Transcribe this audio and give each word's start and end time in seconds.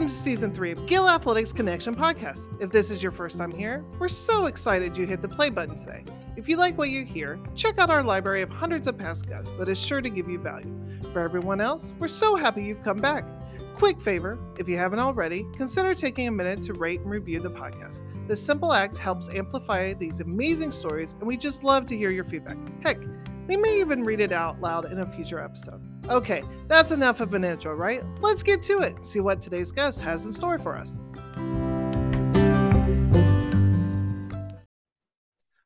Welcome 0.00 0.16
to 0.16 0.22
season 0.22 0.54
three 0.54 0.72
of 0.72 0.86
Gill 0.86 1.06
Athletics 1.06 1.52
Connection 1.52 1.94
podcast. 1.94 2.48
If 2.58 2.70
this 2.70 2.90
is 2.90 3.02
your 3.02 3.12
first 3.12 3.36
time 3.36 3.50
here, 3.50 3.84
we're 3.98 4.08
so 4.08 4.46
excited 4.46 4.96
you 4.96 5.04
hit 5.04 5.20
the 5.20 5.28
play 5.28 5.50
button 5.50 5.76
today. 5.76 6.06
If 6.36 6.48
you 6.48 6.56
like 6.56 6.78
what 6.78 6.88
you 6.88 7.04
hear, 7.04 7.38
check 7.54 7.78
out 7.78 7.90
our 7.90 8.02
library 8.02 8.40
of 8.40 8.48
hundreds 8.48 8.86
of 8.86 8.96
past 8.96 9.28
guests 9.28 9.52
that 9.56 9.68
is 9.68 9.78
sure 9.78 10.00
to 10.00 10.08
give 10.08 10.26
you 10.26 10.38
value. 10.38 10.74
For 11.12 11.20
everyone 11.20 11.60
else, 11.60 11.92
we're 11.98 12.08
so 12.08 12.34
happy 12.34 12.64
you've 12.64 12.82
come 12.82 12.98
back. 12.98 13.26
Quick 13.80 13.98
favor, 13.98 14.38
if 14.58 14.68
you 14.68 14.76
haven't 14.76 14.98
already, 14.98 15.46
consider 15.56 15.94
taking 15.94 16.28
a 16.28 16.30
minute 16.30 16.60
to 16.64 16.74
rate 16.74 17.00
and 17.00 17.10
review 17.10 17.40
the 17.40 17.50
podcast. 17.50 18.02
This 18.28 18.44
simple 18.44 18.74
act 18.74 18.98
helps 18.98 19.30
amplify 19.30 19.94
these 19.94 20.20
amazing 20.20 20.70
stories, 20.70 21.14
and 21.14 21.22
we 21.22 21.38
just 21.38 21.64
love 21.64 21.86
to 21.86 21.96
hear 21.96 22.10
your 22.10 22.24
feedback. 22.24 22.58
Heck, 22.82 22.98
we 23.48 23.56
may 23.56 23.80
even 23.80 24.04
read 24.04 24.20
it 24.20 24.32
out 24.32 24.60
loud 24.60 24.92
in 24.92 24.98
a 24.98 25.06
future 25.06 25.40
episode. 25.40 25.80
Okay, 26.10 26.42
that's 26.68 26.90
enough 26.90 27.20
of 27.20 27.32
an 27.32 27.42
intro, 27.42 27.74
right? 27.74 28.04
Let's 28.20 28.42
get 28.42 28.60
to 28.64 28.80
it. 28.80 29.02
See 29.02 29.20
what 29.20 29.40
today's 29.40 29.72
guest 29.72 29.98
has 30.00 30.26
in 30.26 30.34
store 30.34 30.58
for 30.58 30.76
us. 30.76 30.98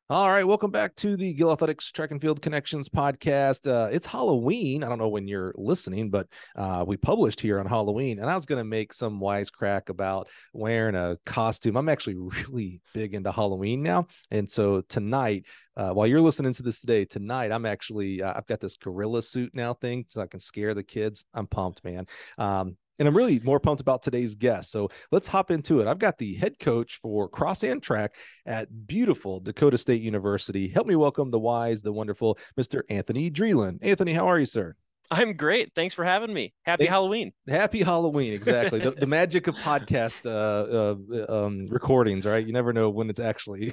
All 0.07 0.29
right, 0.29 0.43
welcome 0.45 0.69
back 0.69 0.95
to 0.97 1.17
the 1.17 1.33
Gill 1.33 1.51
Athletics 1.51 1.91
Track 1.91 2.11
and 2.11 2.21
Field 2.21 2.39
Connections 2.39 2.89
podcast. 2.89 3.67
Uh, 3.67 3.89
it's 3.91 4.05
Halloween. 4.05 4.83
I 4.83 4.87
don't 4.87 4.99
know 4.99 5.07
when 5.07 5.27
you're 5.27 5.51
listening, 5.57 6.11
but 6.11 6.27
uh, 6.55 6.85
we 6.85 6.95
published 6.95 7.41
here 7.41 7.59
on 7.59 7.65
Halloween, 7.65 8.19
and 8.19 8.29
I 8.29 8.35
was 8.35 8.45
going 8.45 8.59
to 8.59 8.69
make 8.69 8.93
some 8.93 9.19
wisecrack 9.19 9.89
about 9.89 10.29
wearing 10.53 10.93
a 10.93 11.17
costume. 11.25 11.75
I'm 11.75 11.89
actually 11.89 12.15
really 12.17 12.81
big 12.93 13.15
into 13.15 13.31
Halloween 13.31 13.81
now, 13.81 14.05
and 14.29 14.47
so 14.47 14.81
tonight, 14.81 15.47
uh, 15.75 15.89
while 15.89 16.05
you're 16.05 16.21
listening 16.21 16.53
to 16.53 16.61
this 16.61 16.81
today, 16.81 17.05
tonight 17.05 17.51
I'm 17.51 17.65
actually 17.65 18.21
uh, 18.21 18.31
I've 18.35 18.45
got 18.45 18.59
this 18.59 18.77
gorilla 18.77 19.23
suit 19.23 19.55
now 19.55 19.73
thing, 19.73 20.05
so 20.07 20.21
I 20.21 20.27
can 20.27 20.39
scare 20.39 20.75
the 20.75 20.83
kids. 20.83 21.25
I'm 21.33 21.47
pumped, 21.47 21.83
man. 21.83 22.05
Um, 22.37 22.77
and 22.99 23.07
I'm 23.07 23.15
really 23.15 23.39
more 23.39 23.59
pumped 23.59 23.81
about 23.81 24.01
today's 24.01 24.35
guest. 24.35 24.71
So 24.71 24.89
let's 25.11 25.27
hop 25.27 25.51
into 25.51 25.79
it. 25.79 25.87
I've 25.87 25.99
got 25.99 26.17
the 26.17 26.35
head 26.35 26.59
coach 26.59 26.99
for 27.01 27.27
cross 27.27 27.63
and 27.63 27.81
track 27.81 28.15
at 28.45 28.87
beautiful 28.87 29.39
Dakota 29.39 29.77
State 29.77 30.01
University. 30.01 30.67
Help 30.67 30.87
me 30.87 30.95
welcome 30.95 31.31
the 31.31 31.39
wise, 31.39 31.81
the 31.81 31.93
wonderful 31.93 32.37
Mr. 32.59 32.81
Anthony 32.89 33.29
Dreeland. 33.29 33.79
Anthony, 33.81 34.13
how 34.13 34.27
are 34.27 34.39
you, 34.39 34.45
sir? 34.45 34.75
I'm 35.11 35.33
great. 35.33 35.71
Thanks 35.75 35.93
for 35.93 36.03
having 36.03 36.33
me. 36.33 36.53
Happy 36.63 36.85
hey, 36.85 36.89
Halloween. 36.89 37.31
Happy 37.47 37.83
Halloween. 37.83 38.33
Exactly. 38.33 38.79
the, 38.79 38.91
the, 38.91 39.05
magic 39.07 39.47
of 39.47 39.55
podcast 39.57 40.25
uh, 40.25 40.95
uh, 41.29 41.45
um, 41.45 41.67
recordings, 41.67 42.25
right? 42.25 42.45
You 42.45 42.53
never 42.53 42.73
know 42.73 42.89
when 42.89 43.09
it's 43.09 43.19
actually 43.19 43.71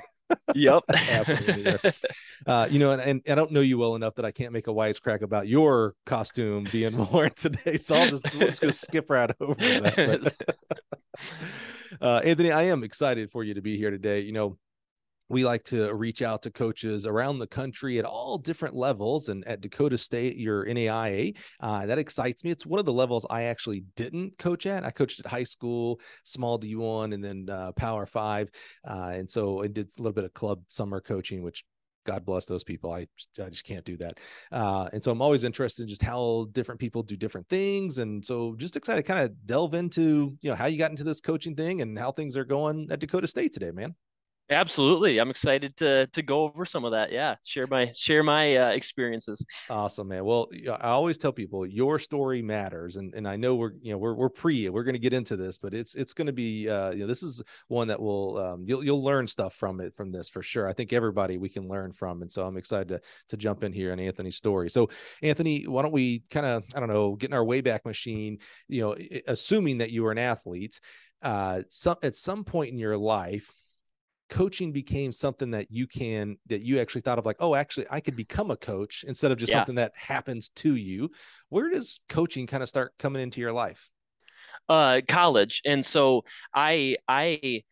yep. 0.54 0.82
uh, 2.46 2.68
you 2.70 2.78
know, 2.78 2.92
and, 2.92 3.00
and 3.02 3.22
I 3.28 3.34
don't 3.34 3.52
know 3.52 3.60
you 3.60 3.78
well 3.78 3.94
enough 3.94 4.14
that 4.16 4.24
I 4.24 4.30
can't 4.30 4.52
make 4.52 4.66
a 4.66 4.70
wisecrack 4.70 5.22
about 5.22 5.48
your 5.48 5.94
costume 6.06 6.66
being 6.70 6.96
worn 7.12 7.30
today. 7.34 7.76
So 7.76 7.96
I'll 7.96 8.08
just, 8.08 8.24
we'll 8.34 8.48
just 8.48 8.60
go 8.60 8.70
skip 8.70 9.10
right 9.10 9.30
over 9.40 9.54
that. 9.54 10.34
uh, 12.00 12.20
Anthony, 12.24 12.52
I 12.52 12.62
am 12.64 12.84
excited 12.84 13.30
for 13.30 13.44
you 13.44 13.54
to 13.54 13.62
be 13.62 13.76
here 13.76 13.90
today. 13.90 14.20
You 14.20 14.32
know, 14.32 14.58
we 15.32 15.46
like 15.46 15.64
to 15.64 15.92
reach 15.94 16.20
out 16.20 16.42
to 16.42 16.50
coaches 16.50 17.06
around 17.06 17.38
the 17.38 17.46
country 17.46 17.98
at 17.98 18.04
all 18.04 18.36
different 18.36 18.76
levels. 18.76 19.30
And 19.30 19.46
at 19.48 19.62
Dakota 19.62 19.96
State, 19.96 20.36
your 20.36 20.66
NAIA, 20.66 21.34
uh, 21.60 21.86
that 21.86 21.98
excites 21.98 22.44
me. 22.44 22.50
It's 22.50 22.66
one 22.66 22.78
of 22.78 22.84
the 22.84 22.92
levels 22.92 23.24
I 23.30 23.44
actually 23.44 23.84
didn't 23.96 24.36
coach 24.36 24.66
at. 24.66 24.84
I 24.84 24.90
coached 24.90 25.20
at 25.20 25.26
high 25.26 25.44
school, 25.44 26.00
small 26.24 26.58
D1, 26.58 27.14
and 27.14 27.24
then 27.24 27.48
uh, 27.48 27.72
Power 27.72 28.04
Five. 28.04 28.50
Uh, 28.86 29.12
and 29.14 29.30
so 29.30 29.62
I 29.62 29.68
did 29.68 29.88
a 29.98 30.02
little 30.02 30.12
bit 30.12 30.24
of 30.24 30.34
club 30.34 30.60
summer 30.68 31.00
coaching, 31.00 31.42
which 31.42 31.64
God 32.04 32.26
bless 32.26 32.44
those 32.44 32.62
people. 32.64 32.92
I 32.92 33.06
I 33.42 33.48
just 33.48 33.64
can't 33.64 33.86
do 33.86 33.96
that. 33.98 34.20
Uh, 34.50 34.90
and 34.92 35.02
so 35.02 35.10
I'm 35.10 35.22
always 35.22 35.44
interested 35.44 35.82
in 35.82 35.88
just 35.88 36.02
how 36.02 36.48
different 36.52 36.78
people 36.78 37.02
do 37.02 37.16
different 37.16 37.48
things. 37.48 37.96
And 37.96 38.22
so 38.22 38.54
just 38.56 38.76
excited 38.76 39.02
to 39.02 39.10
kind 39.10 39.24
of 39.24 39.46
delve 39.46 39.72
into, 39.72 40.36
you 40.42 40.50
know, 40.50 40.56
how 40.56 40.66
you 40.66 40.76
got 40.76 40.90
into 40.90 41.04
this 41.04 41.22
coaching 41.22 41.56
thing 41.56 41.80
and 41.80 41.98
how 41.98 42.12
things 42.12 42.36
are 42.36 42.44
going 42.44 42.88
at 42.90 43.00
Dakota 43.00 43.26
State 43.26 43.54
today, 43.54 43.70
man. 43.70 43.94
Absolutely, 44.50 45.18
I'm 45.18 45.30
excited 45.30 45.76
to 45.76 46.06
to 46.08 46.22
go 46.22 46.42
over 46.42 46.66
some 46.66 46.84
of 46.84 46.92
that. 46.92 47.10
Yeah, 47.10 47.36
share 47.44 47.66
my 47.66 47.90
share 47.94 48.22
my 48.22 48.56
uh, 48.56 48.70
experiences. 48.70 49.44
Awesome, 49.70 50.08
man. 50.08 50.24
Well, 50.24 50.48
I 50.68 50.88
always 50.88 51.16
tell 51.16 51.32
people 51.32 51.64
your 51.64 51.98
story 51.98 52.42
matters, 52.42 52.96
and 52.96 53.14
and 53.14 53.26
I 53.26 53.36
know 53.36 53.54
we're 53.54 53.72
you 53.80 53.92
know 53.92 53.98
we're 53.98 54.14
we're 54.14 54.28
pre 54.28 54.68
we're 54.68 54.82
going 54.82 54.94
to 54.94 54.98
get 55.00 55.14
into 55.14 55.36
this, 55.36 55.58
but 55.58 55.72
it's 55.72 55.94
it's 55.94 56.12
going 56.12 56.26
to 56.26 56.32
be 56.32 56.68
uh, 56.68 56.90
you 56.90 57.00
know 57.00 57.06
this 57.06 57.22
is 57.22 57.42
one 57.68 57.88
that 57.88 58.00
will 58.00 58.36
um, 58.38 58.64
you'll 58.66 58.84
you'll 58.84 59.02
learn 59.02 59.26
stuff 59.26 59.54
from 59.54 59.80
it 59.80 59.94
from 59.96 60.12
this 60.12 60.28
for 60.28 60.42
sure. 60.42 60.68
I 60.68 60.74
think 60.74 60.92
everybody 60.92 61.38
we 61.38 61.48
can 61.48 61.66
learn 61.66 61.92
from, 61.92 62.20
and 62.20 62.30
so 62.30 62.44
I'm 62.44 62.58
excited 62.58 62.88
to 62.88 63.00
to 63.30 63.36
jump 63.36 63.64
in 63.64 63.72
here 63.72 63.92
on 63.92 64.00
Anthony's 64.00 64.36
story. 64.36 64.68
So 64.68 64.90
Anthony, 65.22 65.66
why 65.66 65.82
don't 65.82 65.92
we 65.92 66.24
kind 66.30 66.46
of 66.46 66.64
I 66.74 66.80
don't 66.80 66.90
know 66.90 67.14
get 67.14 67.30
in 67.30 67.34
our 67.34 67.44
wayback 67.44 67.86
machine? 67.86 68.38
You 68.68 68.82
know, 68.82 68.96
assuming 69.28 69.78
that 69.78 69.92
you 69.92 70.02
were 70.02 70.12
an 70.12 70.18
athlete, 70.18 70.78
uh, 71.22 71.62
some 71.70 71.96
at 72.02 72.16
some 72.16 72.44
point 72.44 72.70
in 72.70 72.78
your 72.78 72.98
life 72.98 73.50
coaching 74.32 74.72
became 74.72 75.12
something 75.12 75.50
that 75.50 75.66
you 75.70 75.86
can 75.86 76.38
that 76.46 76.62
you 76.62 76.80
actually 76.80 77.02
thought 77.02 77.18
of 77.18 77.26
like 77.26 77.36
oh 77.40 77.54
actually 77.54 77.84
i 77.90 78.00
could 78.00 78.16
become 78.16 78.50
a 78.50 78.56
coach 78.56 79.04
instead 79.06 79.30
of 79.30 79.36
just 79.36 79.52
yeah. 79.52 79.58
something 79.58 79.74
that 79.74 79.92
happens 79.94 80.48
to 80.56 80.74
you. 80.74 81.10
Where 81.50 81.68
does 81.68 82.00
coaching 82.08 82.46
kind 82.46 82.62
of 82.62 82.68
start 82.70 82.94
coming 82.98 83.20
into 83.20 83.42
your 83.42 83.52
life? 83.52 83.90
Uh 84.70 85.02
college. 85.06 85.60
And 85.66 85.84
so 85.84 86.24
i 86.54 86.96
i 87.06 87.62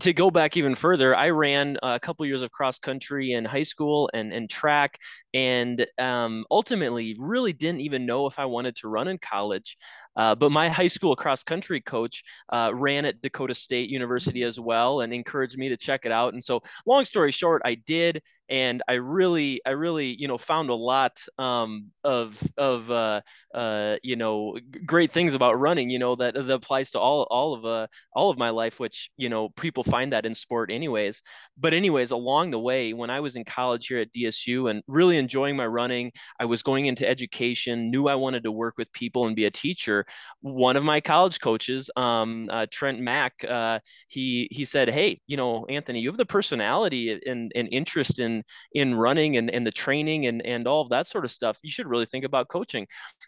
to 0.00 0.12
go 0.12 0.30
back 0.30 0.56
even 0.56 0.74
further, 0.74 1.14
I 1.14 1.30
ran 1.30 1.76
a 1.82 2.00
couple 2.00 2.26
years 2.26 2.42
of 2.42 2.50
cross 2.50 2.78
country 2.78 3.32
in 3.32 3.44
high 3.44 3.62
school 3.62 4.10
and, 4.12 4.32
and 4.32 4.48
track, 4.48 4.98
and 5.34 5.86
um, 5.98 6.44
ultimately 6.50 7.16
really 7.18 7.52
didn't 7.52 7.80
even 7.80 8.06
know 8.06 8.26
if 8.26 8.38
I 8.38 8.46
wanted 8.46 8.76
to 8.76 8.88
run 8.88 9.08
in 9.08 9.18
college. 9.18 9.76
Uh, 10.16 10.34
but 10.34 10.50
my 10.50 10.68
high 10.68 10.88
school 10.88 11.14
cross 11.14 11.42
country 11.42 11.80
coach 11.80 12.22
uh, 12.50 12.70
ran 12.74 13.04
at 13.04 13.22
Dakota 13.22 13.54
State 13.54 13.88
University 13.88 14.42
as 14.42 14.58
well 14.58 15.00
and 15.00 15.12
encouraged 15.12 15.56
me 15.56 15.68
to 15.68 15.76
check 15.76 16.04
it 16.04 16.12
out. 16.12 16.32
And 16.32 16.42
so, 16.42 16.62
long 16.84 17.04
story 17.04 17.32
short, 17.32 17.62
I 17.64 17.76
did, 17.76 18.22
and 18.48 18.82
I 18.88 18.94
really, 18.94 19.60
I 19.64 19.70
really, 19.70 20.16
you 20.18 20.26
know, 20.26 20.36
found 20.36 20.68
a 20.70 20.74
lot 20.74 21.18
um, 21.38 21.86
of 22.02 22.42
of 22.58 22.90
uh, 22.90 23.20
uh 23.54 23.96
you 24.02 24.16
know 24.16 24.58
great 24.84 25.12
things 25.12 25.34
about 25.34 25.58
running. 25.60 25.88
You 25.88 26.00
know 26.00 26.16
that 26.16 26.34
that 26.34 26.50
applies 26.50 26.90
to 26.90 26.98
all 26.98 27.22
all 27.30 27.54
of 27.54 27.64
uh, 27.64 27.86
all 28.12 28.30
of 28.30 28.38
my 28.38 28.50
life, 28.50 28.80
which 28.80 29.10
you 29.20 29.28
know 29.28 29.50
people 29.50 29.84
find 29.84 30.12
that 30.12 30.26
in 30.26 30.34
sport 30.34 30.70
anyways. 30.70 31.22
But 31.58 31.74
anyways, 31.74 32.10
along 32.10 32.50
the 32.50 32.58
way, 32.60 32.92
when 32.92 33.10
I 33.10 33.20
was 33.20 33.36
in 33.36 33.44
college 33.44 33.86
here 33.86 33.98
at 34.00 34.12
DSU 34.12 34.70
and 34.70 34.82
really 34.86 35.18
enjoying 35.18 35.56
my 35.56 35.66
running, 35.66 36.12
I 36.38 36.46
was 36.46 36.62
going 36.62 36.86
into 36.86 37.08
education, 37.08 37.90
knew 37.90 38.08
I 38.08 38.14
wanted 38.14 38.44
to 38.44 38.52
work 38.52 38.78
with 38.78 38.92
people 38.92 39.26
and 39.26 39.36
be 39.36 39.44
a 39.44 39.50
teacher 39.50 40.06
one 40.40 40.76
of 40.76 40.84
my 40.84 41.00
college 41.00 41.40
coaches, 41.40 41.90
um, 41.96 42.48
uh, 42.50 42.66
Trent 42.70 43.00
Mack, 43.00 43.44
uh, 43.48 43.78
he 44.08 44.48
he 44.50 44.64
said, 44.64 44.88
"Hey, 44.88 45.20
you 45.26 45.36
know, 45.36 45.66
Anthony, 45.66 46.00
you 46.00 46.08
have 46.08 46.16
the 46.16 46.26
personality 46.26 47.20
and, 47.26 47.52
and 47.54 47.68
interest 47.70 48.18
in 48.20 48.42
in 48.74 48.94
running 48.94 49.36
and, 49.36 49.50
and 49.50 49.66
the 49.66 49.70
training 49.70 50.26
and 50.26 50.44
and 50.44 50.66
all 50.66 50.82
of 50.82 50.88
that 50.90 51.08
sort 51.08 51.24
of 51.24 51.30
stuff. 51.30 51.58
You 51.62 51.70
should 51.70 51.86
really 51.86 52.06
think 52.06 52.24
about 52.24 52.48
coaching." 52.48 52.86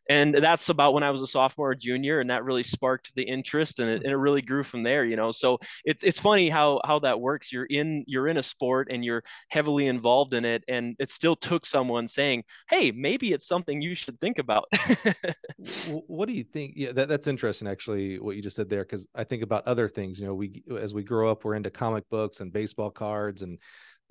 And 0.08 0.34
that's 0.34 0.68
about 0.68 0.94
when 0.94 1.02
I 1.02 1.10
was 1.10 1.22
a 1.22 1.26
sophomore 1.26 1.70
or 1.70 1.74
junior, 1.74 2.20
and 2.20 2.30
that 2.30 2.44
really 2.44 2.62
sparked 2.62 3.12
the 3.14 3.22
interest, 3.22 3.78
and 3.78 3.90
it, 3.90 4.02
and 4.04 4.12
it 4.12 4.16
really 4.16 4.42
grew 4.42 4.62
from 4.62 4.82
there. 4.82 5.04
You 5.04 5.16
know, 5.16 5.32
so 5.32 5.58
it's 5.84 6.02
it's 6.02 6.18
funny 6.18 6.48
how 6.48 6.80
how 6.84 6.98
that 7.00 7.20
works. 7.20 7.52
You're 7.52 7.66
in 7.66 8.04
you're 8.06 8.28
in 8.28 8.36
a 8.36 8.42
sport 8.42 8.88
and 8.90 9.04
you're 9.04 9.22
heavily 9.48 9.86
involved 9.86 10.34
in 10.34 10.44
it, 10.44 10.64
and 10.68 10.96
it 10.98 11.10
still 11.10 11.36
took 11.36 11.66
someone 11.66 12.08
saying, 12.08 12.44
"Hey, 12.68 12.90
maybe 12.90 13.32
it's 13.32 13.46
something 13.46 13.80
you 13.80 13.94
should 13.94 14.20
think 14.20 14.38
about." 14.38 14.64
what 16.06 16.26
do 16.26 16.32
you 16.34 16.44
think? 16.44 16.72
yeah 16.76 16.92
that, 16.92 17.08
that's 17.08 17.26
interesting 17.26 17.68
actually 17.68 18.18
what 18.18 18.36
you 18.36 18.42
just 18.42 18.56
said 18.56 18.68
there 18.68 18.82
because 18.82 19.06
i 19.14 19.24
think 19.24 19.42
about 19.42 19.66
other 19.66 19.88
things 19.88 20.18
you 20.18 20.26
know 20.26 20.34
we 20.34 20.62
as 20.78 20.94
we 20.94 21.02
grow 21.02 21.30
up 21.30 21.44
we're 21.44 21.54
into 21.54 21.70
comic 21.70 22.08
books 22.10 22.40
and 22.40 22.52
baseball 22.52 22.90
cards 22.90 23.42
and 23.42 23.58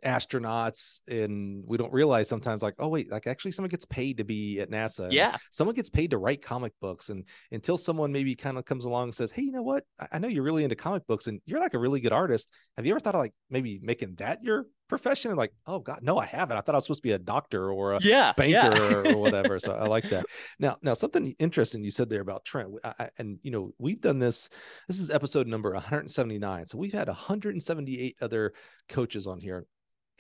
astronauts 0.06 1.00
and 1.08 1.64
we 1.68 1.78
don't 1.78 1.94
realize 1.94 2.28
sometimes 2.28 2.64
like 2.64 2.74
oh 2.80 2.88
wait 2.88 3.12
like 3.12 3.28
actually 3.28 3.52
someone 3.52 3.70
gets 3.70 3.86
paid 3.86 4.18
to 4.18 4.24
be 4.24 4.60
at 4.60 4.72
nasa 4.72 5.12
yeah. 5.12 5.38
someone 5.52 5.76
gets 5.76 5.90
paid 5.90 6.10
to 6.10 6.18
write 6.18 6.42
comic 6.42 6.74
books 6.82 7.10
and 7.10 7.24
until 7.52 7.78
someone 7.78 8.12
maybe 8.12 8.34
kind 8.36 8.58
of 8.58 8.66
comes 8.66 8.86
along 8.86 9.04
and 9.04 9.16
says 9.16 9.32
hey 9.32 9.44
you 9.52 9.58
know 9.58 9.64
what? 9.64 9.84
I 10.12 10.20
know 10.20 10.28
you're 10.30 10.44
really 10.44 10.64
into 10.64 10.76
comic 10.76 11.06
books 11.08 11.28
and 11.28 11.42
you're 11.46 11.60
like 11.60 11.74
a 11.74 11.80
really 11.80 12.00
good 12.00 12.14
artist. 12.14 12.50
Have 12.78 12.86
you 12.86 12.94
ever 12.94 13.00
thought 13.00 13.16
of 13.16 13.22
like 13.22 13.34
maybe 13.50 13.80
making 13.84 14.16
that 14.16 14.44
your 14.44 14.68
profession? 14.88 15.30
And 15.32 15.38
like 15.38 15.52
oh 15.68 15.80
god 15.80 16.00
no 16.02 16.18
i 16.18 16.26
haven't. 16.26 16.58
I 16.58 16.62
thought 16.62 16.76
i 16.76 16.78
was 16.78 16.86
supposed 16.86 17.02
to 17.02 17.08
be 17.08 17.14
a 17.14 17.20
doctor 17.20 17.72
or 17.72 17.94
a 17.94 18.00
yeah, 18.02 18.32
banker 18.34 18.76
yeah. 18.76 19.12
or 19.12 19.18
whatever 19.18 19.60
so 19.60 19.74
i 19.74 19.88
like 19.88 20.10
that. 20.10 20.26
Now 20.60 20.78
now 20.82 20.94
something 20.94 21.36
interesting 21.40 21.84
you 21.84 21.92
said 21.92 22.10
there 22.10 22.22
about 22.22 22.46
trent 22.46 22.70
I, 22.84 23.10
and 23.18 23.40
you 23.42 23.52
know 23.52 23.74
we've 23.78 24.02
done 24.02 24.20
this 24.20 24.50
this 24.88 25.00
is 25.00 25.10
episode 25.10 25.48
number 25.48 25.72
179 25.72 26.68
so 26.68 26.78
we've 26.78 26.94
had 26.94 27.08
178 27.08 28.16
other 28.22 28.54
coaches 28.88 29.28
on 29.28 29.40
here 29.40 29.66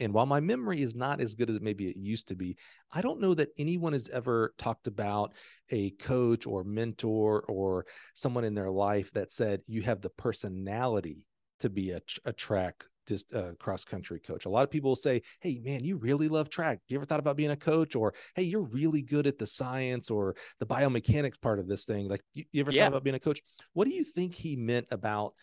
and 0.01 0.13
while 0.13 0.25
my 0.25 0.39
memory 0.39 0.81
is 0.81 0.95
not 0.95 1.21
as 1.21 1.36
good 1.36 1.50
as 1.50 1.62
maybe 1.62 1.88
it 1.88 1.95
used 1.95 2.27
to 2.30 2.36
be, 2.36 2.57
I 2.92 3.01
don't 3.01 3.21
know 3.21 3.36
that 3.36 3.50
anyone 3.57 3.94
has 3.94 4.09
ever 4.09 4.53
talked 4.57 4.88
about 4.88 5.33
a 5.69 5.92
coach 5.92 6.48
or 6.48 6.63
mentor 6.63 7.45
or 7.48 7.86
someone 8.15 8.44
in 8.44 8.56
their 8.56 8.71
life 8.71 9.12
that 9.13 9.31
said, 9.31 9.62
you 9.68 9.83
have 9.83 10.01
the 10.01 10.09
personality 10.09 11.27
to 11.59 11.69
be 11.69 11.92
a, 11.92 12.01
a 12.25 12.33
track 12.33 12.83
just 13.07 13.33
uh, 13.33 13.53
cross 13.59 13.83
country 13.83 14.19
coach. 14.19 14.45
A 14.45 14.50
lot 14.50 14.63
of 14.63 14.71
people 14.71 14.92
will 14.92 14.95
say, 14.95 15.21
"Hey, 15.39 15.59
man, 15.63 15.83
you 15.83 15.98
really 15.98 16.30
love 16.30 16.50
track. 16.50 16.80
You 16.88 16.98
ever 16.98 17.06
thought 17.06 17.19
about 17.19 17.36
being 17.36 17.51
a 17.51 17.57
coach?" 17.57 17.95
Or, 17.95 18.13
"Hey, 18.36 18.44
you're 18.44 18.62
really 18.62 19.01
good 19.01 19.25
at 19.25 19.39
the 19.39 19.48
science 19.48 20.12
or 20.12 20.36
the 20.59 20.68
biomechanics 20.68 21.42
part 21.42 21.59
of 21.59 21.68
this 21.68 21.86
thing. 21.86 22.07
Like, 22.07 22.21
you, 22.33 22.45
you 22.51 22.62
ever 22.62 22.71
yeah. 22.71 22.83
thought 22.83 22.89
about 22.89 23.03
being 23.03 23.15
a 23.15 23.19
coach?" 23.19 23.42
What 23.74 23.86
do 23.86 23.94
you 23.94 24.03
think 24.03 24.36
he 24.36 24.56
meant 24.56 24.86
about 24.92 25.33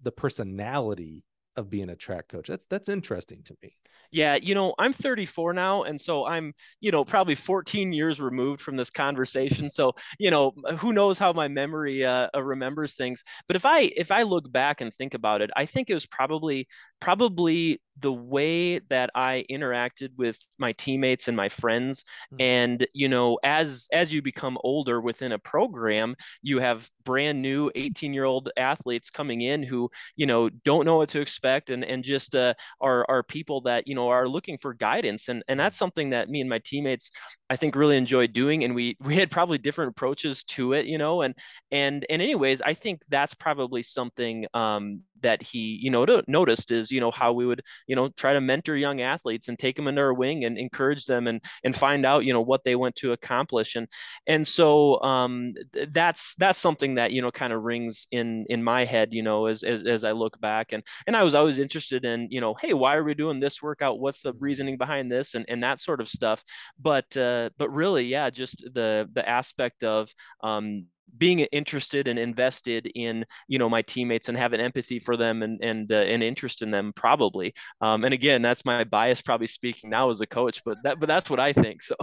the 0.00 0.12
personality 0.12 1.24
of 1.58 1.68
being 1.68 1.90
a 1.90 1.96
track 1.96 2.28
coach? 2.28 2.46
That's 2.46 2.66
that's 2.66 2.88
interesting 2.88 3.42
to 3.44 3.56
me. 3.62 3.74
Yeah, 4.10 4.36
you 4.36 4.54
know, 4.54 4.74
I'm 4.78 4.94
34 4.94 5.52
now, 5.52 5.82
and 5.82 6.00
so 6.00 6.26
I'm, 6.26 6.54
you 6.80 6.90
know, 6.90 7.04
probably 7.04 7.34
14 7.34 7.92
years 7.92 8.20
removed 8.20 8.62
from 8.62 8.76
this 8.76 8.88
conversation. 8.88 9.68
So, 9.68 9.92
you 10.18 10.30
know, 10.30 10.52
who 10.78 10.94
knows 10.94 11.18
how 11.18 11.32
my 11.34 11.46
memory 11.46 12.06
uh, 12.06 12.28
uh, 12.34 12.42
remembers 12.42 12.94
things. 12.94 13.22
But 13.46 13.56
if 13.56 13.66
I 13.66 13.92
if 13.96 14.10
I 14.10 14.22
look 14.22 14.50
back 14.50 14.80
and 14.80 14.94
think 14.94 15.12
about 15.12 15.42
it, 15.42 15.50
I 15.56 15.66
think 15.66 15.90
it 15.90 15.94
was 15.94 16.06
probably 16.06 16.66
probably 17.00 17.80
the 18.00 18.12
way 18.12 18.78
that 18.90 19.10
I 19.14 19.44
interacted 19.50 20.10
with 20.16 20.38
my 20.58 20.72
teammates 20.72 21.28
and 21.28 21.36
my 21.36 21.48
friends 21.48 22.04
mm-hmm. 22.32 22.40
and 22.40 22.86
you 22.92 23.08
know 23.08 23.38
as 23.42 23.88
as 23.92 24.12
you 24.12 24.22
become 24.22 24.58
older 24.62 25.00
within 25.00 25.32
a 25.32 25.38
program 25.38 26.14
you 26.42 26.60
have 26.60 26.88
brand 27.04 27.42
new 27.42 27.70
18 27.74 28.14
year 28.14 28.24
old 28.24 28.50
athletes 28.56 29.10
coming 29.10 29.40
in 29.42 29.62
who 29.62 29.90
you 30.16 30.26
know 30.26 30.48
don't 30.48 30.84
know 30.84 30.98
what 30.98 31.08
to 31.10 31.20
expect 31.20 31.47
and 31.70 31.84
and 31.84 32.04
just 32.04 32.34
uh, 32.34 32.54
are 32.80 33.04
are 33.08 33.22
people 33.22 33.60
that 33.62 33.86
you 33.86 33.94
know 33.94 34.08
are 34.08 34.28
looking 34.28 34.58
for 34.58 34.74
guidance 34.74 35.28
and 35.28 35.42
and 35.48 35.58
that's 35.58 35.76
something 35.76 36.10
that 36.10 36.28
me 36.28 36.40
and 36.40 36.50
my 36.50 36.60
teammates 36.64 37.10
I 37.50 37.56
think 37.56 37.74
really 37.76 37.96
enjoyed 37.96 38.32
doing 38.32 38.64
and 38.64 38.74
we 38.74 38.96
we 39.00 39.16
had 39.16 39.30
probably 39.30 39.58
different 39.58 39.90
approaches 39.90 40.44
to 40.44 40.72
it 40.72 40.86
you 40.86 40.98
know 40.98 41.22
and 41.22 41.34
and 41.70 42.04
and 42.10 42.22
anyways 42.22 42.60
I 42.62 42.74
think 42.74 43.02
that's 43.08 43.34
probably 43.34 43.82
something 43.82 44.46
um 44.54 45.02
that 45.22 45.42
he 45.42 45.78
you 45.80 45.90
know 45.90 46.06
noticed 46.26 46.70
is 46.70 46.90
you 46.90 47.00
know 47.00 47.10
how 47.10 47.32
we 47.32 47.46
would 47.46 47.62
you 47.86 47.96
know 47.96 48.08
try 48.10 48.32
to 48.32 48.40
mentor 48.40 48.76
young 48.76 49.00
athletes 49.00 49.48
and 49.48 49.58
take 49.58 49.76
them 49.76 49.88
under 49.88 50.06
our 50.06 50.14
wing 50.14 50.44
and 50.44 50.58
encourage 50.58 51.06
them 51.06 51.26
and 51.26 51.42
and 51.64 51.74
find 51.74 52.04
out 52.06 52.24
you 52.24 52.32
know 52.32 52.40
what 52.40 52.64
they 52.64 52.76
want 52.76 52.94
to 52.96 53.12
accomplish. 53.12 53.76
And 53.76 53.86
and 54.26 54.46
so 54.46 55.00
um 55.02 55.54
that's 55.92 56.34
that's 56.36 56.58
something 56.58 56.96
that 56.96 57.12
you 57.12 57.22
know 57.22 57.30
kind 57.30 57.52
of 57.52 57.62
rings 57.62 58.06
in 58.10 58.46
in 58.48 58.62
my 58.62 58.84
head 58.84 59.12
you 59.12 59.22
know 59.22 59.46
as, 59.46 59.62
as 59.62 59.82
as 59.82 60.04
I 60.04 60.12
look 60.12 60.40
back. 60.40 60.72
And 60.72 60.82
and 61.06 61.16
I 61.16 61.22
was 61.24 61.34
always 61.34 61.58
interested 61.58 62.04
in 62.04 62.28
you 62.30 62.40
know 62.40 62.54
hey 62.60 62.74
why 62.74 62.96
are 62.96 63.04
we 63.04 63.14
doing 63.14 63.40
this 63.40 63.62
workout? 63.62 64.00
What's 64.00 64.22
the 64.22 64.32
reasoning 64.34 64.76
behind 64.78 65.10
this? 65.10 65.34
And 65.34 65.44
and 65.48 65.62
that 65.62 65.80
sort 65.80 66.00
of 66.00 66.08
stuff. 66.08 66.42
But 66.80 67.16
uh 67.16 67.50
but 67.58 67.70
really 67.70 68.04
yeah 68.04 68.30
just 68.30 68.62
the 68.74 69.08
the 69.12 69.28
aspect 69.28 69.84
of 69.84 70.10
um 70.42 70.86
being 71.16 71.40
interested 71.40 72.08
and 72.08 72.18
invested 72.18 72.90
in 72.94 73.24
you 73.48 73.58
know 73.58 73.68
my 73.68 73.82
teammates 73.82 74.28
and 74.28 74.36
having 74.36 74.60
empathy 74.60 74.98
for 74.98 75.16
them 75.16 75.42
and 75.42 75.62
and 75.62 75.92
uh, 75.92 75.96
an 75.96 76.22
interest 76.22 76.62
in 76.62 76.70
them 76.70 76.92
probably. 76.94 77.54
Um, 77.80 78.04
and 78.04 78.14
again 78.14 78.42
that's 78.42 78.64
my 78.64 78.84
bias 78.84 79.20
probably 79.20 79.46
speaking 79.46 79.90
now 79.90 80.10
as 80.10 80.20
a 80.20 80.26
coach 80.26 80.62
but 80.64 80.78
that 80.84 81.00
but 81.00 81.06
that's 81.06 81.30
what 81.30 81.40
i 81.40 81.52
think 81.52 81.82
so. 81.82 81.94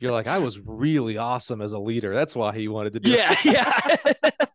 You're 0.00 0.12
like 0.12 0.26
i 0.26 0.38
was 0.38 0.58
really 0.60 1.16
awesome 1.16 1.60
as 1.60 1.72
a 1.72 1.78
leader. 1.78 2.14
That's 2.14 2.36
why 2.36 2.54
he 2.54 2.68
wanted 2.68 2.92
to 2.94 3.00
do 3.00 3.10
yeah 3.10 3.36
yeah 3.44 3.96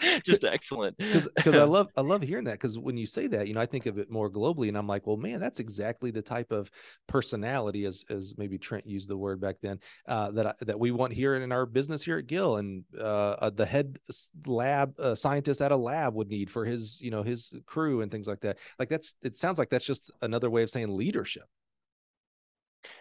just 0.24 0.44
excellent. 0.44 0.96
Because 0.98 1.28
i 1.46 1.64
love 1.64 1.88
i 1.96 2.00
love 2.00 2.22
hearing 2.22 2.44
that 2.44 2.52
because 2.52 2.78
when 2.78 2.96
you 2.96 3.06
say 3.06 3.26
that 3.26 3.48
you 3.48 3.54
know 3.54 3.60
i 3.60 3.66
think 3.66 3.86
of 3.86 3.98
it 3.98 4.10
more 4.10 4.30
globally 4.30 4.68
and 4.68 4.76
i'm 4.76 4.86
like 4.86 5.06
well 5.06 5.16
man 5.16 5.40
that's 5.40 5.60
exactly 5.60 6.10
the 6.10 6.22
type 6.22 6.52
of 6.52 6.70
personality 7.06 7.84
as 7.86 8.04
as 8.10 8.34
maybe 8.36 8.58
trent 8.58 8.86
used 8.86 9.08
the 9.08 9.16
word 9.16 9.40
back 9.40 9.56
then 9.62 9.78
uh, 10.06 10.30
that 10.30 10.46
I, 10.46 10.54
that 10.60 10.78
we 10.78 10.90
want 10.90 11.12
here 11.12 11.34
in 11.34 11.52
our 11.52 11.66
business 11.66 12.02
here 12.02 12.18
at 12.18 12.26
gill 12.26 12.56
and 12.56 12.84
uh, 12.98 13.36
uh, 13.38 13.50
the 13.50 13.66
head 13.66 13.98
lab 14.46 14.98
uh, 14.98 15.14
scientist 15.14 15.60
at 15.60 15.72
a 15.72 15.76
lab 15.76 16.14
would 16.14 16.28
need 16.28 16.50
for 16.50 16.64
his 16.64 17.00
you 17.00 17.10
know 17.10 17.22
his 17.22 17.52
crew 17.66 18.00
and 18.00 18.10
things 18.10 18.28
like 18.28 18.40
that. 18.40 18.58
Like 18.78 18.88
that's 18.88 19.14
it 19.22 19.36
sounds 19.36 19.58
like 19.58 19.70
that's 19.70 19.84
just 19.84 20.10
another 20.22 20.50
way 20.50 20.62
of 20.62 20.70
saying 20.70 20.96
leadership 20.96 21.44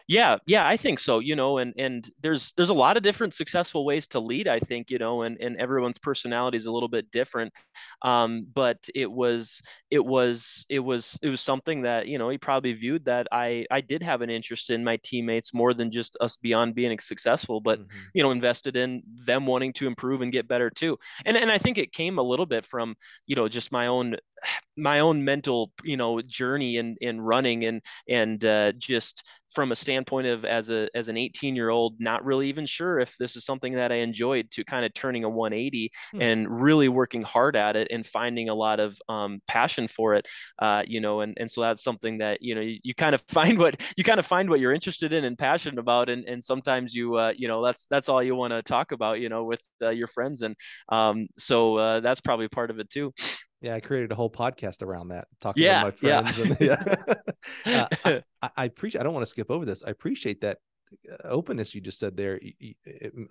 yeah, 0.07 0.37
yeah, 0.45 0.67
I 0.67 0.77
think 0.77 0.99
so. 0.99 1.19
You 1.19 1.35
know, 1.35 1.57
and 1.57 1.73
and 1.77 2.09
there's 2.21 2.51
there's 2.53 2.69
a 2.69 2.73
lot 2.73 2.97
of 2.97 3.03
different 3.03 3.33
successful 3.33 3.85
ways 3.85 4.07
to 4.07 4.19
lead. 4.19 4.47
I 4.47 4.59
think 4.59 4.91
you 4.91 4.97
know, 4.97 5.21
and 5.21 5.37
and 5.39 5.57
everyone's 5.57 5.97
personality 5.97 6.57
is 6.57 6.65
a 6.65 6.71
little 6.71 6.89
bit 6.89 7.09
different. 7.11 7.53
Um, 8.01 8.45
but 8.53 8.77
it 8.93 9.11
was 9.11 9.61
it 9.89 10.03
was 10.03 10.65
it 10.69 10.79
was 10.79 11.17
it 11.21 11.29
was 11.29 11.41
something 11.41 11.83
that 11.83 12.07
you 12.07 12.17
know 12.17 12.29
he 12.29 12.37
probably 12.37 12.73
viewed 12.73 13.05
that 13.05 13.27
I 13.31 13.65
I 13.71 13.81
did 13.81 14.03
have 14.03 14.21
an 14.21 14.29
interest 14.29 14.69
in 14.69 14.83
my 14.83 14.97
teammates 15.03 15.53
more 15.53 15.73
than 15.73 15.91
just 15.91 16.17
us 16.19 16.37
beyond 16.37 16.75
being 16.75 16.99
successful, 16.99 17.61
but 17.61 17.79
mm-hmm. 17.79 17.97
you 18.13 18.23
know 18.23 18.31
invested 18.31 18.75
in 18.75 19.01
them 19.25 19.45
wanting 19.45 19.73
to 19.73 19.87
improve 19.87 20.21
and 20.21 20.31
get 20.31 20.47
better 20.47 20.69
too. 20.69 20.97
And 21.25 21.37
and 21.37 21.51
I 21.51 21.57
think 21.57 21.77
it 21.77 21.93
came 21.93 22.17
a 22.17 22.23
little 22.23 22.45
bit 22.45 22.65
from 22.65 22.95
you 23.27 23.35
know 23.35 23.47
just 23.47 23.71
my 23.71 23.87
own 23.87 24.17
my 24.77 24.99
own 24.99 25.23
mental 25.23 25.71
you 25.83 25.97
know 25.97 26.21
journey 26.21 26.77
in 26.77 26.95
in 27.01 27.21
running 27.21 27.65
and 27.65 27.81
and 28.07 28.43
uh, 28.43 28.71
just 28.73 29.23
from 29.51 29.71
a 29.71 29.75
standpoint 29.75 30.27
of 30.27 30.45
as 30.45 30.69
a 30.69 30.89
as 30.95 31.07
an 31.07 31.18
18 31.18 31.56
year 31.56 31.69
old 31.69 31.95
not 32.00 32.24
really 32.24 32.48
even 32.48 32.65
sure 32.65 33.00
if 33.00 33.15
this 33.18 33.36
is 33.36 33.45
something 33.45 33.74
that 33.74 33.92
i 33.92 33.95
enjoyed 33.95 34.50
to 34.51 34.63
kind 34.63 34.86
of 34.86 34.94
turning 34.94 35.24
a 35.24 35.30
180 35.30 35.92
hmm. 36.12 36.21
and 36.21 36.62
really 36.62 36.89
working 36.89 37.21
hard 37.21 37.56
at 37.56 37.75
it 37.75 37.88
and 37.92 38.06
finding 38.06 38.50
a 38.50 38.56
lot 38.56 38.80
of 38.80 38.98
um, 39.09 39.42
passion 39.48 39.88
for 39.88 40.13
it 40.13 40.27
uh, 40.59 40.83
you 40.88 41.01
know 41.01 41.21
and, 41.21 41.38
and 41.39 41.50
so 41.50 41.62
that's 41.62 41.83
something 41.83 42.18
that 42.18 42.42
you 42.42 42.56
know 42.56 42.62
you, 42.62 42.77
you, 42.83 42.94
kind 42.94 43.15
of 43.15 43.24
find 43.27 43.57
what 43.57 43.80
you 43.98 44.03
kind 44.03 44.19
of 44.19 44.25
find 44.25 44.50
what 44.50 44.59
you're 44.59 44.74
interested 44.74 45.13
in 45.13 45.25
and 45.25 45.38
passionate 45.38 45.80
about 45.80 46.09
and, 46.09 46.25
and 46.25 46.44
sometimes 46.44 46.94
you 46.94 47.15
uh, 47.15 47.33
you 47.36 47.48
know 47.48 47.63
that's 47.63 47.86
that's 47.88 48.09
all 48.09 48.24
you 48.24 48.36
want 48.36 48.51
to 48.51 48.62
talk 48.62 48.92
about 48.92 49.19
you 49.19 49.30
know 49.30 49.44
with 49.44 49.62
uh, 49.81 49.89
your 49.89 50.07
friends 50.07 50.42
and 50.42 50.56
um, 50.89 51.27
so 51.38 51.77
uh, 51.77 52.00
that's 52.00 52.21
probably 52.21 52.48
part 52.48 52.69
of 52.69 52.80
it 52.80 52.89
too 52.89 53.13
yeah, 53.61 53.75
I 53.75 53.79
created 53.79 54.11
a 54.11 54.15
whole 54.15 54.29
podcast 54.29 54.81
around 54.81 55.09
that, 55.09 55.27
talking 55.39 55.63
yeah, 55.63 55.79
to 55.79 55.85
my 55.85 55.91
friends. 55.91 56.59
Yeah. 56.59 56.83
And, 56.83 57.05
yeah. 57.65 57.87
uh, 58.05 58.19
I, 58.41 58.49
I 58.57 58.65
appreciate. 58.65 59.01
I 59.01 59.03
don't 59.03 59.13
want 59.13 59.25
to 59.25 59.29
skip 59.29 59.51
over 59.51 59.65
this. 59.65 59.83
I 59.83 59.91
appreciate 59.91 60.41
that 60.41 60.57
openness 61.25 61.73
you 61.73 61.81
just 61.81 61.99
said 61.99 62.15
there 62.17 62.39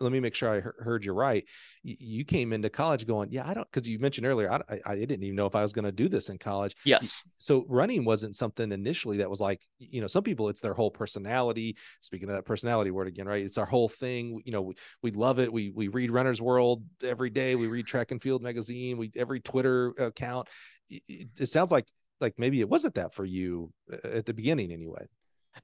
let 0.01 0.13
me 0.13 0.21
make 0.21 0.35
sure 0.35 0.55
i 0.55 0.61
heard 0.61 1.05
you 1.05 1.13
right. 1.13 1.45
You 1.83 2.25
came 2.25 2.53
into 2.53 2.71
college 2.71 3.07
going 3.07 3.31
yeah 3.31 3.49
i 3.49 3.55
don't 3.55 3.71
because 3.71 3.89
you 3.89 3.99
mentioned 3.99 4.27
earlier 4.27 4.51
I, 4.53 4.81
I 4.85 4.97
didn't 4.97 5.23
even 5.23 5.37
know 5.37 5.47
if 5.47 5.55
i 5.55 5.63
was 5.63 5.73
going 5.73 5.85
to 5.85 5.93
do 5.93 6.09
this 6.09 6.29
in 6.29 6.39
college. 6.39 6.75
Yes. 6.85 7.23
so 7.39 7.65
running 7.69 8.05
wasn't 8.05 8.37
something 8.37 8.73
initially 8.73 9.19
that 9.19 9.31
was 9.31 9.41
like 9.41 9.63
you 9.79 10.01
know 10.01 10.07
some 10.07 10.23
people 10.23 10.49
it's 10.49 10.61
their 10.61 10.75
whole 10.75 10.91
personality. 10.91 11.77
Speaking 12.01 12.29
of 12.29 12.35
that 12.35 12.45
personality 12.45 12.91
word 12.91 13.09
again 13.09 13.27
right 13.27 13.45
it's 13.45 13.59
our 13.59 13.67
whole 13.67 13.89
thing. 13.89 14.41
You 14.45 14.53
know 14.53 14.63
we, 14.63 14.75
we 15.03 15.11
love 15.11 15.39
it. 15.39 15.53
We 15.53 15.71
we 15.71 15.89
read 15.89 16.11
runner's 16.11 16.41
world 16.41 16.83
every 17.03 17.31
day. 17.31 17.55
We 17.55 17.67
read 17.67 17.87
track 17.87 18.11
and 18.11 18.23
field 18.23 18.43
magazine. 18.43 18.99
We 18.99 19.11
every 19.17 19.41
twitter 19.41 19.89
account. 19.99 20.49
It, 20.89 21.29
it 21.39 21.49
sounds 21.49 21.71
like 21.71 21.87
like 22.21 22.35
maybe 22.39 22.61
it 22.61 22.69
wasn't 22.69 22.95
that 22.95 23.15
for 23.15 23.25
you 23.25 23.73
uh, 23.93 24.09
at 24.09 24.27
the 24.27 24.35
beginning 24.35 24.73
anyway 24.73 25.07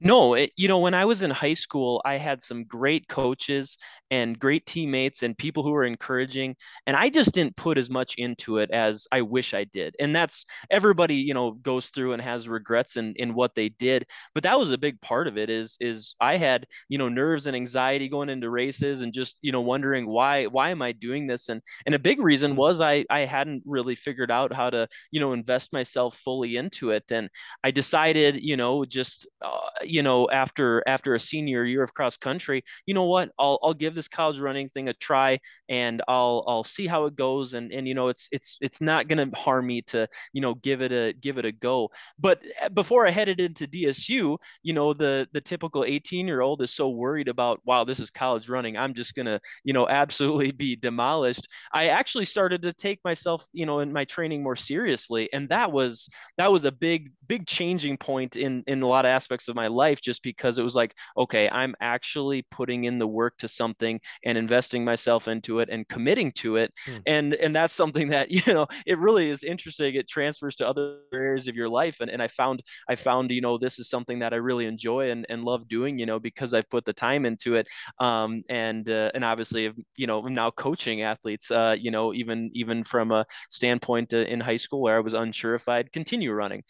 no, 0.01 0.33
it, 0.35 0.51
you 0.55 0.67
know, 0.67 0.79
when 0.79 0.93
I 0.93 1.05
was 1.05 1.21
in 1.21 1.31
high 1.31 1.53
school, 1.53 2.01
I 2.05 2.15
had 2.15 2.43
some 2.43 2.63
great 2.63 3.07
coaches 3.07 3.77
and 4.11 4.37
great 4.39 4.65
teammates 4.65 5.23
and 5.23 5.37
people 5.37 5.63
who 5.63 5.71
were 5.71 5.83
encouraging, 5.83 6.55
and 6.85 6.95
I 6.95 7.09
just 7.09 7.33
didn't 7.33 7.55
put 7.55 7.77
as 7.77 7.89
much 7.89 8.15
into 8.17 8.57
it 8.57 8.71
as 8.71 9.07
I 9.11 9.21
wish 9.21 9.53
I 9.53 9.63
did. 9.65 9.95
And 9.99 10.15
that's 10.15 10.45
everybody, 10.69 11.15
you 11.15 11.33
know, 11.33 11.51
goes 11.51 11.89
through 11.89 12.13
and 12.13 12.21
has 12.21 12.47
regrets 12.47 12.97
in 12.97 13.13
in 13.17 13.33
what 13.33 13.55
they 13.55 13.69
did. 13.69 14.05
But 14.33 14.43
that 14.43 14.59
was 14.59 14.71
a 14.71 14.77
big 14.77 14.99
part 15.01 15.27
of 15.27 15.37
it. 15.37 15.49
Is 15.49 15.77
is 15.79 16.15
I 16.19 16.37
had 16.37 16.65
you 16.89 16.97
know 16.97 17.09
nerves 17.09 17.47
and 17.47 17.55
anxiety 17.55 18.07
going 18.07 18.29
into 18.29 18.49
races 18.49 19.01
and 19.01 19.13
just 19.13 19.37
you 19.41 19.51
know 19.51 19.61
wondering 19.61 20.07
why 20.07 20.45
why 20.45 20.69
am 20.69 20.81
I 20.81 20.91
doing 20.91 21.27
this? 21.27 21.49
And 21.49 21.61
and 21.85 21.95
a 21.95 21.99
big 21.99 22.19
reason 22.19 22.53
mm. 22.53 22.57
was 22.57 22.81
I 22.81 23.05
I 23.09 23.19
hadn't 23.21 23.63
really 23.65 23.95
figured 23.95 24.31
out 24.31 24.53
how 24.53 24.69
to 24.69 24.87
you 25.11 25.19
know 25.19 25.33
invest 25.33 25.73
myself 25.73 26.15
fully 26.17 26.55
into 26.57 26.91
it. 26.91 27.11
And 27.11 27.29
I 27.63 27.71
decided 27.71 28.41
you 28.41 28.57
know 28.57 28.85
just 28.85 29.27
uh, 29.41 29.69
you 29.89 30.03
know, 30.03 30.29
after 30.29 30.83
after 30.87 31.15
a 31.15 31.19
senior 31.19 31.63
year 31.63 31.83
of 31.83 31.93
cross 31.93 32.17
country, 32.17 32.63
you 32.85 32.93
know 32.93 33.05
what? 33.05 33.31
I'll 33.39 33.59
I'll 33.63 33.73
give 33.73 33.95
this 33.95 34.07
college 34.07 34.39
running 34.39 34.69
thing 34.69 34.89
a 34.89 34.93
try, 34.93 35.39
and 35.69 36.01
I'll 36.07 36.43
I'll 36.47 36.63
see 36.63 36.87
how 36.87 37.05
it 37.05 37.15
goes. 37.15 37.53
And 37.53 37.71
and 37.71 37.87
you 37.87 37.93
know, 37.93 38.07
it's 38.09 38.29
it's 38.31 38.57
it's 38.61 38.81
not 38.81 39.07
gonna 39.07 39.29
harm 39.35 39.67
me 39.67 39.81
to 39.83 40.07
you 40.33 40.41
know 40.41 40.55
give 40.55 40.81
it 40.81 40.91
a 40.91 41.13
give 41.13 41.37
it 41.37 41.45
a 41.45 41.51
go. 41.51 41.89
But 42.19 42.41
eh, 42.61 42.69
before 42.69 43.07
I 43.07 43.11
headed 43.11 43.39
into 43.39 43.67
DSU, 43.67 44.37
you 44.63 44.73
know, 44.73 44.93
the 44.93 45.27
the 45.33 45.41
typical 45.41 45.83
18 45.85 46.27
year 46.27 46.41
old 46.41 46.61
is 46.61 46.73
so 46.73 46.89
worried 46.89 47.27
about 47.27 47.61
wow, 47.65 47.83
this 47.83 47.99
is 47.99 48.09
college 48.11 48.49
running. 48.49 48.77
I'm 48.77 48.93
just 48.93 49.15
gonna 49.15 49.39
you 49.63 49.73
know 49.73 49.87
absolutely 50.07 50.51
be 50.51 50.75
demolished. 50.75 51.47
I 51.73 51.87
actually 51.87 52.25
started 52.25 52.61
to 52.63 52.73
take 52.73 52.99
myself 53.03 53.47
you 53.53 53.65
know 53.65 53.79
in 53.79 53.93
my 53.93 54.05
training 54.05 54.43
more 54.43 54.55
seriously, 54.55 55.29
and 55.33 55.49
that 55.49 55.71
was 55.71 56.09
that 56.37 56.51
was 56.51 56.65
a 56.65 56.71
big 56.71 57.11
big 57.27 57.45
changing 57.47 57.97
point 57.97 58.35
in 58.35 58.63
in 58.67 58.81
a 58.81 58.87
lot 58.87 59.05
of 59.05 59.09
aspects 59.09 59.47
of 59.47 59.55
my 59.55 59.66
life 59.67 60.01
just 60.01 60.23
because 60.23 60.57
it 60.57 60.63
was 60.63 60.75
like 60.75 60.93
okay 61.17 61.49
i'm 61.51 61.75
actually 61.81 62.43
putting 62.51 62.85
in 62.85 62.97
the 62.99 63.07
work 63.07 63.37
to 63.37 63.47
something 63.47 63.99
and 64.25 64.37
investing 64.37 64.83
myself 64.83 65.27
into 65.27 65.59
it 65.59 65.69
and 65.69 65.87
committing 65.87 66.31
to 66.31 66.57
it. 66.57 66.73
Hmm. 66.85 66.97
and 67.05 67.33
and 67.35 67.55
that's 67.55 67.73
something 67.73 68.09
that 68.09 68.31
you 68.37 68.53
know 68.53 68.67
it 68.85 68.97
really 68.97 69.29
is 69.29 69.43
interesting. 69.43 69.95
It 69.95 70.07
transfers 70.07 70.55
to 70.57 70.67
other 70.67 70.97
areas 71.13 71.47
of 71.47 71.55
your 71.55 71.69
life. 71.69 71.99
And, 72.01 72.09
and 72.09 72.21
i 72.21 72.27
found 72.27 72.61
i 72.89 72.95
found 72.95 73.31
you 73.31 73.41
know 73.41 73.57
this 73.57 73.79
is 73.79 73.89
something 73.89 74.19
that 74.19 74.33
i 74.33 74.37
really 74.37 74.65
enjoy 74.65 75.11
and, 75.11 75.25
and 75.29 75.43
love 75.43 75.67
doing 75.67 75.99
you 75.99 76.05
know 76.05 76.19
because 76.19 76.53
i've 76.53 76.69
put 76.69 76.85
the 76.85 76.93
time 76.93 77.25
into 77.25 77.55
it. 77.55 77.67
Um 77.99 78.43
and 78.49 78.89
uh, 78.89 79.11
and 79.13 79.23
obviously 79.23 79.71
you 79.95 80.07
know 80.07 80.19
i'm 80.25 80.33
now 80.33 80.49
coaching 80.51 81.01
athletes 81.01 81.51
uh 81.51 81.75
you 81.79 81.91
know 81.91 82.13
even 82.13 82.49
even 82.53 82.83
from 82.83 83.11
a 83.11 83.25
standpoint 83.49 84.13
uh, 84.13 84.17
in 84.17 84.39
high 84.39 84.57
school 84.57 84.81
where 84.81 84.97
i 84.97 84.99
was 84.99 85.13
unsure 85.13 85.55
if 85.55 85.67
i'd 85.69 85.91
continue 85.91 86.31
running 86.31 86.63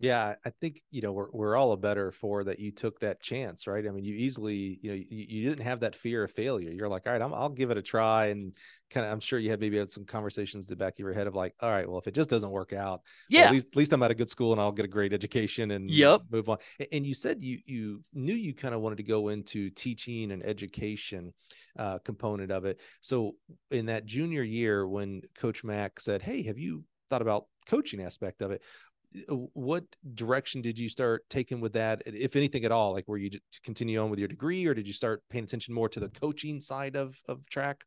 Yeah, 0.00 0.36
I 0.46 0.48
think 0.48 0.80
you 0.90 1.02
know 1.02 1.12
we're 1.12 1.30
we're 1.30 1.56
all 1.56 1.72
a 1.72 1.76
better 1.76 2.10
for 2.10 2.42
that. 2.44 2.58
You 2.58 2.72
took 2.72 3.00
that 3.00 3.20
chance, 3.20 3.66
right? 3.66 3.86
I 3.86 3.90
mean, 3.90 4.02
you 4.02 4.14
easily 4.14 4.78
you 4.80 4.90
know 4.90 4.96
you, 4.96 5.06
you 5.10 5.48
didn't 5.50 5.62
have 5.62 5.80
that 5.80 5.94
fear 5.94 6.24
of 6.24 6.30
failure. 6.30 6.70
You're 6.70 6.88
like, 6.88 7.06
all 7.06 7.12
right, 7.12 7.20
I'm, 7.20 7.34
I'll 7.34 7.50
give 7.50 7.70
it 7.70 7.76
a 7.76 7.82
try, 7.82 8.28
and 8.28 8.54
kind 8.88 9.04
of 9.04 9.12
I'm 9.12 9.20
sure 9.20 9.38
you 9.38 9.50
had 9.50 9.60
maybe 9.60 9.76
had 9.76 9.90
some 9.90 10.06
conversations 10.06 10.64
in 10.64 10.68
the 10.68 10.76
back 10.76 10.94
of 10.94 11.00
your 11.00 11.12
head 11.12 11.26
of 11.26 11.34
like, 11.34 11.54
all 11.60 11.70
right, 11.70 11.86
well, 11.86 11.98
if 11.98 12.06
it 12.06 12.14
just 12.14 12.30
doesn't 12.30 12.50
work 12.50 12.72
out, 12.72 13.02
yeah, 13.28 13.40
well, 13.40 13.48
at 13.48 13.52
least 13.52 13.66
at 13.66 13.76
least 13.76 13.92
I'm 13.92 14.02
at 14.02 14.10
a 14.10 14.14
good 14.14 14.30
school 14.30 14.52
and 14.52 14.60
I'll 14.60 14.72
get 14.72 14.86
a 14.86 14.88
great 14.88 15.12
education 15.12 15.70
and 15.72 15.90
yep. 15.90 16.22
move 16.30 16.48
on. 16.48 16.56
And 16.90 17.06
you 17.06 17.12
said 17.12 17.42
you 17.42 17.58
you 17.66 18.02
knew 18.14 18.34
you 18.34 18.54
kind 18.54 18.74
of 18.74 18.80
wanted 18.80 18.96
to 18.96 19.04
go 19.04 19.28
into 19.28 19.68
teaching 19.68 20.32
and 20.32 20.42
education 20.42 21.34
uh, 21.78 21.98
component 21.98 22.50
of 22.50 22.64
it. 22.64 22.80
So 23.02 23.36
in 23.70 23.84
that 23.86 24.06
junior 24.06 24.42
year, 24.42 24.88
when 24.88 25.20
Coach 25.36 25.62
Mack 25.62 26.00
said, 26.00 26.22
"Hey, 26.22 26.42
have 26.44 26.58
you 26.58 26.84
thought 27.10 27.20
about 27.20 27.48
coaching 27.66 28.02
aspect 28.02 28.40
of 28.40 28.50
it?" 28.50 28.62
Uh, 29.28 29.34
what 29.54 29.84
direction 30.14 30.62
did 30.62 30.78
you 30.78 30.88
start 30.88 31.24
taking 31.28 31.60
with 31.60 31.72
that? 31.72 32.02
If 32.06 32.36
anything 32.36 32.64
at 32.64 32.72
all 32.72 32.92
like 32.92 33.08
were 33.08 33.18
you 33.18 33.30
to 33.30 33.40
continue 33.64 34.00
on 34.00 34.10
with 34.10 34.18
your 34.18 34.28
degree 34.28 34.66
or 34.66 34.74
did 34.74 34.86
you 34.86 34.92
start 34.92 35.22
paying 35.30 35.44
attention 35.44 35.74
more 35.74 35.88
to 35.88 36.00
the 36.00 36.08
coaching 36.08 36.60
side 36.60 36.96
of 36.96 37.16
of 37.26 37.44
track 37.46 37.84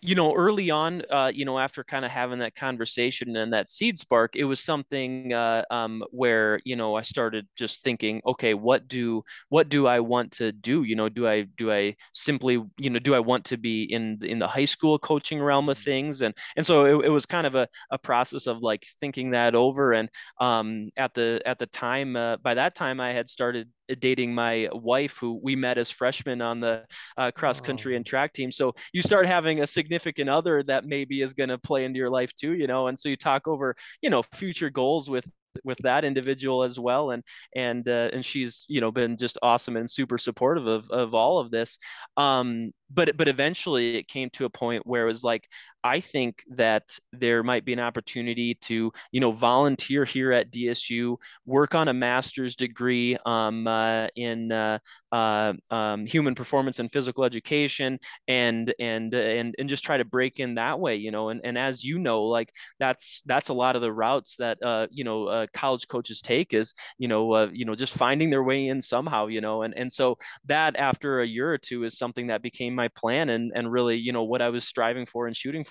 you 0.00 0.14
know 0.14 0.34
early 0.34 0.70
on 0.70 1.02
uh, 1.10 1.30
you 1.34 1.44
know 1.44 1.58
after 1.58 1.82
kind 1.82 2.04
of 2.04 2.10
having 2.10 2.38
that 2.38 2.54
conversation 2.54 3.36
and 3.36 3.52
that 3.52 3.70
seed 3.70 3.98
spark 3.98 4.36
it 4.36 4.44
was 4.44 4.60
something 4.60 5.32
uh, 5.32 5.62
um, 5.70 6.02
where 6.10 6.60
you 6.64 6.76
know 6.76 6.94
i 6.94 7.02
started 7.02 7.46
just 7.56 7.82
thinking 7.82 8.20
okay 8.26 8.54
what 8.54 8.88
do 8.88 9.22
what 9.48 9.68
do 9.68 9.86
i 9.86 10.00
want 10.00 10.30
to 10.30 10.52
do 10.52 10.82
you 10.82 10.96
know 10.96 11.08
do 11.08 11.26
i 11.26 11.42
do 11.56 11.72
i 11.72 11.94
simply 12.12 12.62
you 12.78 12.90
know 12.90 12.98
do 12.98 13.14
i 13.14 13.20
want 13.20 13.44
to 13.44 13.56
be 13.56 13.84
in 13.84 14.18
in 14.22 14.38
the 14.38 14.46
high 14.46 14.64
school 14.64 14.98
coaching 14.98 15.40
realm 15.40 15.68
of 15.68 15.76
mm-hmm. 15.76 15.84
things 15.84 16.22
and 16.22 16.34
and 16.56 16.64
so 16.64 16.84
it, 16.84 17.06
it 17.06 17.10
was 17.10 17.26
kind 17.26 17.46
of 17.46 17.54
a, 17.54 17.66
a 17.90 17.98
process 17.98 18.46
of 18.46 18.58
like 18.62 18.84
thinking 19.00 19.30
that 19.30 19.54
over 19.54 19.92
and 19.92 20.08
um, 20.40 20.90
at 20.96 21.14
the 21.14 21.40
at 21.44 21.58
the 21.58 21.66
time 21.66 22.16
uh, 22.16 22.36
by 22.38 22.54
that 22.54 22.74
time 22.74 23.00
i 23.00 23.12
had 23.12 23.28
started 23.28 23.68
dating 23.98 24.34
my 24.34 24.68
wife, 24.72 25.16
who 25.18 25.40
we 25.42 25.56
met 25.56 25.78
as 25.78 25.90
freshmen 25.90 26.40
on 26.40 26.60
the 26.60 26.84
uh, 27.16 27.30
cross 27.30 27.60
country 27.60 27.94
oh. 27.94 27.96
and 27.96 28.06
track 28.06 28.32
team. 28.32 28.52
So 28.52 28.74
you 28.92 29.02
start 29.02 29.26
having 29.26 29.60
a 29.60 29.66
significant 29.66 30.30
other 30.30 30.62
that 30.64 30.84
maybe 30.84 31.22
is 31.22 31.32
going 31.32 31.50
to 31.50 31.58
play 31.58 31.84
into 31.84 31.98
your 31.98 32.10
life 32.10 32.34
too, 32.34 32.52
you 32.52 32.66
know. 32.66 32.88
And 32.88 32.98
so 32.98 33.08
you 33.08 33.16
talk 33.16 33.48
over, 33.48 33.74
you 34.02 34.10
know, 34.10 34.22
future 34.22 34.70
goals 34.70 35.10
with 35.10 35.26
with 35.64 35.78
that 35.78 36.04
individual 36.04 36.62
as 36.62 36.78
well 36.78 37.10
and 37.10 37.22
and 37.56 37.88
uh, 37.88 38.08
and 38.12 38.24
she's 38.24 38.64
you 38.68 38.80
know 38.80 38.90
been 38.90 39.16
just 39.16 39.38
awesome 39.42 39.76
and 39.76 39.90
super 39.90 40.18
supportive 40.18 40.66
of 40.66 40.88
of 40.90 41.14
all 41.14 41.38
of 41.38 41.50
this 41.50 41.78
um 42.16 42.70
but 42.90 43.16
but 43.16 43.28
eventually 43.28 43.96
it 43.96 44.08
came 44.08 44.30
to 44.30 44.44
a 44.44 44.50
point 44.50 44.86
where 44.86 45.02
it 45.02 45.06
was 45.06 45.24
like 45.24 45.48
I 45.82 46.00
think 46.00 46.44
that 46.50 46.98
there 47.12 47.42
might 47.42 47.64
be 47.64 47.72
an 47.72 47.80
opportunity 47.80 48.54
to, 48.62 48.92
you 49.12 49.20
know, 49.20 49.30
volunteer 49.30 50.04
here 50.04 50.30
at 50.32 50.50
DSU, 50.50 51.18
work 51.46 51.74
on 51.74 51.88
a 51.88 51.94
master's 51.94 52.54
degree 52.54 53.16
um, 53.24 53.66
uh, 53.66 54.08
in 54.14 54.52
uh, 54.52 54.78
uh, 55.12 55.54
um, 55.70 56.06
human 56.06 56.34
performance 56.34 56.78
and 56.78 56.92
physical 56.92 57.24
education, 57.24 57.98
and 58.28 58.74
and 58.78 59.14
and 59.14 59.54
and 59.58 59.68
just 59.68 59.84
try 59.84 59.96
to 59.96 60.04
break 60.04 60.38
in 60.38 60.54
that 60.56 60.78
way, 60.78 60.96
you 60.96 61.10
know. 61.10 61.30
And 61.30 61.40
and 61.44 61.56
as 61.56 61.82
you 61.82 61.98
know, 61.98 62.24
like 62.24 62.52
that's 62.78 63.22
that's 63.26 63.48
a 63.48 63.54
lot 63.54 63.74
of 63.74 63.82
the 63.82 63.92
routes 63.92 64.36
that 64.36 64.62
uh, 64.62 64.86
you 64.90 65.04
know 65.04 65.26
uh, 65.26 65.46
college 65.54 65.88
coaches 65.88 66.20
take 66.20 66.52
is, 66.52 66.74
you 66.98 67.08
know, 67.08 67.32
uh, 67.32 67.48
you 67.52 67.64
know, 67.64 67.74
just 67.74 67.94
finding 67.94 68.30
their 68.30 68.42
way 68.42 68.68
in 68.68 68.80
somehow, 68.80 69.26
you 69.28 69.40
know. 69.40 69.62
And 69.62 69.74
and 69.76 69.90
so 69.90 70.18
that 70.46 70.76
after 70.76 71.20
a 71.20 71.26
year 71.26 71.50
or 71.52 71.58
two 71.58 71.84
is 71.84 71.96
something 71.96 72.26
that 72.26 72.42
became 72.42 72.74
my 72.74 72.88
plan 72.88 73.30
and 73.30 73.52
and 73.54 73.70
really, 73.70 73.96
you 73.96 74.12
know, 74.12 74.24
what 74.24 74.42
I 74.42 74.50
was 74.50 74.64
striving 74.64 75.06
for 75.06 75.26
and 75.26 75.36
shooting 75.36 75.64
for. 75.64 75.69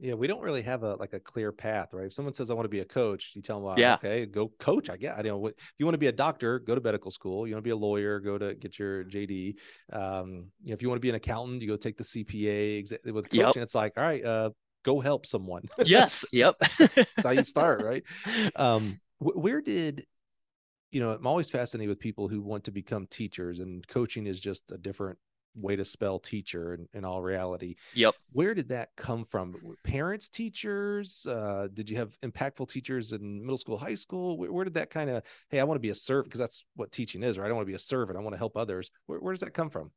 Yeah, 0.00 0.14
we 0.14 0.28
don't 0.28 0.42
really 0.42 0.62
have 0.62 0.84
a 0.84 0.94
like 0.94 1.12
a 1.12 1.18
clear 1.18 1.50
path, 1.50 1.92
right? 1.92 2.06
If 2.06 2.12
someone 2.12 2.32
says 2.32 2.50
I 2.50 2.54
want 2.54 2.66
to 2.66 2.70
be 2.70 2.80
a 2.80 2.84
coach, 2.84 3.32
you 3.34 3.42
tell 3.42 3.56
them, 3.56 3.64
well, 3.64 3.78
yeah, 3.78 3.94
okay, 3.94 4.26
go 4.26 4.52
coach. 4.60 4.90
I 4.90 4.96
get. 4.96 5.14
I 5.14 5.22
don't 5.22 5.32
know 5.32 5.38
what 5.38 5.54
if 5.58 5.74
you 5.78 5.86
want 5.86 5.94
to 5.94 5.98
be 5.98 6.06
a 6.06 6.12
doctor, 6.12 6.60
go 6.60 6.76
to 6.76 6.80
medical 6.80 7.10
school. 7.10 7.48
You 7.48 7.54
want 7.54 7.64
to 7.64 7.68
be 7.68 7.72
a 7.72 7.76
lawyer, 7.76 8.20
go 8.20 8.38
to 8.38 8.54
get 8.54 8.78
your 8.78 9.04
JD. 9.04 9.56
Um, 9.92 10.50
you 10.62 10.68
know, 10.68 10.74
if 10.74 10.82
you 10.82 10.88
want 10.88 10.98
to 10.98 11.00
be 11.00 11.08
an 11.08 11.16
accountant, 11.16 11.62
you 11.62 11.68
go 11.68 11.76
take 11.76 11.96
the 11.96 12.04
CPA. 12.04 13.12
With 13.12 13.28
coaching, 13.28 13.40
yep. 13.40 13.56
it's 13.56 13.74
like, 13.74 13.94
all 13.96 14.04
right, 14.04 14.24
uh, 14.24 14.50
go 14.84 15.00
help 15.00 15.26
someone. 15.26 15.64
Yes. 15.84 16.26
yep. 16.32 16.54
That's 16.78 17.22
how 17.22 17.30
you 17.30 17.42
start, 17.42 17.82
right? 17.82 18.04
Um, 18.54 19.00
wh- 19.18 19.36
where 19.36 19.60
did 19.60 20.06
you 20.92 21.00
know? 21.00 21.10
I'm 21.10 21.26
always 21.26 21.50
fascinated 21.50 21.88
with 21.88 21.98
people 21.98 22.28
who 22.28 22.40
want 22.40 22.64
to 22.64 22.70
become 22.70 23.06
teachers, 23.08 23.58
and 23.58 23.86
coaching 23.88 24.28
is 24.28 24.40
just 24.40 24.70
a 24.70 24.78
different 24.78 25.18
way 25.54 25.76
to 25.76 25.84
spell 25.84 26.18
teacher 26.18 26.74
in, 26.74 26.88
in 26.94 27.04
all 27.04 27.22
reality. 27.22 27.76
Yep. 27.94 28.14
Where 28.32 28.54
did 28.54 28.68
that 28.68 28.90
come 28.96 29.24
from? 29.24 29.56
Parents, 29.84 30.28
teachers? 30.28 31.26
Uh, 31.26 31.68
did 31.72 31.90
you 31.90 31.96
have 31.96 32.18
impactful 32.20 32.68
teachers 32.68 33.12
in 33.12 33.40
middle 33.40 33.58
school, 33.58 33.78
high 33.78 33.94
school? 33.94 34.38
Where, 34.38 34.52
where 34.52 34.64
did 34.64 34.74
that 34.74 34.90
kind 34.90 35.10
of, 35.10 35.22
hey, 35.50 35.60
I 35.60 35.64
want 35.64 35.76
to 35.76 35.80
be 35.80 35.90
a 35.90 35.94
servant 35.94 36.26
because 36.26 36.40
that's 36.40 36.64
what 36.76 36.92
teaching 36.92 37.22
is, 37.22 37.38
right? 37.38 37.44
I 37.44 37.48
don't 37.48 37.56
want 37.56 37.66
to 37.66 37.72
be 37.72 37.76
a 37.76 37.78
servant. 37.78 38.18
I 38.18 38.22
want 38.22 38.34
to 38.34 38.38
help 38.38 38.56
others. 38.56 38.90
Where, 39.06 39.18
where 39.18 39.32
does 39.32 39.40
that 39.40 39.54
come 39.54 39.70
from? 39.70 39.90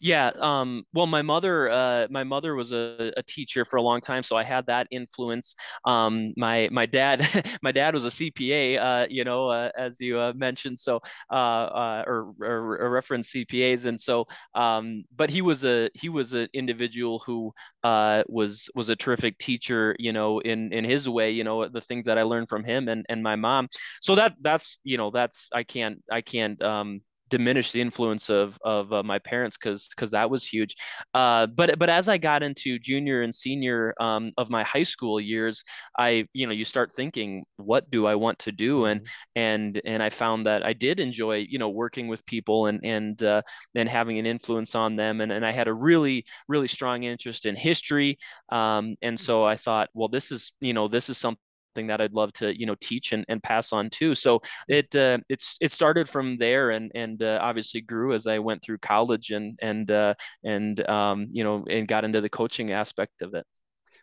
Yeah. 0.00 0.30
Um, 0.38 0.84
well, 0.92 1.06
my 1.06 1.22
mother, 1.22 1.70
uh, 1.70 2.06
my 2.10 2.24
mother 2.24 2.54
was 2.54 2.72
a, 2.72 3.12
a, 3.16 3.22
teacher 3.22 3.64
for 3.64 3.76
a 3.76 3.82
long 3.82 4.00
time, 4.00 4.22
so 4.22 4.36
I 4.36 4.42
had 4.42 4.66
that 4.66 4.88
influence. 4.90 5.54
Um, 5.84 6.32
my 6.36 6.68
my 6.72 6.86
dad, 6.86 7.26
my 7.62 7.72
dad 7.72 7.94
was 7.94 8.06
a 8.06 8.08
CPA, 8.08 8.78
uh, 8.78 9.06
you 9.08 9.24
know, 9.24 9.48
uh, 9.48 9.70
as 9.76 10.00
you 10.00 10.18
uh, 10.18 10.32
mentioned, 10.34 10.78
so 10.78 11.00
uh, 11.30 11.34
uh, 11.34 12.04
or, 12.06 12.32
or, 12.40 12.78
or 12.78 12.90
reference 12.90 13.30
CPAs, 13.32 13.86
and 13.86 14.00
so, 14.00 14.26
um, 14.54 15.04
but 15.14 15.30
he 15.30 15.42
was 15.42 15.64
a 15.64 15.90
he 15.94 16.08
was 16.08 16.32
an 16.32 16.48
individual 16.52 17.20
who 17.20 17.52
was 17.84 18.68
was 18.74 18.88
a 18.88 18.96
terrific 18.96 19.38
teacher, 19.38 19.94
you 19.98 20.12
know, 20.12 20.40
in 20.40 20.72
in 20.72 20.84
his 20.84 21.08
way, 21.08 21.30
you 21.30 21.44
know, 21.44 21.68
the 21.68 21.80
things 21.80 22.06
that 22.06 22.18
I 22.18 22.22
learned 22.22 22.48
from 22.48 22.64
him 22.64 22.88
and 22.88 23.04
and 23.08 23.22
my 23.22 23.36
mom. 23.36 23.68
So 24.00 24.14
that 24.14 24.34
that's 24.40 24.80
you 24.84 24.96
know 24.96 25.10
that's 25.10 25.48
I 25.52 25.62
can't 25.62 26.02
I 26.10 26.20
can't 26.20 26.60
um, 26.62 27.02
diminish 27.30 27.72
the 27.72 27.80
influence 27.80 28.28
of 28.28 28.58
of 28.64 28.92
uh, 28.92 29.02
my 29.02 29.18
parents 29.18 29.56
because 29.56 29.88
because 29.88 30.10
that 30.10 30.28
was 30.28 30.46
huge. 30.46 30.74
Uh, 31.14 31.46
but 31.46 31.78
but 31.78 31.88
as 31.88 32.08
I 32.08 32.18
got 32.18 32.42
into 32.42 32.78
junior 32.78 33.22
and 33.22 33.34
senior 33.34 33.94
um, 34.00 34.32
of 34.36 34.50
my 34.50 34.62
high 34.62 34.82
school 34.82 35.20
years, 35.20 35.62
I 35.98 36.26
you 36.34 36.46
know 36.46 36.52
you 36.52 36.64
start 36.64 36.92
thinking, 36.92 37.44
what 37.56 37.90
do 37.90 38.06
I 38.06 38.14
want 38.14 38.38
to 38.40 38.52
do? 38.52 38.84
And 38.86 39.00
mm-hmm. 39.00 39.40
and 39.40 39.80
and 39.84 40.02
I 40.02 40.10
found 40.10 40.46
that 40.46 40.64
I 40.64 40.72
did 40.72 41.00
enjoy 41.00 41.46
you 41.48 41.58
know 41.58 41.70
working 41.70 42.08
with 42.08 42.24
people 42.26 42.66
and 42.66 42.80
and 42.84 43.22
uh, 43.22 43.42
and 43.74 43.88
having 43.88 44.18
an 44.18 44.26
influence 44.26 44.74
on 44.74 44.96
them. 44.96 45.20
And 45.20 45.32
and 45.32 45.46
I 45.46 45.52
had 45.52 45.68
a 45.68 45.74
really 45.74 46.24
really 46.48 46.68
strong 46.68 47.04
interest 47.04 47.46
in 47.46 47.56
history. 47.56 48.18
Um, 48.50 48.96
and 49.02 49.18
so 49.18 49.44
I 49.44 49.56
thought, 49.56 49.88
well, 49.94 50.08
this 50.08 50.32
is 50.32 50.52
you 50.60 50.74
know 50.74 50.88
this 50.88 51.08
is 51.08 51.18
something 51.18 51.40
something 51.70 51.86
that 51.88 52.00
I'd 52.00 52.12
love 52.12 52.32
to 52.34 52.58
you 52.58 52.66
know 52.66 52.76
teach 52.80 53.12
and, 53.12 53.24
and 53.28 53.42
pass 53.42 53.72
on 53.72 53.90
too. 53.90 54.14
So 54.14 54.40
it 54.68 54.94
uh, 54.94 55.18
it's 55.28 55.56
it 55.60 55.72
started 55.72 56.08
from 56.08 56.36
there 56.38 56.70
and 56.70 56.90
and 56.94 57.22
uh, 57.22 57.38
obviously 57.40 57.80
grew 57.80 58.12
as 58.12 58.26
I 58.26 58.38
went 58.38 58.62
through 58.62 58.78
college 58.78 59.30
and 59.30 59.58
and 59.62 59.90
uh, 59.90 60.14
and 60.44 60.88
um, 60.88 61.26
you 61.30 61.44
know 61.44 61.64
and 61.68 61.86
got 61.86 62.04
into 62.04 62.20
the 62.20 62.28
coaching 62.28 62.72
aspect 62.72 63.22
of 63.22 63.34
it. 63.34 63.44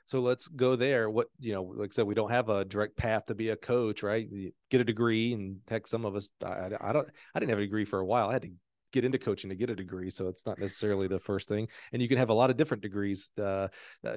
So 0.05 0.19
let's 0.19 0.47
go 0.47 0.77
there. 0.77 1.09
What 1.09 1.27
you 1.39 1.53
know, 1.53 1.63
like 1.63 1.89
I 1.91 1.93
said, 1.93 2.07
we 2.07 2.15
don't 2.15 2.31
have 2.31 2.49
a 2.49 2.63
direct 2.63 2.95
path 2.95 3.25
to 3.25 3.35
be 3.35 3.49
a 3.49 3.57
coach, 3.57 4.03
right? 4.03 4.27
You 4.31 4.51
get 4.69 4.81
a 4.81 4.85
degree, 4.85 5.33
and 5.33 5.57
heck, 5.67 5.85
some 5.85 6.05
of 6.05 6.15
us, 6.15 6.31
I, 6.43 6.69
I 6.79 6.93
don't, 6.93 7.07
I 7.35 7.39
didn't 7.39 7.49
have 7.49 7.59
a 7.59 7.63
degree 7.63 7.83
for 7.83 7.99
a 7.99 8.05
while. 8.05 8.29
I 8.29 8.33
had 8.33 8.43
to 8.43 8.51
get 8.93 9.03
into 9.03 9.17
coaching 9.17 9.49
to 9.49 9.55
get 9.55 9.69
a 9.69 9.75
degree 9.75 10.09
so 10.09 10.29
it's 10.29 10.45
not 10.45 10.57
necessarily 10.57 11.09
the 11.09 11.19
first 11.19 11.49
thing 11.49 11.67
and 11.91 12.01
you 12.01 12.07
can 12.07 12.17
have 12.17 12.29
a 12.29 12.33
lot 12.33 12.49
of 12.49 12.55
different 12.55 12.81
degrees 12.81 13.29
uh, 13.37 13.67
uh, 14.05 14.15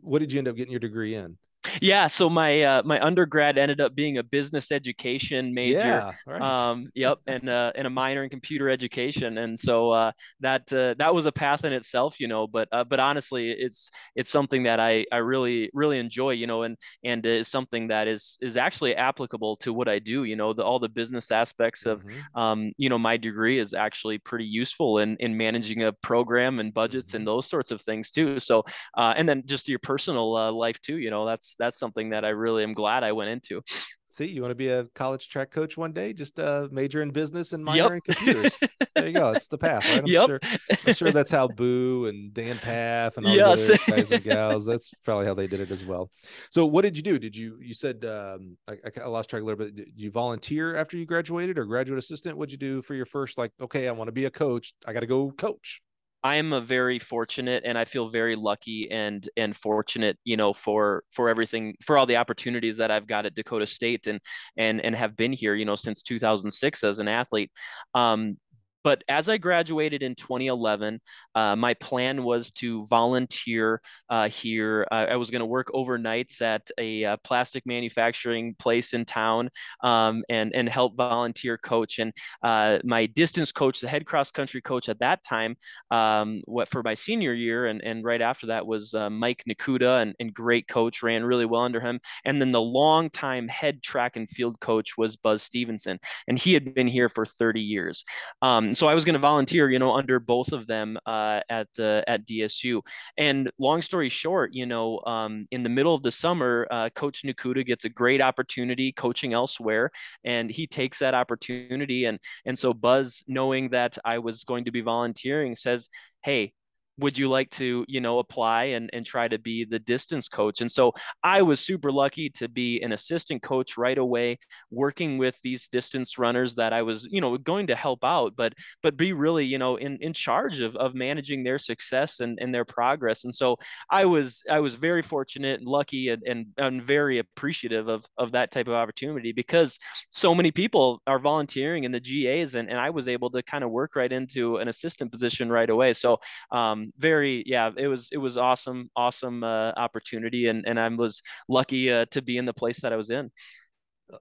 what 0.00 0.20
did 0.20 0.30
you 0.30 0.38
end 0.38 0.46
up 0.46 0.54
getting 0.54 0.70
your 0.70 0.78
degree 0.78 1.16
in 1.16 1.36
yeah, 1.80 2.06
so 2.06 2.28
my 2.28 2.62
uh, 2.62 2.82
my 2.84 3.00
undergrad 3.04 3.58
ended 3.58 3.80
up 3.80 3.94
being 3.94 4.18
a 4.18 4.22
business 4.22 4.72
education 4.72 5.54
major. 5.54 5.78
Yeah, 5.78 6.12
right. 6.26 6.42
Um, 6.42 6.90
yep, 6.94 7.18
and 7.26 7.48
uh, 7.48 7.72
and 7.74 7.86
a 7.86 7.90
minor 7.90 8.24
in 8.24 8.30
computer 8.30 8.68
education, 8.68 9.38
and 9.38 9.58
so 9.58 9.90
uh, 9.90 10.12
that 10.40 10.72
uh, 10.72 10.94
that 10.98 11.14
was 11.14 11.26
a 11.26 11.32
path 11.32 11.64
in 11.64 11.72
itself, 11.72 12.20
you 12.20 12.28
know. 12.28 12.46
But 12.46 12.68
uh, 12.72 12.84
but 12.84 13.00
honestly, 13.00 13.50
it's 13.50 13.90
it's 14.14 14.30
something 14.30 14.62
that 14.64 14.80
I 14.80 15.06
I 15.12 15.18
really 15.18 15.70
really 15.72 15.98
enjoy, 15.98 16.30
you 16.30 16.46
know, 16.46 16.62
and 16.62 16.76
and 17.04 17.24
is 17.24 17.48
something 17.48 17.88
that 17.88 18.08
is 18.08 18.38
is 18.40 18.56
actually 18.56 18.96
applicable 18.96 19.56
to 19.56 19.72
what 19.72 19.88
I 19.88 19.98
do. 19.98 20.24
You 20.24 20.36
know, 20.36 20.52
the 20.52 20.64
all 20.64 20.78
the 20.78 20.88
business 20.88 21.30
aspects 21.30 21.86
of 21.86 22.04
mm-hmm. 22.04 22.38
um, 22.40 22.72
you 22.76 22.88
know 22.88 22.98
my 22.98 23.16
degree 23.16 23.58
is 23.58 23.74
actually 23.74 24.18
pretty 24.18 24.46
useful 24.46 24.98
in 24.98 25.16
in 25.20 25.36
managing 25.36 25.84
a 25.84 25.92
program 25.92 26.58
and 26.58 26.74
budgets 26.74 27.10
mm-hmm. 27.10 27.18
and 27.18 27.26
those 27.26 27.48
sorts 27.48 27.70
of 27.70 27.80
things 27.80 28.10
too. 28.10 28.40
So 28.40 28.64
uh, 28.96 29.14
and 29.16 29.28
then 29.28 29.42
just 29.46 29.68
your 29.68 29.78
personal 29.78 30.36
uh, 30.36 30.52
life 30.52 30.80
too, 30.82 30.98
you 30.98 31.10
know, 31.10 31.26
that's 31.26 31.54
that's 31.62 31.78
something 31.78 32.10
that 32.10 32.24
I 32.24 32.30
really 32.30 32.62
am 32.62 32.74
glad 32.74 33.04
I 33.04 33.12
went 33.12 33.30
into. 33.30 33.62
See, 34.10 34.26
you 34.26 34.42
want 34.42 34.50
to 34.50 34.56
be 34.56 34.68
a 34.68 34.84
college 34.94 35.30
track 35.30 35.50
coach 35.50 35.78
one 35.78 35.92
day? 35.92 36.12
Just 36.12 36.38
uh, 36.38 36.68
major 36.70 37.00
in 37.00 37.12
business 37.12 37.54
and 37.54 37.64
minor 37.64 37.78
yep. 37.78 37.92
in 37.92 38.00
computers. 38.02 38.58
there 38.94 39.06
you 39.06 39.14
go. 39.14 39.32
It's 39.32 39.48
the 39.48 39.56
path, 39.56 39.88
right? 39.88 40.00
I'm 40.00 40.06
yep. 40.06 40.26
sure. 40.26 40.40
I'm 40.86 40.92
sure 40.92 41.12
that's 41.12 41.30
how 41.30 41.48
Boo 41.48 42.04
and 42.04 42.34
Dan 42.34 42.56
Pfaff 42.56 43.16
and 43.16 43.24
all 43.24 43.34
yes. 43.34 43.68
the 43.68 43.80
guys 43.86 44.12
and 44.12 44.22
gals. 44.22 44.66
That's 44.66 44.92
probably 45.02 45.24
how 45.24 45.32
they 45.32 45.46
did 45.46 45.60
it 45.60 45.70
as 45.70 45.82
well. 45.82 46.10
So, 46.50 46.66
what 46.66 46.82
did 46.82 46.94
you 46.94 47.02
do? 47.02 47.18
Did 47.18 47.34
you 47.34 47.56
you 47.62 47.72
said 47.72 48.04
um, 48.04 48.58
I, 48.68 48.76
I 49.02 49.06
lost 49.06 49.30
track 49.30 49.40
a 49.40 49.44
little 49.46 49.64
bit? 49.64 49.76
Did 49.76 49.92
you 49.96 50.10
volunteer 50.10 50.76
after 50.76 50.98
you 50.98 51.06
graduated, 51.06 51.56
or 51.56 51.64
graduate 51.64 51.98
assistant? 51.98 52.36
What'd 52.36 52.52
you 52.52 52.58
do 52.58 52.82
for 52.82 52.94
your 52.94 53.06
first? 53.06 53.38
Like, 53.38 53.52
okay, 53.62 53.88
I 53.88 53.92
want 53.92 54.08
to 54.08 54.12
be 54.12 54.26
a 54.26 54.30
coach. 54.30 54.74
I 54.86 54.92
got 54.92 55.00
to 55.00 55.06
go 55.06 55.30
coach. 55.30 55.80
I 56.24 56.36
am 56.36 56.52
a 56.52 56.60
very 56.60 56.98
fortunate 56.98 57.62
and 57.66 57.76
I 57.76 57.84
feel 57.84 58.08
very 58.08 58.36
lucky 58.36 58.90
and 58.90 59.28
and 59.36 59.56
fortunate, 59.56 60.18
you 60.24 60.36
know, 60.36 60.52
for 60.52 61.02
for 61.10 61.28
everything 61.28 61.74
for 61.82 61.98
all 61.98 62.06
the 62.06 62.16
opportunities 62.16 62.76
that 62.76 62.90
I've 62.92 63.06
got 63.08 63.26
at 63.26 63.34
Dakota 63.34 63.66
State 63.66 64.06
and 64.06 64.20
and 64.56 64.80
and 64.80 64.94
have 64.94 65.16
been 65.16 65.32
here, 65.32 65.54
you 65.54 65.64
know, 65.64 65.74
since 65.76 66.02
2006 66.02 66.84
as 66.84 66.98
an 67.00 67.08
athlete. 67.08 67.50
Um, 67.94 68.38
but 68.84 69.04
as 69.08 69.28
I 69.28 69.38
graduated 69.38 70.02
in 70.02 70.14
2011, 70.14 71.00
uh, 71.34 71.56
my 71.56 71.74
plan 71.74 72.24
was 72.24 72.50
to 72.52 72.86
volunteer 72.86 73.80
uh, 74.08 74.28
here. 74.28 74.86
Uh, 74.90 75.06
I 75.10 75.16
was 75.16 75.30
going 75.30 75.40
to 75.40 75.46
work 75.46 75.68
overnights 75.74 76.42
at 76.42 76.70
a, 76.78 77.04
uh, 77.04 77.16
plastic 77.24 77.64
manufacturing 77.66 78.54
place 78.58 78.92
in 78.94 79.04
town 79.04 79.48
um, 79.82 80.24
and 80.28 80.54
and 80.54 80.68
help 80.68 80.96
volunteer 80.96 81.56
coach. 81.56 81.98
And 81.98 82.12
uh, 82.42 82.78
my 82.84 83.06
distance 83.06 83.50
coach, 83.52 83.80
the 83.80 83.88
head 83.88 84.06
cross 84.06 84.30
country 84.30 84.60
coach 84.60 84.88
at 84.88 84.98
that 85.00 85.24
time, 85.24 85.56
um, 85.90 86.42
what 86.44 86.68
for 86.68 86.82
my 86.82 86.94
senior 86.94 87.32
year 87.32 87.66
and 87.66 87.82
and 87.82 88.04
right 88.04 88.20
after 88.20 88.46
that 88.48 88.66
was 88.66 88.94
uh, 88.94 89.10
Mike 89.10 89.42
Nakuda, 89.48 90.02
and, 90.02 90.14
and 90.20 90.34
great 90.34 90.68
coach, 90.68 91.02
ran 91.02 91.24
really 91.24 91.46
well 91.46 91.62
under 91.62 91.80
him. 91.80 92.00
And 92.24 92.40
then 92.40 92.50
the 92.50 92.60
longtime 92.60 93.48
head 93.48 93.82
track 93.82 94.16
and 94.16 94.28
field 94.28 94.60
coach 94.60 94.96
was 94.96 95.16
Buzz 95.16 95.42
Stevenson, 95.42 95.98
and 96.28 96.38
he 96.38 96.54
had 96.54 96.74
been 96.74 96.88
here 96.88 97.08
for 97.08 97.26
30 97.26 97.60
years. 97.60 98.04
Um, 98.42 98.71
so 98.76 98.88
I 98.88 98.94
was 98.94 99.04
going 99.04 99.14
to 99.14 99.18
volunteer, 99.18 99.70
you 99.70 99.78
know, 99.78 99.92
under 99.92 100.20
both 100.20 100.52
of 100.52 100.66
them 100.66 100.98
uh, 101.06 101.40
at 101.48 101.68
uh, 101.78 102.02
at 102.06 102.26
DSU. 102.26 102.80
And 103.16 103.50
long 103.58 103.82
story 103.82 104.08
short, 104.08 104.54
you 104.54 104.66
know, 104.66 105.00
um, 105.06 105.46
in 105.50 105.62
the 105.62 105.68
middle 105.68 105.94
of 105.94 106.02
the 106.02 106.12
summer, 106.12 106.66
uh, 106.70 106.88
Coach 106.94 107.22
Nakuda 107.22 107.64
gets 107.64 107.84
a 107.84 107.88
great 107.88 108.20
opportunity 108.20 108.92
coaching 108.92 109.32
elsewhere, 109.32 109.90
and 110.24 110.50
he 110.50 110.66
takes 110.66 110.98
that 110.98 111.14
opportunity. 111.14 112.04
And 112.06 112.18
and 112.44 112.58
so 112.58 112.74
Buzz, 112.74 113.24
knowing 113.26 113.70
that 113.70 113.98
I 114.04 114.18
was 114.18 114.44
going 114.44 114.64
to 114.64 114.72
be 114.72 114.80
volunteering, 114.80 115.54
says, 115.54 115.88
"Hey, 116.22 116.52
would 116.98 117.16
you 117.16 117.28
like 117.28 117.50
to 117.50 117.84
you 117.88 118.00
know 118.00 118.18
apply 118.18 118.64
and, 118.64 118.90
and 118.92 119.04
try 119.04 119.28
to 119.28 119.38
be 119.38 119.64
the 119.64 119.78
distance 119.78 120.28
coach? 120.28 120.60
And 120.60 120.70
so 120.70 120.92
i 121.22 121.42
was 121.42 121.60
super 121.60 121.90
lucky 121.92 122.28
to 122.30 122.48
be 122.48 122.80
an 122.82 122.92
assistant 122.92 123.42
coach 123.42 123.76
right 123.76 123.98
away 123.98 124.38
working 124.70 125.18
with 125.18 125.36
these 125.42 125.68
distance 125.68 126.18
runners 126.18 126.54
that 126.54 126.72
i 126.72 126.82
was 126.82 127.06
you 127.10 127.20
know 127.20 127.36
going 127.38 127.66
to 127.66 127.74
help 127.74 128.04
out 128.04 128.34
but 128.36 128.52
but 128.82 128.96
be 128.96 129.12
really 129.12 129.44
you 129.44 129.58
know 129.58 129.76
in 129.76 129.96
in 130.00 130.12
charge 130.12 130.60
of, 130.60 130.76
of 130.76 130.94
managing 130.94 131.42
their 131.42 131.58
success 131.58 132.20
and, 132.20 132.38
and 132.40 132.54
their 132.54 132.64
progress. 132.64 133.24
And 133.24 133.34
so 133.34 133.56
i 133.90 134.04
was 134.04 134.42
i 134.50 134.60
was 134.60 134.74
very 134.74 135.02
fortunate 135.02 135.60
and 135.60 135.68
lucky 135.68 136.08
and, 136.08 136.22
and, 136.26 136.46
and 136.58 136.82
very 136.82 137.18
appreciative 137.18 137.88
of 137.88 138.04
of 138.18 138.32
that 138.32 138.50
type 138.50 138.68
of 138.68 138.74
opportunity 138.74 139.32
because 139.32 139.78
so 140.10 140.34
many 140.34 140.50
people 140.50 141.00
are 141.06 141.18
volunteering 141.18 141.84
in 141.84 141.92
the 141.92 142.00
gas 142.00 142.54
and, 142.54 142.68
and 142.70 142.78
i 142.78 142.90
was 142.90 143.08
able 143.08 143.30
to 143.30 143.42
kind 143.42 143.64
of 143.64 143.70
work 143.70 143.96
right 143.96 144.12
into 144.12 144.56
an 144.56 144.68
assistant 144.68 145.10
position 145.10 145.50
right 145.50 145.70
away. 145.70 145.92
So 145.92 146.18
um, 146.50 146.81
very 146.98 147.42
yeah 147.46 147.70
it 147.76 147.88
was 147.88 148.08
it 148.12 148.18
was 148.18 148.36
awesome 148.36 148.90
awesome 148.96 149.44
uh, 149.44 149.72
opportunity 149.76 150.48
and 150.48 150.64
and 150.66 150.80
i 150.80 150.88
was 150.88 151.22
lucky 151.48 151.90
uh, 151.92 152.04
to 152.10 152.22
be 152.22 152.36
in 152.36 152.44
the 152.44 152.52
place 152.52 152.80
that 152.80 152.92
i 152.92 152.96
was 152.96 153.10
in 153.10 153.30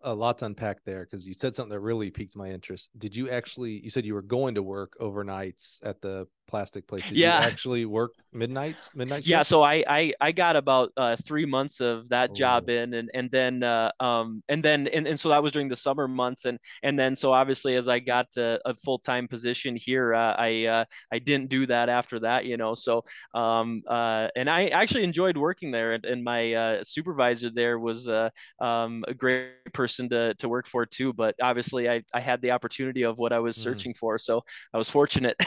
a 0.03 0.13
lot 0.13 0.37
to 0.39 0.45
unpack 0.45 0.83
there 0.85 1.03
because 1.03 1.27
you 1.27 1.33
said 1.33 1.55
something 1.55 1.71
that 1.71 1.79
really 1.79 2.09
piqued 2.09 2.35
my 2.35 2.49
interest 2.49 2.89
did 2.97 3.15
you 3.15 3.29
actually 3.29 3.81
you 3.83 3.89
said 3.89 4.05
you 4.05 4.13
were 4.13 4.21
going 4.21 4.55
to 4.55 4.63
work 4.63 4.93
overnights 4.99 5.79
at 5.83 6.01
the 6.01 6.27
plastic 6.51 6.85
place. 6.85 7.07
Did 7.07 7.17
yeah. 7.17 7.39
you 7.39 7.47
actually 7.47 7.85
work 7.85 8.13
midnights, 8.33 8.93
midnight? 8.93 9.25
Yeah. 9.25 9.41
So 9.41 9.63
I, 9.63 9.83
I, 9.87 10.13
I 10.19 10.31
got 10.33 10.57
about 10.57 10.91
uh, 10.97 11.15
three 11.15 11.45
months 11.45 11.79
of 11.79 12.09
that 12.09 12.31
oh. 12.31 12.33
job 12.33 12.69
in 12.69 12.93
and, 12.93 13.09
and 13.13 13.31
then, 13.31 13.63
uh, 13.63 13.89
um, 14.01 14.43
and 14.49 14.61
then, 14.61 14.87
and, 14.89 15.07
and 15.07 15.17
so 15.17 15.29
that 15.29 15.41
was 15.41 15.53
during 15.53 15.69
the 15.69 15.75
summer 15.77 16.07
months. 16.09 16.45
And, 16.45 16.59
and 16.83 16.99
then, 16.99 17.15
so 17.15 17.31
obviously 17.31 17.75
as 17.75 17.87
I 17.87 17.99
got 17.99 18.27
a, 18.37 18.59
a 18.65 18.75
full-time 18.75 19.29
position 19.29 19.77
here, 19.77 20.13
uh, 20.13 20.35
I, 20.37 20.65
uh, 20.65 20.85
I 21.11 21.19
didn't 21.19 21.49
do 21.49 21.65
that 21.67 21.87
after 21.87 22.19
that, 22.19 22.45
you 22.45 22.57
know? 22.57 22.73
So, 22.73 23.03
um, 23.33 23.81
uh, 23.87 24.27
and 24.35 24.49
I 24.49 24.67
actually 24.67 25.05
enjoyed 25.05 25.37
working 25.37 25.71
there 25.71 25.93
and, 25.93 26.05
and 26.05 26.21
my, 26.23 26.53
uh, 26.53 26.83
supervisor 26.83 27.49
there 27.49 27.79
was, 27.79 28.09
uh, 28.09 28.29
um, 28.59 29.05
a 29.07 29.13
great 29.13 29.53
person 29.81 30.09
to, 30.09 30.33
to 30.35 30.47
work 30.47 30.67
for 30.67 30.85
too, 30.85 31.11
but 31.13 31.33
obviously 31.41 31.89
I, 31.89 32.03
I 32.13 32.19
had 32.19 32.41
the 32.41 32.51
opportunity 32.51 33.03
of 33.03 33.17
what 33.17 33.33
I 33.33 33.39
was 33.39 33.57
mm. 33.57 33.63
searching 33.63 33.93
mm. 33.93 33.97
for. 33.97 34.17
So 34.17 34.43
I 34.73 34.77
was 34.77 34.89
fortunate. 34.89 35.35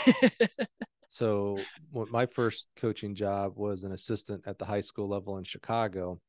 So 1.15 1.61
my 1.93 2.27
first 2.27 2.67
coaching 2.75 3.15
job 3.15 3.53
was 3.55 3.85
an 3.85 3.93
assistant 3.93 4.43
at 4.47 4.59
the 4.59 4.65
high 4.65 4.81
school 4.81 5.09
level 5.09 5.39
in 5.39 5.45
Chicago. 5.45 6.21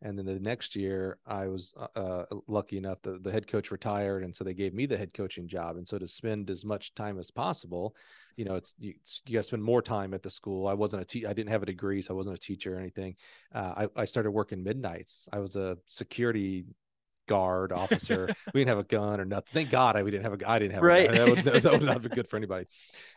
And 0.00 0.16
then 0.16 0.24
the 0.24 0.40
next 0.40 0.74
year, 0.74 1.18
I 1.26 1.46
was 1.48 1.74
uh, 1.78 1.98
uh 2.04 2.24
lucky 2.48 2.78
enough 2.78 3.02
that 3.02 3.22
the 3.22 3.30
head 3.30 3.46
coach 3.46 3.70
retired, 3.70 4.24
and 4.24 4.34
so 4.34 4.42
they 4.42 4.54
gave 4.54 4.72
me 4.72 4.86
the 4.86 4.96
head 4.96 5.12
coaching 5.12 5.46
job. 5.46 5.76
And 5.76 5.86
so 5.86 5.98
to 5.98 6.08
spend 6.08 6.48
as 6.48 6.64
much 6.64 6.94
time 6.94 7.18
as 7.18 7.30
possible, 7.30 7.94
you 8.38 8.46
know, 8.46 8.54
it's 8.54 8.74
you, 8.78 8.94
you 9.26 9.34
got 9.34 9.40
to 9.40 9.50
spend 9.50 9.62
more 9.62 9.82
time 9.82 10.14
at 10.14 10.22
the 10.22 10.30
school. 10.30 10.66
I 10.66 10.72
wasn't 10.72 11.02
a 11.02 11.04
te- 11.04 11.26
I 11.26 11.34
didn't 11.34 11.50
have 11.50 11.62
a 11.62 11.72
degree, 11.74 12.00
so 12.00 12.14
I 12.14 12.16
wasn't 12.16 12.36
a 12.36 12.46
teacher 12.48 12.76
or 12.76 12.80
anything. 12.80 13.16
Uh, 13.54 13.74
I, 13.82 14.02
I 14.02 14.04
started 14.06 14.30
working 14.30 14.64
midnights. 14.64 15.28
I 15.34 15.38
was 15.38 15.54
a 15.54 15.76
security 15.86 16.64
guard 17.30 17.70
officer. 17.70 18.26
we 18.52 18.60
didn't 18.60 18.70
have 18.70 18.78
a 18.78 18.84
gun 18.84 19.20
or 19.20 19.24
nothing. 19.24 19.50
Thank 19.52 19.70
God 19.70 19.94
I, 19.94 20.02
we 20.02 20.10
didn't 20.10 20.24
have 20.24 20.42
a 20.42 20.50
I 20.50 20.58
didn't 20.58 20.74
have 20.74 20.82
right. 20.82 21.08
A 21.08 21.12
that, 21.12 21.28
would, 21.28 21.38
that 21.62 21.72
would 21.72 21.82
not 21.82 21.92
have 21.92 22.02
been 22.02 22.10
good 22.10 22.26
for 22.28 22.36
anybody. 22.36 22.66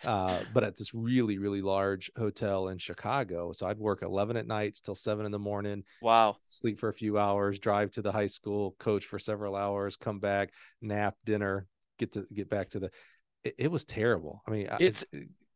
Uh, 0.04 0.42
but 0.54 0.64
at 0.64 0.78
this 0.78 0.94
really 0.94 1.40
really 1.40 1.62
large 1.62 2.12
hotel 2.16 2.68
in 2.68 2.78
Chicago, 2.78 3.52
so 3.54 3.66
I'd 3.66 3.80
work 3.80 4.04
eleven 4.04 4.38
at 4.38 4.46
nights 4.46 4.82
till 4.82 4.94
seven 4.94 5.26
in 5.26 5.32
the 5.32 5.40
morning. 5.40 5.84
Wow. 6.00 6.38
Sleep 6.50 6.80
for 6.80 6.90
a 6.90 6.94
few 6.94 7.18
hours, 7.18 7.58
drive 7.58 7.90
to 7.92 8.04
the 8.04 8.12
high 8.12 8.28
school, 8.28 8.76
coach 8.78 9.06
for 9.06 9.18
several 9.18 9.56
hours, 9.56 9.98
come 9.98 10.20
back, 10.20 10.52
nap, 10.80 11.16
dinner, 11.26 11.66
get 11.98 12.12
to 12.14 12.28
get 12.32 12.50
back 12.50 12.70
to 12.72 12.80
the. 12.80 12.92
It, 13.44 13.56
it 13.58 13.72
was 13.72 13.84
terrible. 13.84 14.44
I 14.48 14.52
mean, 14.52 14.70
it's 14.80 15.04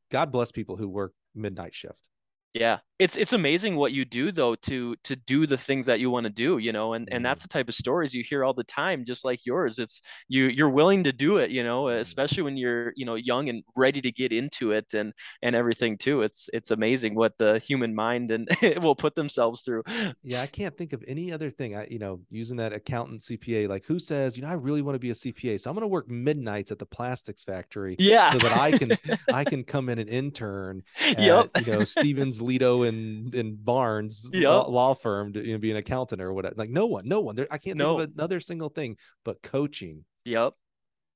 God 0.10 0.32
bless 0.32 0.52
people 0.52 0.78
who 0.78 0.90
work 0.90 1.14
midnight 1.36 1.76
shift. 1.76 2.10
Yeah. 2.54 2.80
It's 3.00 3.16
it's 3.16 3.34
amazing 3.34 3.76
what 3.76 3.92
you 3.92 4.06
do 4.06 4.32
though 4.32 4.56
to 4.56 4.96
to 5.04 5.16
do 5.16 5.46
the 5.46 5.58
things 5.58 5.86
that 5.86 6.00
you 6.00 6.10
want 6.10 6.26
to 6.26 6.32
do, 6.32 6.58
you 6.58 6.72
know, 6.72 6.94
and 6.94 7.08
and 7.12 7.24
that's 7.24 7.42
mm-hmm. 7.42 7.46
the 7.46 7.60
type 7.60 7.68
of 7.70 7.76
stories 7.76 8.12
you 8.12 8.24
hear 8.24 8.44
all 8.44 8.56
the 8.56 8.64
time 8.64 9.06
just 9.06 9.24
like 9.24 9.46
yours. 9.46 9.78
It's 9.78 10.02
you 10.30 10.46
you're 10.46 10.70
willing 10.70 11.04
to 11.04 11.14
do 11.14 11.38
it, 11.38 11.52
you 11.52 11.64
know, 11.64 11.84
mm-hmm. 11.84 12.00
especially 12.00 12.42
when 12.42 12.58
you're, 12.58 12.94
you 12.96 13.06
know, 13.06 13.14
young 13.14 13.50
and 13.50 13.64
ready 13.76 14.02
to 14.02 14.12
get 14.12 14.32
into 14.32 14.72
it 14.72 14.96
and 14.96 15.14
and 15.44 15.56
everything 15.56 16.00
too. 16.00 16.24
It's 16.24 16.50
it's 16.54 16.72
amazing 16.72 17.14
what 17.14 17.38
the 17.38 17.60
human 17.60 17.94
mind 17.94 18.32
and 18.32 18.48
it 18.64 18.82
will 18.84 18.96
put 18.96 19.14
themselves 19.14 19.62
through. 19.62 19.84
Yeah, 20.24 20.42
I 20.42 20.48
can't 20.48 20.76
think 20.76 20.94
of 20.94 21.04
any 21.08 21.32
other 21.32 21.52
thing. 21.52 21.76
I 21.76 21.86
you 21.92 22.00
know, 22.00 22.22
using 22.32 22.58
that 22.58 22.74
accountant 22.74 23.22
CPA 23.22 23.70
like 23.70 23.86
who 23.86 24.00
says, 24.00 24.36
you 24.36 24.42
know, 24.42 24.50
I 24.50 24.54
really 24.54 24.82
want 24.82 24.96
to 24.96 25.00
be 25.00 25.12
a 25.12 25.14
CPA. 25.14 25.60
So 25.60 25.70
I'm 25.70 25.76
going 25.76 25.84
to 25.84 25.88
work 25.88 26.10
midnights 26.10 26.72
at 26.72 26.80
the 26.80 26.88
plastics 26.88 27.44
factory 27.44 27.96
yeah. 28.00 28.32
so 28.32 28.40
that 28.40 28.58
I 28.58 28.72
can 28.72 28.98
I 29.32 29.44
can 29.44 29.64
come 29.64 29.90
in 29.90 30.00
and 30.00 30.10
intern 30.10 30.82
at, 31.00 31.20
yep. 31.20 31.52
you 31.64 31.74
know, 31.74 31.86
Stevens 31.86 32.37
Lido 32.42 32.84
and 32.84 33.34
in 33.34 33.56
Barnes 33.56 34.28
yep. 34.34 34.44
law, 34.44 34.70
law, 34.70 34.94
firm 34.94 35.34
to 35.34 35.46
you 35.46 35.54
know, 35.54 35.60
be 35.60 35.72
an 35.72 35.78
accountant 35.78 36.22
or 36.22 36.34
whatever. 36.34 36.56
Like 36.58 36.70
no 36.70 36.86
one, 36.86 37.08
no 37.08 37.22
one. 37.22 37.36
There, 37.36 37.48
I 37.52 37.58
can't 37.58 37.78
no. 37.78 37.98
think 37.98 38.10
of 38.10 38.16
another 38.16 38.40
single 38.40 38.70
thing 38.70 38.98
but 39.24 39.42
coaching. 39.42 40.06
Yep. 40.26 40.54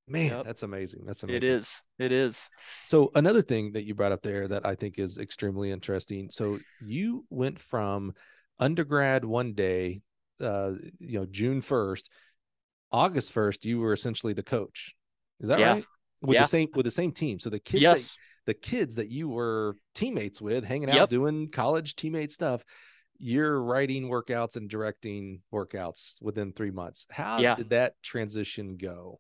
Man, 0.07 0.31
yep. 0.31 0.45
that's 0.45 0.63
amazing. 0.63 1.03
That's 1.05 1.23
amazing. 1.23 1.37
It 1.37 1.43
is. 1.43 1.81
It 1.99 2.11
is. 2.11 2.49
So 2.83 3.11
another 3.15 3.41
thing 3.41 3.73
that 3.73 3.85
you 3.85 3.95
brought 3.95 4.11
up 4.11 4.21
there 4.21 4.47
that 4.47 4.65
I 4.65 4.75
think 4.75 4.99
is 4.99 5.17
extremely 5.17 5.71
interesting. 5.71 6.29
So 6.29 6.59
you 6.83 7.25
went 7.29 7.59
from 7.59 8.13
undergrad 8.59 9.23
one 9.23 9.53
day, 9.53 10.01
uh, 10.41 10.71
you 10.99 11.19
know, 11.19 11.25
June 11.25 11.61
first, 11.61 12.09
August 12.91 13.31
first, 13.31 13.63
you 13.63 13.79
were 13.79 13.93
essentially 13.93 14.33
the 14.33 14.43
coach. 14.43 14.95
Is 15.39 15.47
that 15.47 15.59
yeah. 15.59 15.73
right? 15.73 15.85
With 16.21 16.35
yeah. 16.35 16.41
the 16.41 16.47
same 16.47 16.67
with 16.75 16.85
the 16.85 16.91
same 16.91 17.11
team. 17.11 17.39
So 17.39 17.49
the 17.49 17.59
kids 17.59 17.81
yes 17.81 18.17
the 18.45 18.53
kids 18.53 18.95
that 18.95 19.09
you 19.09 19.29
were 19.29 19.75
teammates 19.93 20.41
with, 20.41 20.63
hanging 20.63 20.89
out, 20.89 20.95
yep. 20.95 21.09
doing 21.09 21.49
college 21.49 21.95
teammate 21.95 22.31
stuff, 22.31 22.63
you're 23.17 23.61
writing 23.61 24.09
workouts 24.09 24.55
and 24.55 24.69
directing 24.69 25.41
workouts 25.53 26.21
within 26.21 26.51
three 26.53 26.71
months. 26.71 27.05
How 27.11 27.39
yeah. 27.39 27.55
did 27.55 27.69
that 27.69 27.93
transition 28.01 28.77
go? 28.77 29.19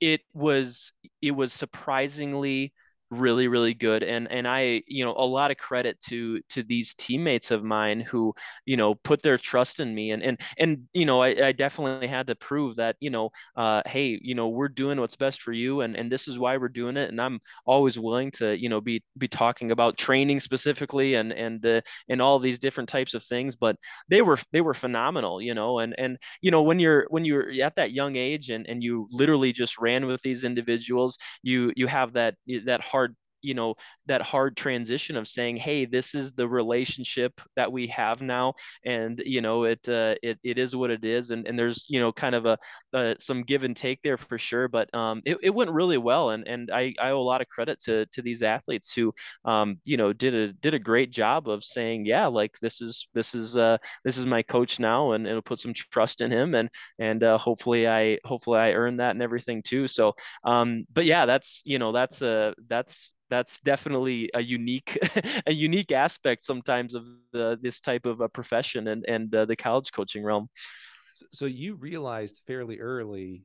It 0.00 0.20
was 0.32 0.92
it 1.20 1.32
was 1.32 1.52
surprisingly 1.52 2.72
really 3.18 3.48
really 3.48 3.74
good 3.74 4.02
and 4.02 4.30
and 4.30 4.46
i 4.46 4.82
you 4.86 5.04
know 5.04 5.14
a 5.16 5.24
lot 5.24 5.50
of 5.50 5.56
credit 5.56 6.00
to 6.00 6.40
to 6.48 6.62
these 6.62 6.94
teammates 6.94 7.50
of 7.50 7.64
mine 7.64 8.00
who 8.00 8.34
you 8.66 8.76
know 8.76 8.94
put 8.94 9.22
their 9.22 9.38
trust 9.38 9.80
in 9.80 9.94
me 9.94 10.10
and 10.10 10.22
and 10.22 10.40
and 10.58 10.82
you 10.92 11.06
know 11.06 11.22
i, 11.22 11.28
I 11.28 11.52
definitely 11.52 12.06
had 12.06 12.26
to 12.28 12.34
prove 12.34 12.76
that 12.76 12.96
you 13.00 13.10
know 13.10 13.30
uh, 13.56 13.82
hey 13.86 14.18
you 14.22 14.34
know 14.34 14.48
we're 14.48 14.68
doing 14.68 15.00
what's 15.00 15.16
best 15.16 15.42
for 15.42 15.52
you 15.52 15.80
and 15.82 15.96
and 15.96 16.10
this 16.10 16.28
is 16.28 16.38
why 16.38 16.56
we're 16.56 16.68
doing 16.68 16.96
it 16.96 17.10
and 17.10 17.20
i'm 17.20 17.40
always 17.66 17.98
willing 17.98 18.30
to 18.32 18.56
you 18.58 18.68
know 18.68 18.80
be 18.80 19.02
be 19.18 19.28
talking 19.28 19.70
about 19.70 19.96
training 19.96 20.40
specifically 20.40 21.14
and 21.14 21.32
and 21.32 21.60
the 21.62 21.82
and 22.08 22.20
all 22.20 22.38
these 22.38 22.58
different 22.58 22.88
types 22.88 23.14
of 23.14 23.22
things 23.22 23.56
but 23.56 23.76
they 24.08 24.22
were 24.22 24.38
they 24.52 24.60
were 24.60 24.74
phenomenal 24.74 25.40
you 25.40 25.54
know 25.54 25.78
and 25.78 25.94
and 25.98 26.18
you 26.40 26.50
know 26.50 26.62
when 26.62 26.78
you're 26.78 27.06
when 27.10 27.24
you're 27.24 27.50
at 27.62 27.74
that 27.74 27.92
young 27.92 28.16
age 28.16 28.50
and 28.50 28.66
and 28.68 28.82
you 28.82 29.06
literally 29.10 29.52
just 29.52 29.78
ran 29.78 30.06
with 30.06 30.20
these 30.22 30.44
individuals 30.44 31.18
you 31.42 31.72
you 31.76 31.86
have 31.86 32.12
that 32.12 32.34
that 32.64 32.80
heart 32.80 33.03
you 33.44 33.54
know 33.54 33.74
that 34.06 34.22
hard 34.22 34.56
transition 34.56 35.16
of 35.16 35.28
saying 35.28 35.56
hey 35.56 35.84
this 35.84 36.14
is 36.14 36.32
the 36.32 36.48
relationship 36.48 37.40
that 37.56 37.70
we 37.70 37.86
have 37.86 38.22
now 38.22 38.54
and 38.84 39.22
you 39.24 39.40
know 39.40 39.64
it 39.64 39.86
uh, 39.88 40.14
it, 40.22 40.38
it 40.42 40.58
is 40.58 40.74
what 40.74 40.90
it 40.90 41.04
is 41.04 41.30
and, 41.30 41.46
and 41.46 41.58
there's 41.58 41.86
you 41.88 42.00
know 42.00 42.12
kind 42.12 42.34
of 42.34 42.46
a, 42.46 42.58
a 42.94 43.14
some 43.18 43.42
give 43.42 43.64
and 43.64 43.76
take 43.76 44.00
there 44.02 44.16
for 44.16 44.38
sure 44.38 44.68
but 44.68 44.92
um 44.94 45.22
it, 45.24 45.36
it 45.42 45.50
went 45.50 45.70
really 45.70 45.98
well 45.98 46.30
and 46.30 46.46
and 46.48 46.70
I, 46.72 46.94
I 47.00 47.10
owe 47.10 47.20
a 47.20 47.22
lot 47.22 47.40
of 47.40 47.48
credit 47.48 47.80
to 47.80 48.06
to 48.06 48.22
these 48.22 48.42
athletes 48.42 48.92
who 48.92 49.12
um 49.44 49.80
you 49.84 49.96
know 49.96 50.12
did 50.12 50.34
a 50.34 50.52
did 50.52 50.74
a 50.74 50.78
great 50.78 51.10
job 51.10 51.48
of 51.48 51.64
saying 51.64 52.06
yeah 52.06 52.26
like 52.26 52.58
this 52.60 52.80
is 52.80 53.08
this 53.14 53.34
is 53.34 53.56
uh 53.56 53.76
this 54.04 54.16
is 54.16 54.26
my 54.26 54.42
coach 54.42 54.80
now 54.80 55.12
and 55.12 55.26
it'll 55.26 55.42
put 55.42 55.58
some 55.58 55.74
trust 55.74 56.20
in 56.20 56.30
him 56.30 56.54
and 56.54 56.68
and 56.98 57.22
uh, 57.22 57.38
hopefully 57.38 57.88
I 57.88 58.18
hopefully 58.24 58.58
I 58.58 58.72
earn 58.72 58.96
that 58.98 59.10
and 59.10 59.22
everything 59.22 59.62
too 59.62 59.88
so 59.88 60.14
um 60.44 60.86
but 60.92 61.04
yeah 61.04 61.26
that's 61.26 61.62
you 61.64 61.78
know 61.78 61.92
that's 61.92 62.22
a 62.22 62.54
that's 62.68 63.10
that's 63.30 63.60
definitely 63.60 64.30
a 64.34 64.42
unique 64.42 64.98
a 65.46 65.52
unique 65.52 65.92
aspect 65.92 66.44
sometimes 66.44 66.94
of 66.94 67.04
the, 67.32 67.58
this 67.62 67.80
type 67.80 68.06
of 68.06 68.20
a 68.20 68.28
profession 68.28 68.88
and 68.88 69.04
and 69.08 69.34
uh, 69.34 69.44
the 69.44 69.56
college 69.56 69.92
coaching 69.92 70.22
realm. 70.22 70.48
So 71.32 71.46
you 71.46 71.76
realized 71.76 72.42
fairly 72.46 72.80
early 72.80 73.44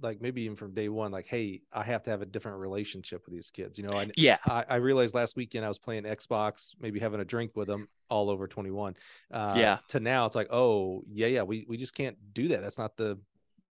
like 0.00 0.20
maybe 0.20 0.42
even 0.42 0.56
from 0.56 0.74
day 0.74 0.88
one 0.88 1.12
like 1.12 1.26
hey 1.26 1.60
i 1.72 1.82
have 1.82 2.02
to 2.02 2.10
have 2.10 2.22
a 2.22 2.26
different 2.26 2.58
relationship 2.58 3.24
with 3.24 3.34
these 3.34 3.50
kids 3.50 3.78
you 3.78 3.86
know 3.86 3.96
I, 3.96 4.10
yeah. 4.16 4.38
I, 4.44 4.64
I 4.68 4.76
realized 4.76 5.14
last 5.14 5.36
weekend 5.36 5.64
i 5.64 5.68
was 5.68 5.78
playing 5.78 6.04
xbox 6.04 6.74
maybe 6.80 6.98
having 6.98 7.20
a 7.20 7.24
drink 7.24 7.52
with 7.54 7.68
them 7.68 7.88
all 8.10 8.28
over 8.28 8.48
21 8.48 8.96
uh 9.30 9.54
yeah. 9.56 9.78
to 9.88 10.00
now 10.00 10.26
it's 10.26 10.34
like 10.34 10.48
oh 10.50 11.04
yeah 11.12 11.28
yeah 11.28 11.42
we, 11.42 11.64
we 11.68 11.76
just 11.76 11.94
can't 11.94 12.16
do 12.32 12.48
that 12.48 12.60
that's 12.60 12.78
not 12.78 12.96
the 12.96 13.18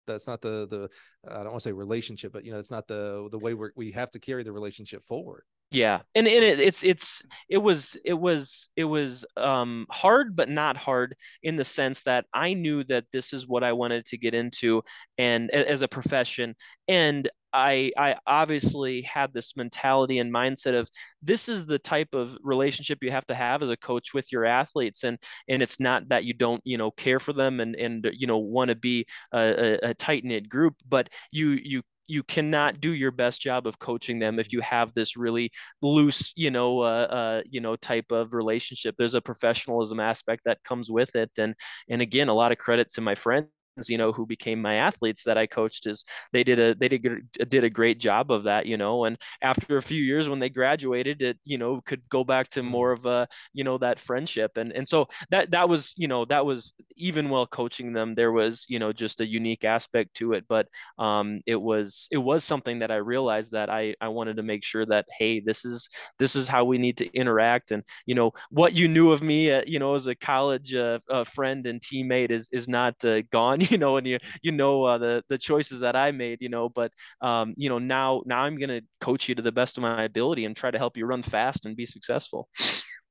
that's 0.09 0.27
not 0.27 0.41
the 0.41 0.67
the 0.69 0.89
I 1.29 1.43
don't 1.43 1.53
want 1.53 1.63
to 1.63 1.69
say 1.69 1.73
relationship, 1.73 2.33
but 2.33 2.45
you 2.45 2.53
know, 2.53 2.59
it's 2.59 2.71
not 2.71 2.89
the 2.89 3.29
the 3.31 3.39
way 3.39 3.55
we 3.55 3.69
we 3.77 3.93
have 3.93 4.11
to 4.13 4.19
carry 4.19 4.43
the 4.43 4.53
relationship 4.53 5.05
forward. 5.07 5.45
Yeah, 5.71 6.01
and, 6.15 6.27
and 6.27 6.43
it, 6.45 6.61
it's 6.61 6.83
it's 6.83 7.23
it 7.51 7.59
was 7.59 7.95
it 8.03 8.15
was 8.15 8.71
it 8.75 8.85
was 8.85 9.27
um, 9.37 9.85
hard, 9.91 10.35
but 10.35 10.49
not 10.49 10.79
hard 10.79 11.15
in 11.43 11.57
the 11.57 11.65
sense 11.65 12.01
that 12.03 12.25
I 12.33 12.55
knew 12.55 12.85
that 12.85 13.05
this 13.13 13.35
is 13.35 13.47
what 13.47 13.63
I 13.63 13.75
wanted 13.75 14.07
to 14.07 14.17
get 14.17 14.33
into, 14.33 14.83
and 15.19 15.51
as 15.51 15.83
a 15.83 15.89
profession, 15.89 16.57
and 16.89 17.29
I 17.53 17.93
I 17.99 18.17
obviously 18.27 19.03
had 19.03 19.35
this 19.35 19.59
mentality 19.59 20.21
and 20.21 20.33
mindset 20.33 20.73
of 20.79 20.89
this 21.21 21.51
is 21.51 21.67
the 21.67 21.79
type 21.79 22.15
of 22.15 22.35
relationship 22.43 23.01
you 23.03 23.11
have 23.11 23.27
to 23.27 23.35
have 23.35 23.63
as 23.63 23.69
a 23.69 23.77
coach 23.77 24.15
with 24.15 24.33
your 24.33 24.47
athletes 24.47 25.05
and 25.05 25.19
and 25.49 25.63
it's 25.63 25.81
not 25.81 26.09
that 26.09 26.25
you 26.25 26.35
don't 26.35 26.61
you 26.65 26.77
know 26.79 26.91
care 26.91 27.19
for 27.19 27.33
them 27.33 27.61
and 27.61 27.75
and 27.77 28.09
you 28.15 28.27
know 28.27 28.37
want 28.39 28.69
to 28.69 28.77
be 28.77 29.07
a, 29.33 29.79
a 29.83 29.95
tight 29.95 30.25
knit 30.25 30.49
group 30.49 30.75
but 30.89 31.09
you 31.33 31.59
you 31.63 31.83
you 32.09 32.23
cannot 32.23 32.81
do 32.81 32.93
your 32.93 33.11
best 33.13 33.41
job 33.41 33.67
of 33.67 33.79
coaching 33.79 34.19
them 34.19 34.39
if 34.39 34.53
you 34.53 34.61
have 34.63 34.95
this 34.95 35.17
really 35.17 35.51
loose 35.83 36.33
you 36.37 36.51
know 36.51 36.81
uh, 36.81 37.07
uh, 37.11 37.43
you 37.49 37.61
know 37.61 37.77
type 37.77 38.11
of 38.13 38.35
relationship. 38.35 38.95
There's 38.99 39.15
a 39.15 39.21
professionalism 39.23 40.01
aspect 40.01 40.43
that 40.47 40.63
comes 40.65 40.91
with 40.91 41.15
it 41.17 41.31
and 41.39 41.55
and 41.89 42.03
again 42.03 42.29
a 42.29 42.35
lot 42.35 42.53
of 42.53 42.59
credit 42.59 42.91
to 42.95 43.01
my 43.01 43.15
friends 43.15 43.49
you 43.89 43.99
know 43.99 44.13
who 44.13 44.27
became 44.27 44.61
my 44.61 44.75
athletes 44.75 45.25
that 45.25 45.39
I 45.39 45.47
coached 45.47 45.87
is 45.87 46.05
they 46.33 46.45
did 46.45 46.59
a 46.59 46.75
they 46.75 46.89
did 46.89 47.29
did 47.49 47.65
a 47.65 47.71
great 47.71 47.99
job 47.99 48.31
of 48.31 48.45
that 48.45 48.67
you 48.67 48.77
know 48.77 49.05
and 49.05 49.17
after 49.43 49.77
a 49.77 49.83
few 49.83 50.03
years 50.03 50.29
when 50.29 50.39
they 50.39 50.49
graduated 50.49 51.23
it 51.23 51.39
you 51.45 51.59
know 51.59 51.81
could 51.83 52.03
go 52.09 52.25
back 52.25 52.49
to 52.51 52.61
mm-hmm. 52.61 52.71
more 52.71 52.93
of 52.93 53.07
a 53.07 53.29
you 53.53 53.65
know 53.65 53.79
that 53.79 54.01
friendship. 54.01 54.57
And 54.57 54.73
and 54.73 54.87
so 54.87 55.09
that 55.31 55.51
that 55.51 55.69
was 55.69 55.95
you 55.97 56.09
know 56.09 56.25
that 56.27 56.45
was 56.45 56.73
even 56.97 57.29
while 57.29 57.47
coaching 57.47 57.93
them 57.93 58.15
there 58.15 58.33
was 58.33 58.67
you 58.69 58.79
know 58.79 58.93
just 58.93 59.21
a 59.21 59.27
unique 59.27 59.65
aspect 59.65 60.15
to 60.17 60.33
it. 60.33 60.45
But 60.49 60.69
um 60.99 61.41
it 61.47 61.61
was 61.61 62.09
it 62.11 62.19
was 62.19 62.45
something 62.45 62.79
that 62.81 62.91
I 62.91 62.97
realized 62.97 63.53
that 63.53 63.71
I 63.71 63.95
I 64.01 64.09
wanted 64.09 64.37
to 64.37 64.43
make 64.43 64.65
sure 64.65 64.87
that 64.87 65.07
hey 65.19 65.41
this 65.41 65.65
is 65.65 65.89
this 66.19 66.37
is 66.37 66.49
how 66.49 66.65
we 66.65 66.79
need 66.79 66.97
to 66.99 67.13
interact. 67.15 67.71
And 67.71 67.83
you 68.07 68.15
know 68.15 68.33
what 68.51 68.75
you 68.75 68.89
knew 68.89 69.13
of 69.13 69.23
me 69.23 69.53
uh, 69.53 69.63
you 69.67 69.79
know 69.79 69.95
as 69.95 70.07
a 70.07 70.15
college 70.15 70.75
uh, 70.75 70.99
uh, 71.11 71.25
friend 71.25 71.67
and 71.67 71.81
teammate 71.81 72.31
is 72.31 72.49
is 72.53 72.69
not 72.69 72.95
uh, 73.05 73.23
gone 73.31 73.61
you 73.71 73.79
know, 73.79 73.97
and 73.97 74.07
you 74.07 74.19
you 74.43 74.53
know 74.53 74.85
uh, 74.85 74.99
the 74.99 75.23
the 75.29 75.39
choices 75.39 75.81
that 75.81 75.97
I 75.97 76.11
made, 76.11 76.39
you 76.41 76.49
know. 76.49 76.69
But 76.69 76.93
um, 77.21 77.55
you 77.57 77.69
know, 77.69 77.79
now 77.79 78.23
now 78.27 78.41
I'm 78.43 78.57
gonna 78.57 78.83
coach 79.01 79.29
you 79.29 79.35
to 79.35 79.43
the 79.43 79.53
best 79.53 79.79
of 79.79 79.83
my 79.83 80.05
ability 80.05 80.45
and 80.45 80.57
try 80.57 80.71
to 80.71 80.79
help 80.79 80.97
you 80.97 81.07
run 81.07 81.23
fast 81.23 81.67
and 81.67 81.77
be 81.77 81.87
successful. 81.87 82.49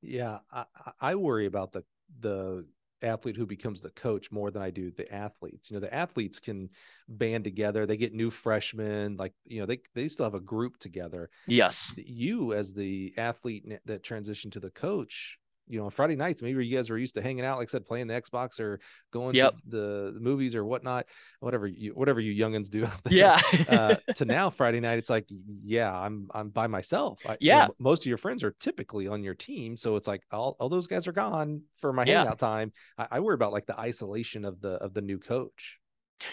Yeah, 0.01 0.39
I, 0.51 0.65
I 0.99 1.15
worry 1.15 1.45
about 1.45 1.71
the 1.71 1.83
the 2.19 2.65
athlete 3.03 3.35
who 3.35 3.45
becomes 3.45 3.81
the 3.81 3.91
coach 3.91 4.31
more 4.31 4.49
than 4.49 4.61
I 4.61 4.69
do 4.69 4.91
the 4.91 5.11
athletes. 5.13 5.69
You 5.69 5.75
know, 5.75 5.81
the 5.81 5.93
athletes 5.93 6.39
can 6.39 6.69
band 7.07 7.43
together. 7.43 7.85
They 7.85 7.97
get 7.97 8.13
new 8.13 8.31
freshmen, 8.31 9.17
like 9.17 9.33
you 9.45 9.59
know, 9.59 9.65
they 9.65 9.79
they 9.95 10.07
still 10.07 10.25
have 10.25 10.33
a 10.33 10.39
group 10.39 10.77
together. 10.79 11.29
Yes. 11.47 11.93
You 11.95 12.53
as 12.53 12.73
the 12.73 13.13
athlete 13.17 13.65
that 13.85 14.03
transitioned 14.03 14.53
to 14.53 14.59
the 14.59 14.71
coach, 14.71 15.37
you 15.67 15.79
know, 15.79 15.89
Friday 15.89 16.15
nights, 16.15 16.41
maybe 16.41 16.65
you 16.65 16.75
guys 16.75 16.89
were 16.89 16.97
used 16.97 17.15
to 17.15 17.21
hanging 17.21 17.45
out, 17.45 17.57
like 17.57 17.69
I 17.69 17.71
said, 17.71 17.85
playing 17.85 18.07
the 18.07 18.19
Xbox 18.19 18.59
or 18.59 18.79
going 19.11 19.35
yep. 19.35 19.51
to 19.51 19.61
the, 19.67 20.11
the, 20.13 20.19
movies 20.19 20.55
or 20.55 20.65
whatnot, 20.65 21.05
whatever 21.39 21.67
you 21.67 21.91
whatever 21.91 22.19
you 22.19 22.33
youngins 22.33 22.69
do. 22.69 22.87
Yeah. 23.09 23.41
uh, 23.69 23.95
to 24.15 24.25
now 24.25 24.49
Friday 24.49 24.79
night, 24.79 24.97
it's 24.97 25.09
like, 25.09 25.25
yeah, 25.63 25.93
I'm 25.95 26.29
I'm 26.33 26.49
by 26.49 26.67
myself. 26.67 27.19
I, 27.27 27.37
yeah. 27.39 27.63
You 27.63 27.67
know, 27.67 27.75
most 27.79 28.03
of 28.03 28.07
your 28.07 28.17
friends 28.17 28.43
are 28.43 28.51
typically 28.59 29.07
on 29.07 29.23
your 29.23 29.35
team, 29.35 29.77
so 29.77 29.95
it's 29.95 30.07
like 30.07 30.23
all, 30.31 30.55
all 30.59 30.69
those 30.69 30.87
guys 30.87 31.07
are 31.07 31.13
gone 31.13 31.61
for 31.77 31.91
my 31.93 32.05
yeah. 32.05 32.19
hangout 32.19 32.39
time. 32.39 32.71
I, 32.97 33.07
I 33.11 33.19
worry 33.19 33.35
about 33.35 33.53
like 33.53 33.65
the 33.65 33.79
isolation 33.79 34.45
of 34.45 34.61
the 34.61 34.73
of 34.73 34.93
the 34.93 35.01
new 35.01 35.19
coach. 35.19 35.79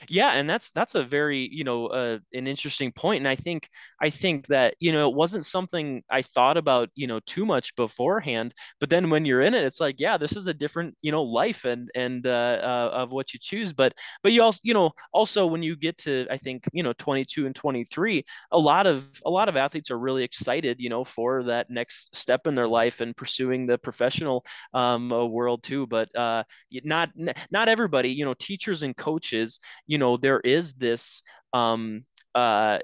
Yeah, 0.09 0.33
and 0.33 0.49
that's 0.49 0.71
that's 0.71 0.95
a 0.95 1.05
very 1.05 1.49
you 1.53 1.65
know 1.65 1.87
uh, 1.89 2.19
an 2.33 2.47
interesting 2.47 2.91
point, 2.93 3.19
and 3.19 3.29
I 3.29 3.35
think 3.37 3.69
I 4.01 4.11
think 4.11 4.47
that 4.47 4.75
you 4.81 4.93
know 4.93 5.09
it 5.11 5.15
wasn't 5.15 5.45
something 5.45 6.03
I 6.11 6.23
thought 6.23 6.57
about 6.57 6.89
you 6.95 7.07
know 7.07 7.21
too 7.27 7.45
much 7.45 7.75
beforehand, 7.77 8.55
but 8.81 8.89
then 8.91 9.11
when 9.11 9.25
you're 9.25 9.43
in 9.43 9.55
it, 9.55 9.65
it's 9.65 9.81
like 9.81 9.97
yeah, 10.01 10.17
this 10.17 10.37
is 10.37 10.47
a 10.47 10.55
different 10.55 10.97
you 11.03 11.13
know 11.13 11.23
life 11.23 11.65
and 11.65 11.91
and 11.95 12.27
uh, 12.27 12.31
uh, 12.63 12.91
of 12.95 13.13
what 13.13 13.33
you 13.35 13.39
choose, 13.41 13.73
but 13.73 13.93
but 14.23 14.33
you 14.33 14.43
also 14.43 14.61
you 14.63 14.75
know 14.75 14.91
also 15.13 15.47
when 15.47 15.63
you 15.63 15.77
get 15.77 15.99
to 15.99 16.27
I 16.31 16.39
think 16.39 16.65
you 16.73 16.83
know 16.83 16.93
22 16.95 17.47
and 17.47 17.55
23, 17.55 18.25
a 18.53 18.59
lot 18.59 18.87
of 18.87 19.07
a 19.27 19.31
lot 19.31 19.49
of 19.49 19.57
athletes 19.57 19.91
are 19.91 19.99
really 19.99 20.25
excited 20.25 20.77
you 20.81 20.89
know 20.89 21.05
for 21.05 21.43
that 21.45 21.69
next 21.71 22.15
step 22.17 22.47
in 22.47 22.55
their 22.55 22.69
life 22.69 23.01
and 23.01 23.17
pursuing 23.17 23.67
the 23.67 23.79
professional 23.79 24.45
um, 24.73 25.13
uh, 25.13 25.25
world 25.27 25.63
too, 25.63 25.87
but 25.87 26.09
uh, 26.17 26.43
not 26.85 27.11
not 27.51 27.69
everybody 27.69 28.09
you 28.11 28.25
know 28.25 28.35
teachers 28.35 28.83
and 28.83 28.97
coaches 28.97 29.59
you 29.87 29.99
know 29.99 30.17
there 30.17 30.41
is 30.41 30.75
this 30.75 31.23
um 31.53 32.05
uh 32.35 32.79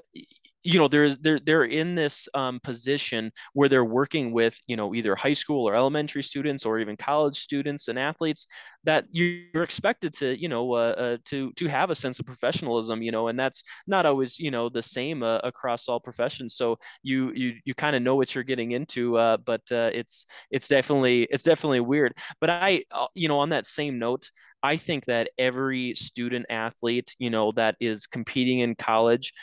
you 0.63 0.77
know 0.77 0.87
they're 0.87 1.15
they're 1.15 1.39
they're 1.39 1.63
in 1.63 1.95
this 1.95 2.27
um, 2.33 2.59
position 2.63 3.31
where 3.53 3.69
they're 3.69 3.85
working 3.85 4.31
with 4.31 4.57
you 4.67 4.75
know 4.75 4.93
either 4.93 5.15
high 5.15 5.33
school 5.33 5.67
or 5.67 5.75
elementary 5.75 6.23
students 6.23 6.65
or 6.65 6.79
even 6.79 6.95
college 6.97 7.37
students 7.39 7.87
and 7.87 7.97
athletes 7.97 8.47
that 8.83 9.05
you're 9.11 9.63
expected 9.63 10.13
to 10.13 10.39
you 10.39 10.47
know 10.47 10.73
uh, 10.73 10.93
uh, 10.97 11.17
to 11.25 11.51
to 11.53 11.67
have 11.67 11.89
a 11.89 11.95
sense 11.95 12.19
of 12.19 12.25
professionalism 12.25 13.01
you 13.01 13.11
know 13.11 13.27
and 13.27 13.39
that's 13.39 13.63
not 13.87 14.05
always 14.05 14.39
you 14.39 14.51
know 14.51 14.69
the 14.69 14.81
same 14.81 15.23
uh, 15.23 15.39
across 15.43 15.87
all 15.87 15.99
professions. 15.99 16.55
So 16.55 16.77
you 17.03 17.31
you 17.33 17.55
you 17.65 17.73
kind 17.73 17.95
of 17.95 18.01
know 18.01 18.15
what 18.15 18.33
you're 18.35 18.43
getting 18.43 18.71
into 18.71 19.17
uh, 19.17 19.37
but 19.37 19.61
uh, 19.71 19.89
it's 19.93 20.25
it's 20.51 20.67
definitely 20.67 21.23
it's 21.31 21.43
definitely 21.43 21.79
weird. 21.81 22.13
But 22.39 22.49
I 22.49 22.83
uh, 22.91 23.07
you 23.15 23.27
know 23.27 23.39
on 23.39 23.49
that 23.49 23.67
same 23.67 23.99
note 23.99 24.29
I 24.63 24.77
think 24.77 25.05
that 25.05 25.29
every 25.39 25.95
student 25.95 26.45
athlete, 26.49 27.15
you 27.17 27.29
know, 27.31 27.51
that 27.53 27.75
is 27.79 28.05
competing 28.05 28.59
in 28.59 28.75
college 28.75 29.33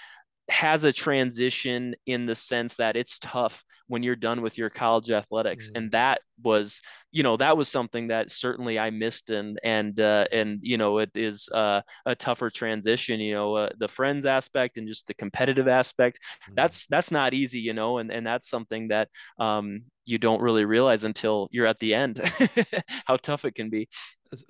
has 0.48 0.84
a 0.84 0.92
transition 0.92 1.94
in 2.06 2.24
the 2.24 2.34
sense 2.34 2.76
that 2.76 2.96
it's 2.96 3.18
tough 3.18 3.64
when 3.86 4.02
you're 4.02 4.16
done 4.16 4.40
with 4.40 4.56
your 4.56 4.70
college 4.70 5.10
athletics 5.10 5.66
mm-hmm. 5.66 5.76
and 5.76 5.92
that 5.92 6.20
was 6.42 6.80
you 7.12 7.22
know 7.22 7.36
that 7.36 7.56
was 7.56 7.68
something 7.68 8.08
that 8.08 8.30
certainly 8.30 8.78
i 8.78 8.90
missed 8.90 9.30
and 9.30 9.58
and 9.62 10.00
uh, 10.00 10.24
and 10.32 10.58
you 10.62 10.78
know 10.78 10.98
it 10.98 11.10
is 11.14 11.48
uh, 11.52 11.80
a 12.06 12.14
tougher 12.14 12.48
transition 12.48 13.20
you 13.20 13.34
know 13.34 13.54
uh, 13.54 13.68
the 13.78 13.88
friends 13.88 14.24
aspect 14.24 14.78
and 14.78 14.88
just 14.88 15.06
the 15.06 15.14
competitive 15.14 15.68
aspect 15.68 16.18
mm-hmm. 16.18 16.54
that's 16.54 16.86
that's 16.86 17.10
not 17.10 17.34
easy 17.34 17.58
you 17.58 17.74
know 17.74 17.98
and 17.98 18.10
and 18.10 18.26
that's 18.26 18.48
something 18.48 18.88
that 18.88 19.08
um 19.38 19.82
you 20.08 20.18
don't 20.18 20.40
really 20.40 20.64
realize 20.64 21.04
until 21.04 21.48
you're 21.50 21.66
at 21.66 21.78
the 21.80 21.94
end 21.94 22.18
how 23.04 23.16
tough 23.16 23.44
it 23.44 23.54
can 23.54 23.68
be 23.68 23.88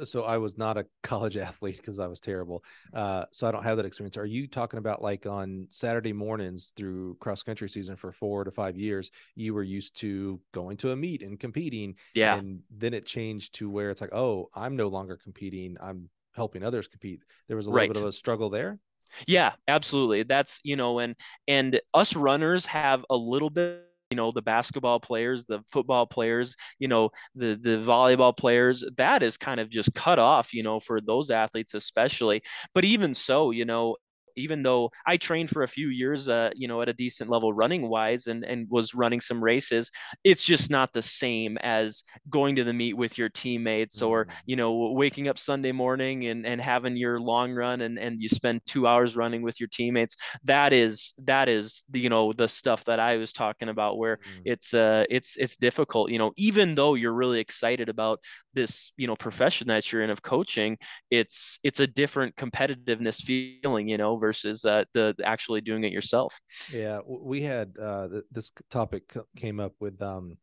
so 0.04 0.24
I 0.24 0.38
was 0.38 0.58
not 0.58 0.76
a 0.76 0.86
college 1.02 1.36
athlete 1.36 1.76
because 1.76 1.98
I 1.98 2.06
was 2.06 2.20
terrible. 2.20 2.64
Uh, 2.92 3.24
so 3.32 3.46
I 3.46 3.52
don't 3.52 3.62
have 3.62 3.76
that 3.76 3.86
experience. 3.86 4.16
Are 4.16 4.26
you 4.26 4.46
talking 4.46 4.78
about 4.78 5.02
like 5.02 5.26
on 5.26 5.66
Saturday 5.70 6.12
mornings 6.12 6.72
through 6.76 7.16
cross 7.20 7.42
country 7.42 7.68
season 7.68 7.96
for 7.96 8.12
four 8.12 8.44
to 8.44 8.50
five 8.50 8.76
years, 8.76 9.10
you 9.34 9.54
were 9.54 9.62
used 9.62 9.96
to 10.00 10.40
going 10.52 10.76
to 10.78 10.92
a 10.92 10.96
meet 10.96 11.22
and 11.22 11.38
competing. 11.38 11.94
Yeah. 12.14 12.36
And 12.36 12.60
then 12.70 12.94
it 12.94 13.06
changed 13.06 13.54
to 13.56 13.70
where 13.70 13.90
it's 13.90 14.00
like, 14.00 14.14
oh, 14.14 14.48
I'm 14.54 14.76
no 14.76 14.88
longer 14.88 15.18
competing. 15.22 15.76
I'm 15.80 16.08
helping 16.34 16.62
others 16.62 16.88
compete. 16.88 17.22
There 17.46 17.56
was 17.56 17.66
a 17.66 17.70
little 17.70 17.78
right. 17.78 17.92
bit 17.92 18.02
of 18.02 18.08
a 18.08 18.12
struggle 18.12 18.50
there. 18.50 18.78
Yeah, 19.26 19.52
absolutely. 19.68 20.24
That's, 20.24 20.60
you 20.64 20.76
know, 20.76 20.98
and, 20.98 21.14
and 21.46 21.80
us 21.94 22.14
runners 22.14 22.66
have 22.66 23.04
a 23.08 23.16
little 23.16 23.48
bit 23.48 23.87
you 24.10 24.16
know 24.16 24.30
the 24.30 24.42
basketball 24.42 24.98
players 25.00 25.44
the 25.44 25.60
football 25.70 26.06
players 26.06 26.54
you 26.78 26.88
know 26.88 27.10
the 27.34 27.58
the 27.62 27.78
volleyball 27.78 28.36
players 28.36 28.84
that 28.96 29.22
is 29.22 29.36
kind 29.36 29.60
of 29.60 29.68
just 29.68 29.92
cut 29.94 30.18
off 30.18 30.54
you 30.54 30.62
know 30.62 30.80
for 30.80 31.00
those 31.00 31.30
athletes 31.30 31.74
especially. 31.74 32.42
But 32.74 32.84
even 32.84 33.14
so 33.14 33.50
you 33.50 33.64
know 33.64 33.96
even 34.38 34.62
though 34.62 34.90
I 35.06 35.16
trained 35.16 35.50
for 35.50 35.62
a 35.62 35.68
few 35.68 35.88
years, 35.88 36.28
uh, 36.28 36.50
you 36.54 36.68
know, 36.68 36.80
at 36.82 36.88
a 36.88 36.92
decent 36.92 37.30
level 37.30 37.52
running 37.52 37.88
wise 37.88 38.26
and, 38.26 38.44
and 38.44 38.68
was 38.70 38.94
running 38.94 39.20
some 39.20 39.42
races, 39.42 39.90
it's 40.24 40.44
just 40.44 40.70
not 40.70 40.92
the 40.92 41.02
same 41.02 41.58
as 41.58 42.02
going 42.30 42.56
to 42.56 42.64
the 42.64 42.72
meet 42.72 42.96
with 42.96 43.18
your 43.18 43.28
teammates 43.28 44.02
or, 44.02 44.26
mm. 44.26 44.30
you 44.46 44.56
know, 44.56 44.92
waking 44.92 45.28
up 45.28 45.38
Sunday 45.38 45.72
morning 45.72 46.26
and, 46.26 46.46
and 46.46 46.60
having 46.60 46.96
your 46.96 47.18
long 47.18 47.52
run 47.52 47.80
and, 47.82 47.98
and 47.98 48.22
you 48.22 48.28
spend 48.28 48.60
two 48.66 48.86
hours 48.86 49.16
running 49.16 49.42
with 49.42 49.60
your 49.60 49.68
teammates. 49.68 50.16
That 50.44 50.72
is, 50.72 51.14
that 51.24 51.48
is, 51.48 51.82
the, 51.90 52.00
you 52.00 52.08
know, 52.08 52.32
the 52.32 52.48
stuff 52.48 52.84
that 52.84 53.00
I 53.00 53.16
was 53.16 53.32
talking 53.32 53.68
about 53.68 53.98
where 53.98 54.16
mm. 54.16 54.42
it's, 54.44 54.74
uh, 54.74 55.04
it's, 55.10 55.36
it's 55.36 55.56
difficult, 55.56 56.10
you 56.10 56.18
know, 56.18 56.32
even 56.36 56.74
though 56.74 56.94
you're 56.94 57.14
really 57.14 57.40
excited 57.40 57.88
about 57.88 58.20
this, 58.58 58.92
you 58.96 59.06
know, 59.06 59.16
profession 59.16 59.68
that 59.68 59.90
you're 59.92 60.02
in 60.02 60.10
of 60.10 60.22
coaching, 60.22 60.76
it's, 61.10 61.60
it's 61.62 61.80
a 61.80 61.86
different 61.86 62.34
competitiveness 62.36 63.22
feeling, 63.22 63.88
you 63.88 63.96
know, 63.96 64.16
versus 64.16 64.64
uh, 64.64 64.84
the 64.94 65.14
actually 65.24 65.60
doing 65.60 65.84
it 65.84 65.92
yourself. 65.92 66.38
Yeah, 66.72 67.00
we 67.06 67.42
had 67.42 67.76
uh, 67.80 68.08
this 68.32 68.52
topic 68.70 69.16
came 69.36 69.60
up 69.60 69.74
with 69.80 70.00
um, 70.02 70.36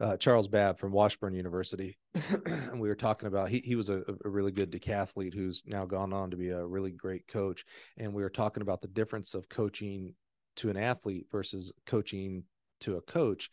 uh, 0.00 0.16
Charles 0.16 0.48
Babb 0.48 0.78
from 0.78 0.92
Washburn 0.92 1.34
University, 1.34 1.98
and 2.14 2.80
we 2.80 2.88
were 2.88 2.94
talking 2.94 3.26
about 3.26 3.50
he 3.50 3.58
he 3.58 3.74
was 3.74 3.90
a, 3.90 4.02
a, 4.24 4.28
really 4.28 4.52
good 4.52 4.72
decathlete 4.72 5.34
who's 5.34 5.62
now 5.66 5.84
gone 5.84 6.12
on 6.12 6.30
to 6.30 6.36
be 6.36 6.48
a 6.48 6.64
really 6.64 6.90
great 6.90 7.28
coach, 7.28 7.64
and 7.98 8.14
we 8.14 8.22
were 8.22 8.30
talking 8.30 8.62
about 8.62 8.80
the 8.80 8.88
difference 8.88 9.34
of 9.34 9.48
coaching 9.48 10.14
to 10.56 10.70
an 10.70 10.76
athlete 10.76 11.26
versus 11.30 11.70
coaching 11.84 12.44
to 12.80 12.96
a 12.96 13.02
coach, 13.02 13.50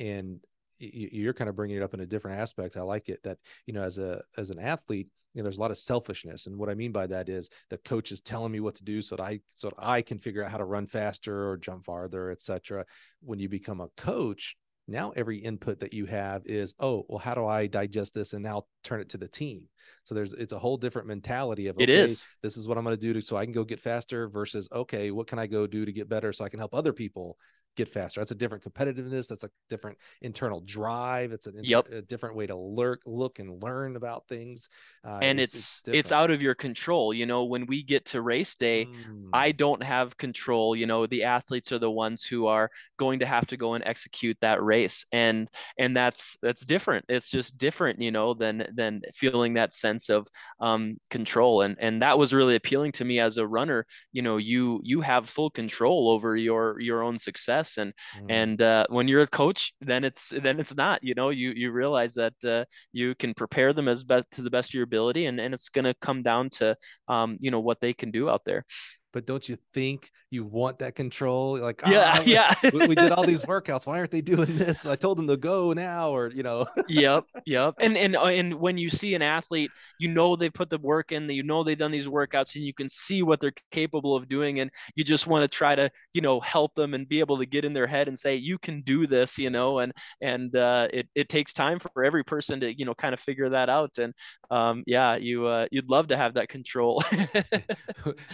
and 0.00 0.40
you're 0.82 1.34
kind 1.34 1.50
of 1.50 1.56
bringing 1.56 1.76
it 1.76 1.82
up 1.82 1.94
in 1.94 2.00
a 2.00 2.06
different 2.06 2.38
aspect. 2.38 2.76
I 2.76 2.82
like 2.82 3.08
it 3.08 3.22
that 3.22 3.38
you 3.66 3.74
know 3.74 3.82
as 3.82 3.98
a 3.98 4.22
as 4.36 4.50
an 4.50 4.58
athlete 4.58 5.08
you 5.34 5.40
know, 5.40 5.44
there's 5.44 5.58
a 5.58 5.60
lot 5.60 5.70
of 5.70 5.78
selfishness. 5.78 6.46
And 6.46 6.58
what 6.58 6.68
I 6.68 6.74
mean 6.74 6.92
by 6.92 7.06
that 7.06 7.28
is 7.28 7.48
the 7.70 7.78
coach 7.78 8.12
is 8.12 8.20
telling 8.20 8.52
me 8.52 8.60
what 8.60 8.74
to 8.76 8.84
do 8.84 9.00
so 9.00 9.16
that 9.16 9.22
I 9.22 9.40
so 9.54 9.68
that 9.68 9.76
I 9.78 10.02
can 10.02 10.18
figure 10.18 10.44
out 10.44 10.50
how 10.50 10.58
to 10.58 10.64
run 10.64 10.86
faster 10.86 11.48
or 11.48 11.56
jump 11.56 11.84
farther, 11.84 12.30
etc. 12.30 12.84
When 13.20 13.38
you 13.38 13.48
become 13.48 13.80
a 13.80 13.88
coach, 13.96 14.56
now 14.88 15.12
every 15.16 15.38
input 15.38 15.80
that 15.80 15.94
you 15.94 16.06
have 16.06 16.42
is, 16.44 16.74
oh, 16.80 17.06
well, 17.08 17.18
how 17.18 17.34
do 17.34 17.46
I 17.46 17.66
digest 17.66 18.14
this 18.14 18.32
and 18.32 18.42
now 18.42 18.64
turn 18.84 19.00
it 19.00 19.08
to 19.10 19.18
the 19.18 19.28
team? 19.28 19.68
So 20.04 20.14
there's 20.14 20.32
it's 20.34 20.52
a 20.52 20.58
whole 20.58 20.76
different 20.76 21.08
mentality 21.08 21.68
of 21.68 21.76
okay, 21.76 21.84
it 21.84 21.90
is 21.90 22.24
this 22.42 22.56
is 22.56 22.68
what 22.68 22.76
I'm 22.76 22.84
going 22.84 22.96
to 22.96 23.12
do 23.12 23.20
so 23.22 23.36
I 23.36 23.44
can 23.44 23.54
go 23.54 23.64
get 23.64 23.80
faster 23.80 24.28
versus 24.28 24.68
okay, 24.70 25.10
what 25.10 25.28
can 25.28 25.38
I 25.38 25.46
go 25.46 25.66
do 25.66 25.84
to 25.84 25.92
get 25.92 26.08
better 26.08 26.32
so 26.32 26.44
I 26.44 26.48
can 26.48 26.58
help 26.58 26.74
other 26.74 26.92
people 26.92 27.38
get 27.76 27.88
faster. 27.88 28.20
That's 28.20 28.30
a 28.30 28.36
different 28.36 28.62
competitiveness. 28.64 29.28
That's 29.28 29.44
a 29.44 29.50
different 29.70 29.98
internal 30.20 30.60
drive. 30.60 31.32
It's 31.32 31.46
an 31.46 31.54
yep. 31.62 31.88
a 31.90 32.02
different 32.02 32.36
way 32.36 32.46
to 32.46 32.56
lurk, 32.56 33.00
look 33.06 33.38
and 33.38 33.62
learn 33.62 33.96
about 33.96 34.26
things. 34.28 34.68
Uh, 35.06 35.18
and 35.22 35.40
it's 35.40 35.52
it's, 35.52 35.82
it's, 35.86 35.98
it's, 35.98 36.12
out 36.12 36.30
of 36.30 36.42
your 36.42 36.54
control. 36.54 37.14
You 37.14 37.26
know, 37.26 37.44
when 37.44 37.66
we 37.66 37.82
get 37.82 38.04
to 38.06 38.20
race 38.20 38.56
day, 38.56 38.86
mm. 38.86 39.28
I 39.32 39.52
don't 39.52 39.82
have 39.82 40.16
control. 40.16 40.76
You 40.76 40.86
know, 40.86 41.06
the 41.06 41.24
athletes 41.24 41.72
are 41.72 41.78
the 41.78 41.90
ones 41.90 42.24
who 42.24 42.46
are 42.46 42.70
going 42.98 43.20
to 43.20 43.26
have 43.26 43.46
to 43.48 43.56
go 43.56 43.74
and 43.74 43.84
execute 43.86 44.36
that 44.40 44.62
race, 44.62 45.06
and 45.12 45.48
and 45.78 45.96
that's 45.96 46.36
that's 46.42 46.64
different. 46.64 47.06
It's 47.08 47.30
just 47.30 47.56
different, 47.56 48.00
you 48.00 48.10
know, 48.10 48.34
than 48.34 48.66
than 48.74 49.02
feeling 49.14 49.54
that 49.54 49.74
sense 49.74 50.10
of 50.10 50.26
um, 50.60 50.98
control. 51.10 51.62
And 51.62 51.76
and 51.80 52.02
that 52.02 52.18
was 52.18 52.32
really 52.32 52.56
appealing 52.56 52.92
to 52.92 53.04
me 53.04 53.20
as 53.20 53.38
a 53.38 53.46
runner. 53.46 53.86
You 54.12 54.22
know, 54.22 54.36
you 54.36 54.80
you 54.84 55.00
have 55.00 55.28
full 55.28 55.50
control 55.50 56.10
over 56.10 56.36
your 56.36 56.78
your 56.80 57.02
own 57.02 57.16
success 57.18 57.61
success 57.62 57.78
and 57.82 57.92
mm. 58.16 58.26
and 58.28 58.62
uh, 58.62 58.84
when 58.88 59.08
you're 59.08 59.22
a 59.22 59.26
coach 59.26 59.72
then 59.80 60.04
it's 60.04 60.32
then 60.42 60.58
it's 60.60 60.74
not 60.74 61.02
you 61.02 61.14
know 61.14 61.30
you 61.30 61.52
you 61.56 61.72
realize 61.72 62.14
that 62.14 62.34
uh, 62.44 62.64
you 62.92 63.14
can 63.14 63.34
prepare 63.34 63.72
them 63.72 63.88
as 63.88 64.04
best 64.04 64.26
to 64.32 64.42
the 64.42 64.50
best 64.50 64.70
of 64.70 64.74
your 64.74 64.84
ability 64.84 65.26
and 65.26 65.40
and 65.40 65.54
it's 65.54 65.68
going 65.68 65.84
to 65.84 65.94
come 66.00 66.22
down 66.22 66.50
to 66.50 66.76
um, 67.08 67.36
you 67.40 67.50
know 67.50 67.60
what 67.60 67.80
they 67.80 67.92
can 67.92 68.10
do 68.10 68.28
out 68.28 68.42
there 68.44 68.64
but 69.12 69.26
don't 69.26 69.48
you 69.48 69.58
think 69.74 70.10
you 70.30 70.44
want 70.44 70.78
that 70.78 70.94
control? 70.94 71.58
Like, 71.58 71.82
yeah, 71.86 72.16
oh, 72.18 72.22
yeah. 72.24 72.54
we, 72.72 72.88
we, 72.88 72.94
did 72.94 73.12
all 73.12 73.24
these 73.24 73.44
workouts. 73.44 73.86
Why 73.86 73.98
aren't 73.98 74.10
they 74.10 74.20
doing 74.20 74.56
this? 74.56 74.86
I 74.86 74.96
told 74.96 75.18
them 75.18 75.26
to 75.28 75.36
go 75.36 75.72
now, 75.72 76.10
or 76.10 76.30
you 76.30 76.42
know. 76.42 76.66
yep, 76.88 77.24
yep. 77.44 77.74
And 77.78 77.96
and 77.96 78.16
uh, 78.16 78.24
and 78.24 78.54
when 78.54 78.78
you 78.78 78.90
see 78.90 79.14
an 79.14 79.22
athlete, 79.22 79.70
you 79.98 80.08
know 80.08 80.34
they 80.34 80.48
put 80.48 80.70
the 80.70 80.78
work 80.78 81.12
in. 81.12 81.28
You 81.28 81.42
know 81.42 81.62
they've 81.62 81.78
done 81.78 81.90
these 81.90 82.08
workouts, 82.08 82.56
and 82.56 82.64
you 82.64 82.72
can 82.72 82.88
see 82.88 83.22
what 83.22 83.40
they're 83.40 83.52
capable 83.70 84.16
of 84.16 84.28
doing. 84.28 84.60
And 84.60 84.70
you 84.96 85.04
just 85.04 85.26
want 85.26 85.42
to 85.42 85.48
try 85.48 85.74
to 85.74 85.90
you 86.14 86.22
know 86.22 86.40
help 86.40 86.74
them 86.74 86.94
and 86.94 87.08
be 87.08 87.20
able 87.20 87.38
to 87.38 87.46
get 87.46 87.64
in 87.64 87.72
their 87.72 87.86
head 87.86 88.08
and 88.08 88.18
say 88.18 88.34
you 88.36 88.58
can 88.58 88.80
do 88.82 89.06
this. 89.06 89.38
You 89.38 89.50
know, 89.50 89.80
and 89.80 89.92
and 90.20 90.56
uh, 90.56 90.88
it 90.92 91.08
it 91.14 91.28
takes 91.28 91.52
time 91.52 91.78
for 91.78 92.04
every 92.04 92.24
person 92.24 92.60
to 92.60 92.76
you 92.76 92.84
know 92.84 92.94
kind 92.94 93.12
of 93.12 93.20
figure 93.20 93.50
that 93.50 93.68
out. 93.68 93.98
And 93.98 94.14
um, 94.50 94.84
yeah, 94.86 95.16
you 95.16 95.46
uh, 95.46 95.66
you'd 95.70 95.90
love 95.90 96.08
to 96.08 96.16
have 96.16 96.34
that 96.34 96.48
control. 96.48 97.02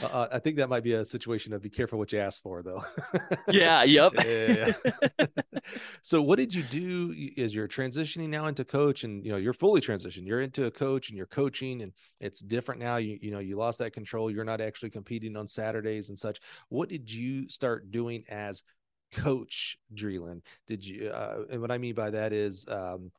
uh, 0.03 0.29
I 0.31 0.39
think 0.39 0.57
that 0.57 0.68
might 0.69 0.83
be 0.83 0.93
a 0.93 1.05
situation 1.05 1.53
of 1.53 1.63
be 1.63 1.71
careful 1.71 1.99
what 1.99 2.13
you 2.13 2.19
ask 2.19 2.43
for, 2.43 2.63
though. 2.63 2.85
yeah. 3.49 3.83
Yep. 3.83 4.13
yeah. 4.25 4.73
so, 6.03 6.23
what 6.23 6.37
did 6.37 6.55
you 6.55 6.63
do? 6.65 7.15
Is 7.37 7.55
you're 7.55 7.69
transitioning 7.69 8.29
now 8.29 8.47
into 8.47 8.65
coach, 8.65 9.05
and 9.05 9.25
you 9.25 9.31
know 9.31 9.37
you're 9.37 9.53
fully 9.53 9.81
transitioned. 9.81 10.27
You're 10.27 10.41
into 10.41 10.67
a 10.67 10.71
coach, 10.71 11.09
and 11.09 11.17
you're 11.17 11.27
coaching, 11.27 11.83
and 11.83 11.93
it's 12.21 12.41
different 12.41 12.81
now. 12.81 12.97
You 12.97 13.19
you 13.21 13.31
know 13.31 13.39
you 13.39 13.57
lost 13.57 13.79
that 13.81 13.93
control. 13.93 14.31
You're 14.31 14.45
not 14.45 14.61
actually 14.61 14.91
competing 14.91 15.37
on 15.37 15.47
Saturdays 15.47 16.09
and 16.09 16.19
such. 16.19 16.41
What 16.69 16.89
did 16.89 17.13
you 17.13 17.49
start 17.49 17.91
doing 17.91 18.25
as 18.29 18.63
coach 19.13 19.79
Dreeland? 19.95 20.43
Did 20.67 20.87
you? 20.87 21.11
Uh, 21.11 21.45
and 21.51 21.61
what 21.61 21.71
I 21.71 21.79
mean 21.79 21.95
by 21.95 22.11
that 22.11 22.33
is. 22.33 22.67
Um, 22.69 23.11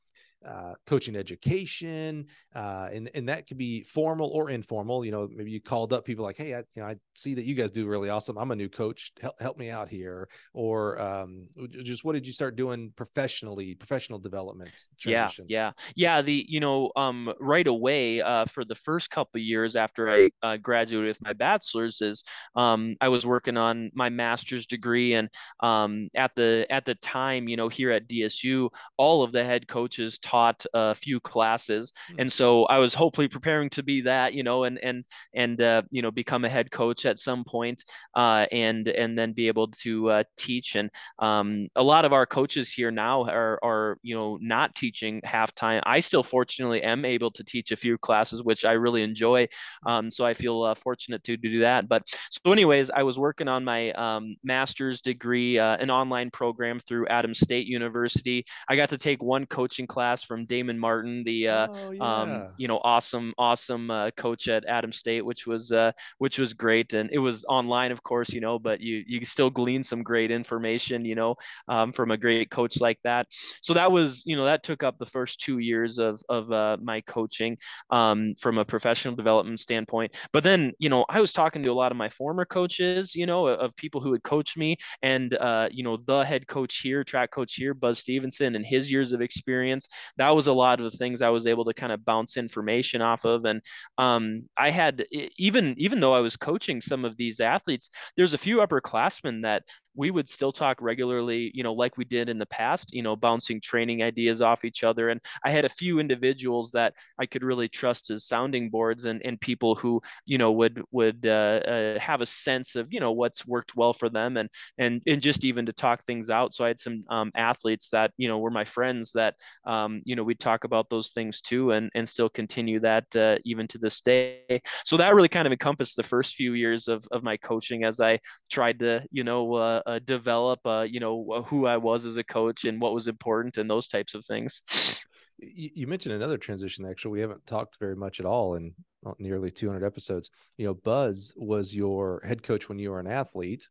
uh, 0.48 0.74
coaching 0.88 1.16
education, 1.16 2.26
uh, 2.56 2.88
and 2.94 3.10
and 3.14 3.28
that 3.28 3.48
could 3.48 3.58
be 3.58 3.84
formal 3.84 4.30
or 4.30 4.50
informal. 4.50 5.04
You 5.04 5.12
know, 5.12 5.28
maybe 5.30 5.52
you 5.52 5.62
called 5.62 5.92
up 5.92 6.06
people 6.06 6.24
like, 6.24 6.38
"Hey, 6.38 6.54
I, 6.54 6.60
you 6.60 6.82
know, 6.82 6.86
I 6.86 6.96
see 7.18 7.34
that 7.34 7.44
you 7.44 7.56
guys 7.56 7.72
do 7.72 7.88
really 7.88 8.10
awesome. 8.10 8.38
I'm 8.38 8.52
a 8.52 8.56
new 8.56 8.70
coach. 8.70 9.12
Help 9.22 9.40
help 9.42 9.58
me 9.58 9.70
out 9.70 9.90
here." 9.90 10.30
Or 10.54 11.00
um, 11.02 11.48
just 11.84 12.06
what 12.06 12.14
did 12.14 12.26
you 12.26 12.34
start 12.34 12.56
doing 12.56 12.94
professionally, 12.96 13.76
professional 13.76 14.18
development? 14.20 14.72
Transition? 14.98 15.46
Yeah, 15.50 15.72
yeah, 15.96 16.16
yeah. 16.16 16.22
The 16.22 16.46
you 16.48 16.62
know, 16.62 16.92
um, 16.96 17.34
right 17.40 17.68
away 17.68 18.22
uh, 18.22 18.46
for 18.46 18.64
the 18.64 18.76
first 18.76 19.10
couple 19.10 19.42
years 19.42 19.76
after 19.76 20.10
I 20.10 20.30
uh, 20.42 20.58
graduated 20.58 21.10
with 21.10 21.22
my 21.22 21.34
bachelor's, 21.34 22.02
is 22.02 22.24
um, 22.56 22.96
I 23.02 23.10
was 23.10 23.26
working 23.26 23.58
on 23.58 23.92
my 23.94 24.10
master's 24.10 24.66
degree, 24.66 25.16
and 25.16 25.28
um, 25.60 26.10
at 26.16 26.32
the 26.36 26.66
at 26.70 26.86
the 26.86 26.96
time, 26.96 27.50
you 27.50 27.58
know, 27.58 27.68
here 27.68 27.92
at 27.92 28.08
DSU, 28.08 28.70
all 28.96 29.22
of 29.22 29.34
the 29.34 29.44
head 29.44 29.68
coaches 29.68 30.18
taught 30.30 30.66
a 30.74 30.96
few 30.96 31.20
classes, 31.20 31.92
mm-hmm. 31.92 32.22
and 32.22 32.32
so 32.32 32.66
I 32.66 32.80
was 32.80 32.94
hopefully 32.94 33.28
preparing 33.28 33.70
to 33.72 33.84
be 33.84 34.02
that, 34.02 34.34
you 34.34 34.44
know, 34.44 34.64
and 34.64 34.78
and 34.80 35.04
and 35.34 35.62
uh, 35.62 35.82
you 35.90 36.02
know 36.02 36.12
become 36.12 36.46
a 36.46 36.50
head 36.50 36.72
coach 36.72 37.06
at 37.06 37.20
some 37.20 37.44
point, 37.44 37.84
uh, 38.16 38.46
and 38.52 38.88
and 38.88 39.18
then 39.18 39.34
be 39.34 39.48
able 39.48 39.68
to 39.84 40.10
uh, 40.10 40.24
teach. 40.38 40.76
And 40.76 40.90
um, 41.20 41.68
a 41.76 41.84
lot 41.84 42.06
of 42.06 42.14
our 42.14 42.26
coaches 42.26 42.72
here 42.72 42.92
now 42.92 43.24
are 43.24 43.60
are 43.64 43.98
you 44.04 44.16
know 44.16 44.38
not 44.42 44.76
teaching 44.76 45.22
half 45.24 45.54
time. 45.56 45.82
I 45.86 46.00
still 46.00 46.24
fortunately 46.24 46.84
am 46.84 47.06
able 47.06 47.32
to 47.32 47.44
teach 47.44 47.72
a 47.72 47.76
few 47.76 47.98
classes, 47.98 48.44
which 48.44 48.66
I 48.66 48.74
really 48.74 49.04
enjoy. 49.04 49.48
Um, 49.86 50.12
so 50.12 50.26
I 50.26 50.34
feel 50.34 50.64
uh, 50.64 50.76
fortunate 50.76 51.24
to, 51.24 51.38
to 51.38 51.50
do 51.50 51.60
that. 51.60 51.88
But 51.88 52.04
so, 52.30 52.52
anyways, 52.52 52.90
I 52.90 53.04
was 53.04 53.20
working 53.20 53.48
on 53.48 53.64
my 53.64 53.92
um, 53.92 54.36
master's 54.44 55.02
degree, 55.02 55.60
uh, 55.60 55.78
an 55.78 55.90
online 55.90 56.32
program 56.32 56.80
through 56.80 57.08
Adams 57.08 57.40
State 57.40 57.68
University. 57.68 58.46
I 58.70 58.76
got 58.76 58.90
to 58.90 58.98
take 58.98 59.22
one 59.22 59.46
coaching 59.46 59.88
class 59.88 60.19
class 60.20 60.24
from 60.24 60.46
Damon 60.46 60.78
Martin, 60.78 61.24
the 61.24 61.48
uh, 61.48 61.68
oh, 61.70 61.90
um, 61.90 61.96
yeah. 61.96 62.14
um, 62.14 62.48
you 62.58 62.68
know 62.68 62.80
awesome 62.84 63.34
awesome 63.38 63.92
uh, 63.92 64.12
coach 64.12 64.48
at 64.48 64.66
Adams 64.68 64.98
State, 64.98 65.26
which 65.26 65.48
was 65.48 65.72
uh, 65.72 65.92
which 66.18 66.40
was 66.40 66.54
great, 66.54 66.94
and 66.94 67.10
it 67.12 67.20
was 67.20 67.46
online, 67.46 67.92
of 67.92 68.02
course, 68.04 68.30
you 68.34 68.42
know, 68.42 68.60
but 68.60 68.82
you 68.82 69.04
you 69.08 69.24
still 69.26 69.50
glean 69.50 69.84
some 69.84 70.04
great 70.04 70.32
information, 70.32 71.06
you 71.06 71.16
know, 71.16 71.36
um, 71.68 71.92
from 71.92 72.12
a 72.12 72.18
great 72.18 72.50
coach 72.50 72.82
like 72.82 73.00
that. 73.04 73.28
So 73.62 73.74
that 73.74 73.92
was 73.92 74.24
you 74.26 74.36
know 74.36 74.46
that 74.46 74.64
took 74.64 74.84
up 74.84 74.98
the 74.98 75.06
first 75.06 75.40
two 75.40 75.60
years 75.60 76.00
of 76.00 76.22
of 76.30 76.52
uh, 76.52 76.78
my 76.82 77.02
coaching 77.02 77.58
um, 77.90 78.34
from 78.40 78.58
a 78.58 78.66
professional 78.66 79.16
development 79.16 79.60
standpoint. 79.60 80.14
But 80.34 80.44
then 80.44 80.74
you 80.80 80.90
know 80.90 81.06
I 81.10 81.22
was 81.22 81.32
talking 81.32 81.64
to 81.64 81.70
a 81.70 81.80
lot 81.80 81.92
of 81.92 81.98
my 81.98 82.10
former 82.10 82.46
coaches, 82.46 83.16
you 83.16 83.26
know, 83.26 83.48
of 83.48 83.76
people 83.76 84.02
who 84.02 84.12
had 84.12 84.24
coached 84.24 84.58
me, 84.58 84.78
and 85.02 85.36
uh, 85.36 85.70
you 85.72 85.84
know 85.84 85.98
the 85.98 86.24
head 86.24 86.48
coach 86.48 86.80
here, 86.80 87.04
track 87.04 87.32
coach 87.32 87.56
here, 87.56 87.74
Buzz 87.74 88.00
Stevenson, 88.00 88.56
and 88.56 88.66
his 88.66 88.92
years 88.92 89.14
of 89.14 89.22
experience 89.22 89.88
that 90.18 90.36
was 90.36 90.48
a 90.48 90.54
lot 90.54 90.80
of 90.80 90.92
the 90.92 90.98
things 90.98 91.22
I 91.22 91.30
was 91.30 91.48
able 91.48 91.66
to 91.66 91.74
kind 91.74 91.92
of 91.92 92.06
bounce 92.06 92.38
information 92.38 93.02
off 93.02 93.26
of. 93.26 93.46
And 93.46 93.62
um, 93.98 94.44
I 94.58 94.70
had 94.70 95.06
even 95.38 95.76
even 95.78 96.00
though 96.00 96.14
I 96.14 96.22
was 96.22 96.38
coaching 96.38 96.82
some 96.82 97.06
of 97.06 97.18
these 97.18 97.40
athletes, 97.40 97.90
there's 98.18 98.34
a 98.34 98.38
few 98.38 98.58
upperclassmen 98.58 99.44
that 99.44 99.64
we 99.96 100.12
would 100.12 100.30
still 100.30 100.52
talk 100.52 100.82
regularly, 100.82 101.52
you 101.54 101.64
know, 101.64 101.74
like 101.74 101.98
we 101.98 102.06
did 102.06 102.30
in 102.30 102.38
the 102.38 102.46
past, 102.46 102.94
you 102.94 103.02
know, 103.02 103.16
bouncing 103.16 103.60
training 103.60 104.04
ideas 104.04 104.42
off 104.42 104.66
each 104.66 104.84
other. 104.84 105.10
And 105.10 105.20
I 105.44 105.50
had 105.50 105.66
a 105.66 105.70
few 105.70 106.00
individuals 106.00 106.72
that 106.72 106.94
I 107.20 107.26
could 107.26 107.44
really 107.44 107.68
trust 107.68 108.10
as 108.12 108.26
sounding 108.26 108.70
boards 108.70 109.06
and, 109.06 109.22
and 109.26 109.40
people 109.42 109.76
who, 109.76 110.02
you 110.26 110.38
know, 110.38 110.52
would, 110.52 110.82
would 110.92 111.26
uh, 111.26 111.30
uh, 111.30 112.00
have 112.00 112.22
a 112.22 112.26
sense 112.26 112.76
of, 112.76 112.88
you 112.92 113.00
know, 113.00 113.12
what's 113.12 113.46
worked 113.46 113.76
well 113.76 113.94
for 113.94 114.10
them 114.10 114.38
and, 114.38 114.50
and, 114.78 115.02
and 115.08 115.22
just 115.22 115.44
even 115.44 115.66
to 115.66 115.74
talk 115.74 116.04
things 116.04 116.30
out. 116.30 116.54
So 116.54 116.66
I 116.66 116.70
had 116.70 116.80
some 116.80 117.04
um, 117.10 117.32
athletes 117.36 117.90
that, 117.90 118.12
you 118.18 118.28
know, 118.28 118.38
were 118.38 118.52
my 118.52 118.66
friends 118.66 119.12
that, 119.14 119.36
um, 119.66 120.02
you 120.06 120.16
know, 120.16 120.24
we'd 120.24 120.40
talk 120.40 120.64
about 120.64 120.90
those 120.90 121.12
things 121.12 121.42
too 121.42 121.72
and, 121.72 121.90
and 121.96 122.08
still 122.08 122.30
continue 122.30 122.80
that 122.82 123.14
uh, 123.16 123.38
even 123.44 123.68
to 123.68 123.78
this 123.78 124.02
day. 124.02 124.62
So 124.86 124.98
that 124.98 125.16
really 125.16 125.28
kind 125.28 125.46
of 125.46 125.52
encompassed 125.52 125.96
the 125.96 126.04
first 126.04 126.36
few 126.36 126.54
years 126.54 126.88
of, 126.88 127.06
of 127.12 127.24
my 127.24 127.38
coaching 127.38 127.84
as 127.84 128.00
I 128.00 128.20
tried 128.50 128.80
to, 128.80 129.04
you 129.12 129.24
know, 129.24 129.54
uh, 129.56 129.79
uh, 129.86 130.00
develop, 130.00 130.60
uh, 130.66 130.86
you 130.90 131.00
know, 131.00 131.44
who 131.48 131.66
I 131.66 131.78
was 131.78 132.06
as 132.06 132.18
a 132.18 132.24
coach 132.24 132.66
and 132.66 132.82
what 132.82 132.94
was 132.94 133.08
important 133.08 133.58
and 133.58 133.70
those 133.70 133.88
types 133.88 134.14
of 134.14 134.26
things. 134.26 134.62
You, 135.42 135.88
mentioned 135.88 136.16
another 136.16 136.38
transition. 136.38 136.86
Actually, 136.86 137.12
we 137.12 137.22
haven't 137.22 137.46
talked 137.46 137.78
very 137.80 137.96
much 137.96 138.20
at 138.20 138.26
all 138.26 138.56
in 138.56 138.74
nearly 139.20 139.50
200 139.50 139.86
episodes. 139.86 140.32
You 140.58 140.66
know, 140.66 140.74
Buzz 140.74 141.34
was 141.38 141.74
your 141.74 142.22
head 142.26 142.44
coach 142.44 142.68
when 142.68 142.78
you 142.78 142.92
were 142.92 143.00
an 143.00 143.08
athlete, 143.08 143.66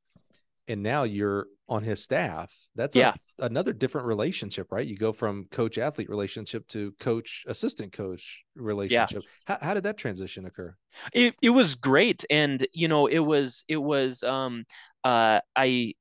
and 0.67 0.83
now 0.83 1.03
you're 1.03 1.47
on 1.69 1.83
his 1.83 2.03
staff. 2.03 2.55
That's 2.75 2.97
yeah. 2.97 3.15
A, 3.39 3.45
another 3.45 3.73
different 3.73 4.07
relationship, 4.07 4.73
right? 4.73 4.87
You 4.87 4.97
go 4.97 5.13
from 5.13 5.45
coach 5.51 5.77
athlete 5.79 6.09
relationship 6.09 6.67
to 6.69 6.93
coach 6.99 7.45
assistant 7.47 7.93
coach 7.93 8.43
relationship. 8.57 9.23
Yeah. 9.23 9.57
How, 9.57 9.67
how 9.67 9.75
did 9.75 9.83
that 9.85 9.99
transition 9.99 10.47
occur? 10.47 10.75
It, 11.13 11.35
it 11.43 11.51
was 11.51 11.75
great. 11.75 12.25
And, 12.31 12.67
you 12.73 12.89
know, 12.89 13.07
it 13.07 13.19
was, 13.19 13.65
it 13.69 13.77
was, 13.77 14.23
um, 14.23 14.65
uh, 15.05 15.41
I, 15.55 15.95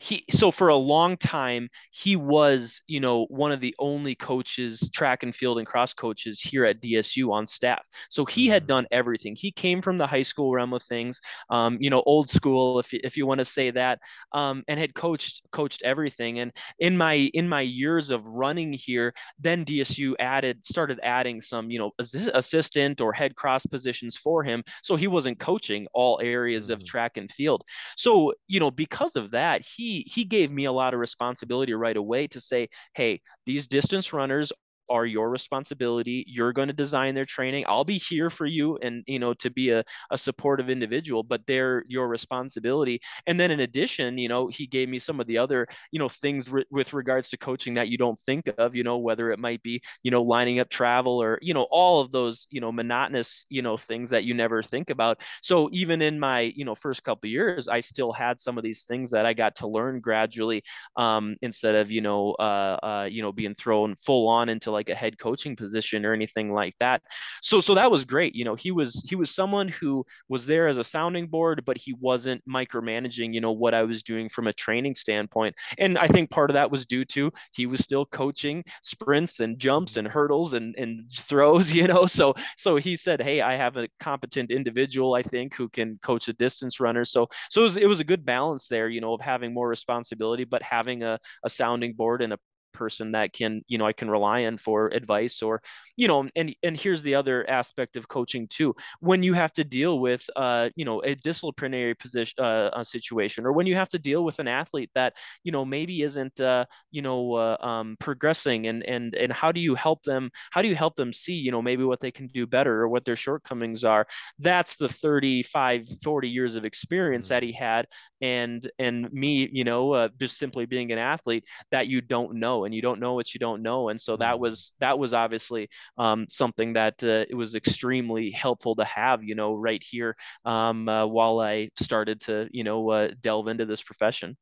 he 0.00 0.24
so 0.30 0.50
for 0.50 0.68
a 0.68 0.76
long 0.76 1.16
time 1.16 1.68
he 1.90 2.16
was 2.16 2.82
you 2.86 3.00
know 3.00 3.26
one 3.26 3.52
of 3.52 3.60
the 3.60 3.74
only 3.78 4.14
coaches 4.14 4.88
track 4.92 5.22
and 5.22 5.34
field 5.34 5.58
and 5.58 5.66
cross 5.66 5.94
coaches 5.94 6.40
here 6.40 6.64
at 6.64 6.80
dsu 6.80 7.30
on 7.30 7.46
staff. 7.46 7.84
So 8.10 8.24
he 8.24 8.46
had 8.46 8.62
mm-hmm. 8.62 8.68
done 8.68 8.86
everything. 8.90 9.36
He 9.36 9.50
came 9.50 9.82
from 9.82 9.98
the 9.98 10.06
high 10.06 10.22
school 10.22 10.52
realm 10.52 10.72
of 10.72 10.82
things 10.82 11.20
um, 11.50 11.78
you 11.80 11.90
know 11.90 12.02
old 12.06 12.28
school 12.28 12.78
if, 12.78 12.92
if 12.92 13.16
you 13.16 13.26
want 13.26 13.38
to 13.38 13.44
say 13.44 13.70
that 13.70 14.00
um, 14.32 14.64
and 14.68 14.78
had 14.78 14.94
coached 14.94 15.42
coached 15.52 15.82
everything. 15.84 16.40
And 16.40 16.52
in 16.78 16.96
my 16.96 17.14
in 17.34 17.48
my 17.48 17.60
years 17.60 18.10
of 18.10 18.26
running 18.26 18.72
here 18.72 19.14
then 19.38 19.64
dsu 19.64 20.14
added 20.18 20.64
started 20.64 21.00
adding 21.02 21.40
some 21.40 21.70
you 21.70 21.78
know 21.78 21.92
assistant 21.98 23.00
or 23.00 23.12
head 23.12 23.36
cross 23.36 23.66
positions 23.66 24.16
for 24.16 24.42
him. 24.42 24.62
So 24.82 24.96
he 24.96 25.06
wasn't 25.06 25.38
coaching 25.38 25.86
all 25.92 26.20
areas 26.22 26.70
of 26.70 26.80
mm-hmm. 26.80 26.86
track 26.86 27.16
and 27.16 27.30
field. 27.30 27.62
So 27.96 28.32
you 28.48 28.60
know 28.60 28.70
because 28.70 29.16
of 29.16 29.30
that 29.30 29.62
he 29.76 30.04
he 30.08 30.24
gave 30.24 30.50
me 30.50 30.64
a 30.64 30.72
lot 30.72 30.94
of 30.94 31.00
responsibility 31.00 31.74
right 31.74 31.96
away 31.96 32.26
to 32.28 32.40
say, 32.40 32.68
hey, 32.94 33.20
these 33.46 33.68
distance 33.68 34.12
runners 34.12 34.52
are 34.88 35.06
your 35.06 35.30
responsibility. 35.30 36.24
You're 36.28 36.52
going 36.52 36.68
to 36.68 36.74
design 36.74 37.14
their 37.14 37.24
training. 37.24 37.64
I'll 37.66 37.84
be 37.84 37.98
here 37.98 38.30
for 38.30 38.46
you 38.46 38.76
and, 38.78 39.02
you 39.06 39.18
know, 39.18 39.34
to 39.34 39.50
be 39.50 39.70
a, 39.70 39.84
a 40.10 40.18
supportive 40.18 40.70
individual, 40.70 41.22
but 41.22 41.46
they're 41.46 41.84
your 41.88 42.08
responsibility. 42.08 43.00
And 43.26 43.38
then 43.38 43.50
in 43.50 43.60
addition, 43.60 44.18
you 44.18 44.28
know, 44.28 44.48
he 44.48 44.66
gave 44.66 44.88
me 44.88 44.98
some 44.98 45.20
of 45.20 45.26
the 45.26 45.38
other, 45.38 45.66
you 45.90 45.98
know, 45.98 46.08
things 46.08 46.48
re- 46.48 46.64
with 46.70 46.92
regards 46.92 47.28
to 47.30 47.36
coaching 47.36 47.74
that 47.74 47.88
you 47.88 47.98
don't 47.98 48.20
think 48.20 48.48
of, 48.58 48.76
you 48.76 48.82
know, 48.82 48.98
whether 48.98 49.30
it 49.30 49.38
might 49.38 49.62
be, 49.62 49.80
you 50.02 50.10
know, 50.10 50.22
lining 50.22 50.60
up 50.60 50.68
travel 50.68 51.20
or, 51.22 51.38
you 51.42 51.54
know, 51.54 51.66
all 51.70 52.00
of 52.00 52.12
those, 52.12 52.46
you 52.50 52.60
know, 52.60 52.72
monotonous, 52.72 53.46
you 53.48 53.62
know, 53.62 53.76
things 53.76 54.10
that 54.10 54.24
you 54.24 54.34
never 54.34 54.62
think 54.62 54.90
about. 54.90 55.20
So 55.42 55.68
even 55.72 56.02
in 56.02 56.18
my, 56.18 56.52
you 56.54 56.64
know, 56.64 56.74
first 56.74 57.02
couple 57.02 57.28
years, 57.28 57.68
I 57.68 57.80
still 57.80 58.12
had 58.12 58.40
some 58.40 58.58
of 58.58 58.64
these 58.64 58.84
things 58.84 59.10
that 59.10 59.26
I 59.26 59.34
got 59.34 59.56
to 59.56 59.66
learn 59.66 60.00
gradually 60.00 60.62
um, 60.96 61.36
instead 61.42 61.74
of, 61.74 61.90
you 61.90 62.00
know, 62.00 62.32
uh, 62.32 62.78
uh, 62.82 63.08
you 63.10 63.22
know, 63.22 63.32
being 63.32 63.54
thrown 63.54 63.94
full 63.94 64.28
on 64.28 64.48
into 64.48 64.70
like 64.76 64.88
a 64.88 64.94
head 64.94 65.18
coaching 65.18 65.56
position 65.56 66.04
or 66.06 66.12
anything 66.12 66.52
like 66.52 66.74
that. 66.80 67.02
So 67.42 67.60
so 67.60 67.74
that 67.74 67.90
was 67.90 68.04
great. 68.04 68.34
You 68.34 68.44
know, 68.44 68.54
he 68.54 68.70
was 68.70 69.02
he 69.08 69.16
was 69.16 69.30
someone 69.34 69.68
who 69.68 70.04
was 70.28 70.46
there 70.46 70.68
as 70.68 70.78
a 70.78 70.84
sounding 70.84 71.26
board, 71.28 71.64
but 71.64 71.76
he 71.76 71.94
wasn't 71.94 72.42
micromanaging, 72.48 73.34
you 73.34 73.40
know, 73.40 73.52
what 73.52 73.74
I 73.74 73.82
was 73.82 74.02
doing 74.02 74.28
from 74.28 74.46
a 74.46 74.52
training 74.52 74.94
standpoint. 74.94 75.54
And 75.78 75.98
I 75.98 76.06
think 76.08 76.30
part 76.30 76.50
of 76.50 76.54
that 76.54 76.70
was 76.70 76.86
due 76.86 77.04
to 77.06 77.30
he 77.52 77.66
was 77.66 77.80
still 77.80 78.06
coaching 78.06 78.64
sprints 78.82 79.40
and 79.40 79.58
jumps 79.58 79.96
and 79.96 80.06
hurdles 80.06 80.54
and 80.54 80.74
and 80.76 81.08
throws, 81.14 81.72
you 81.78 81.86
know. 81.88 82.06
So 82.06 82.34
so 82.58 82.76
he 82.76 82.96
said, 82.96 83.20
"Hey, 83.20 83.40
I 83.40 83.56
have 83.56 83.76
a 83.76 83.88
competent 84.00 84.50
individual 84.50 85.14
I 85.14 85.22
think 85.22 85.54
who 85.56 85.68
can 85.68 85.98
coach 86.02 86.28
a 86.28 86.32
distance 86.32 86.80
runner." 86.80 87.04
So 87.04 87.28
so 87.50 87.62
it 87.62 87.64
was, 87.64 87.76
it 87.76 87.86
was 87.88 88.00
a 88.00 88.04
good 88.04 88.24
balance 88.24 88.68
there, 88.68 88.88
you 88.88 89.00
know, 89.00 89.14
of 89.14 89.20
having 89.20 89.52
more 89.54 89.68
responsibility 89.68 90.44
but 90.44 90.62
having 90.62 91.02
a, 91.02 91.18
a 91.44 91.50
sounding 91.50 91.94
board 91.94 92.22
and 92.22 92.32
a 92.32 92.38
person 92.76 93.12
that 93.12 93.32
can 93.32 93.62
you 93.66 93.78
know 93.78 93.86
i 93.86 93.92
can 93.92 94.10
rely 94.10 94.44
on 94.44 94.56
for 94.56 94.88
advice 94.88 95.42
or 95.42 95.62
you 95.96 96.06
know 96.06 96.28
and 96.36 96.54
and 96.62 96.76
here's 96.76 97.02
the 97.02 97.14
other 97.14 97.48
aspect 97.48 97.96
of 97.96 98.08
coaching 98.08 98.46
too. 98.48 98.74
When 99.00 99.22
you 99.22 99.32
have 99.34 99.52
to 99.54 99.64
deal 99.64 99.98
with 99.98 100.22
uh 100.36 100.68
you 100.76 100.84
know 100.84 101.00
a 101.00 101.14
disciplinary 101.14 101.94
position 101.94 102.44
uh, 102.44 102.70
a 102.74 102.84
situation 102.84 103.46
or 103.46 103.52
when 103.52 103.66
you 103.66 103.74
have 103.76 103.88
to 103.90 103.98
deal 103.98 104.24
with 104.24 104.38
an 104.38 104.48
athlete 104.48 104.90
that 104.94 105.14
you 105.42 105.52
know 105.52 105.64
maybe 105.64 106.02
isn't 106.02 106.40
uh 106.40 106.64
you 106.90 107.02
know 107.02 107.34
uh, 107.34 107.56
um, 107.60 107.96
progressing 107.98 108.66
and 108.66 108.84
and 108.84 109.14
and 109.14 109.32
how 109.32 109.50
do 109.50 109.60
you 109.60 109.74
help 109.74 110.02
them 110.02 110.30
how 110.50 110.62
do 110.62 110.68
you 110.68 110.76
help 110.76 110.96
them 110.96 111.12
see 111.12 111.34
you 111.34 111.50
know 111.50 111.62
maybe 111.62 111.84
what 111.84 112.00
they 112.00 112.10
can 112.10 112.26
do 112.28 112.46
better 112.46 112.82
or 112.82 112.88
what 112.88 113.04
their 113.04 113.16
shortcomings 113.16 113.84
are? 113.84 114.06
That's 114.38 114.76
the 114.76 114.88
35 114.88 115.88
40 116.04 116.28
years 116.28 116.56
of 116.56 116.64
experience 116.64 117.26
mm-hmm. 117.26 117.34
that 117.34 117.42
he 117.42 117.52
had 117.52 117.86
and 118.20 118.68
and 118.78 119.12
me 119.12 119.48
you 119.52 119.64
know 119.64 119.92
uh, 119.92 120.08
just 120.18 120.38
simply 120.38 120.66
being 120.66 120.92
an 120.92 120.98
athlete 120.98 121.44
that 121.70 121.88
you 121.88 122.00
don't 122.00 122.34
know 122.34 122.64
and 122.66 122.74
you 122.74 122.82
don't 122.82 123.00
know 123.00 123.14
what 123.14 123.32
you 123.32 123.40
don't 123.40 123.62
know 123.62 123.88
and 123.88 124.00
so 124.00 124.16
that 124.16 124.34
mm-hmm. 124.34 124.42
was 124.42 124.72
that 124.80 124.98
was 124.98 125.14
obviously 125.14 125.68
um, 125.96 126.26
something 126.28 126.74
that 126.74 127.02
uh, 127.02 127.24
it 127.30 127.34
was 127.34 127.54
extremely 127.54 128.30
helpful 128.30 128.76
to 128.76 128.84
have 128.84 129.24
you 129.24 129.34
know 129.34 129.54
right 129.54 129.82
here 129.82 130.14
um, 130.44 130.88
uh, 130.88 131.06
while 131.06 131.40
i 131.40 131.68
started 131.76 132.20
to 132.20 132.48
you 132.52 132.64
know 132.64 132.90
uh, 132.90 133.08
delve 133.20 133.48
into 133.48 133.64
this 133.64 133.82
profession 133.82 134.36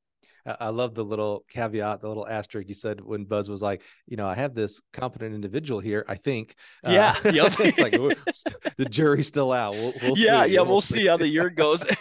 I 0.46 0.68
love 0.68 0.94
the 0.94 1.04
little 1.04 1.44
caveat, 1.50 2.00
the 2.00 2.08
little 2.08 2.26
asterisk 2.26 2.68
you 2.68 2.74
said 2.74 3.00
when 3.00 3.24
Buzz 3.24 3.48
was 3.48 3.62
like, 3.62 3.82
you 4.06 4.16
know, 4.16 4.26
I 4.26 4.34
have 4.34 4.54
this 4.54 4.82
competent 4.92 5.34
individual 5.34 5.80
here. 5.80 6.04
I 6.06 6.16
think. 6.16 6.54
Yeah. 6.86 7.16
Uh, 7.24 7.30
yep. 7.30 7.54
it's 7.60 7.80
like 7.80 7.92
the 8.76 8.86
jury's 8.88 9.26
still 9.26 9.52
out. 9.52 9.72
We'll, 9.72 9.94
we'll 10.02 10.18
yeah. 10.18 10.44
See. 10.44 10.52
Yeah. 10.52 10.60
We'll, 10.60 10.66
we'll 10.66 10.80
see. 10.80 11.00
see 11.00 11.06
how 11.06 11.16
the 11.16 11.28
year 11.28 11.48
goes. 11.48 11.84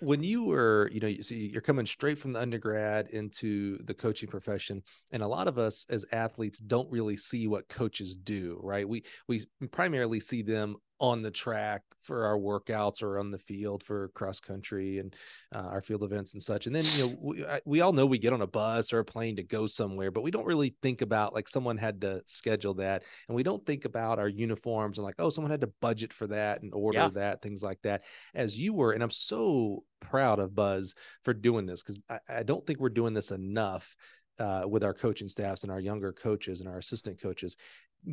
when 0.00 0.22
you 0.22 0.44
were 0.44 0.90
you 0.92 1.00
know 1.00 1.06
you 1.06 1.22
see 1.22 1.48
you're 1.50 1.62
coming 1.62 1.86
straight 1.86 2.18
from 2.18 2.32
the 2.32 2.40
undergrad 2.40 3.08
into 3.10 3.78
the 3.84 3.94
coaching 3.94 4.28
profession 4.28 4.82
and 5.12 5.22
a 5.22 5.26
lot 5.26 5.48
of 5.48 5.58
us 5.58 5.86
as 5.88 6.04
athletes 6.12 6.58
don't 6.58 6.90
really 6.90 7.16
see 7.16 7.46
what 7.46 7.66
coaches 7.68 8.14
do 8.14 8.60
right 8.62 8.86
we 8.86 9.02
we 9.26 9.42
primarily 9.70 10.20
see 10.20 10.42
them 10.42 10.76
on 11.04 11.20
the 11.20 11.30
track 11.30 11.82
for 12.02 12.24
our 12.24 12.38
workouts 12.38 13.02
or 13.02 13.18
on 13.18 13.30
the 13.30 13.38
field 13.38 13.82
for 13.82 14.08
cross 14.14 14.40
country 14.40 14.98
and 14.98 15.14
uh, 15.54 15.58
our 15.58 15.82
field 15.82 16.02
events 16.02 16.32
and 16.32 16.42
such. 16.42 16.66
And 16.66 16.74
then, 16.74 16.84
you 16.96 17.04
know, 17.04 17.18
we, 17.20 17.44
we 17.66 17.80
all 17.82 17.92
know 17.92 18.06
we 18.06 18.16
get 18.16 18.32
on 18.32 18.40
a 18.40 18.46
bus 18.46 18.90
or 18.90 19.00
a 19.00 19.04
plane 19.04 19.36
to 19.36 19.42
go 19.42 19.66
somewhere, 19.66 20.10
but 20.10 20.22
we 20.22 20.30
don't 20.30 20.46
really 20.46 20.74
think 20.80 21.02
about 21.02 21.34
like 21.34 21.46
someone 21.46 21.76
had 21.76 22.00
to 22.00 22.22
schedule 22.24 22.72
that. 22.74 23.02
And 23.28 23.36
we 23.36 23.42
don't 23.42 23.64
think 23.66 23.84
about 23.84 24.18
our 24.18 24.28
uniforms 24.28 24.96
and 24.96 25.04
like, 25.04 25.16
oh, 25.18 25.28
someone 25.28 25.50
had 25.50 25.60
to 25.60 25.72
budget 25.82 26.12
for 26.14 26.26
that 26.28 26.62
and 26.62 26.72
order 26.72 26.98
yeah. 26.98 27.10
that, 27.12 27.42
things 27.42 27.62
like 27.62 27.82
that, 27.82 28.04
as 28.34 28.58
you 28.58 28.72
were. 28.72 28.92
And 28.92 29.02
I'm 29.02 29.10
so 29.10 29.84
proud 30.00 30.38
of 30.38 30.54
Buzz 30.54 30.94
for 31.22 31.34
doing 31.34 31.66
this 31.66 31.82
because 31.82 32.00
I, 32.08 32.18
I 32.28 32.42
don't 32.44 32.66
think 32.66 32.80
we're 32.80 32.88
doing 32.88 33.12
this 33.12 33.30
enough 33.30 33.94
uh, 34.38 34.62
with 34.66 34.84
our 34.84 34.94
coaching 34.94 35.28
staffs 35.28 35.64
and 35.64 35.70
our 35.70 35.80
younger 35.80 36.12
coaches 36.12 36.60
and 36.60 36.68
our 36.68 36.78
assistant 36.78 37.20
coaches 37.20 37.56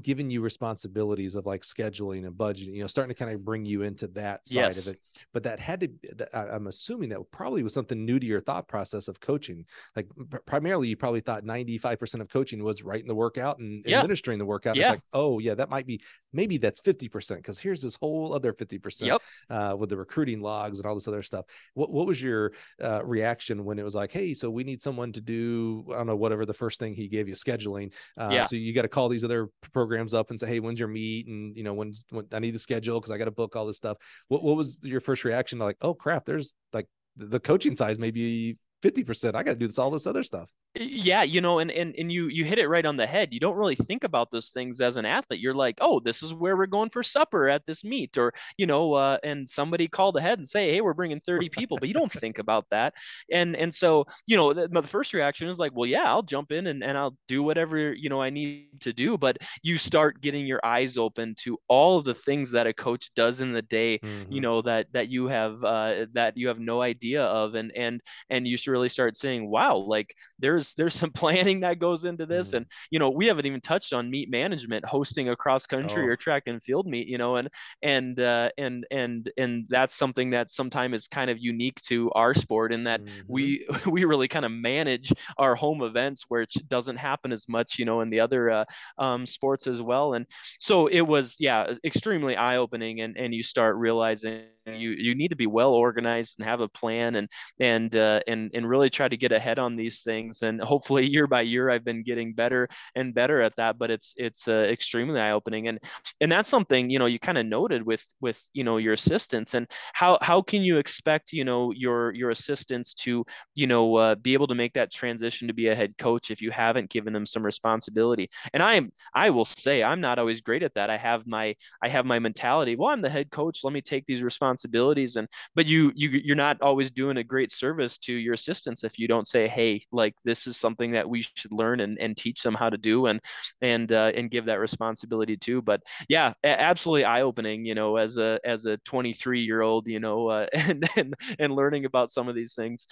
giving 0.01 0.29
you 0.29 0.41
responsibilities 0.41 1.35
of 1.35 1.45
like 1.45 1.61
scheduling 1.61 2.25
and 2.25 2.35
budgeting, 2.35 2.73
you 2.75 2.81
know, 2.81 2.87
starting 2.87 3.13
to 3.13 3.19
kind 3.19 3.33
of 3.33 3.43
bring 3.43 3.65
you 3.65 3.81
into 3.81 4.07
that 4.07 4.47
side 4.47 4.55
yes. 4.55 4.87
of 4.87 4.93
it. 4.93 4.99
But 5.33 5.43
that 5.43 5.59
had 5.59 5.81
to, 5.81 6.37
I'm 6.37 6.67
assuming 6.67 7.09
that 7.09 7.19
probably 7.31 7.63
was 7.63 7.73
something 7.73 8.05
new 8.05 8.19
to 8.19 8.25
your 8.25 8.41
thought 8.41 8.67
process 8.67 9.07
of 9.07 9.19
coaching. 9.19 9.65
Like 9.95 10.07
primarily, 10.45 10.87
you 10.87 10.97
probably 10.97 11.19
thought 11.19 11.43
95% 11.43 12.21
of 12.21 12.29
coaching 12.29 12.63
was 12.63 12.83
writing 12.83 13.07
the 13.07 13.15
workout 13.15 13.59
and 13.59 13.83
yeah. 13.85 13.99
administering 13.99 14.39
the 14.39 14.45
workout. 14.45 14.75
Yeah. 14.75 14.83
It's 14.83 14.89
like, 14.91 15.01
oh, 15.13 15.39
yeah, 15.39 15.55
that 15.55 15.69
might 15.69 15.85
be, 15.85 16.01
maybe 16.33 16.57
that's 16.57 16.79
50% 16.81 17.37
because 17.37 17.59
here's 17.59 17.81
this 17.81 17.95
whole 17.95 18.33
other 18.33 18.53
50% 18.53 19.01
yep. 19.01 19.21
uh, 19.49 19.75
with 19.77 19.89
the 19.89 19.97
recruiting 19.97 20.41
logs 20.41 20.79
and 20.79 20.87
all 20.87 20.95
this 20.95 21.07
other 21.07 21.23
stuff. 21.23 21.45
What, 21.73 21.91
what 21.91 22.07
was 22.07 22.21
your 22.21 22.53
uh, 22.81 23.01
reaction 23.03 23.65
when 23.65 23.79
it 23.79 23.83
was 23.83 23.95
like, 23.95 24.11
hey, 24.11 24.33
so 24.33 24.49
we 24.49 24.63
need 24.63 24.81
someone 24.81 25.11
to 25.13 25.21
do, 25.21 25.85
I 25.91 25.95
don't 25.95 26.07
know, 26.07 26.15
whatever 26.15 26.45
the 26.45 26.53
first 26.53 26.79
thing 26.79 26.93
he 26.93 27.07
gave 27.07 27.27
you, 27.27 27.35
scheduling. 27.35 27.91
Uh, 28.17 28.29
yeah. 28.31 28.43
So 28.43 28.55
you 28.55 28.73
got 28.73 28.83
to 28.83 28.87
call 28.87 29.09
these 29.09 29.23
other 29.23 29.49
programs 29.81 30.13
up 30.13 30.29
and 30.29 30.39
say, 30.39 30.47
hey, 30.47 30.59
when's 30.59 30.79
your 30.79 30.87
meet? 30.87 31.25
And 31.27 31.57
you 31.57 31.63
know, 31.63 31.73
when's 31.73 32.05
when 32.11 32.27
I 32.31 32.39
need 32.39 32.53
the 32.53 32.59
schedule 32.59 32.99
because 32.99 33.11
I 33.11 33.17
got 33.17 33.25
to 33.25 33.31
book 33.31 33.55
all 33.55 33.65
this 33.65 33.77
stuff. 33.77 33.97
What 34.27 34.43
what 34.43 34.55
was 34.55 34.79
your 34.83 35.01
first 35.01 35.23
reaction 35.23 35.57
to 35.59 35.65
like, 35.65 35.77
oh 35.81 35.95
crap, 35.95 36.25
there's 36.25 36.53
like 36.71 36.87
the 37.17 37.39
coaching 37.39 37.75
size 37.75 37.97
maybe 37.97 38.57
50%. 38.83 39.35
I 39.35 39.43
got 39.43 39.53
to 39.53 39.55
do 39.55 39.67
this 39.67 39.79
all 39.79 39.91
this 39.91 40.07
other 40.07 40.23
stuff. 40.23 40.49
Yeah 40.75 41.21
you 41.21 41.41
know 41.41 41.59
and, 41.59 41.69
and 41.69 41.93
and 41.97 42.09
you 42.11 42.27
you 42.27 42.45
hit 42.45 42.57
it 42.57 42.69
right 42.69 42.85
on 42.85 42.95
the 42.95 43.05
head 43.05 43.33
you 43.33 43.41
don't 43.41 43.57
really 43.57 43.75
think 43.75 44.05
about 44.05 44.31
those 44.31 44.51
things 44.51 44.79
as 44.79 44.95
an 44.95 45.05
athlete 45.05 45.41
you're 45.41 45.53
like 45.53 45.77
oh 45.81 45.99
this 45.99 46.23
is 46.23 46.33
where 46.33 46.55
we're 46.55 46.65
going 46.65 46.89
for 46.89 47.03
supper 47.03 47.49
at 47.49 47.65
this 47.65 47.83
meet 47.83 48.17
or 48.17 48.33
you 48.57 48.65
know 48.65 48.93
uh, 48.93 49.17
and 49.23 49.47
somebody 49.47 49.87
called 49.87 50.15
ahead 50.15 50.37
and 50.37 50.47
say 50.47 50.71
hey 50.71 50.79
we're 50.79 50.93
bringing 50.93 51.19
30 51.19 51.49
people 51.49 51.77
but 51.77 51.89
you 51.89 51.93
don't 51.93 52.11
think 52.11 52.39
about 52.39 52.65
that 52.71 52.93
and 53.31 53.55
and 53.57 53.73
so 53.73 54.05
you 54.27 54.37
know 54.37 54.53
the, 54.53 54.69
the 54.69 54.81
first 54.81 55.13
reaction 55.13 55.49
is 55.49 55.59
like 55.59 55.73
well 55.75 55.85
yeah 55.85 56.05
i'll 56.05 56.23
jump 56.23 56.53
in 56.53 56.67
and, 56.67 56.83
and 56.85 56.97
i'll 56.97 57.17
do 57.27 57.43
whatever 57.43 57.93
you 57.93 58.07
know 58.07 58.21
i 58.21 58.29
need 58.29 58.67
to 58.79 58.93
do 58.93 59.17
but 59.17 59.37
you 59.63 59.77
start 59.77 60.21
getting 60.21 60.45
your 60.45 60.61
eyes 60.63 60.97
open 60.97 61.35
to 61.37 61.57
all 61.67 61.97
of 61.97 62.05
the 62.05 62.13
things 62.13 62.49
that 62.49 62.65
a 62.65 62.73
coach 62.73 63.13
does 63.13 63.41
in 63.41 63.51
the 63.51 63.61
day 63.61 63.99
mm-hmm. 63.99 64.31
you 64.31 64.39
know 64.39 64.61
that 64.61 64.87
that 64.93 65.09
you 65.09 65.27
have 65.27 65.61
uh, 65.65 66.05
that 66.13 66.37
you 66.37 66.47
have 66.47 66.59
no 66.59 66.81
idea 66.81 67.23
of 67.23 67.55
and 67.55 67.73
and 67.75 67.99
and 68.29 68.47
you 68.47 68.55
should 68.55 68.71
really 68.71 68.89
start 68.89 69.17
saying 69.17 69.49
wow 69.49 69.75
like 69.75 70.15
there's 70.39 70.60
there's 70.61 70.73
there's 70.75 70.93
some 70.93 71.11
planning 71.21 71.59
that 71.61 71.79
goes 71.79 72.05
into 72.05 72.25
this 72.25 72.49
mm-hmm. 72.49 72.57
and 72.57 72.65
you 72.89 72.99
know 72.99 73.09
we 73.09 73.25
haven't 73.27 73.45
even 73.45 73.61
touched 73.61 73.93
on 73.93 74.09
meet 74.09 74.29
management 74.29 74.85
hosting 74.85 75.29
a 75.29 75.35
cross 75.35 75.65
country 75.65 76.03
oh. 76.03 76.07
or 76.07 76.15
track 76.15 76.43
and 76.47 76.61
field 76.61 76.87
meet 76.87 77.07
you 77.07 77.17
know 77.17 77.35
and 77.37 77.49
and 77.81 78.19
uh, 78.19 78.49
and 78.57 78.85
and 78.91 79.31
and 79.37 79.65
that's 79.69 79.95
something 79.95 80.29
that 80.31 80.51
sometimes 80.51 80.95
is 80.95 81.07
kind 81.07 81.29
of 81.29 81.37
unique 81.39 81.79
to 81.81 82.11
our 82.11 82.33
sport 82.33 82.73
in 82.73 82.83
that 82.83 83.03
mm-hmm. 83.03 83.21
we 83.27 83.67
we 83.87 84.05
really 84.05 84.27
kind 84.27 84.45
of 84.45 84.51
manage 84.51 85.11
our 85.37 85.55
home 85.55 85.81
events 85.81 86.25
where 86.27 86.41
it 86.41 86.51
doesn't 86.67 86.97
happen 86.97 87.31
as 87.31 87.47
much 87.47 87.79
you 87.79 87.85
know 87.85 88.01
in 88.01 88.09
the 88.09 88.19
other 88.19 88.49
uh, 88.49 88.65
um, 88.97 89.25
sports 89.25 89.67
as 89.67 89.81
well 89.81 90.13
and 90.13 90.25
so 90.59 90.87
it 90.87 91.01
was 91.01 91.35
yeah 91.39 91.73
extremely 91.83 92.35
eye-opening 92.35 93.01
and 93.01 93.17
and 93.17 93.33
you 93.33 93.43
start 93.43 93.75
realizing 93.77 94.43
you 94.65 94.91
you 94.91 95.15
need 95.15 95.29
to 95.29 95.35
be 95.35 95.47
well 95.47 95.73
organized 95.73 96.35
and 96.39 96.47
have 96.47 96.61
a 96.61 96.67
plan 96.67 97.15
and 97.15 97.29
and 97.59 97.95
uh, 97.95 98.19
and 98.27 98.51
and 98.53 98.67
really 98.67 98.89
try 98.89 99.07
to 99.07 99.17
get 99.17 99.31
ahead 99.31 99.59
on 99.59 99.75
these 99.75 100.01
things. 100.03 100.41
And 100.43 100.61
hopefully 100.61 101.05
year 101.11 101.27
by 101.27 101.41
year 101.41 101.69
I've 101.69 101.83
been 101.83 102.03
getting 102.03 102.33
better 102.33 102.67
and 102.95 103.13
better 103.13 103.41
at 103.41 103.55
that 103.55 103.77
but 103.77 103.91
it's 103.91 104.13
it's 104.17 104.47
uh, 104.47 104.67
extremely 104.69 105.19
eye 105.19 105.31
opening 105.31 105.67
and 105.67 105.79
and 106.19 106.31
that's 106.31 106.49
something 106.49 106.89
you 106.89 106.99
know 106.99 107.05
you 107.05 107.19
kind 107.19 107.37
of 107.37 107.45
noted 107.45 107.83
with 107.85 108.05
with 108.21 108.41
you 108.53 108.63
know 108.63 108.77
your 108.77 108.93
assistants. 108.93 109.53
And 109.53 109.67
how 109.93 110.17
how 110.21 110.41
can 110.41 110.61
you 110.61 110.77
expect 110.77 111.33
you 111.33 111.43
know 111.43 111.71
your 111.71 112.13
your 112.13 112.29
assistants 112.29 112.93
to 112.95 113.25
you 113.55 113.67
know 113.67 113.95
uh, 113.95 114.15
be 114.15 114.33
able 114.33 114.47
to 114.47 114.55
make 114.55 114.73
that 114.73 114.91
transition 114.91 115.47
to 115.47 115.53
be 115.53 115.67
a 115.69 115.75
head 115.75 115.97
coach 115.97 116.31
if 116.31 116.41
you 116.41 116.51
haven't 116.51 116.89
given 116.89 117.13
them 117.13 117.25
some 117.25 117.43
responsibility? 117.43 118.29
And 118.53 118.61
I'm 118.63 118.91
I 119.13 119.29
will 119.31 119.45
say 119.45 119.83
I'm 119.83 120.01
not 120.01 120.19
always 120.19 120.41
great 120.41 120.63
at 120.63 120.75
that. 120.75 120.89
I 120.89 120.97
have 120.97 121.25
my 121.25 121.55
I 121.83 121.87
have 121.89 122.05
my 122.05 122.19
mentality 122.19 122.75
well 122.75 122.89
I'm 122.89 123.01
the 123.01 123.09
head 123.09 123.31
coach. 123.31 123.61
Let 123.63 123.73
me 123.73 123.81
take 123.81 124.05
these 124.05 124.21
responsibilities 124.23 124.50
responsibilities 124.51 125.15
and 125.15 125.27
but 125.55 125.65
you 125.65 125.91
you 125.95 126.09
you're 126.09 126.35
not 126.35 126.61
always 126.61 126.91
doing 126.91 127.17
a 127.17 127.23
great 127.23 127.51
service 127.51 127.97
to 127.97 128.13
your 128.13 128.33
assistants 128.33 128.83
if 128.83 128.99
you 128.99 129.07
don't 129.07 129.27
say 129.27 129.47
hey 129.47 129.79
like 129.91 130.13
this 130.25 130.47
is 130.47 130.57
something 130.57 130.91
that 130.91 131.09
we 131.09 131.21
should 131.21 131.51
learn 131.51 131.79
and, 131.79 131.97
and 131.99 132.17
teach 132.17 132.43
them 132.43 132.53
how 132.53 132.69
to 132.69 132.77
do 132.77 133.05
and 133.05 133.19
and 133.61 133.91
uh, 133.91 134.11
and 134.15 134.31
give 134.31 134.45
that 134.45 134.59
responsibility 134.59 135.37
too. 135.37 135.61
But 135.61 135.81
yeah 136.09 136.33
absolutely 136.43 137.05
eye-opening 137.05 137.65
you 137.65 137.75
know 137.75 137.97
as 137.97 138.17
a 138.17 138.39
as 138.43 138.65
a 138.65 138.77
23 138.77 139.41
year 139.41 139.61
old 139.61 139.87
you 139.87 139.99
know 139.99 140.27
uh, 140.27 140.47
and, 140.53 140.89
and 140.95 141.13
and 141.39 141.55
learning 141.55 141.85
about 141.85 142.11
some 142.11 142.27
of 142.27 142.35
these 142.35 142.55
things 142.55 142.87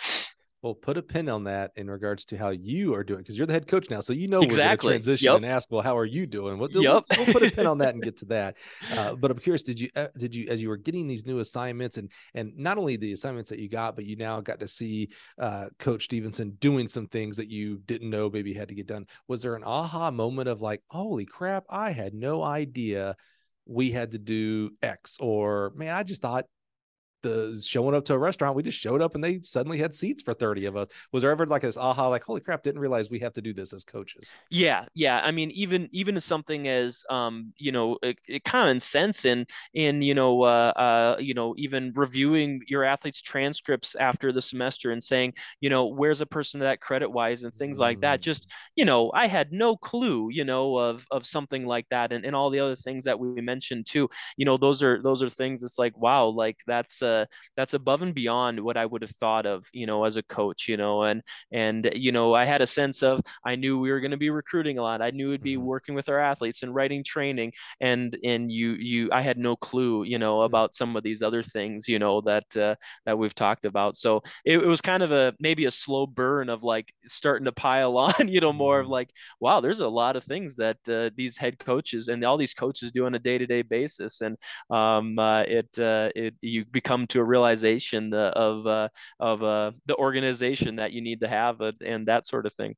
well, 0.62 0.74
put 0.74 0.98
a 0.98 1.02
pin 1.02 1.30
on 1.30 1.46
that 1.46 1.72
in 1.78 1.90
regards 1.90 2.26
to 2.26 2.38
how 2.38 2.50
you 2.50 2.94
are 2.94 3.04
doing 3.04 3.20
because 3.20 3.38
you're 3.38 3.48
the 3.48 3.54
head 3.54 3.68
coach 3.68 3.90
now, 3.90 4.02
so 4.02 4.12
you 4.12 4.28
know 4.28 4.42
exactly. 4.42 4.58
we're 4.60 4.92
going 4.92 5.02
to 5.02 5.06
transition 5.06 5.26
yep. 5.26 5.36
and 5.38 5.46
ask, 5.46 5.72
well, 5.72 5.82
how 5.82 5.98
are 5.98 6.06
you 6.06 6.28
doing? 6.28 6.58
We'll, 6.58 6.70
yep. 6.72 7.06
we'll, 7.10 7.26
we'll 7.26 7.34
put 7.34 7.44
a 7.44 7.52
pin 7.52 7.66
on 7.66 7.78
that 7.78 7.94
and 7.94 8.04
get 8.10 8.18
to 8.18 8.26
that. 8.26 8.58
Uh, 8.92 9.16
but 9.16 9.32
I'm 9.32 9.40
curious, 9.40 9.64
did 9.64 9.80
you 9.80 9.90
uh, 9.96 10.08
did 10.18 10.36
you 10.36 10.48
as 10.50 10.62
you 10.62 10.70
were 10.70 10.78
getting 10.78 11.08
these 11.08 11.26
new 11.26 11.40
assignments 11.40 11.98
and 11.98 12.12
and 12.34 12.58
not 12.58 12.78
only 12.78 12.98
the 12.98 13.14
assignments 13.14 13.50
that 13.52 13.60
you 13.60 13.70
got, 13.70 13.96
but 13.96 14.06
you 14.06 14.18
now 14.18 14.42
got 14.42 14.60
to 14.60 14.68
see 14.68 15.10
uh, 15.40 15.68
Coach 15.80 16.06
Stevenson 16.06 16.52
doing 16.60 16.90
some 16.90 17.08
things 17.08 17.38
that 17.38 17.50
you 17.50 17.80
didn't 17.86 18.10
know 18.10 18.30
maybe 18.30 18.54
had 18.54 18.68
to 18.68 18.76
get 18.76 18.88
done. 18.88 19.06
Was 19.28 19.42
there 19.42 19.56
an 19.56 19.64
aha 19.64 20.12
moment 20.12 20.50
of 20.50 20.62
like, 20.62 20.82
holy 20.88 21.26
crap, 21.26 21.64
I 21.70 21.92
had 21.92 22.14
no 22.14 22.44
idea 22.44 23.16
we 23.66 23.92
had 23.92 24.12
to 24.12 24.20
do 24.20 24.72
X, 24.82 25.18
or 25.20 25.72
man, 25.76 25.96
I 25.96 26.04
just 26.04 26.22
thought 26.22 26.46
the 27.22 27.62
showing 27.66 27.96
up 27.96 28.06
to 28.06 28.14
a 28.14 28.18
restaurant, 28.18 28.56
we 28.56 28.64
just 28.64 28.80
showed 28.80 29.02
up 29.02 29.16
and 29.16 29.24
they 29.24 29.40
suddenly 29.44 29.78
had 29.78 29.94
seats 29.94 30.22
for 30.22 30.34
30 30.34 30.66
of 30.66 30.76
us. 30.76 30.88
Was 31.12 31.24
there 31.24 31.32
ever 31.32 31.46
like 31.46 31.62
this 31.62 31.78
aha, 31.78 32.08
like, 32.08 32.24
holy 32.24 32.42
crap, 32.42 32.64
didn't 32.64 32.82
realize 32.82 33.10
we 33.10 33.20
have 33.20 33.34
to 33.34 33.42
do 33.42 33.54
this 33.54 33.74
as 33.74 33.84
coaches? 33.84 34.32
Yeah. 34.50 34.86
Yeah. 34.94 35.22
I 35.24 35.32
mean, 35.32 35.52
even, 35.52 35.90
even 35.92 36.20
something 36.20 36.68
as, 36.68 37.04
um, 37.10 37.54
you 37.58 37.72
know, 37.72 37.98
a, 38.04 38.16
a 38.30 38.40
common 38.40 38.80
sense 38.80 39.26
in, 39.26 39.46
in, 39.74 40.02
you 40.02 40.16
know, 40.16 40.44
uh, 40.44 40.74
uh, 40.76 41.18
you 41.20 41.34
know, 41.34 41.54
even 41.58 41.92
reviewing 41.96 42.62
your 42.68 42.84
athletes 42.84 43.22
transcripts 43.22 43.96
after 43.96 44.32
the 44.32 44.42
semester 44.42 44.92
and 44.92 45.04
saying, 45.04 45.34
you 45.60 45.70
know, 45.70 45.88
where's 45.88 46.22
a 46.22 46.26
person 46.26 46.60
that 46.62 46.82
credit 46.82 47.10
wise 47.10 47.44
and 47.44 47.54
things 47.54 47.78
mm. 47.78 47.82
like 47.82 48.02
that. 48.02 48.22
Just, 48.22 48.48
mm. 48.48 48.54
you 48.76 48.86
know, 48.86 49.12
I 49.14 49.28
had 49.28 49.52
no 49.52 49.76
clue, 49.76 50.30
you 50.32 50.46
know, 50.46 50.78
of, 50.78 51.06
of 51.12 51.26
something 51.26 51.66
like 51.66 51.88
that. 51.90 52.12
And, 52.12 52.26
and 52.26 52.36
all 52.36 52.50
the 52.50 52.60
other 52.60 52.76
things 52.76 53.06
that 53.06 53.20
we 53.20 53.42
mentioned 53.42 53.86
too, 53.86 54.10
you 54.38 54.46
know, 54.46 54.58
those 54.58 54.82
are, 54.82 55.02
those 55.02 55.22
are 55.22 55.30
things 55.30 55.64
it's 55.64 55.80
like, 55.80 55.98
wow, 55.98 56.26
like 56.26 56.58
that's, 56.66 57.02
uh, 57.02 57.09
uh, 57.10 57.26
that's 57.56 57.74
above 57.74 58.02
and 58.02 58.14
beyond 58.14 58.60
what 58.60 58.78
I 58.78 58.86
would 58.86 59.02
have 59.02 59.12
thought 59.12 59.46
of, 59.46 59.66
you 59.74 59.86
know, 59.86 60.04
as 60.06 60.16
a 60.16 60.24
coach, 60.24 60.68
you 60.68 60.78
know, 60.78 61.04
and 61.04 61.22
and 61.52 61.90
you 61.96 62.12
know, 62.12 62.34
I 62.34 62.46
had 62.46 62.62
a 62.62 62.68
sense 62.68 63.04
of 63.04 63.22
I 63.46 63.56
knew 63.56 63.80
we 63.80 63.92
were 63.92 64.00
going 64.00 64.12
to 64.12 64.18
be 64.18 64.30
recruiting 64.30 64.78
a 64.78 64.82
lot. 64.82 65.02
I 65.02 65.12
knew 65.12 65.30
we'd 65.30 65.44
be 65.44 65.56
mm-hmm. 65.56 65.66
working 65.66 65.96
with 65.96 66.10
our 66.10 66.20
athletes 66.20 66.64
and 66.64 66.74
writing 66.74 67.04
training, 67.04 67.54
and 67.82 68.18
and 68.24 68.52
you 68.52 68.74
you 68.74 69.10
I 69.12 69.22
had 69.22 69.38
no 69.38 69.56
clue, 69.56 70.04
you 70.04 70.20
know, 70.20 70.38
mm-hmm. 70.38 70.46
about 70.46 70.74
some 70.74 70.96
of 70.96 71.04
these 71.04 71.22
other 71.22 71.44
things, 71.44 71.88
you 71.88 72.00
know, 72.00 72.22
that 72.22 72.58
uh, 72.58 72.76
that 73.06 73.18
we've 73.18 73.36
talked 73.36 73.66
about. 73.66 73.98
So 73.98 74.22
it, 74.46 74.60
it 74.60 74.66
was 74.68 74.82
kind 74.82 75.04
of 75.04 75.12
a 75.12 75.34
maybe 75.40 75.66
a 75.66 75.72
slow 75.72 76.06
burn 76.08 76.50
of 76.50 76.64
like 76.64 76.94
starting 77.08 77.46
to 77.46 77.52
pile 77.52 77.98
on, 78.08 78.28
you 78.28 78.40
know, 78.40 78.54
more 78.54 78.80
of 78.80 78.86
mm-hmm. 78.86 78.94
like, 78.94 79.10
wow, 79.40 79.60
there's 79.62 79.80
a 79.80 79.88
lot 79.88 80.16
of 80.16 80.24
things 80.24 80.56
that 80.56 80.78
uh, 80.90 81.10
these 81.16 81.38
head 81.38 81.60
coaches 81.60 82.08
and 82.08 82.24
all 82.24 82.38
these 82.38 82.54
coaches 82.54 82.92
do 82.92 83.06
on 83.06 83.16
a 83.16 83.20
day 83.20 83.38
to 83.38 83.46
day 83.46 83.62
basis, 83.62 84.22
and 84.22 84.38
um, 84.70 85.18
uh, 85.20 85.42
it 85.42 85.70
uh, 85.80 86.10
it 86.16 86.36
you 86.42 86.66
become 86.66 86.99
come 87.00 87.08
to 87.08 87.20
a 87.20 87.24
realization 87.24 88.14
of 88.14 88.68
uh, 88.68 88.90
of 89.20 89.44
uh, 89.44 89.72
the 89.86 89.96
organization 89.96 90.76
that 90.78 90.92
you 90.94 91.02
need 91.02 91.22
to 91.22 91.28
have 91.28 91.62
uh, 91.62 91.72
and 91.86 92.08
that 92.08 92.26
sort 92.26 92.46
of 92.46 92.54
thing. 92.54 92.76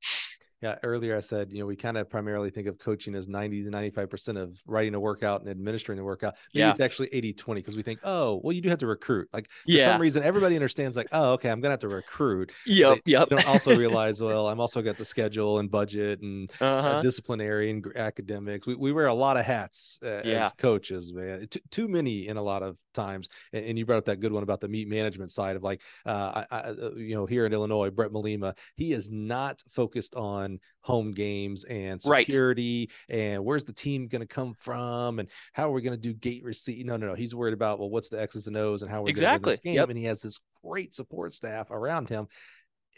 Yeah, 0.61 0.75
earlier 0.83 1.17
I 1.17 1.21
said, 1.21 1.51
you 1.51 1.59
know, 1.59 1.65
we 1.65 1.75
kind 1.75 1.97
of 1.97 2.09
primarily 2.09 2.51
think 2.51 2.67
of 2.67 2.77
coaching 2.77 3.15
as 3.15 3.27
90 3.27 3.63
to 3.63 3.71
95% 3.71 4.39
of 4.39 4.61
writing 4.65 4.93
a 4.93 4.99
workout 4.99 5.41
and 5.41 5.49
administering 5.49 5.97
the 5.97 6.03
workout. 6.03 6.35
Maybe 6.53 6.65
yeah. 6.65 6.71
it's 6.71 6.79
actually 6.79 7.09
80 7.11 7.33
20 7.33 7.61
because 7.61 7.75
we 7.75 7.81
think, 7.81 7.99
oh, 8.03 8.39
well, 8.43 8.53
you 8.53 8.61
do 8.61 8.69
have 8.69 8.79
to 8.79 8.87
recruit. 8.87 9.27
Like, 9.33 9.47
for 9.47 9.71
yeah. 9.71 9.85
some 9.85 9.99
reason, 9.99 10.23
everybody 10.23 10.55
understands, 10.55 10.95
like, 10.95 11.07
oh, 11.11 11.33
okay, 11.33 11.49
I'm 11.49 11.61
going 11.61 11.69
to 11.69 11.73
have 11.73 11.79
to 11.79 11.89
recruit. 11.89 12.51
Yep. 12.67 12.99
They, 13.05 13.11
yep. 13.11 13.29
don't 13.29 13.47
also 13.47 13.75
realize, 13.77 14.21
well, 14.21 14.47
I'm 14.47 14.59
also 14.59 14.81
got 14.81 14.97
the 14.97 15.05
schedule 15.05 15.59
and 15.59 15.69
budget 15.69 16.21
and 16.21 16.51
uh, 16.61 16.65
uh-huh. 16.65 16.87
uh, 16.87 17.01
disciplinary 17.01 17.71
and 17.71 17.85
academics. 17.95 18.67
We, 18.67 18.75
we 18.75 18.91
wear 18.91 19.07
a 19.07 19.13
lot 19.13 19.37
of 19.37 19.45
hats 19.45 19.99
uh, 20.03 20.21
yeah. 20.23 20.45
as 20.45 20.53
coaches, 20.53 21.11
man. 21.11 21.47
T- 21.47 21.61
too 21.71 21.87
many 21.87 22.27
in 22.27 22.37
a 22.37 22.41
lot 22.41 22.63
of 22.63 22.77
times. 22.93 23.29
And, 23.53 23.65
and, 23.65 23.79
you 23.79 23.85
brought 23.85 23.97
up 23.97 24.05
that 24.05 24.19
good 24.19 24.31
one 24.31 24.43
about 24.43 24.61
the 24.61 24.67
meet 24.67 24.87
management 24.87 25.31
side 25.31 25.55
of 25.55 25.63
like, 25.63 25.81
uh, 26.05 26.43
I, 26.51 26.55
I, 26.55 26.57
uh, 26.59 26.91
you 26.95 27.15
know, 27.15 27.25
here 27.25 27.45
in 27.45 27.53
Illinois, 27.53 27.89
Bret 27.89 28.11
Bielema, 28.11 28.55
he 28.75 28.93
is 28.93 29.09
not 29.09 29.63
focused 29.69 30.15
on 30.15 30.50
home 30.81 31.11
games 31.11 31.63
and 31.65 32.01
security 32.01 32.89
right. 33.09 33.15
and 33.17 33.43
where's 33.45 33.65
the 33.65 33.73
team 33.73 34.07
going 34.07 34.21
to 34.21 34.27
come 34.27 34.53
from 34.53 35.19
and 35.19 35.29
how 35.53 35.69
are 35.69 35.73
we 35.73 35.81
going 35.81 35.95
to 35.95 36.01
do 36.01 36.13
gate 36.13 36.43
receipt 36.43 36.85
no 36.85 36.97
no 36.97 37.07
no 37.07 37.13
he's 37.13 37.35
worried 37.35 37.53
about 37.53 37.79
well 37.79 37.89
what's 37.89 38.09
the 38.09 38.21
x's 38.21 38.47
and 38.47 38.57
o's 38.57 38.81
and 38.81 38.91
how 38.91 39.01
we're 39.01 39.09
exactly. 39.09 39.49
going 39.49 39.57
to 39.57 39.63
game 39.63 39.75
yep. 39.75 39.89
and 39.89 39.97
he 39.97 40.05
has 40.05 40.21
this 40.21 40.39
great 40.63 40.93
support 40.93 41.33
staff 41.33 41.69
around 41.71 42.09
him 42.09 42.27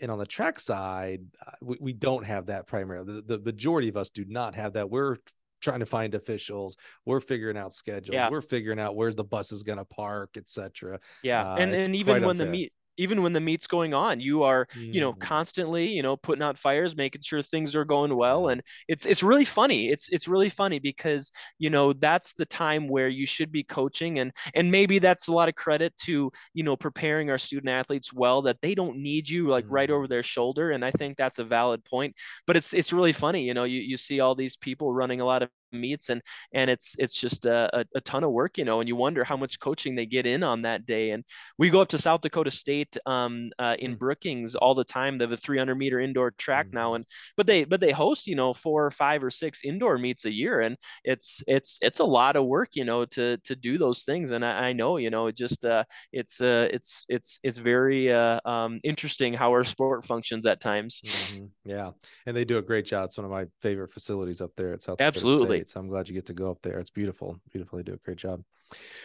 and 0.02 0.10
on 0.10 0.18
the 0.18 0.26
track 0.26 0.60
side 0.60 1.22
uh, 1.46 1.52
we, 1.62 1.78
we 1.80 1.94
don't 1.94 2.26
have 2.26 2.48
that 2.48 2.68
primarily 2.68 3.22
the, 3.22 3.22
the 3.22 3.40
majority 3.40 3.90
of 3.90 3.98
us 3.98 4.10
do 4.10 4.26
not 4.28 4.56
have 4.56 4.74
that 4.74 4.90
we're 4.90 5.18
trying 5.62 5.80
to 5.80 5.86
find 5.86 6.14
officials 6.14 6.76
we're 7.06 7.22
figuring 7.22 7.58
out 7.58 7.74
schedules 7.74 8.14
yeah. 8.14 8.30
we're 8.30 8.42
figuring 8.42 8.80
out 8.80 8.96
where's 8.96 9.16
the 9.16 9.24
bus 9.24 9.52
is 9.52 9.64
going 9.64 9.78
to 9.78 9.86
park 9.86 10.32
etc 10.36 11.00
yeah 11.22 11.54
uh, 11.54 11.56
and, 11.56 11.74
and 11.74 11.96
even 11.96 12.22
when 12.22 12.32
unfair. 12.32 12.46
the 12.46 12.52
meet 12.52 12.74
even 12.98 13.24
when 13.24 13.34
the 13.34 13.40
meet's 13.40 13.68
going 13.68 13.94
on 13.94 14.20
you 14.20 14.44
are 14.44 14.68
mm. 14.76 14.94
you 14.94 15.02
know 15.02 15.14
constantly 15.14 15.88
you 15.88 16.02
know 16.02 16.16
putting 16.16 16.44
out 16.44 16.58
fires 16.58 16.96
making 16.96 17.22
sure 17.22 17.42
things 17.42 17.76
are 17.76 17.86
going 17.86 18.16
well 18.16 18.50
and 18.50 18.62
it's 18.88 19.06
it's 19.06 19.24
really 19.24 19.46
funny 19.46 19.90
it's 19.90 20.10
it's 20.10 20.28
really 20.28 20.50
funny 20.50 20.80
because 20.80 21.32
you 21.60 21.70
know 21.70 21.94
that's 21.94 22.34
the 22.34 22.46
time 22.46 22.88
where 22.88 23.08
you 23.08 23.26
should 23.26 23.52
be 23.52 23.64
coaching 23.64 24.20
and 24.20 24.32
and 24.56 24.70
maybe 24.70 25.00
that's 25.00 25.28
a 25.28 25.32
lot 25.32 25.50
of 25.50 25.56
credit 25.56 25.96
to 25.98 26.32
you 26.54 26.64
know 26.64 26.76
preparing 26.76 27.30
our 27.30 27.38
student 27.38 27.70
athletes 27.70 28.14
well 28.14 28.42
that 28.42 28.62
they 28.62 28.76
don't 28.76 28.98
need 28.98 29.28
you 29.28 29.48
like 29.48 29.66
mm. 29.66 29.72
right 29.72 29.90
over 29.90 30.08
their 30.08 30.24
shoulder 30.24 30.72
and 30.72 30.84
i 30.84 30.92
think 30.92 31.18
that's 31.18 31.40
a 31.40 31.44
valid 31.44 31.84
point 31.86 32.16
but 32.48 32.56
it's 32.56 32.74
it's 32.74 32.94
really 32.94 33.14
funny 33.14 33.44
you 33.44 33.54
know 33.54 33.64
you, 33.64 33.80
you 33.80 33.98
see 33.98 34.20
all 34.20 34.36
these 34.36 34.58
people 34.58 34.94
running 34.94 35.22
a 35.22 35.26
lot 35.26 35.44
of 35.44 35.50
meets 35.74 36.10
and 36.10 36.22
and 36.54 36.70
it's 36.70 36.96
it's 37.00 37.20
just 37.20 37.46
a, 37.46 37.86
a, 37.96 38.02
ton 38.02 38.24
of 38.24 38.32
work 38.32 38.58
you 38.58 38.66
know 38.66 38.80
and 38.80 38.88
you 38.88 38.96
wonder 38.96 39.24
how 39.24 39.38
much 39.38 39.60
coaching 39.60 39.96
they 39.96 40.06
get 40.06 40.26
in 40.26 40.44
on 40.44 40.62
that 40.64 40.86
day. 40.86 41.12
And 41.12 41.24
we 41.58 41.70
go 41.70 41.82
up 41.82 41.88
to 41.90 41.98
south 41.98 42.22
dakota 42.22 42.52
state 42.52 42.96
um, 43.06 43.50
uh, 43.60 43.76
in 43.80 43.96
mm. 43.96 44.00
brookings 44.00 44.56
all 44.56 44.76
the 44.76 44.84
time. 44.84 45.18
They 45.18 45.24
have 45.24 45.32
a 45.32 45.38
300 45.38 45.76
meter 45.76 46.00
indoor 46.00 46.32
track 46.32 46.68
mm. 46.68 46.74
now 46.74 46.94
and 46.96 47.06
but 47.38 47.48
they 47.48 47.64
but 47.64 47.80
they 47.80 47.92
host 47.92 48.28
you 48.28 48.36
know 48.36 48.54
four 48.54 48.86
or 48.86 48.92
five 48.92 49.24
or 49.24 49.30
six 49.30 49.62
indoor 49.64 49.98
meets 49.98 50.26
a 50.26 50.32
year 50.32 50.62
and 50.62 50.78
it's 51.04 51.44
it's 51.48 51.80
it's 51.82 52.00
a 52.00 52.06
lot 52.06 52.36
of 52.36 52.46
work 52.46 52.70
you 52.74 52.86
know 52.86 53.06
to 53.06 53.38
to 53.38 53.56
do 53.56 53.78
those 53.78 54.04
things. 54.04 54.32
And 54.32 54.46
i, 54.46 54.70
I 54.70 54.74
know 54.74 54.98
you 54.98 55.10
know 55.10 55.28
it 55.28 55.36
just 55.36 55.66
uh, 55.66 55.84
it's 56.12 56.42
uh, 56.42 56.68
it's 56.72 57.06
it's 57.10 57.40
it's 57.44 57.58
very 57.58 58.12
uh, 58.12 58.40
um, 58.46 58.80
interesting 58.84 59.34
how 59.34 59.50
our 59.52 59.64
sport 59.64 60.06
functions 60.06 60.46
at 60.46 60.60
times. 60.60 61.02
Mm-hmm. 61.06 61.46
yeah. 61.66 61.92
And 62.26 62.36
they 62.36 62.46
do 62.46 62.58
a 62.58 62.62
great 62.62 62.86
job. 62.86 63.06
It's 63.06 63.18
one 63.18 63.26
of 63.26 63.32
my 63.32 63.46
favorite 63.62 63.94
facilities 63.94 64.42
up 64.42 64.52
there 64.56 64.74
at 64.74 64.84
south 64.84 64.98
dakota 64.98 65.08
absolutely 65.08 65.63
State, 65.64 65.74
so 65.74 65.80
i'm 65.80 65.88
glad 65.88 66.08
you 66.08 66.14
get 66.14 66.26
to 66.26 66.34
go 66.34 66.50
up 66.50 66.62
there 66.62 66.80
it's 66.80 66.90
beautiful 66.90 67.40
beautiful 67.52 67.78
they 67.78 67.84
do 67.84 67.94
a 67.94 67.98
great 67.98 68.18
job 68.18 68.44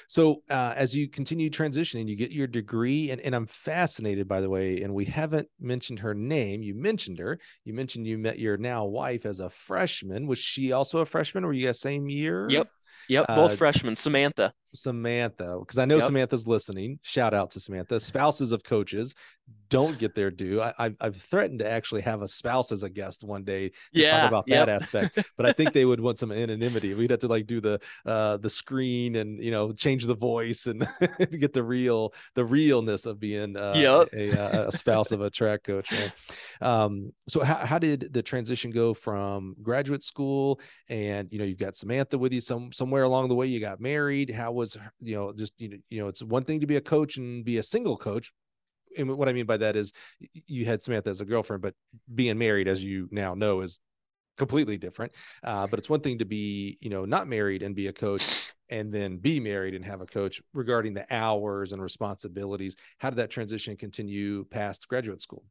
so 0.06 0.42
uh, 0.50 0.72
as 0.76 0.94
you 0.94 1.08
continue 1.08 1.50
transitioning, 1.50 2.08
you 2.08 2.16
get 2.16 2.32
your 2.32 2.46
degree, 2.46 3.10
and, 3.10 3.20
and 3.20 3.34
I'm 3.34 3.46
fascinated, 3.46 4.28
by 4.28 4.40
the 4.40 4.50
way, 4.50 4.82
and 4.82 4.94
we 4.94 5.04
haven't 5.04 5.48
mentioned 5.60 5.98
her 6.00 6.14
name. 6.14 6.62
You 6.62 6.74
mentioned 6.74 7.18
her. 7.18 7.38
You 7.64 7.74
mentioned 7.74 8.06
you 8.06 8.18
met 8.18 8.38
your 8.38 8.56
now 8.56 8.84
wife 8.84 9.26
as 9.26 9.40
a 9.40 9.50
freshman. 9.50 10.26
Was 10.26 10.38
she 10.38 10.72
also 10.72 11.00
a 11.00 11.06
freshman? 11.06 11.44
Were 11.44 11.52
you 11.52 11.66
guys 11.66 11.80
same 11.80 12.08
year? 12.08 12.48
Yep. 12.48 12.68
Yep, 13.08 13.26
both 13.28 13.52
uh, 13.52 13.56
freshmen. 13.56 13.96
Samantha. 13.96 14.52
Samantha, 14.74 15.58
because 15.60 15.78
I 15.78 15.86
know 15.86 15.96
yep. 15.96 16.04
Samantha's 16.04 16.46
listening. 16.46 16.98
Shout 17.00 17.32
out 17.32 17.50
to 17.52 17.60
Samantha. 17.60 18.00
Spouses 18.00 18.52
of 18.52 18.62
coaches 18.64 19.14
don't 19.70 19.98
get 19.98 20.14
their 20.14 20.30
due. 20.30 20.60
I, 20.62 20.72
have 20.78 20.96
I've 21.00 21.16
threatened 21.16 21.58
to 21.60 21.70
actually 21.70 22.00
have 22.02 22.22
a 22.22 22.28
spouse 22.28 22.72
as 22.72 22.82
a 22.82 22.88
guest 22.88 23.24
one 23.24 23.44
day 23.44 23.68
to 23.68 23.74
yeah, 23.92 24.20
talk 24.20 24.28
about 24.28 24.44
yep. 24.46 24.66
that 24.66 24.82
aspect, 24.82 25.18
but 25.36 25.46
I 25.46 25.52
think 25.52 25.72
they 25.72 25.84
would 25.84 26.00
want 26.00 26.18
some 26.18 26.32
anonymity. 26.32 26.94
We'd 26.94 27.10
have 27.10 27.20
to 27.20 27.28
like 27.28 27.46
do 27.46 27.60
the 27.60 27.80
uh 28.06 28.38
the 28.38 28.50
screen 28.50 29.16
and 29.16 29.42
you 29.42 29.50
know 29.50 29.72
change 29.72 30.06
the 30.06 30.14
voice 30.14 30.66
and 30.66 30.86
get 31.38 31.52
the 31.52 31.62
real 31.62 32.14
the 32.34 32.44
realness 32.44 33.06
of 33.06 33.20
being 33.20 33.56
uh, 33.56 33.74
yep. 33.76 34.08
a, 34.12 34.68
a, 34.68 34.72
spouse 34.72 35.12
of 35.12 35.20
a 35.20 35.30
track 35.30 35.64
coach. 35.64 35.90
Right? 35.92 36.12
Um, 36.60 37.12
so 37.28 37.40
how 37.40 37.56
how 37.56 37.78
did 37.78 38.12
the 38.12 38.22
transition 38.22 38.70
go 38.70 38.94
from 38.94 39.54
graduate 39.62 40.02
school 40.02 40.60
and 40.88 41.28
you 41.30 41.38
know 41.38 41.44
you've 41.44 41.58
got 41.58 41.76
Samantha 41.76 42.18
with 42.18 42.32
you 42.32 42.40
some 42.40 42.72
somewhere 42.72 43.02
along 43.02 43.28
the 43.28 43.34
way 43.34 43.46
you 43.46 43.60
got 43.60 43.80
married? 43.80 44.30
How 44.30 44.52
was 44.52 44.76
you 45.00 45.14
know 45.14 45.32
just 45.32 45.54
you 45.58 45.68
know 45.68 45.76
you 45.90 46.00
know 46.00 46.08
it's 46.08 46.22
one 46.22 46.44
thing 46.44 46.60
to 46.60 46.66
be 46.66 46.76
a 46.76 46.80
coach 46.80 47.16
and 47.16 47.44
be 47.44 47.58
a 47.58 47.62
single 47.62 47.96
coach 47.96 48.32
and 48.98 49.16
what 49.16 49.28
i 49.28 49.32
mean 49.32 49.46
by 49.46 49.56
that 49.56 49.76
is 49.76 49.92
you 50.46 50.66
had 50.66 50.82
samantha 50.82 51.10
as 51.10 51.20
a 51.20 51.24
girlfriend 51.24 51.62
but 51.62 51.74
being 52.14 52.36
married 52.36 52.68
as 52.68 52.82
you 52.82 53.08
now 53.10 53.34
know 53.34 53.60
is 53.60 53.78
completely 54.38 54.78
different. 54.78 55.12
Uh, 55.42 55.66
but 55.66 55.78
it's 55.78 55.90
one 55.90 56.00
thing 56.00 56.18
to 56.18 56.24
be 56.24 56.78
you 56.80 56.88
know 56.88 57.04
not 57.04 57.28
married 57.28 57.62
and 57.62 57.74
be 57.74 57.88
a 57.88 57.92
coach 57.92 58.52
and 58.70 58.92
then 58.92 59.18
be 59.18 59.40
married 59.40 59.74
and 59.74 59.84
have 59.84 60.00
a 60.00 60.06
coach 60.06 60.40
regarding 60.54 60.94
the 60.94 61.06
hours 61.10 61.72
and 61.72 61.82
responsibilities. 61.82 62.76
How 62.98 63.10
did 63.10 63.16
that 63.16 63.30
transition 63.30 63.76
continue 63.76 64.44
past 64.44 64.88
graduate 64.88 65.20
school 65.20 65.44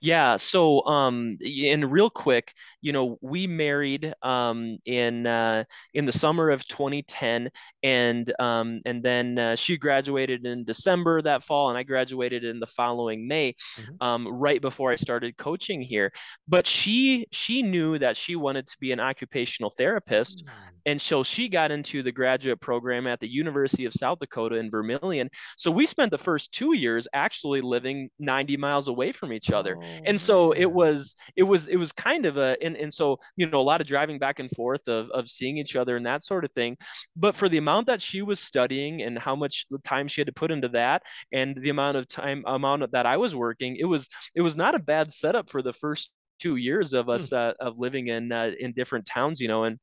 yeah. 0.00 0.36
So, 0.36 0.84
um, 0.86 1.38
and 1.64 1.90
real 1.90 2.10
quick, 2.10 2.52
you 2.80 2.92
know, 2.92 3.18
we 3.20 3.46
married 3.46 4.12
um, 4.22 4.78
in 4.84 5.26
uh, 5.26 5.64
in 5.94 6.04
the 6.04 6.12
summer 6.12 6.50
of 6.50 6.66
2010, 6.66 7.48
and 7.82 8.32
um, 8.40 8.80
and 8.84 9.02
then 9.02 9.38
uh, 9.38 9.56
she 9.56 9.76
graduated 9.76 10.44
in 10.44 10.64
December 10.64 11.22
that 11.22 11.44
fall, 11.44 11.68
and 11.68 11.78
I 11.78 11.84
graduated 11.84 12.44
in 12.44 12.60
the 12.60 12.66
following 12.66 13.26
May, 13.26 13.54
mm-hmm. 13.78 13.94
um, 14.00 14.28
right 14.28 14.60
before 14.60 14.90
I 14.90 14.96
started 14.96 15.36
coaching 15.36 15.80
here. 15.80 16.12
But 16.48 16.66
she 16.66 17.26
she 17.30 17.62
knew 17.62 17.98
that 17.98 18.16
she 18.16 18.36
wanted 18.36 18.66
to 18.66 18.76
be 18.80 18.92
an 18.92 19.00
occupational 19.00 19.70
therapist, 19.70 20.44
mm-hmm. 20.44 20.70
and 20.86 21.00
so 21.00 21.22
she 21.22 21.48
got 21.48 21.70
into 21.70 22.02
the 22.02 22.12
graduate 22.12 22.60
program 22.60 23.06
at 23.06 23.20
the 23.20 23.30
University 23.32 23.84
of 23.84 23.92
South 23.92 24.18
Dakota 24.18 24.56
in 24.56 24.70
Vermilion. 24.70 25.30
So 25.56 25.70
we 25.70 25.86
spent 25.86 26.10
the 26.10 26.18
first 26.18 26.52
two 26.52 26.74
years 26.74 27.06
actually 27.12 27.60
living 27.60 28.10
90 28.18 28.56
miles 28.56 28.88
away 28.88 29.12
from 29.12 29.32
each 29.32 29.52
other, 29.52 29.61
oh, 29.66 30.00
and 30.04 30.20
so 30.20 30.52
it 30.52 30.70
was 30.70 31.14
it 31.36 31.42
was 31.42 31.68
it 31.68 31.76
was 31.76 31.92
kind 31.92 32.26
of 32.26 32.36
a 32.36 32.56
and, 32.62 32.76
and 32.76 32.92
so 32.92 33.18
you 33.36 33.48
know 33.48 33.60
a 33.60 33.62
lot 33.62 33.80
of 33.80 33.86
driving 33.86 34.18
back 34.18 34.38
and 34.38 34.50
forth 34.50 34.88
of 34.88 35.10
of 35.10 35.28
seeing 35.28 35.58
each 35.58 35.76
other 35.76 35.96
and 35.96 36.06
that 36.06 36.24
sort 36.24 36.44
of 36.44 36.52
thing. 36.52 36.76
But 37.16 37.34
for 37.34 37.48
the 37.48 37.58
amount 37.58 37.86
that 37.86 38.02
she 38.02 38.22
was 38.22 38.40
studying 38.40 39.02
and 39.02 39.18
how 39.18 39.36
much 39.36 39.66
time 39.84 40.08
she 40.08 40.20
had 40.20 40.26
to 40.26 40.32
put 40.32 40.50
into 40.50 40.68
that 40.68 41.02
and 41.32 41.56
the 41.56 41.70
amount 41.70 41.96
of 41.96 42.08
time 42.08 42.42
amount 42.46 42.90
that 42.92 43.06
I 43.06 43.16
was 43.16 43.34
working, 43.36 43.76
it 43.76 43.84
was 43.84 44.08
it 44.34 44.42
was 44.42 44.56
not 44.56 44.74
a 44.74 44.78
bad 44.78 45.12
setup 45.12 45.48
for 45.50 45.62
the 45.62 45.72
first 45.72 46.10
two 46.40 46.56
years 46.56 46.92
of 46.92 47.08
us 47.08 47.30
hmm. 47.30 47.36
uh, 47.36 47.52
of 47.60 47.78
living 47.78 48.08
in 48.08 48.32
uh, 48.32 48.50
in 48.58 48.72
different 48.72 49.06
towns, 49.06 49.40
you 49.40 49.48
know, 49.48 49.64
and 49.64 49.78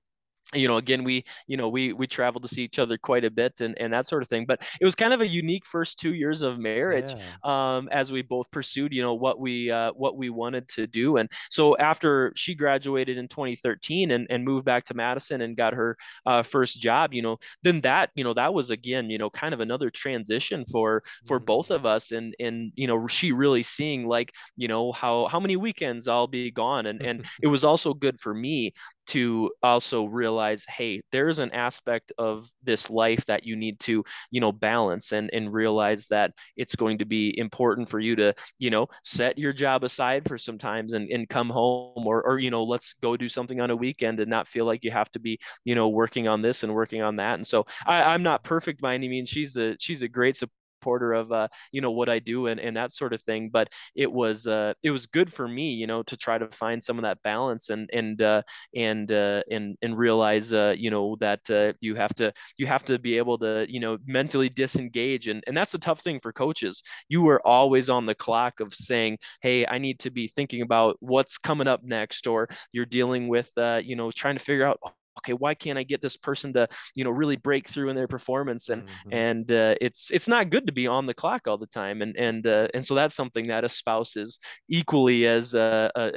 you 0.56 0.68
know 0.68 0.78
again 0.78 1.04
we 1.04 1.24
you 1.48 1.56
know 1.58 1.70
we 1.70 1.94
we 1.94 2.08
traveled 2.08 2.42
to 2.42 2.50
see 2.50 2.64
each 2.64 2.80
other 2.80 2.98
quite 2.98 3.24
a 3.24 3.30
bit 3.30 3.62
and 3.62 3.80
and 3.80 3.94
that 3.94 4.08
sort 4.08 4.24
of 4.24 4.28
thing 4.28 4.46
but 4.46 4.62
it 4.82 4.86
was 4.86 4.96
kind 4.96 5.14
of 5.14 5.22
a 5.22 5.28
unique 5.28 5.66
first 5.66 6.00
two 6.00 6.16
years 6.16 6.42
of 6.42 6.58
marriage 6.58 7.12
yeah. 7.16 7.76
um 7.78 7.88
as 7.92 8.12
we 8.12 8.24
both 8.24 8.50
pursued 8.50 8.92
you 8.92 9.02
know 9.02 9.14
what 9.14 9.40
we 9.40 9.70
uh 9.70 9.92
what 9.92 10.18
we 10.18 10.32
wanted 10.32 10.68
to 10.68 10.88
do 10.88 11.18
and 11.18 11.30
so 11.52 11.78
after 11.78 12.34
she 12.36 12.56
graduated 12.56 13.18
in 13.18 13.28
2013 13.28 14.10
and 14.10 14.26
and 14.32 14.44
moved 14.44 14.66
back 14.66 14.84
to 14.84 14.96
madison 14.96 15.42
and 15.42 15.56
got 15.56 15.74
her 15.74 15.96
uh 16.26 16.42
first 16.42 16.82
job 16.82 17.14
you 17.14 17.22
know 17.22 17.38
then 17.62 17.80
that 17.82 18.10
you 18.16 18.24
know 18.24 18.34
that 18.34 18.52
was 18.52 18.72
again 18.72 19.08
you 19.08 19.20
know 19.20 19.30
kind 19.30 19.54
of 19.54 19.60
another 19.60 19.92
transition 19.92 20.66
for 20.66 21.04
for 21.28 21.38
mm-hmm. 21.38 21.46
both 21.46 21.70
of 21.70 21.86
us 21.86 22.12
and 22.12 22.36
and 22.40 22.72
you 22.76 22.88
know 22.88 23.06
she 23.06 23.32
really 23.32 23.62
seeing 23.62 24.08
like 24.08 24.34
you 24.58 24.68
know 24.68 24.92
how 24.94 25.28
how 25.28 25.40
many 25.40 25.56
weekends 25.56 26.08
i'll 26.08 26.28
be 26.28 26.50
gone 26.50 26.88
and 26.88 27.04
and 27.04 27.24
it 27.44 27.48
was 27.48 27.64
also 27.64 27.94
good 27.94 28.20
for 28.20 28.34
me 28.34 28.74
to 29.10 29.52
also 29.64 30.06
realize 30.06 30.66
hey 30.70 31.02
there's 31.12 31.40
an 31.40 31.52
aspect 31.52 32.12
of 32.20 32.48
this 32.64 32.90
life 32.92 33.26
that 33.26 33.44
you 33.44 33.56
need 33.56 33.80
to 33.80 34.04
you 34.30 34.40
know 34.40 34.52
balance 34.52 35.12
and 35.12 35.30
and 35.34 35.52
realize 35.52 36.06
that 36.08 36.32
it's 36.58 36.76
going 36.76 36.98
to 36.98 37.06
be 37.06 37.38
important 37.40 37.90
for 37.90 38.00
you 38.00 38.16
to 38.16 38.34
you 38.60 38.70
know 38.70 38.88
set 39.04 39.38
your 39.38 39.52
job 39.52 39.84
aside 39.84 40.28
for 40.28 40.38
some 40.38 40.60
times 40.60 40.94
and, 40.94 41.10
and 41.12 41.28
come 41.28 41.50
home 41.50 42.06
or 42.06 42.22
or 42.26 42.38
you 42.38 42.52
know 42.52 42.64
let's 42.64 42.94
go 43.02 43.18
do 43.18 43.28
something 43.28 43.60
on 43.60 43.72
a 43.72 43.76
weekend 43.76 44.20
and 44.20 44.30
not 44.30 44.48
feel 44.48 44.66
like 44.66 44.84
you 44.84 44.92
have 44.92 45.10
to 45.10 45.20
be 45.20 45.40
you 45.66 45.74
know 45.74 45.90
working 45.90 46.28
on 46.28 46.42
this 46.42 46.64
and 46.64 46.74
working 46.74 47.02
on 47.02 47.16
that. 47.16 47.36
And 47.36 47.48
so 47.48 47.66
I, 47.86 48.14
i'm 48.14 48.24
not 48.24 48.44
perfect 48.44 48.82
by 48.82 48.94
any 48.94 49.10
means. 49.10 49.30
She's 49.30 49.58
a 49.58 49.76
she's 49.80 50.04
a 50.04 50.08
great 50.08 50.38
supporter 50.80 51.14
of 51.14 51.32
uh, 51.32 51.48
you 51.72 51.82
know 51.82 51.92
what 51.92 52.10
I 52.10 52.20
do 52.20 52.48
and, 52.48 52.60
and 52.60 52.76
that 52.78 52.94
sort 52.94 53.14
of 53.14 53.22
thing. 53.24 53.50
But 53.50 53.70
it 53.96 54.12
was 54.12 54.48
uh, 54.48 54.74
it 54.84 54.92
was 54.92 55.06
good 55.08 55.32
for 55.32 55.48
me, 55.48 55.74
you 55.74 55.88
know, 55.88 56.04
to 56.04 56.18
try 56.18 56.38
to 56.38 56.48
find 56.48 56.82
some 56.82 56.98
of 56.98 57.04
that 57.04 57.22
balance 57.24 57.70
and 57.70 57.90
and 57.94 58.22
uh, 58.22 58.42
and 58.76 59.12
uh, 59.12 59.44
and 59.52 59.78
and 59.82 59.98
realize 59.98 60.54
uh, 60.54 60.76
you 60.78 60.92
know 60.92 61.18
that 61.20 61.50
uh, 61.50 61.74
you 61.82 61.96
have 61.96 62.14
to 62.16 62.32
you 62.58 62.68
have 62.68 62.84
to 62.86 63.00
be 63.00 63.18
able 63.18 63.38
to 63.40 63.66
you 63.70 63.80
know 63.80 63.98
mentally 64.06 64.50
disengage 64.50 65.28
and 65.28 65.44
and 65.48 65.56
that's 65.56 65.72
the 65.72 65.78
tough 65.78 66.02
thing 66.02 66.20
for 66.22 66.32
coaches. 66.32 66.82
You 67.10 67.28
are 67.30 67.46
always 67.46 67.90
on 67.90 68.06
the 68.06 68.16
clock 68.16 68.60
of 68.60 68.74
saying, 68.74 69.18
hey, 69.42 69.66
I 69.68 69.78
need 69.78 70.00
to 70.00 70.12
be 70.12 70.28
thinking 70.28 70.62
about 70.62 70.98
what's 71.00 71.38
coming 71.38 71.68
up 71.68 71.84
next, 71.84 72.28
or 72.28 72.48
you're 72.72 72.86
dealing 72.86 73.28
with 73.28 73.52
uh, 73.58 73.82
you 73.84 73.96
know 73.96 74.12
trying 74.12 74.38
to 74.38 74.44
figure 74.44 74.66
out 74.66 74.80
okay 75.20 75.34
why 75.34 75.54
can't 75.54 75.78
i 75.78 75.84
get 75.84 76.02
this 76.02 76.18
person 76.18 76.54
to 76.54 76.68
you 76.96 77.04
know 77.04 77.12
really 77.12 77.36
break 77.36 77.68
through 77.68 77.90
in 77.90 77.96
their 77.96 78.08
performance? 78.08 78.70
And 78.70 78.84
mm-hmm. 78.84 79.14
and 79.14 79.52
uh, 79.52 79.76
it's 79.82 80.12
it's 80.12 80.28
not 80.28 80.50
good 80.50 80.68
to 80.68 80.74
be 80.74 80.88
on 80.88 81.06
the 81.06 81.14
clock 81.14 81.48
all 81.48 81.58
the 81.58 81.68
time. 81.68 82.02
And 82.02 82.16
and 82.18 82.46
uh, 82.46 82.68
and 82.74 82.86
so 82.86 82.96
that's 82.96 83.16
something 83.16 83.48
that 83.48 83.64
a 83.64 83.70
spouse 83.70 84.16
is 84.16 84.40
equally 84.70 85.28
as 85.28 85.56
uh, 85.56 85.90
uh 85.96 86.12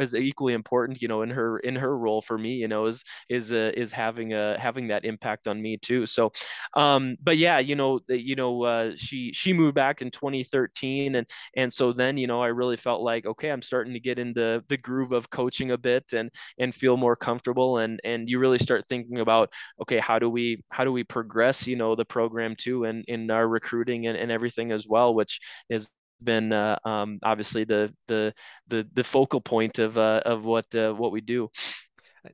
as 0.00 0.14
equally 0.14 0.54
important 0.54 1.02
you 1.02 1.08
know 1.08 1.22
in 1.22 1.30
her 1.30 1.58
in 1.60 1.76
her 1.76 1.96
role 1.96 2.22
for 2.22 2.38
me 2.38 2.52
you 2.54 2.68
know 2.68 2.86
is 2.86 3.04
is 3.28 3.52
uh, 3.52 3.72
is 3.76 3.92
having 3.92 4.32
a 4.32 4.58
having 4.58 4.88
that 4.88 5.04
impact 5.04 5.46
on 5.46 5.60
me 5.60 5.76
too. 5.76 6.06
So 6.06 6.32
um 6.74 7.16
but 7.22 7.36
yeah 7.36 7.58
you 7.58 7.76
know 7.76 8.00
you 8.08 8.36
know 8.36 8.62
uh, 8.62 8.92
she 8.96 9.32
she 9.32 9.52
moved 9.52 9.74
back 9.74 10.02
in 10.02 10.10
2013 10.10 11.16
and 11.16 11.26
and 11.56 11.72
so 11.72 11.92
then 11.92 12.16
you 12.16 12.26
know 12.26 12.42
I 12.42 12.48
really 12.48 12.76
felt 12.76 13.02
like 13.02 13.26
okay 13.26 13.50
I'm 13.50 13.62
starting 13.62 13.92
to 13.92 14.00
get 14.00 14.18
into 14.18 14.64
the 14.68 14.76
groove 14.76 15.12
of 15.12 15.30
coaching 15.30 15.70
a 15.72 15.78
bit 15.78 16.12
and 16.12 16.30
and 16.58 16.74
feel 16.74 16.96
more 16.96 17.16
comfortable. 17.16 17.78
And 17.78 18.00
and 18.04 18.28
you 18.28 18.38
really 18.38 18.47
really 18.48 18.58
start 18.58 18.84
thinking 18.88 19.20
about 19.20 19.52
okay 19.80 19.98
how 19.98 20.18
do 20.18 20.28
we 20.30 20.64
how 20.70 20.84
do 20.84 20.92
we 20.92 21.04
progress 21.04 21.66
you 21.66 21.76
know 21.76 21.94
the 21.94 22.04
program 22.04 22.54
too 22.56 22.84
and 22.84 23.04
in 23.08 23.30
our 23.30 23.46
recruiting 23.46 24.06
and, 24.06 24.16
and 24.16 24.32
everything 24.32 24.72
as 24.72 24.86
well 24.88 25.14
which 25.14 25.40
has 25.70 25.88
been 26.22 26.52
uh, 26.52 26.78
um, 26.84 27.18
obviously 27.22 27.64
the 27.64 27.92
the 28.06 28.34
the 28.68 28.86
the 28.94 29.04
focal 29.04 29.40
point 29.40 29.78
of 29.78 29.96
uh, 29.98 30.22
of 30.24 30.44
what 30.44 30.72
uh, 30.74 30.92
what 30.92 31.12
we 31.12 31.20
do. 31.20 31.50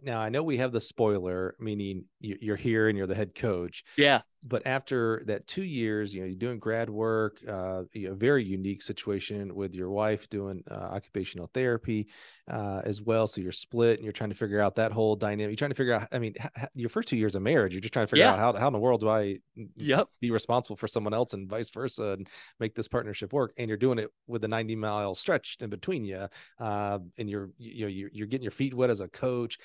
Now 0.02 0.18
I 0.18 0.28
know 0.30 0.42
we 0.42 0.56
have 0.56 0.72
the 0.72 0.80
spoiler, 0.80 1.54
meaning 1.60 2.06
you're 2.20 2.56
here 2.56 2.88
and 2.88 2.96
you're 2.96 3.06
the 3.06 3.14
head 3.14 3.34
coach. 3.34 3.84
Yeah. 3.96 4.22
But 4.42 4.66
after 4.66 5.22
that 5.26 5.46
two 5.46 5.62
years, 5.62 6.14
you 6.14 6.20
know, 6.20 6.26
you're 6.26 6.36
doing 6.36 6.58
grad 6.58 6.90
work, 6.90 7.38
uh, 7.48 7.82
you 7.92 8.08
know, 8.08 8.14
very 8.14 8.44
unique 8.44 8.82
situation 8.82 9.54
with 9.54 9.74
your 9.74 9.90
wife 9.90 10.28
doing 10.28 10.62
uh, 10.70 10.74
occupational 10.74 11.50
therapy 11.54 12.08
uh, 12.50 12.82
as 12.84 13.00
well. 13.00 13.26
So 13.26 13.40
you're 13.40 13.52
split 13.52 13.98
and 13.98 14.04
you're 14.04 14.12
trying 14.12 14.30
to 14.30 14.36
figure 14.36 14.60
out 14.60 14.76
that 14.76 14.92
whole 14.92 15.16
dynamic. 15.16 15.50
You're 15.50 15.56
trying 15.56 15.70
to 15.70 15.76
figure 15.76 15.94
out, 15.94 16.08
I 16.12 16.18
mean, 16.18 16.34
h- 16.38 16.68
your 16.74 16.88
first 16.88 17.08
two 17.08 17.16
years 17.16 17.34
of 17.34 17.42
marriage, 17.42 17.72
you're 17.72 17.80
just 17.80 17.94
trying 17.94 18.06
to 18.06 18.10
figure 18.10 18.24
yeah. 18.24 18.32
out 18.32 18.38
how, 18.38 18.60
how 18.60 18.66
in 18.66 18.72
the 18.72 18.78
world 18.78 19.00
do 19.00 19.08
I 19.08 19.38
yep. 19.76 20.08
be 20.20 20.30
responsible 20.30 20.76
for 20.76 20.88
someone 20.88 21.14
else 21.14 21.32
and 21.32 21.48
vice 21.48 21.70
versa 21.70 22.10
and 22.10 22.28
make 22.60 22.74
this 22.74 22.88
partnership 22.88 23.32
work. 23.32 23.52
And 23.56 23.68
you're 23.68 23.78
doing 23.78 23.98
it 23.98 24.10
with 24.26 24.44
a 24.44 24.48
90 24.48 24.76
mile 24.76 25.14
stretch 25.14 25.56
in 25.60 25.70
between 25.70 26.04
you. 26.04 26.28
Uh, 26.60 26.98
and 27.18 27.30
you're, 27.30 27.50
you 27.58 27.84
know, 27.84 27.88
you're, 27.88 28.10
you're 28.12 28.26
getting 28.26 28.44
your 28.44 28.50
feet 28.50 28.74
wet 28.74 28.90
as 28.90 29.00
a 29.00 29.08
coach. 29.08 29.58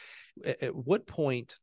At, 0.46 0.64
at 0.64 0.76
what 0.76 1.06
point 1.06 1.56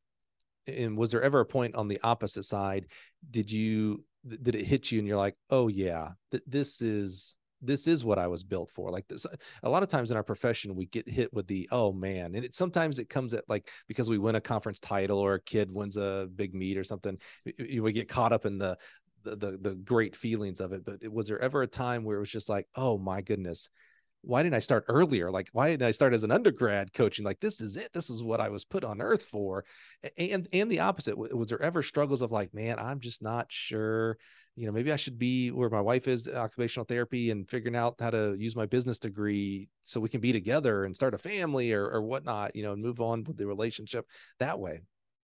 and 0.66 0.98
was 0.98 1.12
there 1.12 1.22
ever 1.22 1.40
a 1.40 1.46
point 1.46 1.76
on 1.76 1.88
the 1.88 2.00
opposite 2.02 2.42
side? 2.42 2.86
Did 3.30 3.50
you 3.50 4.04
did 4.26 4.56
it 4.56 4.64
hit 4.64 4.90
you 4.90 4.98
and 4.98 5.06
you're 5.06 5.16
like, 5.16 5.36
oh 5.50 5.68
yeah, 5.68 6.10
th- 6.30 6.42
this 6.46 6.82
is 6.82 7.36
this 7.66 7.86
is 7.86 8.04
what 8.04 8.18
I 8.18 8.26
was 8.26 8.42
built 8.42 8.70
for. 8.70 8.90
Like 8.90 9.08
this, 9.08 9.26
a 9.62 9.68
lot 9.68 9.82
of 9.82 9.88
times 9.88 10.10
in 10.10 10.16
our 10.16 10.22
profession, 10.22 10.74
we 10.74 10.86
get 10.86 11.08
hit 11.08 11.32
with 11.32 11.46
the 11.46 11.68
oh 11.72 11.92
man, 11.92 12.34
and 12.34 12.44
it 12.44 12.54
sometimes 12.54 12.98
it 12.98 13.08
comes 13.08 13.34
at 13.34 13.44
like 13.48 13.68
because 13.88 14.08
we 14.08 14.18
win 14.18 14.36
a 14.36 14.40
conference 14.40 14.80
title 14.80 15.18
or 15.18 15.34
a 15.34 15.40
kid 15.40 15.72
wins 15.72 15.96
a 15.96 16.28
big 16.34 16.54
meet 16.54 16.78
or 16.78 16.84
something, 16.84 17.18
we, 17.44 17.80
we 17.80 17.92
get 17.92 18.08
caught 18.08 18.32
up 18.32 18.46
in 18.46 18.58
the 18.58 18.76
the 19.24 19.58
the 19.60 19.74
great 19.74 20.14
feelings 20.14 20.60
of 20.60 20.72
it. 20.72 20.84
But 20.84 21.06
was 21.12 21.28
there 21.28 21.40
ever 21.40 21.62
a 21.62 21.66
time 21.66 22.04
where 22.04 22.16
it 22.16 22.20
was 22.20 22.30
just 22.30 22.48
like, 22.48 22.66
oh 22.74 22.98
my 22.98 23.20
goodness, 23.22 23.70
why 24.26 24.42
didn't 24.42 24.56
I 24.56 24.60
start 24.60 24.84
earlier? 24.88 25.30
Like, 25.30 25.48
why 25.52 25.70
didn't 25.70 25.86
I 25.86 25.92
start 25.92 26.12
as 26.12 26.24
an 26.24 26.32
undergrad 26.32 26.92
coaching? 26.92 27.24
Like, 27.24 27.38
this 27.38 27.60
is 27.60 27.76
it. 27.76 27.92
This 27.92 28.10
is 28.10 28.24
what 28.24 28.40
I 28.40 28.48
was 28.48 28.64
put 28.64 28.84
on 28.84 29.00
earth 29.00 29.22
for. 29.22 29.64
And 30.18 30.48
and 30.52 30.70
the 30.70 30.80
opposite. 30.80 31.16
Was 31.16 31.48
there 31.48 31.62
ever 31.62 31.82
struggles 31.82 32.22
of 32.22 32.32
like, 32.32 32.52
man, 32.52 32.78
I'm 32.78 32.98
just 32.98 33.22
not 33.22 33.46
sure. 33.50 34.18
You 34.56 34.66
know, 34.66 34.72
maybe 34.72 34.90
I 34.90 34.96
should 34.96 35.18
be 35.18 35.50
where 35.50 35.70
my 35.70 35.80
wife 35.80 36.08
is, 36.08 36.26
occupational 36.26 36.86
therapy, 36.86 37.30
and 37.30 37.48
figuring 37.48 37.76
out 37.76 37.96
how 38.00 38.10
to 38.10 38.34
use 38.36 38.56
my 38.56 38.66
business 38.66 38.98
degree 38.98 39.68
so 39.82 40.00
we 40.00 40.08
can 40.08 40.20
be 40.20 40.32
together 40.32 40.84
and 40.84 40.96
start 40.96 41.14
a 41.14 41.18
family 41.18 41.72
or 41.72 41.88
or 41.88 42.02
whatnot. 42.02 42.56
You 42.56 42.64
know, 42.64 42.72
and 42.72 42.82
move 42.82 43.00
on 43.00 43.22
with 43.22 43.36
the 43.36 43.46
relationship 43.46 44.06
that 44.40 44.58
way. 44.58 44.80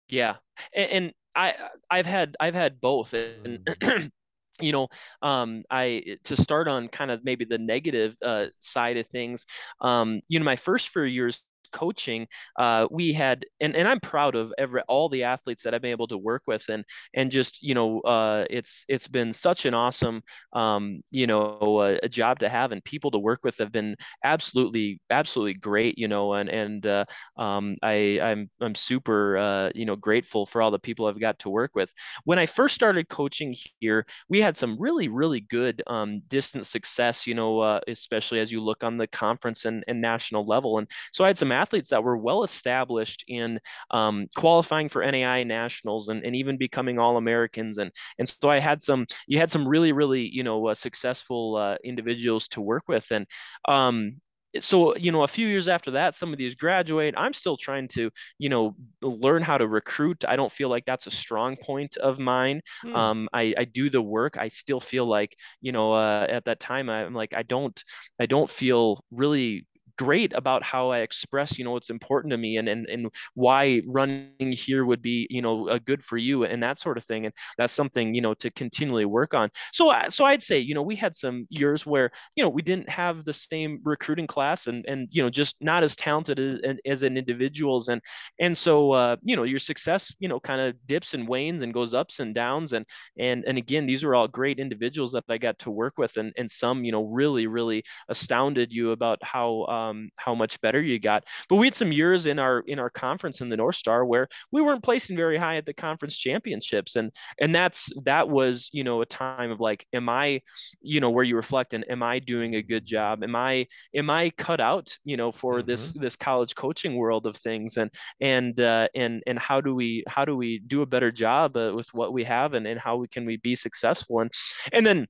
Yeah, 0.09 0.37
and, 0.73 0.91
and 0.91 1.13
I 1.35 1.53
I've 1.89 2.05
had 2.07 2.35
I've 2.39 2.55
had 2.55 2.81
both, 2.81 3.13
and 3.13 3.59
mm. 3.59 4.11
you 4.61 4.71
know 4.71 4.87
um, 5.21 5.63
i 5.69 6.03
to 6.23 6.35
start 6.35 6.67
on 6.67 6.87
kind 6.87 7.11
of 7.11 7.23
maybe 7.23 7.45
the 7.45 7.57
negative 7.57 8.17
uh, 8.23 8.45
side 8.59 8.97
of 8.97 9.07
things 9.07 9.45
um, 9.81 10.21
you 10.29 10.39
know 10.39 10.45
my 10.45 10.55
first 10.55 10.89
few 10.89 11.03
years 11.03 11.43
coaching, 11.67 12.27
uh, 12.57 12.87
we 12.91 13.13
had, 13.13 13.45
and, 13.59 13.75
and 13.75 13.87
I'm 13.87 13.99
proud 13.99 14.35
of 14.35 14.53
every 14.57 14.81
all 14.87 15.09
the 15.09 15.23
athletes 15.23 15.63
that 15.63 15.73
I've 15.73 15.81
been 15.81 15.91
able 15.91 16.07
to 16.07 16.17
work 16.17 16.43
with, 16.47 16.63
and 16.69 16.83
and 17.13 17.31
just 17.31 17.61
you 17.61 17.73
know, 17.73 18.01
uh, 18.01 18.45
it's 18.49 18.85
it's 18.87 19.07
been 19.07 19.33
such 19.33 19.65
an 19.65 19.73
awesome, 19.73 20.21
um, 20.53 21.01
you 21.11 21.27
know, 21.27 21.81
a, 21.81 21.99
a, 22.03 22.09
job 22.09 22.39
to 22.39 22.49
have, 22.49 22.71
and 22.71 22.83
people 22.83 23.11
to 23.11 23.19
work 23.19 23.43
with 23.43 23.57
have 23.57 23.71
been 23.71 23.95
absolutely 24.23 24.99
absolutely 25.09 25.53
great, 25.53 25.97
you 25.97 26.07
know, 26.07 26.33
and 26.33 26.49
and 26.49 26.85
uh, 26.85 27.05
um, 27.37 27.75
I 27.83 28.19
I'm 28.21 28.49
I'm 28.61 28.75
super 28.75 29.37
uh, 29.37 29.69
you 29.75 29.85
know 29.85 29.95
grateful 29.95 30.45
for 30.45 30.61
all 30.61 30.71
the 30.71 30.79
people 30.79 31.05
I've 31.05 31.19
got 31.19 31.39
to 31.39 31.49
work 31.49 31.71
with. 31.75 31.91
When 32.25 32.39
I 32.39 32.45
first 32.45 32.75
started 32.75 33.09
coaching 33.09 33.55
here, 33.79 34.05
we 34.29 34.39
had 34.39 34.57
some 34.57 34.77
really 34.79 35.07
really 35.07 35.41
good 35.41 35.83
um, 35.87 36.21
distance 36.27 36.69
success, 36.69 37.27
you 37.27 37.35
know, 37.35 37.59
uh, 37.59 37.79
especially 37.87 38.39
as 38.39 38.51
you 38.51 38.61
look 38.61 38.83
on 38.83 38.97
the 38.97 39.07
conference 39.07 39.65
and, 39.65 39.83
and 39.87 40.01
national 40.01 40.45
level, 40.45 40.77
and 40.77 40.87
so 41.11 41.23
I 41.23 41.27
had 41.27 41.37
some 41.37 41.51
athletes 41.57 41.89
that 41.89 42.03
were 42.03 42.17
well 42.17 42.43
established 42.43 43.23
in 43.27 43.59
um, 43.91 44.27
qualifying 44.35 44.89
for 44.89 45.01
NAIA 45.01 45.45
nationals 45.45 46.09
and, 46.09 46.23
and 46.23 46.35
even 46.35 46.57
becoming 46.57 46.99
all 46.99 47.17
Americans. 47.17 47.77
And, 47.77 47.91
and 48.19 48.27
so 48.27 48.49
I 48.49 48.59
had 48.59 48.81
some, 48.81 49.05
you 49.27 49.37
had 49.39 49.51
some 49.51 49.67
really, 49.67 49.91
really, 49.91 50.27
you 50.27 50.43
know, 50.43 50.67
uh, 50.67 50.75
successful 50.75 51.55
uh, 51.55 51.77
individuals 51.83 52.47
to 52.49 52.61
work 52.61 52.83
with. 52.87 53.11
And, 53.11 53.25
um, 53.67 54.21
so 54.59 54.95
you 54.95 55.11
know 55.11 55.23
a 55.23 55.27
few 55.27 55.47
years 55.47 55.67
after 55.67 55.91
that 55.91 56.15
some 56.15 56.31
of 56.31 56.37
these 56.37 56.55
graduate 56.55 57.13
i'm 57.17 57.33
still 57.33 57.57
trying 57.57 57.87
to 57.87 58.09
you 58.37 58.49
know 58.49 58.75
learn 59.01 59.41
how 59.41 59.57
to 59.57 59.67
recruit 59.67 60.23
i 60.27 60.35
don't 60.35 60.51
feel 60.51 60.69
like 60.69 60.85
that's 60.85 61.07
a 61.07 61.11
strong 61.11 61.55
point 61.57 61.97
of 61.97 62.19
mine 62.19 62.61
hmm. 62.81 62.95
um, 62.95 63.29
I, 63.33 63.53
I 63.57 63.65
do 63.65 63.89
the 63.89 64.01
work 64.01 64.37
i 64.37 64.47
still 64.47 64.79
feel 64.79 65.05
like 65.05 65.35
you 65.61 65.71
know 65.71 65.93
uh, 65.93 66.27
at 66.29 66.45
that 66.45 66.59
time 66.59 66.89
i'm 66.89 67.13
like 67.13 67.33
i 67.35 67.43
don't 67.43 67.81
i 68.19 68.25
don't 68.25 68.49
feel 68.49 69.03
really 69.11 69.65
great 69.97 70.33
about 70.33 70.63
how 70.63 70.89
I 70.89 70.99
express, 70.99 71.57
you 71.57 71.65
know, 71.65 71.71
what's 71.71 71.89
important 71.89 72.31
to 72.31 72.37
me 72.37 72.57
and 72.57 72.69
and 72.69 72.87
and 72.87 73.09
why 73.33 73.81
running 73.85 74.51
here 74.51 74.85
would 74.85 75.01
be, 75.01 75.27
you 75.29 75.41
know, 75.41 75.77
good 75.79 76.03
for 76.03 76.17
you 76.17 76.43
and 76.45 76.61
that 76.63 76.77
sort 76.77 76.97
of 76.97 77.03
thing. 77.03 77.25
And 77.25 77.33
that's 77.57 77.73
something, 77.73 78.13
you 78.15 78.21
know, 78.21 78.33
to 78.35 78.51
continually 78.51 79.05
work 79.05 79.33
on. 79.33 79.49
So 79.73 79.93
so 80.09 80.25
I'd 80.25 80.43
say, 80.43 80.59
you 80.59 80.73
know, 80.75 80.81
we 80.81 80.95
had 80.95 81.15
some 81.15 81.47
years 81.49 81.85
where, 81.85 82.11
you 82.35 82.43
know, 82.43 82.49
we 82.49 82.61
didn't 82.61 82.89
have 82.89 83.25
the 83.25 83.33
same 83.33 83.79
recruiting 83.83 84.27
class 84.27 84.67
and 84.67 84.85
and 84.87 85.07
you 85.11 85.21
know, 85.23 85.29
just 85.29 85.55
not 85.61 85.83
as 85.83 85.95
talented 85.95 86.39
as, 86.39 86.77
as 86.85 87.03
an 87.03 87.17
individuals 87.17 87.89
and 87.89 88.01
and 88.39 88.57
so 88.57 88.91
uh, 88.91 89.15
you 89.23 89.35
know, 89.35 89.43
your 89.43 89.59
success, 89.59 90.13
you 90.19 90.27
know, 90.27 90.39
kind 90.39 90.61
of 90.61 90.75
dips 90.87 91.13
and 91.13 91.27
wanes 91.27 91.61
and 91.61 91.73
goes 91.73 91.93
ups 91.93 92.19
and 92.19 92.35
downs 92.35 92.73
and 92.73 92.85
and 93.19 93.43
and 93.45 93.57
again, 93.57 93.85
these 93.85 94.03
are 94.03 94.15
all 94.15 94.27
great 94.27 94.59
individuals 94.59 95.11
that 95.13 95.23
I 95.29 95.37
got 95.37 95.59
to 95.59 95.71
work 95.71 95.97
with 95.97 96.17
and 96.17 96.31
and 96.37 96.49
some, 96.49 96.83
you 96.85 96.91
know, 96.91 97.03
really 97.05 97.47
really 97.47 97.83
astounded 98.09 98.71
you 98.71 98.91
about 98.91 99.19
how 99.23 99.65
um, 99.65 99.86
um, 99.87 100.09
how 100.15 100.35
much 100.35 100.59
better 100.61 100.81
you 100.81 100.99
got. 100.99 101.25
But 101.49 101.55
we 101.55 101.67
had 101.67 101.75
some 101.75 101.91
years 101.91 102.25
in 102.25 102.39
our 102.39 102.59
in 102.67 102.79
our 102.79 102.89
conference 102.89 103.41
in 103.41 103.49
the 103.49 103.57
North 103.57 103.75
Star 103.75 104.05
where 104.05 104.27
we 104.51 104.61
weren't 104.61 104.83
placing 104.83 105.17
very 105.17 105.37
high 105.37 105.55
at 105.55 105.65
the 105.65 105.73
conference 105.73 106.17
championships, 106.17 106.95
and 106.95 107.11
and 107.39 107.53
that's 107.53 107.91
that 108.03 108.29
was 108.29 108.69
you 108.73 108.83
know 108.83 109.01
a 109.01 109.05
time 109.05 109.51
of 109.51 109.59
like, 109.59 109.85
am 109.93 110.09
I, 110.09 110.41
you 110.81 110.99
know, 110.99 111.09
where 111.09 111.23
you 111.23 111.35
reflect 111.35 111.73
and 111.73 111.89
am 111.89 112.03
I 112.03 112.19
doing 112.19 112.55
a 112.55 112.61
good 112.61 112.85
job? 112.85 113.23
Am 113.23 113.35
I 113.35 113.67
am 113.95 114.09
I 114.09 114.31
cut 114.37 114.59
out 114.59 114.97
you 115.03 115.17
know 115.17 115.31
for 115.31 115.59
mm-hmm. 115.59 115.67
this 115.67 115.91
this 115.93 116.15
college 116.15 116.55
coaching 116.55 116.95
world 116.95 117.25
of 117.25 117.35
things 117.35 117.77
and 117.77 117.91
and 118.21 118.59
uh, 118.59 118.87
and 118.95 119.23
and 119.27 119.39
how 119.39 119.61
do 119.61 119.73
we 119.75 120.03
how 120.07 120.25
do 120.25 120.35
we 120.35 120.59
do 120.59 120.81
a 120.81 120.85
better 120.85 121.11
job 121.11 121.55
uh, 121.57 121.71
with 121.75 121.87
what 121.93 122.13
we 122.13 122.23
have 122.23 122.53
and 122.53 122.67
and 122.67 122.79
how 122.79 122.97
we 122.97 123.07
can 123.07 123.25
we 123.25 123.37
be 123.37 123.55
successful 123.55 124.19
and 124.19 124.31
and 124.73 124.85
then 124.85 125.07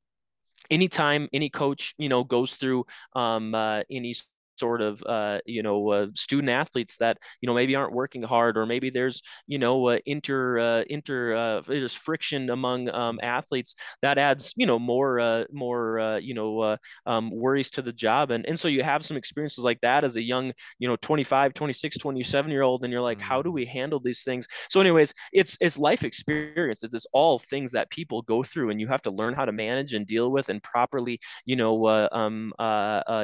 anytime 0.70 1.28
any 1.34 1.50
coach 1.50 1.94
you 1.98 2.10
know 2.10 2.24
goes 2.24 2.56
through 2.56 2.86
um, 3.14 3.56
uh, 3.56 3.82
any 3.90 4.14
sort 4.60 4.82
of 4.82 5.02
uh, 5.06 5.40
you 5.46 5.64
know 5.64 5.90
uh, 5.92 6.08
student 6.16 6.50
athletes 6.50 6.98
that 6.98 7.18
you 7.42 7.48
know 7.48 7.54
maybe 7.54 7.76
aren't 7.76 7.94
working 7.94 8.24
hard 8.24 8.58
or 8.58 8.66
maybe 8.66 8.90
there's 8.90 9.22
you 9.48 9.58
know 9.58 9.88
uh, 9.88 9.98
inter 10.06 10.60
uh, 10.60 10.84
inter 10.90 11.36
uh, 11.36 11.62
there's 11.62 11.94
friction 11.94 12.50
among 12.50 12.90
um, 12.90 13.20
athletes 13.24 13.76
that 14.02 14.18
adds 14.18 14.54
you 14.56 14.66
know 14.66 14.80
more 14.80 15.20
uh, 15.20 15.44
more 15.52 16.20
you 16.22 16.34
know 16.34 16.78
um, 17.06 17.32
worries 17.32 17.72
to 17.72 17.82
the 17.82 17.94
job. 17.94 18.32
And 18.32 18.46
and 18.48 18.60
so 18.60 18.68
you 18.68 18.84
have 18.84 19.04
some 19.06 19.18
experiences 19.18 19.64
like 19.64 19.80
that 19.82 20.04
as 20.04 20.16
a 20.16 20.22
young 20.22 20.54
you 20.80 20.88
know 20.88 20.96
25 20.98 21.54
26 21.54 21.98
27 21.98 22.52
year 22.52 22.62
old 22.62 22.84
and 22.84 22.92
you're 22.92 23.02
like 23.02 23.22
how 23.22 23.42
do 23.42 23.52
we 23.52 23.66
handle 23.66 24.00
these 24.00 24.24
things? 24.24 24.48
So 24.70 24.82
anyways 24.82 25.14
it's 25.34 25.58
it's 25.62 25.78
life 25.78 26.04
experience. 26.04 26.84
It's, 26.84 26.94
it's 26.94 27.08
all 27.14 27.40
things 27.40 27.72
that 27.74 27.90
people 27.90 28.22
go 28.24 28.44
through 28.44 28.70
and 28.70 28.80
you 28.82 28.88
have 28.88 29.02
to 29.04 29.12
learn 29.12 29.34
how 29.34 29.46
to 29.46 29.52
manage 29.52 29.94
and 29.94 30.06
deal 30.06 30.32
with 30.32 30.50
and 30.50 30.62
properly 30.64 31.20
you 31.46 31.56
know 31.56 31.88
um, 32.12 32.54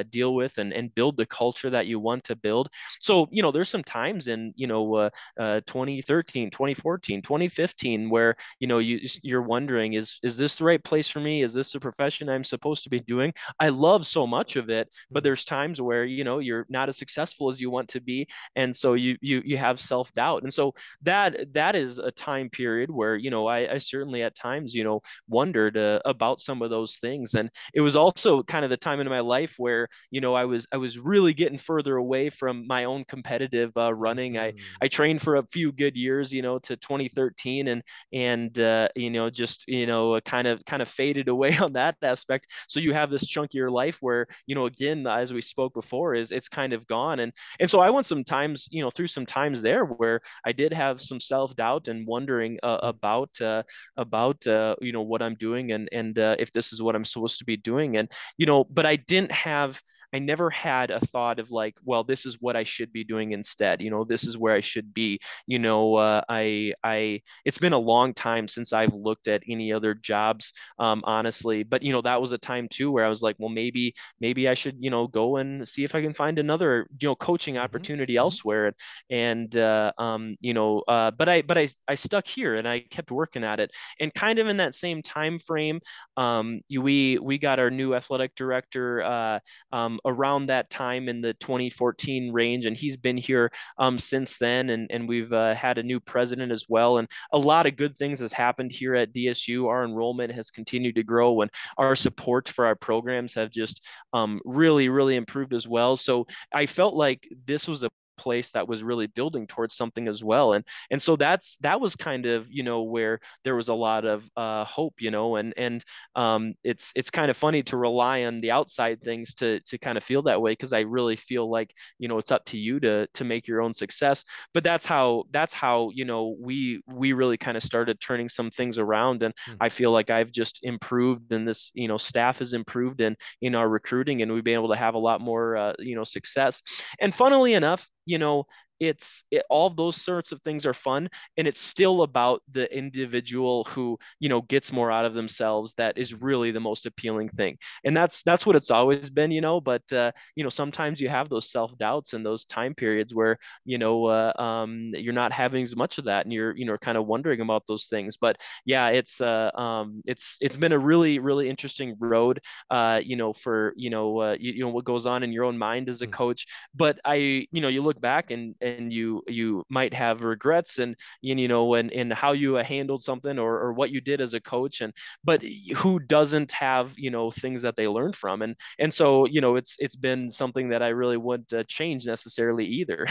deal 0.10 0.36
with 0.36 0.58
and, 0.58 0.74
and 0.74 0.94
build 0.96 1.18
the 1.18 1.23
the 1.24 1.36
culture 1.44 1.70
that 1.70 1.88
you 1.88 2.00
want 2.00 2.24
to 2.26 2.36
build. 2.36 2.68
So, 3.00 3.28
you 3.32 3.42
know, 3.42 3.52
there's 3.52 3.70
some 3.70 3.84
times 3.84 4.28
in, 4.28 4.54
you 4.56 4.68
know, 4.68 4.84
uh, 4.96 5.10
uh, 5.40 5.62
2013, 5.66 6.50
2014, 6.50 7.22
2015, 7.22 8.10
where, 8.10 8.36
you 8.60 8.68
know, 8.68 8.80
you, 8.80 9.00
you're 9.22 9.42
wondering, 9.42 9.94
is, 9.94 10.20
is 10.24 10.36
this 10.36 10.56
the 10.56 10.66
right 10.66 10.84
place 10.84 11.10
for 11.10 11.22
me? 11.22 11.44
Is 11.44 11.54
this 11.54 11.72
the 11.72 11.80
profession 11.80 12.28
I'm 12.28 12.44
supposed 12.44 12.84
to 12.84 12.90
be 12.90 13.00
doing? 13.00 13.34
I 13.60 13.70
love 13.70 14.06
so 14.06 14.28
much 14.28 14.58
of 14.58 14.70
it, 14.70 14.90
but 15.10 15.20
mm-hmm. 15.20 15.26
there's 15.26 15.46
times 15.46 15.82
where, 15.82 16.04
you 16.04 16.24
know, 16.24 16.40
you're 16.40 16.66
not 16.70 16.90
as 16.90 16.98
successful 16.98 17.50
as 17.50 17.62
you 17.62 17.70
want 17.70 17.88
to 17.90 18.02
be. 18.02 18.28
And 18.56 18.76
so 18.76 18.96
you, 18.96 19.18
you, 19.22 19.42
you 19.46 19.58
have 19.58 19.80
self-doubt. 19.80 20.44
And 20.44 20.54
so 20.54 20.74
that, 21.04 21.54
that 21.54 21.76
is 21.76 22.00
a 22.00 22.12
time 22.12 22.50
period 22.50 22.90
where, 22.90 23.16
you 23.16 23.30
know, 23.30 23.48
I, 23.48 23.74
I 23.74 23.78
certainly 23.78 24.24
at 24.24 24.36
times, 24.36 24.74
you 24.74 24.84
know, 24.84 25.02
wondered 25.28 25.78
uh, 25.78 26.00
about 26.06 26.42
some 26.42 26.62
of 26.62 26.70
those 26.70 26.98
things. 26.98 27.36
And 27.36 27.50
it 27.74 27.82
was 27.82 27.96
also 27.96 28.44
kind 28.44 28.66
of 28.66 28.70
the 28.70 28.78
time 28.78 29.00
in 29.00 29.08
my 29.08 29.22
life 29.22 29.56
where, 29.58 29.88
you 30.12 30.22
know, 30.22 30.34
I 30.34 30.46
was, 30.46 30.68
I 30.74 30.78
was 30.78 31.00
really 31.00 31.13
really 31.14 31.34
getting 31.34 31.60
further 31.60 31.98
away 31.98 32.28
from 32.32 32.66
my 32.66 32.86
own 32.86 33.04
competitive 33.06 33.72
uh, 33.78 33.94
running. 33.94 34.38
I 34.40 34.52
mm. 34.52 34.60
I 34.82 34.88
trained 34.88 35.22
for 35.22 35.36
a 35.36 35.46
few 35.46 35.72
good 35.72 35.96
years, 35.96 36.34
you 36.34 36.42
know, 36.42 36.58
to 36.60 36.76
2013, 36.76 37.68
and 37.68 37.84
and 38.12 38.60
uh, 38.60 38.88
you 38.96 39.12
know 39.12 39.30
just 39.30 39.66
you 39.68 39.86
know 39.86 40.20
kind 40.22 40.48
of 40.48 40.66
kind 40.66 40.82
of 40.82 40.88
faded 40.88 41.28
away 41.36 41.56
on 41.58 41.74
that 41.74 41.96
aspect. 42.02 42.48
So 42.68 42.80
you 42.80 42.94
have 42.94 43.12
this 43.12 43.28
chunk 43.28 43.52
of 43.52 43.56
your 43.56 43.70
life 43.70 43.98
where 44.02 44.26
you 44.48 44.56
know 44.56 44.66
again 44.66 45.06
as 45.06 45.32
we 45.32 45.42
spoke 45.42 45.74
before 45.76 46.16
is 46.16 46.32
it's 46.32 46.50
kind 46.50 46.74
of 46.74 46.88
gone, 46.88 47.20
and 47.20 47.32
and 47.60 47.70
so 47.70 47.80
I 47.80 47.92
went 47.92 48.08
some 48.08 48.24
times 48.24 48.68
you 48.72 48.82
know 48.82 48.90
through 48.90 49.08
some 49.08 49.26
times 49.26 49.62
there 49.62 49.86
where 49.86 50.20
I 50.46 50.52
did 50.52 50.74
have 50.74 51.00
some 51.00 51.20
self 51.20 51.56
doubt 51.56 51.88
and 51.88 52.08
wondering 52.08 52.58
uh, 52.64 52.80
about 52.82 53.30
uh, 53.40 53.62
about 53.98 54.46
uh, 54.48 54.76
you 54.82 54.92
know 54.92 55.04
what 55.04 55.22
I'm 55.22 55.36
doing 55.36 55.72
and 55.74 55.88
and 55.92 56.18
uh, 56.18 56.36
if 56.40 56.52
this 56.52 56.74
is 56.74 56.82
what 56.82 56.96
I'm 56.96 57.06
supposed 57.06 57.38
to 57.40 57.46
be 57.46 57.58
doing, 57.58 57.98
and 57.98 58.12
you 58.38 58.48
know, 58.48 58.64
but 58.64 58.86
I 58.86 58.96
didn't 58.96 59.32
have 59.32 59.80
I 60.14 60.20
never 60.20 60.50
had 60.50 60.92
a 60.92 61.00
thought 61.00 61.40
of 61.40 61.50
like, 61.50 61.76
well, 61.84 62.04
this 62.04 62.26
is 62.26 62.38
what 62.40 62.56
I 62.56 62.64
should 62.64 62.94
be 62.94 63.04
doing 63.04 63.32
instead. 63.32 63.82
You 63.82 63.90
know, 63.90 64.04
this 64.04 64.26
is 64.26 64.38
where 64.38 64.54
I 64.54 64.62
should 64.62 64.94
be. 64.94 65.20
You 65.48 65.60
know, 65.60 65.96
uh, 65.96 66.22
I 66.30 66.74
I 66.84 67.22
it's 67.46 67.58
been 67.58 67.74
a 67.74 67.78
long 67.80 68.14
time 68.14 68.48
since 68.48 68.74
I've 68.74 68.94
looked 68.94 69.28
at 69.28 69.42
any 69.50 69.74
other 69.74 69.96
jobs, 69.96 70.54
um, 70.78 71.02
honestly. 71.06 71.64
But 71.64 71.82
you 71.82 71.92
know, 71.92 72.02
that 72.02 72.22
was 72.22 72.32
a 72.32 72.38
time 72.38 72.68
too 72.70 72.92
where 72.92 73.06
I 73.06 73.10
was 73.10 73.24
like, 73.24 73.36
well, 73.40 73.50
maybe 73.50 73.96
maybe 74.22 74.48
I 74.48 74.54
should 74.54 74.78
you 74.80 74.92
know 74.92 75.08
go 75.08 75.38
and 75.38 75.68
see 75.68 75.84
if 75.84 75.96
I 75.96 76.02
can 76.02 76.14
find 76.14 76.38
another 76.38 76.88
you 77.00 77.08
know 77.08 77.16
coaching 77.16 77.56
mm-hmm. 77.56 77.64
opportunity 77.64 78.14
mm-hmm. 78.14 78.20
elsewhere. 78.20 78.74
And 79.10 79.56
uh, 79.58 79.94
um, 79.98 80.36
you 80.40 80.54
know, 80.54 80.84
uh, 80.88 81.10
but 81.12 81.28
I 81.28 81.42
but 81.42 81.58
I 81.58 81.68
I 81.88 81.96
stuck 81.96 82.28
here 82.28 82.56
and 82.56 82.68
I 82.68 82.82
kept 82.82 83.12
working 83.12 83.44
at 83.44 83.60
it. 83.60 83.72
And 84.00 84.14
kind 84.14 84.38
of 84.38 84.48
in 84.48 84.58
that 84.58 84.76
same 84.76 85.02
time 85.02 85.40
frame, 85.40 85.80
um, 86.18 86.62
we 86.70 87.18
we 87.18 87.40
got 87.40 87.60
our 87.60 87.72
new 87.72 87.96
athletic 87.96 88.36
director 88.36 89.02
uh, 89.02 89.40
um, 89.72 90.00
around 90.06 90.48
that 90.48 90.70
time 90.70 91.10
in 91.10 91.22
the 91.22 91.34
2014 91.36 92.32
range, 92.32 92.66
and 92.66 92.76
he's 92.76 92.98
been 92.98 93.18
here 93.18 93.52
um, 93.78 93.98
since 93.98 94.38
then. 94.38 94.70
And 94.70 94.90
and 94.92 95.08
we've 95.08 95.32
uh, 95.34 95.56
had 95.56 95.78
a 95.78 95.84
new 95.84 96.00
president 96.00 96.52
as 96.52 96.66
well, 96.70 96.98
and 96.98 97.08
a 97.32 97.38
lot 97.38 97.66
of 97.66 97.76
good 97.76 97.98
things 97.98 98.20
has 98.20 98.34
happened 98.34 98.72
here 98.72 98.96
at 98.96 99.14
DSU. 99.14 99.68
Our 99.68 99.84
enrollment 99.84 100.32
has 100.34 100.52
continued 100.52 100.96
to 100.96 101.04
grow, 101.04 101.42
and 101.42 101.52
our 101.78 101.96
support 101.96 102.50
for 102.50 102.66
our 102.66 102.76
programs 102.76 103.36
have 103.36 103.52
just 103.52 103.86
um, 104.14 104.42
really 104.46 104.90
really 104.90 105.16
improved 105.16 105.54
as 105.54 105.68
well. 105.68 105.98
So 105.98 106.28
I 106.54 106.66
felt 106.66 106.96
like 106.96 107.28
this 107.46 107.68
was 107.68 107.84
a 107.84 107.90
place 108.24 108.52
that 108.52 108.68
was 108.68 108.84
really 108.84 109.08
building 109.08 109.46
towards 109.46 109.76
something 109.76 110.08
as 110.08 110.24
well. 110.24 110.54
And 110.54 110.66
and 110.90 111.02
so 111.02 111.16
that's 111.16 111.58
that 111.58 111.80
was 111.82 111.96
kind 111.96 112.26
of 112.26 112.48
you 112.50 112.64
know 112.64 112.84
where 112.84 113.20
there 113.44 113.56
was 113.56 113.70
a 113.70 113.74
lot 113.74 114.06
of 114.06 114.30
uh, 114.38 114.64
hope 114.64 114.96
you 115.02 115.12
know 115.12 115.36
and 115.36 115.54
and 115.58 115.84
um, 116.16 116.54
it's 116.64 116.94
it's 116.96 117.10
kind 117.10 117.30
of 117.30 117.38
funny 117.38 117.64
to 117.64 117.78
rely 117.78 118.24
on 118.24 118.42
the 118.42 118.52
outside 118.52 119.02
things 119.02 119.34
to 119.36 119.60
to 119.62 119.78
kind 119.78 119.98
of 119.98 120.04
feel 120.04 120.22
that 120.24 120.42
way 120.42 120.54
because 120.54 120.74
I 120.74 120.82
really 120.82 121.16
feel 121.16 121.50
like 121.50 121.74
you 122.00 122.08
know 122.08 122.18
it's 122.18 122.32
up 122.32 122.46
to 122.46 122.58
you 122.58 122.80
to 122.80 123.08
to 123.14 123.24
make 123.24 123.48
your 123.48 123.62
own 123.62 123.74
success. 123.74 124.24
But 124.54 124.64
that's 124.64 124.86
how 124.86 125.26
that's 125.32 125.54
how 125.54 125.92
you 125.94 126.06
know 126.06 126.36
we 126.40 126.82
we 126.88 127.14
really 127.14 127.38
kind 127.38 127.58
of 127.58 127.64
started 127.64 128.00
turning 128.00 128.30
some 128.30 128.50
things 128.50 128.80
around. 128.80 129.24
And 129.24 129.34
mm. 129.50 129.58
I 129.60 129.70
feel 129.70 129.92
like 129.92 130.10
I've 130.10 130.32
just 130.32 130.64
improved 130.64 131.32
and 131.32 131.48
this 131.48 131.72
you 131.74 131.88
know 131.88 131.98
staff 131.98 132.40
has 132.40 132.54
improved 132.54 133.02
in 133.02 133.16
in 133.42 133.56
our 133.56 133.68
recruiting 133.68 134.22
and 134.22 134.32
we've 134.32 134.44
been 134.44 134.54
able 134.54 134.70
to 134.70 134.76
have 134.76 134.96
a 134.96 135.00
lot 135.00 135.22
more 135.22 135.58
uh, 135.58 135.74
you 135.80 135.96
know 135.96 136.04
success. 136.04 136.62
And 137.00 137.14
funnily 137.14 137.54
enough 137.54 137.90
you 138.06 138.18
know 138.18 138.46
it's 138.80 139.24
it, 139.32 139.44
all 139.50 139.70
those 139.70 140.02
sorts 140.02 140.32
of 140.32 140.42
things 140.42 140.66
are 140.66 140.74
fun 140.74 141.10
and 141.38 141.48
it's 141.48 141.60
still 141.60 142.04
about 142.04 142.42
the 142.52 142.74
individual 142.76 143.64
who 143.66 143.98
you 144.20 144.30
know 144.30 144.42
gets 144.42 144.72
more 144.72 144.92
out 144.92 145.06
of 145.06 145.14
themselves 145.14 145.74
that 145.76 145.98
is 145.98 146.14
really 146.14 146.52
the 146.52 146.60
most 146.60 146.86
appealing 146.86 147.30
thing. 147.30 147.58
And 147.84 147.96
that's 147.96 148.24
that's 148.24 148.46
what 148.46 148.56
it's 148.56 148.72
always 148.72 149.10
been 149.10 149.32
you 149.32 149.42
know 149.42 149.62
but 149.62 149.84
uh, 149.92 150.12
you 150.36 150.44
know 150.44 150.50
sometimes 150.50 151.00
you 151.00 151.10
have 151.10 151.30
those 151.30 151.52
self 151.52 151.78
doubts 151.78 152.14
and 152.14 152.26
those 152.26 152.46
time 152.46 152.74
periods 152.74 153.14
where 153.14 153.38
you 153.66 153.78
know 153.78 154.06
uh, 154.06 154.34
um, 154.38 154.92
you're 154.96 155.14
not 155.14 155.32
having 155.32 155.64
as 155.64 155.76
much 155.76 155.98
of 155.98 156.06
that 156.06 156.26
and 156.26 156.34
you're 156.34 156.56
you 156.56 156.66
know 156.66 156.78
kind 156.78 156.98
of 156.98 157.06
wondering 157.06 157.42
about 157.42 157.64
those 157.68 157.88
things. 157.88 158.18
But 158.18 158.38
yeah 158.66 158.90
it's 158.90 159.22
uh, 159.22 159.52
um, 159.56 160.02
it's 160.06 160.38
it's 160.42 160.58
been 160.58 160.72
a 160.72 160.80
really 160.80 161.20
really 161.20 161.50
interesting 161.50 161.96
road 162.00 162.40
uh, 162.70 163.02
you 163.04 163.16
know 163.16 163.34
for 163.34 163.74
you 163.76 163.90
know 163.90 164.20
uh, 164.20 164.36
you, 164.40 164.54
you 164.54 164.60
know 164.60 164.70
what 164.70 164.86
goes 164.86 165.06
on 165.06 165.24
in 165.24 165.32
your 165.32 165.46
own 165.46 165.58
mind 165.58 165.90
as 165.90 166.02
a 166.02 166.08
mm. 166.08 166.12
coach. 166.12 166.46
But 166.76 167.00
I 167.06 167.48
you 167.52 167.62
know 167.62 167.68
you 167.68 167.82
look 167.82 168.00
back 168.02 168.32
and 168.32 168.56
and 168.64 168.92
you 168.92 169.22
you 169.28 169.64
might 169.70 169.94
have 169.94 170.24
regrets 170.24 170.80
and 170.80 170.96
you 171.22 171.48
know 171.48 171.74
and 171.76 171.92
and 171.92 172.14
how 172.14 172.32
you 172.32 172.56
handled 172.56 173.04
something 173.04 173.38
or, 173.38 173.60
or 173.60 173.74
what 173.74 173.92
you 173.92 174.02
did 174.02 174.22
as 174.22 174.34
a 174.34 174.42
coach 174.42 174.82
and 174.82 174.94
but 175.24 175.44
who 175.76 176.00
doesn't 176.00 176.52
have 176.52 176.94
you 176.98 177.12
know 177.12 177.30
things 177.30 177.62
that 177.62 177.76
they 177.76 177.88
learned 177.88 178.16
from 178.16 178.42
and 178.42 178.56
and 178.80 178.94
so 178.94 179.26
you 179.28 179.42
know 179.42 179.56
it's 179.56 179.78
it's 179.80 179.96
been 179.96 180.30
something 180.30 180.70
that 180.70 180.82
I 180.82 180.90
really 180.90 181.18
wouldn't 181.18 181.52
uh, 181.54 181.64
change 181.64 182.06
necessarily 182.06 182.66
either. 182.66 183.08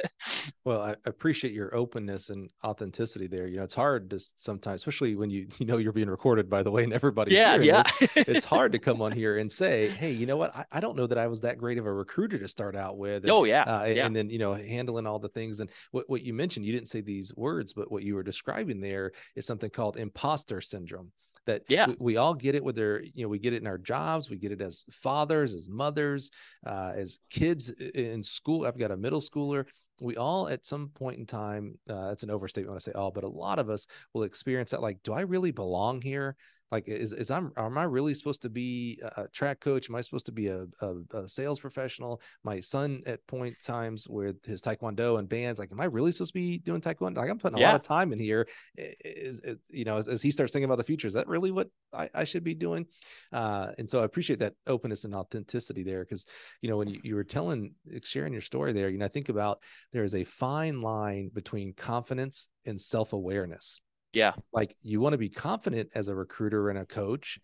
well, 0.64 0.82
I 0.82 0.94
appreciate 1.04 1.54
your 1.54 1.74
openness 1.74 2.30
and 2.30 2.50
authenticity 2.64 3.26
there. 3.26 3.46
You 3.46 3.58
know, 3.58 3.64
it's 3.64 3.74
hard 3.74 4.10
to 4.10 4.18
sometimes, 4.18 4.80
especially 4.80 5.16
when 5.16 5.30
you 5.30 5.48
you 5.58 5.66
know 5.66 5.78
you're 5.78 5.92
being 5.92 6.10
recorded 6.10 6.48
by 6.50 6.62
the 6.62 6.70
way, 6.70 6.84
and 6.84 6.92
everybody 6.92 7.34
yeah 7.34 7.56
yeah 7.56 7.82
this, 8.00 8.10
it's 8.28 8.44
hard 8.44 8.72
to 8.72 8.78
come 8.78 9.02
on 9.06 9.12
here 9.12 9.38
and 9.38 9.50
say, 9.50 9.88
hey, 9.88 10.12
you 10.12 10.26
know 10.26 10.36
what, 10.36 10.54
I, 10.54 10.64
I, 10.72 10.80
don't 10.80 10.96
know 10.96 11.06
that 11.06 11.18
I 11.18 11.26
was 11.26 11.40
that 11.42 11.58
great 11.58 11.78
of 11.78 11.86
a 11.86 11.92
recruiter 11.92 12.38
to 12.38 12.48
start 12.48 12.76
out 12.76 12.98
with. 12.98 13.24
And, 13.24 13.30
oh 13.30 13.44
yeah. 13.44 13.62
Uh, 13.62 13.84
yeah. 13.84 14.06
and 14.06 14.14
then 14.14 14.30
you 14.30 14.38
know 14.38 14.54
handling 14.82 15.06
all 15.06 15.18
the 15.18 15.28
things 15.28 15.60
and 15.60 15.70
what, 15.92 16.08
what 16.08 16.22
you 16.22 16.34
mentioned 16.34 16.66
you 16.66 16.72
didn't 16.72 16.88
say 16.88 17.00
these 17.00 17.32
words 17.36 17.72
but 17.72 17.90
what 17.90 18.02
you 18.02 18.14
were 18.14 18.22
describing 18.22 18.80
there 18.80 19.12
is 19.36 19.46
something 19.46 19.70
called 19.70 19.96
imposter 19.96 20.60
syndrome 20.60 21.12
that 21.46 21.62
yeah. 21.68 21.86
we, 21.86 21.96
we, 21.98 22.16
all 22.16 22.34
get 22.34 22.54
it 22.54 22.64
with 22.64 22.76
their 22.76 23.02
you 23.02 23.22
know 23.22 23.28
we 23.28 23.38
get 23.38 23.52
it 23.52 23.62
in 23.62 23.66
our 23.66 23.78
jobs 23.78 24.28
we 24.28 24.36
get 24.36 24.52
it 24.52 24.60
as 24.60 24.86
fathers 24.90 25.54
as 25.54 25.68
mothers 25.68 26.30
uh, 26.66 26.92
as 26.94 27.18
kids 27.30 27.70
in 27.70 28.22
school 28.22 28.66
i've 28.66 28.78
got 28.78 28.90
a 28.90 28.96
middle 28.96 29.20
schooler. 29.20 29.64
We 30.00 30.16
all 30.16 30.48
at 30.48 30.66
some 30.66 30.88
point 30.88 31.18
in 31.18 31.26
time 31.26 31.78
uh, 31.88 32.08
that's 32.08 32.24
an 32.24 32.30
overstatement 32.30 32.70
when 32.70 32.76
i 32.76 32.80
say 32.80 32.92
all 32.92 33.12
but 33.12 33.24
a 33.24 33.28
lot 33.28 33.60
of 33.60 33.70
us 33.70 33.86
will 34.12 34.24
experience 34.24 34.72
that 34.72 34.82
like 34.82 34.98
do 35.04 35.12
i 35.12 35.20
really 35.20 35.52
belong 35.52 36.02
here 36.02 36.36
like 36.72 36.88
is, 36.88 37.12
is 37.12 37.30
i'm 37.30 37.52
am 37.56 37.76
i 37.76 37.84
really 37.84 38.14
supposed 38.14 38.42
to 38.42 38.48
be 38.48 39.00
a 39.18 39.28
track 39.28 39.60
coach? 39.60 39.88
Am 39.88 39.94
i 39.94 40.00
supposed 40.00 40.26
to 40.26 40.32
be 40.32 40.48
a, 40.48 40.64
a, 40.80 40.94
a, 41.14 41.28
sales 41.28 41.60
professional? 41.60 42.20
My 42.42 42.58
son 42.60 43.02
at 43.06 43.24
point 43.26 43.54
times 43.62 44.08
with 44.08 44.44
his 44.44 44.62
taekwondo 44.62 45.18
and 45.18 45.28
bands 45.28 45.58
like 45.60 45.70
am 45.70 45.80
i 45.80 45.84
really 45.84 46.10
supposed 46.10 46.32
to 46.32 46.38
be 46.40 46.58
doing 46.58 46.80
taekwondo? 46.80 47.18
Like 47.18 47.30
i'm 47.30 47.38
putting 47.38 47.58
a 47.58 47.60
yeah. 47.60 47.72
lot 47.72 47.76
of 47.76 47.82
time 47.82 48.12
in 48.12 48.18
here 48.18 48.48
is, 48.76 49.40
is, 49.40 49.58
you 49.68 49.84
know 49.84 49.98
as, 49.98 50.08
as, 50.08 50.22
he 50.22 50.30
starts 50.30 50.52
thinking 50.52 50.64
about 50.64 50.78
the 50.78 50.84
future 50.84 51.06
is 51.06 51.14
that 51.14 51.28
really 51.28 51.52
what 51.52 51.68
i, 51.92 52.08
I 52.14 52.24
should 52.24 52.42
be 52.42 52.54
doing? 52.54 52.86
Uh, 53.32 53.72
and 53.78 53.88
so 53.88 54.00
i 54.00 54.04
appreciate 54.04 54.38
that 54.40 54.54
openness 54.66 55.04
and 55.04 55.14
authenticity 55.14 55.82
there 55.82 56.04
because 56.04 56.26
you 56.62 56.70
know 56.70 56.78
when 56.78 56.88
you, 56.88 57.00
you 57.04 57.14
were 57.14 57.24
telling 57.24 57.74
sharing 58.02 58.32
your 58.32 58.42
story 58.42 58.72
there 58.72 58.88
you 58.88 58.98
know 58.98 59.04
i 59.04 59.08
think 59.08 59.28
about 59.28 59.58
there 59.92 60.04
is 60.04 60.14
a 60.14 60.24
fine 60.24 60.80
line 60.80 61.30
between 61.34 61.74
confidence 61.74 62.48
and 62.64 62.80
self-awareness 62.80 63.80
yeah. 64.12 64.32
Like 64.52 64.76
you 64.82 65.00
want 65.00 65.12
to 65.12 65.18
be 65.18 65.28
confident 65.28 65.90
as 65.94 66.08
a 66.08 66.14
recruiter 66.14 66.70
and 66.70 66.78
a 66.78 66.86
coach, 66.86 67.38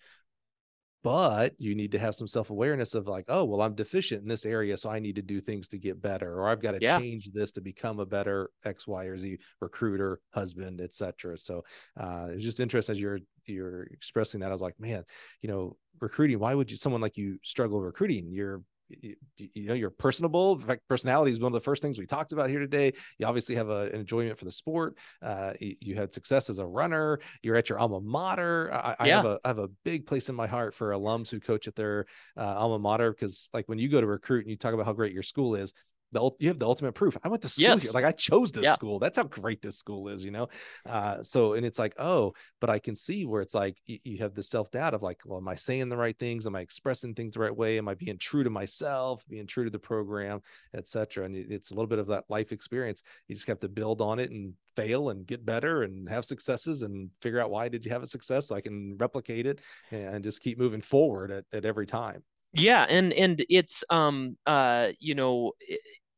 but 1.02 1.54
you 1.58 1.74
need 1.74 1.92
to 1.92 1.98
have 1.98 2.14
some 2.14 2.26
self-awareness 2.26 2.94
of 2.94 3.06
like, 3.06 3.24
oh, 3.28 3.44
well, 3.44 3.62
I'm 3.62 3.74
deficient 3.74 4.22
in 4.22 4.28
this 4.28 4.44
area, 4.44 4.76
so 4.76 4.90
I 4.90 4.98
need 4.98 5.14
to 5.16 5.22
do 5.22 5.40
things 5.40 5.68
to 5.68 5.78
get 5.78 6.02
better, 6.02 6.40
or 6.40 6.48
I've 6.48 6.60
got 6.60 6.72
to 6.72 6.78
yeah. 6.80 6.98
change 6.98 7.30
this 7.32 7.52
to 7.52 7.60
become 7.60 8.00
a 8.00 8.06
better 8.06 8.50
X, 8.64 8.86
Y, 8.86 9.04
or 9.04 9.16
Z 9.16 9.38
recruiter, 9.60 10.20
husband, 10.34 10.80
etc. 10.80 11.38
So 11.38 11.64
uh, 11.98 12.28
it's 12.30 12.44
just 12.44 12.60
interesting 12.60 12.94
as 12.94 13.00
you're 13.00 13.20
you're 13.46 13.84
expressing 13.84 14.40
that. 14.40 14.50
I 14.50 14.52
was 14.52 14.60
like, 14.60 14.78
man, 14.78 15.04
you 15.40 15.48
know, 15.48 15.76
recruiting. 16.00 16.38
Why 16.40 16.54
would 16.54 16.70
you 16.70 16.76
someone 16.76 17.00
like 17.00 17.16
you 17.16 17.38
struggle 17.42 17.80
recruiting? 17.80 18.30
You're 18.30 18.62
you, 18.88 19.16
you, 19.36 19.66
know 19.68 19.74
you're 19.74 19.90
personable 19.90 20.54
in 20.54 20.60
fact 20.60 20.82
personality 20.88 21.32
is 21.32 21.40
one 21.40 21.50
of 21.50 21.54
the 21.54 21.60
first 21.60 21.82
things 21.82 21.98
we 21.98 22.06
talked 22.06 22.32
about 22.32 22.48
here 22.48 22.60
today. 22.60 22.92
You 23.18 23.26
obviously 23.26 23.54
have 23.54 23.68
a, 23.68 23.86
an 23.86 24.00
enjoyment 24.00 24.38
for 24.38 24.44
the 24.44 24.52
sport. 24.52 24.96
Uh, 25.22 25.52
you, 25.60 25.76
you, 25.80 25.94
had 25.94 26.14
success 26.14 26.50
as 26.50 26.58
a 26.58 26.66
runner. 26.66 27.20
You're 27.42 27.56
at 27.56 27.68
your 27.68 27.78
alma 27.78 28.00
mater. 28.00 28.70
I, 28.72 28.96
I 28.98 29.08
have 29.08 29.24
a 29.24 29.38
I 29.44 29.48
have 29.48 29.58
a 29.58 29.68
big 29.84 30.06
place 30.06 30.28
in 30.28 30.34
my 30.34 30.46
heart 30.46 30.74
for 30.74 30.90
alums 30.90 31.30
who 31.30 31.40
coach 31.40 31.68
at 31.68 31.74
their 31.74 32.06
uh, 32.36 32.54
alma 32.56 32.78
mater 32.78 33.12
because 33.12 33.50
like 33.52 33.68
when 33.68 33.78
you 33.78 33.88
go 33.88 34.00
to 34.00 34.06
recruit 34.06 34.40
and 34.40 34.50
you 34.50 34.56
talk 34.56 34.74
about 34.74 34.86
how 34.86 34.92
great 34.92 35.12
your 35.12 35.22
school 35.22 35.54
is 35.54 35.72
the 36.12 36.30
you 36.38 36.48
have 36.48 36.58
the 36.58 36.66
ultimate 36.66 36.92
proof. 36.92 37.16
I 37.22 37.28
went 37.28 37.42
to 37.42 37.48
school 37.48 37.64
yes. 37.64 37.82
here. 37.82 37.92
Like 37.92 38.04
I 38.04 38.12
chose 38.12 38.52
this 38.52 38.64
yeah. 38.64 38.72
school. 38.72 38.98
That's 38.98 39.18
how 39.18 39.24
great 39.24 39.60
this 39.60 39.76
school 39.76 40.08
is, 40.08 40.24
you 40.24 40.30
know? 40.30 40.48
Uh, 40.86 41.22
so, 41.22 41.54
and 41.54 41.66
it's 41.66 41.78
like, 41.78 41.94
oh, 41.98 42.32
but 42.60 42.70
I 42.70 42.78
can 42.78 42.94
see 42.94 43.26
where 43.26 43.42
it's 43.42 43.54
like, 43.54 43.78
you, 43.86 43.98
you 44.04 44.18
have 44.18 44.34
the 44.34 44.42
self 44.42 44.70
doubt 44.70 44.94
of 44.94 45.02
like, 45.02 45.20
well, 45.24 45.38
am 45.38 45.48
I 45.48 45.54
saying 45.54 45.88
the 45.88 45.96
right 45.96 46.18
things? 46.18 46.46
Am 46.46 46.56
I 46.56 46.60
expressing 46.60 47.14
things 47.14 47.32
the 47.32 47.40
right 47.40 47.54
way? 47.54 47.78
Am 47.78 47.88
I 47.88 47.94
being 47.94 48.18
true 48.18 48.44
to 48.44 48.50
myself, 48.50 49.22
being 49.28 49.46
true 49.46 49.64
to 49.64 49.70
the 49.70 49.78
program, 49.78 50.40
etc. 50.74 51.24
And 51.24 51.36
it's 51.36 51.70
a 51.70 51.74
little 51.74 51.86
bit 51.86 51.98
of 51.98 52.06
that 52.08 52.24
life 52.28 52.52
experience. 52.52 53.02
You 53.28 53.34
just 53.34 53.48
have 53.48 53.60
to 53.60 53.68
build 53.68 54.00
on 54.00 54.18
it 54.18 54.30
and 54.30 54.54
fail 54.76 55.10
and 55.10 55.26
get 55.26 55.44
better 55.44 55.82
and 55.82 56.08
have 56.08 56.24
successes 56.24 56.82
and 56.82 57.10
figure 57.20 57.40
out 57.40 57.50
why 57.50 57.68
did 57.68 57.84
you 57.84 57.90
have 57.90 58.02
a 58.02 58.06
success 58.06 58.46
so 58.46 58.54
I 58.54 58.60
can 58.60 58.96
replicate 58.96 59.46
it 59.46 59.60
and 59.90 60.22
just 60.22 60.40
keep 60.40 60.58
moving 60.58 60.82
forward 60.82 61.30
at, 61.30 61.44
at 61.52 61.64
every 61.64 61.86
time 61.86 62.22
yeah 62.58 62.86
and 62.88 63.12
and 63.12 63.44
it's 63.48 63.84
um 63.90 64.36
uh 64.46 64.88
you 64.98 65.14
know 65.14 65.52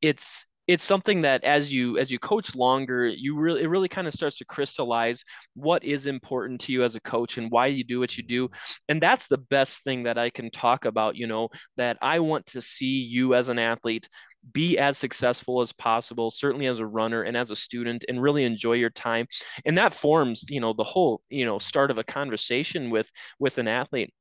it's 0.03 0.47
it's 0.71 0.85
something 0.85 1.23
that 1.23 1.43
as 1.43 1.73
you 1.73 1.99
as 1.99 2.13
you 2.13 2.19
coach 2.21 2.55
longer 2.55 3.09
you 3.09 3.37
really 3.37 3.63
it 3.63 3.69
really 3.69 3.89
kind 3.89 4.07
of 4.07 4.15
starts 4.15 4.37
to 4.39 4.45
crystallize 4.45 5.25
what 5.55 5.83
is 5.83 6.07
important 6.07 6.61
to 6.61 6.73
you 6.73 6.85
as 6.85 6.95
a 6.95 7.01
coach 7.01 7.39
and 7.39 7.51
why 7.51 7.67
you 7.67 7.83
do 7.83 7.99
what 7.99 8.17
you 8.17 8.23
do. 8.23 8.49
And 8.89 9.01
that's 9.01 9.27
the 9.27 9.39
best 9.39 9.83
thing 9.83 10.05
that 10.05 10.17
i 10.17 10.31
can 10.31 10.49
talk 10.51 10.85
about 10.85 11.17
you 11.17 11.27
know 11.27 11.49
that 11.77 11.99
i 12.01 12.21
want 12.21 12.47
to 12.47 12.63
see 12.63 13.03
you 13.03 13.35
as 13.35 13.49
an 13.49 13.59
athlete 13.59 14.09
be 14.53 14.79
as 14.79 14.97
successful 14.97 15.61
as 15.61 15.73
possible 15.73 16.31
certainly 16.31 16.67
as 16.67 16.81
a 16.81 16.87
runner 16.87 17.23
and 17.23 17.37
as 17.37 17.51
a 17.51 17.57
student 17.57 18.05
and 18.09 18.23
really 18.23 18.45
enjoy 18.45 18.73
your 18.73 18.91
time. 18.91 19.27
And 19.67 19.77
that 19.77 19.93
forms 19.93 20.45
you 20.49 20.61
know 20.61 20.73
the 20.73 20.85
whole 20.85 21.21
you 21.31 21.45
know 21.45 21.59
start 21.59 21.91
of 21.91 21.99
a 21.99 22.05
conversation 22.05 22.91
with 22.91 23.11
with 23.41 23.59
an 23.59 23.67
athlete 23.67 24.15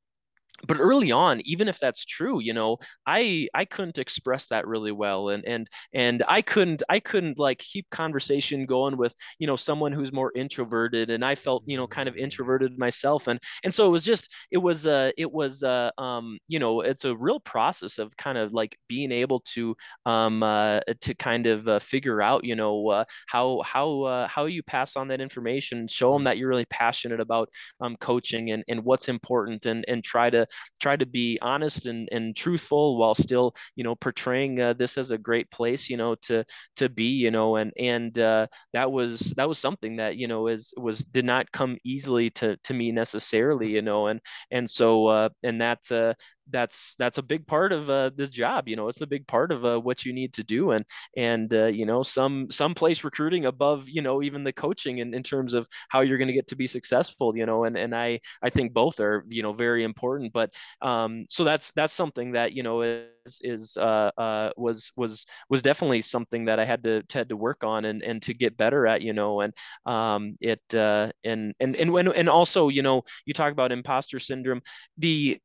but 0.67 0.79
early 0.79 1.11
on 1.11 1.41
even 1.45 1.67
if 1.67 1.79
that's 1.79 2.05
true 2.05 2.39
you 2.39 2.53
know 2.53 2.77
i 3.05 3.47
i 3.53 3.65
couldn't 3.65 3.97
express 3.97 4.47
that 4.47 4.67
really 4.67 4.91
well 4.91 5.29
and 5.29 5.43
and 5.45 5.67
and 5.93 6.23
i 6.27 6.41
couldn't 6.41 6.83
i 6.89 6.99
couldn't 6.99 7.39
like 7.39 7.59
keep 7.59 7.89
conversation 7.89 8.65
going 8.65 8.97
with 8.97 9.13
you 9.39 9.47
know 9.47 9.55
someone 9.55 9.91
who's 9.91 10.11
more 10.11 10.31
introverted 10.35 11.09
and 11.09 11.23
i 11.23 11.35
felt 11.35 11.63
you 11.65 11.77
know 11.77 11.87
kind 11.87 12.09
of 12.09 12.15
introverted 12.17 12.77
myself 12.77 13.27
and 13.27 13.39
and 13.63 13.73
so 13.73 13.85
it 13.87 13.89
was 13.89 14.03
just 14.03 14.31
it 14.51 14.57
was 14.57 14.85
uh 14.85 15.11
it 15.17 15.31
was 15.31 15.63
uh 15.63 15.89
um 15.97 16.37
you 16.47 16.59
know 16.59 16.81
it's 16.81 17.05
a 17.05 17.15
real 17.17 17.39
process 17.39 17.97
of 17.97 18.15
kind 18.17 18.37
of 18.37 18.53
like 18.53 18.77
being 18.87 19.11
able 19.11 19.39
to 19.41 19.75
um 20.05 20.43
uh 20.43 20.79
to 21.01 21.13
kind 21.15 21.47
of 21.47 21.67
uh, 21.67 21.79
figure 21.79 22.21
out 22.21 22.43
you 22.43 22.55
know 22.55 22.87
uh, 22.89 23.03
how 23.27 23.61
how 23.63 24.01
uh, 24.03 24.27
how 24.27 24.45
you 24.45 24.63
pass 24.63 24.95
on 24.95 25.07
that 25.07 25.21
information 25.21 25.87
show 25.87 26.13
them 26.13 26.23
that 26.23 26.37
you're 26.37 26.49
really 26.49 26.65
passionate 26.65 27.19
about 27.19 27.49
um 27.81 27.95
coaching 27.97 28.51
and 28.51 28.63
and 28.67 28.83
what's 28.83 29.09
important 29.09 29.65
and 29.65 29.85
and 29.87 30.03
try 30.03 30.29
to 30.29 30.45
try 30.79 30.95
to 30.95 31.05
be 31.05 31.37
honest 31.41 31.85
and, 31.87 32.07
and 32.11 32.35
truthful 32.35 32.97
while 32.97 33.15
still 33.15 33.55
you 33.75 33.83
know 33.83 33.95
portraying 33.95 34.59
uh, 34.59 34.73
this 34.73 34.97
as 34.97 35.11
a 35.11 35.17
great 35.17 35.49
place 35.51 35.89
you 35.89 35.97
know 35.97 36.15
to 36.15 36.43
to 36.75 36.89
be 36.89 37.09
you 37.11 37.31
know 37.31 37.55
and 37.55 37.71
and 37.77 38.17
uh, 38.19 38.47
that 38.73 38.91
was 38.91 39.33
that 39.37 39.47
was 39.47 39.59
something 39.59 39.97
that 39.97 40.17
you 40.17 40.27
know 40.27 40.47
is 40.47 40.73
was 40.77 40.99
did 41.03 41.25
not 41.25 41.51
come 41.51 41.77
easily 41.83 42.29
to 42.31 42.57
to 42.63 42.73
me 42.73 42.91
necessarily 42.91 43.69
you 43.69 43.81
know 43.81 44.07
and 44.07 44.19
and 44.51 44.69
so 44.69 45.07
uh, 45.07 45.29
and 45.43 45.59
that's 45.61 45.91
uh, 45.91 46.13
that's 46.51 46.95
that's 46.99 47.17
a 47.17 47.23
big 47.23 47.45
part 47.47 47.71
of 47.71 47.89
uh, 47.89 48.11
this 48.15 48.29
job. 48.29 48.67
You 48.67 48.75
know, 48.75 48.87
it's 48.87 49.01
a 49.01 49.07
big 49.07 49.27
part 49.27 49.51
of 49.51 49.65
uh, 49.65 49.79
what 49.79 50.05
you 50.05 50.13
need 50.13 50.33
to 50.33 50.43
do, 50.43 50.71
and 50.71 50.85
and 51.17 51.53
uh, 51.53 51.65
you 51.65 51.85
know, 51.85 52.03
some 52.03 52.49
some 52.51 52.73
place 52.73 53.03
recruiting 53.03 53.45
above 53.45 53.89
you 53.89 54.01
know 54.01 54.21
even 54.21 54.43
the 54.43 54.53
coaching 54.53 54.99
in, 54.99 55.13
in 55.13 55.23
terms 55.23 55.53
of 55.53 55.67
how 55.89 56.01
you're 56.01 56.17
going 56.17 56.27
to 56.27 56.33
get 56.33 56.47
to 56.49 56.55
be 56.55 56.67
successful. 56.67 57.35
You 57.35 57.45
know, 57.45 57.63
and 57.65 57.77
and 57.77 57.95
I 57.95 58.19
I 58.41 58.49
think 58.49 58.73
both 58.73 58.99
are 58.99 59.25
you 59.29 59.43
know 59.43 59.53
very 59.53 59.83
important. 59.83 60.33
But 60.33 60.53
um, 60.81 61.25
so 61.29 61.43
that's 61.43 61.71
that's 61.71 61.93
something 61.93 62.31
that 62.33 62.53
you 62.53 62.63
know 62.63 62.81
is 62.81 63.41
is 63.41 63.77
uh, 63.77 64.11
uh, 64.17 64.51
was 64.57 64.91
was 64.95 65.25
was 65.49 65.61
definitely 65.61 66.01
something 66.01 66.45
that 66.45 66.59
I 66.59 66.65
had 66.65 66.83
to 66.83 67.03
had 67.11 67.29
to 67.29 67.37
work 67.37 67.63
on 67.63 67.85
and 67.85 68.03
and 68.03 68.21
to 68.23 68.33
get 68.33 68.57
better 68.57 68.87
at. 68.87 69.01
You 69.01 69.13
know, 69.13 69.41
and 69.41 69.53
um, 69.85 70.37
it 70.41 70.61
uh, 70.73 71.11
and 71.23 71.53
and 71.59 71.75
and 71.75 71.91
when 71.91 72.11
and 72.13 72.29
also 72.29 72.69
you 72.69 72.81
know 72.81 73.03
you 73.25 73.33
talk 73.33 73.51
about 73.51 73.71
imposter 73.71 74.19
syndrome 74.19 74.61
the 74.97 75.39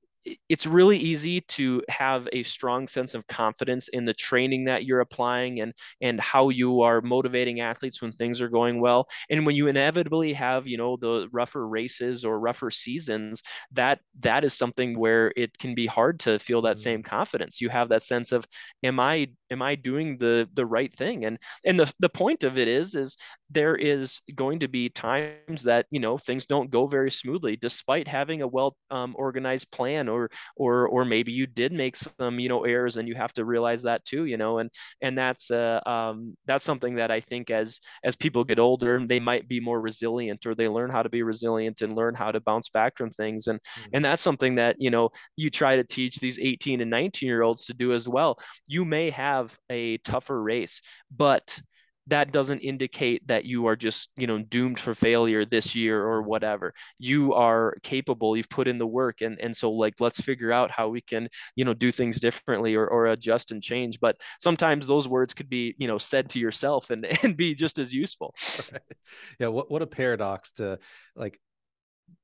it's 0.49 0.67
really 0.67 0.97
easy 0.97 1.41
to 1.43 1.83
have 1.89 2.29
a 2.33 2.43
strong 2.43 2.89
sense 2.89 3.15
of 3.15 3.27
confidence 3.27 3.89
in 3.89 4.05
the 4.05 4.15
training 4.15 4.65
that 4.65 4.85
you're 4.85 5.01
applying 5.01 5.61
and 5.61 5.73
and 6.01 6.21
how 6.21 6.49
you 6.49 6.83
are 6.83 7.01
motivating 7.01 7.61
athletes 7.61 8.01
when 8.01 8.13
things 8.13 8.41
are 8.41 8.49
going 8.49 8.81
well. 8.81 9.07
And 9.31 9.45
when 9.45 9.55
you 9.55 9.67
inevitably 9.67 10.33
have 10.35 10.67
you 10.67 10.77
know 10.77 10.97
the 10.97 11.29
rougher 11.33 11.67
races 11.67 12.25
or 12.25 12.39
rougher 12.41 12.71
seasons 12.71 13.43
that 13.73 14.01
that 14.21 14.45
is 14.45 14.55
something 14.55 14.99
where 14.99 15.33
it 15.37 15.57
can 15.59 15.75
be 15.75 15.87
hard 15.87 16.21
to 16.21 16.39
feel 16.39 16.63
that 16.63 16.81
same 16.81 17.01
mm-hmm. 17.01 17.17
confidence. 17.17 17.61
You 17.61 17.69
have 17.69 17.89
that 17.91 18.03
sense 18.03 18.33
of 18.33 18.47
am 18.83 19.01
i 19.01 19.29
am 19.51 19.63
i 19.63 19.75
doing 19.75 20.17
the 20.19 20.49
the 20.55 20.67
right 20.67 20.93
thing? 20.93 21.25
And 21.25 21.39
and 21.65 21.79
the 21.79 21.93
the 22.01 22.09
point 22.09 22.45
of 22.45 22.59
it 22.59 22.69
is 22.69 22.95
is 22.95 23.17
there 23.51 23.77
is 23.77 24.21
going 24.35 24.59
to 24.61 24.69
be 24.69 24.89
times 24.89 25.63
that 25.65 25.87
you 25.91 26.01
know 26.01 26.19
things 26.19 26.47
don't 26.47 26.71
go 26.71 26.87
very 26.87 27.11
smoothly 27.11 27.57
despite 27.57 28.09
having 28.09 28.43
a 28.43 28.49
well 28.49 28.77
um, 28.91 29.15
organized 29.19 29.71
plan 29.71 30.09
or 30.15 30.31
or 30.57 30.89
or 30.89 31.05
maybe 31.05 31.33
you 31.33 31.47
did 31.47 31.73
make 31.73 31.97
some 31.97 32.39
you 32.39 32.49
know 32.49 32.65
errors 32.65 32.97
and 32.97 33.09
you 33.09 33.15
have 33.15 33.33
to 33.35 33.45
realize 33.45 33.83
that 33.83 34.05
too 34.05 34.25
you 34.25 34.37
know 34.37 34.59
and 34.59 34.71
and 35.03 35.17
that's 35.19 35.51
uh, 35.51 35.81
um, 35.87 36.37
that's 36.47 36.65
something 36.65 36.95
that 36.97 37.11
I 37.11 37.21
think 37.21 37.51
as 37.51 37.81
as 38.05 38.17
people 38.17 38.45
get 38.45 38.59
older 38.59 39.05
they 39.07 39.21
might 39.21 39.49
be 39.49 39.61
more 39.61 39.81
resilient 39.81 40.47
or 40.47 40.55
they 40.55 40.69
learn 40.69 40.91
how 40.91 41.03
to 41.03 41.09
be 41.09 41.23
resilient 41.23 41.83
and 41.83 41.95
learn 41.95 42.15
how 42.15 42.31
to 42.31 42.41
bounce 42.41 42.69
back 42.69 42.97
from 42.97 43.11
things 43.11 43.47
and 43.47 43.59
mm-hmm. 43.61 43.91
and 43.95 44.05
that's 44.05 44.23
something 44.23 44.55
that 44.57 44.77
you 44.79 44.91
know 44.91 45.11
you 45.37 45.51
try 45.51 45.77
to 45.77 45.85
teach 45.85 46.17
these 46.17 46.39
18 46.39 46.81
and 46.81 46.91
19 46.91 47.27
year 47.27 47.43
olds 47.43 47.67
to 47.67 47.75
do 47.75 47.93
as 47.93 48.09
well 48.09 48.39
you 48.69 48.85
may 48.85 49.11
have 49.11 49.57
a 49.71 49.99
tougher 49.99 50.43
race 50.43 50.81
but 51.17 51.61
that 52.07 52.33
doesn't 52.33 52.61
indicate 52.61 53.27
that 53.27 53.45
you 53.45 53.67
are 53.67 53.77
just 53.77 54.11
you 54.17 54.27
know 54.27 54.39
doomed 54.39 54.79
for 54.79 54.95
failure 54.95 55.45
this 55.45 55.75
year 55.75 56.03
or 56.03 56.23
whatever 56.23 56.73
you 56.99 57.33
are 57.33 57.75
capable 57.83 58.37
you've 58.37 58.49
put 58.49 58.69
in 58.69 58.79
the 58.79 58.87
work 58.87 59.21
and 59.21 59.41
and 59.41 59.57
so 59.57 59.71
like 59.71 59.95
let's 60.01 60.21
figure 60.21 60.53
out 60.53 60.71
how 60.71 60.89
we 60.89 61.01
can 61.01 61.29
you 61.57 61.65
know 61.65 61.75
do 61.75 61.91
things 61.91 62.21
differently 62.21 62.75
or, 62.75 62.87
or 62.87 63.07
adjust 63.07 63.53
and 63.53 63.63
change 63.63 63.99
but 64.01 64.17
sometimes 64.39 64.87
those 64.87 65.09
words 65.09 65.35
could 65.35 65.49
be 65.49 65.75
you 65.79 65.89
know 65.89 65.99
said 65.99 66.29
to 66.29 66.39
yourself 66.39 66.91
and 66.91 67.07
and 67.23 67.37
be 67.37 67.55
just 67.55 67.79
as 67.79 67.93
useful 67.93 68.35
right. 68.73 68.83
yeah 69.41 69.49
what, 69.49 69.71
what 69.71 69.83
a 69.83 69.87
paradox 69.87 70.53
to 70.53 70.79
like 71.17 71.39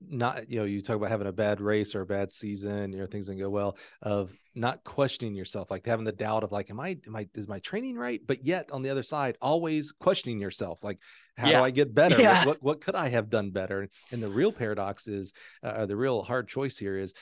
not 0.00 0.50
you 0.50 0.58
know 0.58 0.64
you 0.64 0.80
talk 0.80 0.96
about 0.96 1.10
having 1.10 1.26
a 1.26 1.32
bad 1.32 1.60
race 1.60 1.94
or 1.94 2.00
a 2.00 2.06
bad 2.06 2.32
season 2.32 2.92
you 2.92 2.98
know 2.98 3.06
things 3.06 3.26
didn't 3.26 3.38
go 3.38 3.50
well 3.50 3.76
of 4.02 4.34
not 4.54 4.82
questioning 4.82 5.34
yourself 5.34 5.70
like 5.70 5.84
having 5.86 6.04
the 6.04 6.12
doubt 6.12 6.42
of 6.42 6.52
like 6.52 6.70
am 6.70 6.80
i 6.80 6.96
am 7.06 7.14
i 7.14 7.26
is 7.34 7.46
my 7.46 7.58
training 7.60 7.96
right 7.96 8.20
but 8.26 8.44
yet 8.44 8.70
on 8.72 8.82
the 8.82 8.90
other 8.90 9.02
side 9.02 9.36
always 9.40 9.92
questioning 9.92 10.40
yourself 10.40 10.82
like 10.82 10.98
how 11.36 11.48
yeah. 11.48 11.58
do 11.58 11.64
i 11.64 11.70
get 11.70 11.94
better 11.94 12.20
yeah. 12.20 12.44
what, 12.46 12.62
what 12.62 12.80
could 12.80 12.94
i 12.94 13.08
have 13.08 13.28
done 13.30 13.50
better 13.50 13.88
and 14.10 14.22
the 14.22 14.30
real 14.30 14.50
paradox 14.50 15.06
is 15.06 15.32
uh, 15.62 15.86
the 15.86 15.96
real 15.96 16.22
hard 16.22 16.48
choice 16.48 16.76
here 16.76 16.96
is 16.96 17.14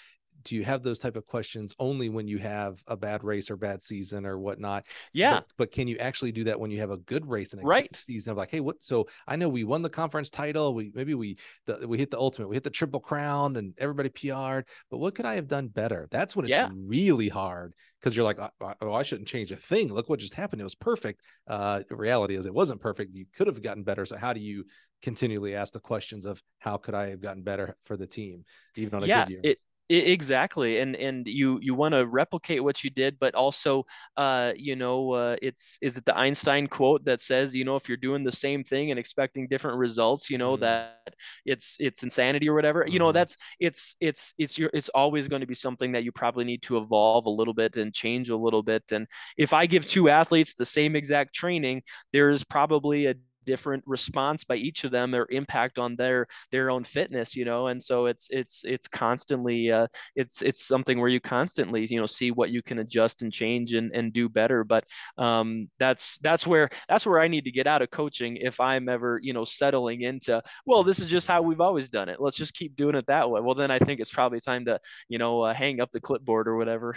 do 0.42 0.54
you 0.54 0.64
have 0.64 0.82
those 0.82 0.98
type 0.98 1.16
of 1.16 1.26
questions 1.26 1.74
only 1.78 2.08
when 2.08 2.28
you 2.28 2.38
have 2.38 2.82
a 2.86 2.96
bad 2.96 3.24
race 3.24 3.50
or 3.50 3.56
bad 3.56 3.82
season 3.82 4.26
or 4.26 4.38
whatnot? 4.38 4.86
Yeah. 5.12 5.34
But, 5.34 5.46
but 5.56 5.72
can 5.72 5.88
you 5.88 5.98
actually 5.98 6.32
do 6.32 6.44
that 6.44 6.58
when 6.58 6.70
you 6.70 6.80
have 6.80 6.90
a 6.90 6.96
good 6.98 7.28
race 7.28 7.52
and 7.52 7.62
a 7.62 7.66
right. 7.66 7.94
season 7.94 8.32
of 8.32 8.36
like, 8.36 8.50
hey, 8.50 8.60
what? 8.60 8.76
So 8.80 9.08
I 9.26 9.36
know 9.36 9.48
we 9.48 9.64
won 9.64 9.82
the 9.82 9.90
conference 9.90 10.30
title. 10.30 10.74
We 10.74 10.92
maybe 10.94 11.14
we 11.14 11.38
the, 11.66 11.86
we 11.86 11.98
hit 11.98 12.10
the 12.10 12.18
ultimate, 12.18 12.48
we 12.48 12.56
hit 12.56 12.64
the 12.64 12.70
triple 12.70 13.00
crown, 13.00 13.56
and 13.56 13.74
everybody 13.78 14.08
PR'd. 14.08 14.66
But 14.90 14.98
what 14.98 15.14
could 15.14 15.26
I 15.26 15.34
have 15.34 15.48
done 15.48 15.68
better? 15.68 16.08
That's 16.10 16.36
when 16.36 16.44
it's 16.44 16.50
yeah. 16.50 16.68
really 16.72 17.28
hard 17.28 17.74
because 18.00 18.14
you're 18.14 18.24
like, 18.24 18.38
oh, 18.80 18.92
I 18.92 19.02
shouldn't 19.02 19.28
change 19.28 19.50
a 19.50 19.56
thing. 19.56 19.92
Look 19.92 20.08
what 20.08 20.20
just 20.20 20.34
happened. 20.34 20.60
It 20.60 20.64
was 20.64 20.74
perfect. 20.74 21.22
Uh, 21.46 21.82
the 21.88 21.96
reality 21.96 22.36
is, 22.36 22.46
it 22.46 22.54
wasn't 22.54 22.80
perfect. 22.80 23.14
You 23.14 23.26
could 23.34 23.48
have 23.48 23.62
gotten 23.62 23.82
better. 23.82 24.06
So 24.06 24.16
how 24.16 24.32
do 24.32 24.40
you 24.40 24.64
continually 25.02 25.54
ask 25.54 25.72
the 25.72 25.80
questions 25.80 26.26
of 26.26 26.42
how 26.58 26.76
could 26.76 26.94
I 26.94 27.10
have 27.10 27.20
gotten 27.20 27.42
better 27.42 27.76
for 27.84 27.96
the 27.96 28.06
team, 28.06 28.44
even 28.76 28.94
on 28.94 29.04
a 29.04 29.06
yeah, 29.06 29.24
good 29.24 29.30
year? 29.32 29.40
It- 29.42 29.58
exactly 29.88 30.80
and 30.80 30.94
and 30.96 31.26
you 31.26 31.58
you 31.62 31.74
want 31.74 31.94
to 31.94 32.06
replicate 32.06 32.62
what 32.62 32.84
you 32.84 32.90
did 32.90 33.18
but 33.18 33.34
also 33.34 33.84
uh 34.18 34.52
you 34.54 34.76
know 34.76 35.12
uh, 35.12 35.36
it's 35.40 35.78
is 35.80 35.96
it 35.96 36.04
the 36.04 36.16
einstein 36.16 36.66
quote 36.66 37.02
that 37.06 37.22
says 37.22 37.56
you 37.56 37.64
know 37.64 37.74
if 37.74 37.88
you're 37.88 37.96
doing 37.96 38.22
the 38.22 38.30
same 38.32 38.62
thing 38.62 38.90
and 38.90 39.00
expecting 39.00 39.48
different 39.48 39.78
results 39.78 40.28
you 40.28 40.36
know 40.36 40.56
mm. 40.56 40.60
that 40.60 41.14
it's 41.46 41.76
it's 41.80 42.02
insanity 42.02 42.48
or 42.48 42.54
whatever 42.54 42.84
mm. 42.84 42.92
you 42.92 42.98
know 42.98 43.06
mm-hmm. 43.06 43.14
that's 43.14 43.36
it's 43.60 43.96
it's 44.00 44.34
it's 44.36 44.58
your 44.58 44.70
it's 44.74 44.90
always 44.90 45.26
going 45.26 45.40
to 45.40 45.46
be 45.46 45.54
something 45.54 45.90
that 45.92 46.04
you 46.04 46.12
probably 46.12 46.44
need 46.44 46.60
to 46.60 46.76
evolve 46.76 47.24
a 47.24 47.30
little 47.30 47.54
bit 47.54 47.76
and 47.76 47.94
change 47.94 48.28
a 48.28 48.36
little 48.36 48.62
bit 48.62 48.82
and 48.92 49.06
if 49.38 49.54
i 49.54 49.64
give 49.64 49.86
two 49.86 50.10
athletes 50.10 50.52
the 50.52 50.66
same 50.66 50.96
exact 50.96 51.34
training 51.34 51.82
there's 52.12 52.44
probably 52.44 53.06
a 53.06 53.14
different 53.48 53.82
response 53.86 54.44
by 54.44 54.56
each 54.56 54.84
of 54.84 54.90
them 54.90 55.14
or 55.14 55.26
impact 55.30 55.78
on 55.78 55.96
their 55.96 56.26
their 56.52 56.70
own 56.70 56.84
fitness 56.84 57.34
you 57.34 57.46
know 57.46 57.68
and 57.68 57.82
so 57.82 58.04
it's 58.04 58.28
it's 58.30 58.62
it's 58.66 58.86
constantly 58.86 59.72
uh, 59.72 59.86
it's 60.16 60.42
it's 60.42 60.62
something 60.62 61.00
where 61.00 61.08
you 61.08 61.18
constantly 61.18 61.86
you 61.88 61.98
know 61.98 62.06
see 62.06 62.30
what 62.30 62.50
you 62.50 62.60
can 62.60 62.80
adjust 62.80 63.22
and 63.22 63.32
change 63.32 63.72
and, 63.72 63.90
and 63.94 64.12
do 64.12 64.28
better 64.28 64.64
but 64.64 64.84
um, 65.16 65.68
that's 65.78 66.18
that's 66.18 66.46
where 66.46 66.68
that's 66.90 67.06
where 67.06 67.20
I 67.20 67.28
need 67.28 67.44
to 67.44 67.50
get 67.50 67.66
out 67.66 67.80
of 67.80 67.90
coaching 67.90 68.36
if 68.36 68.60
I'm 68.60 68.88
ever 68.88 69.18
you 69.22 69.32
know 69.32 69.44
settling 69.44 70.02
into 70.02 70.42
well 70.66 70.82
this 70.82 70.98
is 70.98 71.06
just 71.06 71.26
how 71.26 71.40
we've 71.40 71.60
always 71.60 71.88
done 71.88 72.08
it. 72.08 72.20
Let's 72.20 72.36
just 72.36 72.54
keep 72.54 72.76
doing 72.76 72.94
it 72.94 73.06
that 73.06 73.30
way. 73.30 73.40
Well 73.40 73.54
then 73.54 73.70
I 73.70 73.78
think 73.78 74.00
it's 74.00 74.12
probably 74.12 74.40
time 74.40 74.66
to 74.66 74.78
you 75.08 75.18
know 75.18 75.40
uh, 75.40 75.54
hang 75.54 75.80
up 75.80 75.90
the 75.90 76.00
clipboard 76.00 76.48
or 76.48 76.56
whatever. 76.56 76.96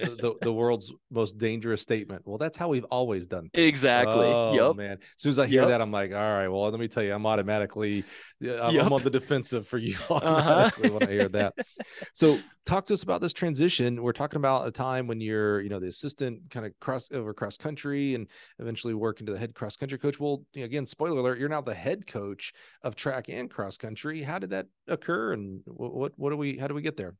The, 0.00 0.34
the 0.40 0.52
world's 0.60 0.92
most 1.10 1.38
dangerous 1.38 1.82
statement. 1.82 2.22
Well 2.24 2.38
that's 2.38 2.56
how 2.56 2.68
we've 2.68 2.84
always 2.84 3.26
done 3.26 3.50
things. 3.52 3.68
exactly. 3.68 4.26
Oh, 4.26 4.54
yep 4.54 4.76
man. 4.76 4.92
As 4.92 5.22
soon 5.22 5.30
as 5.30 5.38
I 5.38 5.46
hear 5.46 5.62
yep. 5.62 5.70
that 5.70 5.82
I'm 5.82 5.89
I'm 5.90 5.92
like, 5.92 6.12
all 6.12 6.18
right, 6.18 6.48
well, 6.48 6.62
let 6.70 6.78
me 6.78 6.86
tell 6.86 7.02
you, 7.02 7.12
I'm 7.12 7.26
automatically, 7.26 8.04
I'm, 8.40 8.74
yep. 8.74 8.86
I'm 8.86 8.92
on 8.92 9.02
the 9.02 9.10
defensive 9.10 9.66
for 9.66 9.76
you 9.76 9.96
uh-huh. 10.10 10.14
automatically 10.14 10.88
uh-huh. 10.88 10.98
when 10.98 11.08
I 11.08 11.12
hear 11.12 11.28
that. 11.28 11.54
so, 12.12 12.38
talk 12.64 12.86
to 12.86 12.94
us 12.94 13.02
about 13.02 13.20
this 13.20 13.32
transition. 13.32 14.00
We're 14.00 14.12
talking 14.12 14.36
about 14.36 14.68
a 14.68 14.70
time 14.70 15.08
when 15.08 15.20
you're, 15.20 15.60
you 15.60 15.68
know, 15.68 15.80
the 15.80 15.88
assistant 15.88 16.42
kind 16.50 16.64
of 16.64 16.78
cross 16.78 17.08
over 17.12 17.34
cross 17.34 17.56
country 17.56 18.14
and 18.14 18.28
eventually 18.60 18.94
work 18.94 19.18
into 19.18 19.32
the 19.32 19.38
head 19.38 19.54
cross 19.54 19.76
country 19.76 19.98
coach. 19.98 20.20
Well, 20.20 20.44
you 20.54 20.60
know, 20.60 20.66
again, 20.66 20.86
spoiler 20.86 21.18
alert, 21.18 21.40
you're 21.40 21.48
now 21.48 21.60
the 21.60 21.74
head 21.74 22.06
coach 22.06 22.52
of 22.82 22.94
track 22.94 23.28
and 23.28 23.50
cross 23.50 23.76
country. 23.76 24.22
How 24.22 24.38
did 24.38 24.50
that 24.50 24.66
occur, 24.86 25.32
and 25.32 25.62
what, 25.66 25.92
what, 25.92 26.12
what 26.16 26.30
do 26.30 26.36
we, 26.36 26.56
how 26.56 26.68
do 26.68 26.74
we 26.74 26.82
get 26.82 26.96
there? 26.96 27.16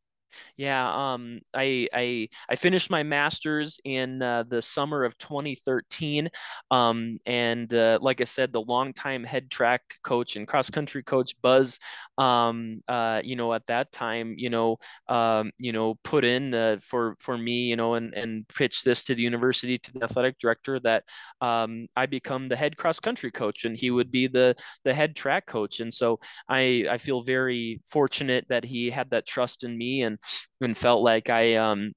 Yeah, 0.57 1.12
um, 1.14 1.41
I, 1.55 1.89
I 1.93 2.28
I 2.49 2.57
finished 2.57 2.91
my 2.91 3.03
master's 3.03 3.81
in 3.85 4.22
uh, 4.22 4.45
the 4.45 4.62
summer 4.62 5.05
of 5.05 5.16
2013, 5.18 6.28
um, 6.70 7.18
and 7.26 7.72
uh, 7.72 7.99
like 8.01 8.20
I 8.20 8.24
said, 8.24 8.53
the 8.53 8.61
longtime 8.61 9.24
head 9.24 9.51
track 9.51 9.83
coach 10.03 10.37
and 10.37 10.47
cross 10.47 10.70
country 10.70 11.03
coach 11.03 11.33
Buzz, 11.43 11.78
um, 12.18 12.83
uh, 12.89 13.20
you 13.24 13.37
know, 13.37 13.53
at 13.55 13.66
that 13.66 13.93
time, 13.93 14.35
you 14.37 14.51
know, 14.51 14.78
um, 15.09 15.51
you 15.59 15.72
know, 15.72 15.95
put 16.05 16.24
in 16.24 16.55
uh, 16.55 16.76
for 16.83 17.16
for 17.18 17.37
me, 17.37 17.68
you 17.68 17.76
know, 17.76 17.95
and 17.95 18.14
and 18.14 18.47
pitched 18.49 18.85
this 18.85 19.05
to 19.05 19.14
the 19.14 19.22
university 19.22 19.78
to 19.78 19.93
the 19.93 20.05
athletic 20.05 20.39
director 20.39 20.78
that 20.81 21.05
um, 21.41 21.87
I 21.97 22.07
become 22.07 22.49
the 22.49 22.57
head 22.57 22.76
cross 22.76 23.01
country 23.01 23.31
coach, 23.31 23.64
and 23.64 23.76
he 23.76 23.91
would 23.91 24.11
be 24.11 24.26
the 24.26 24.55
the 24.85 24.95
head 24.95 25.16
track 25.16 25.47
coach, 25.47 25.81
and 25.81 25.93
so 25.93 26.20
I 26.49 26.87
I 26.91 26.99
feel 26.99 27.22
very 27.22 27.81
fortunate 27.87 28.47
that 28.49 28.64
he 28.64 28.91
had 28.91 29.11
that 29.11 29.26
trust 29.26 29.64
in 29.64 29.76
me 29.76 30.03
and 30.03 30.18
and 30.61 30.77
felt 30.77 31.03
like 31.03 31.31
I 31.31 31.57
um 31.57 31.93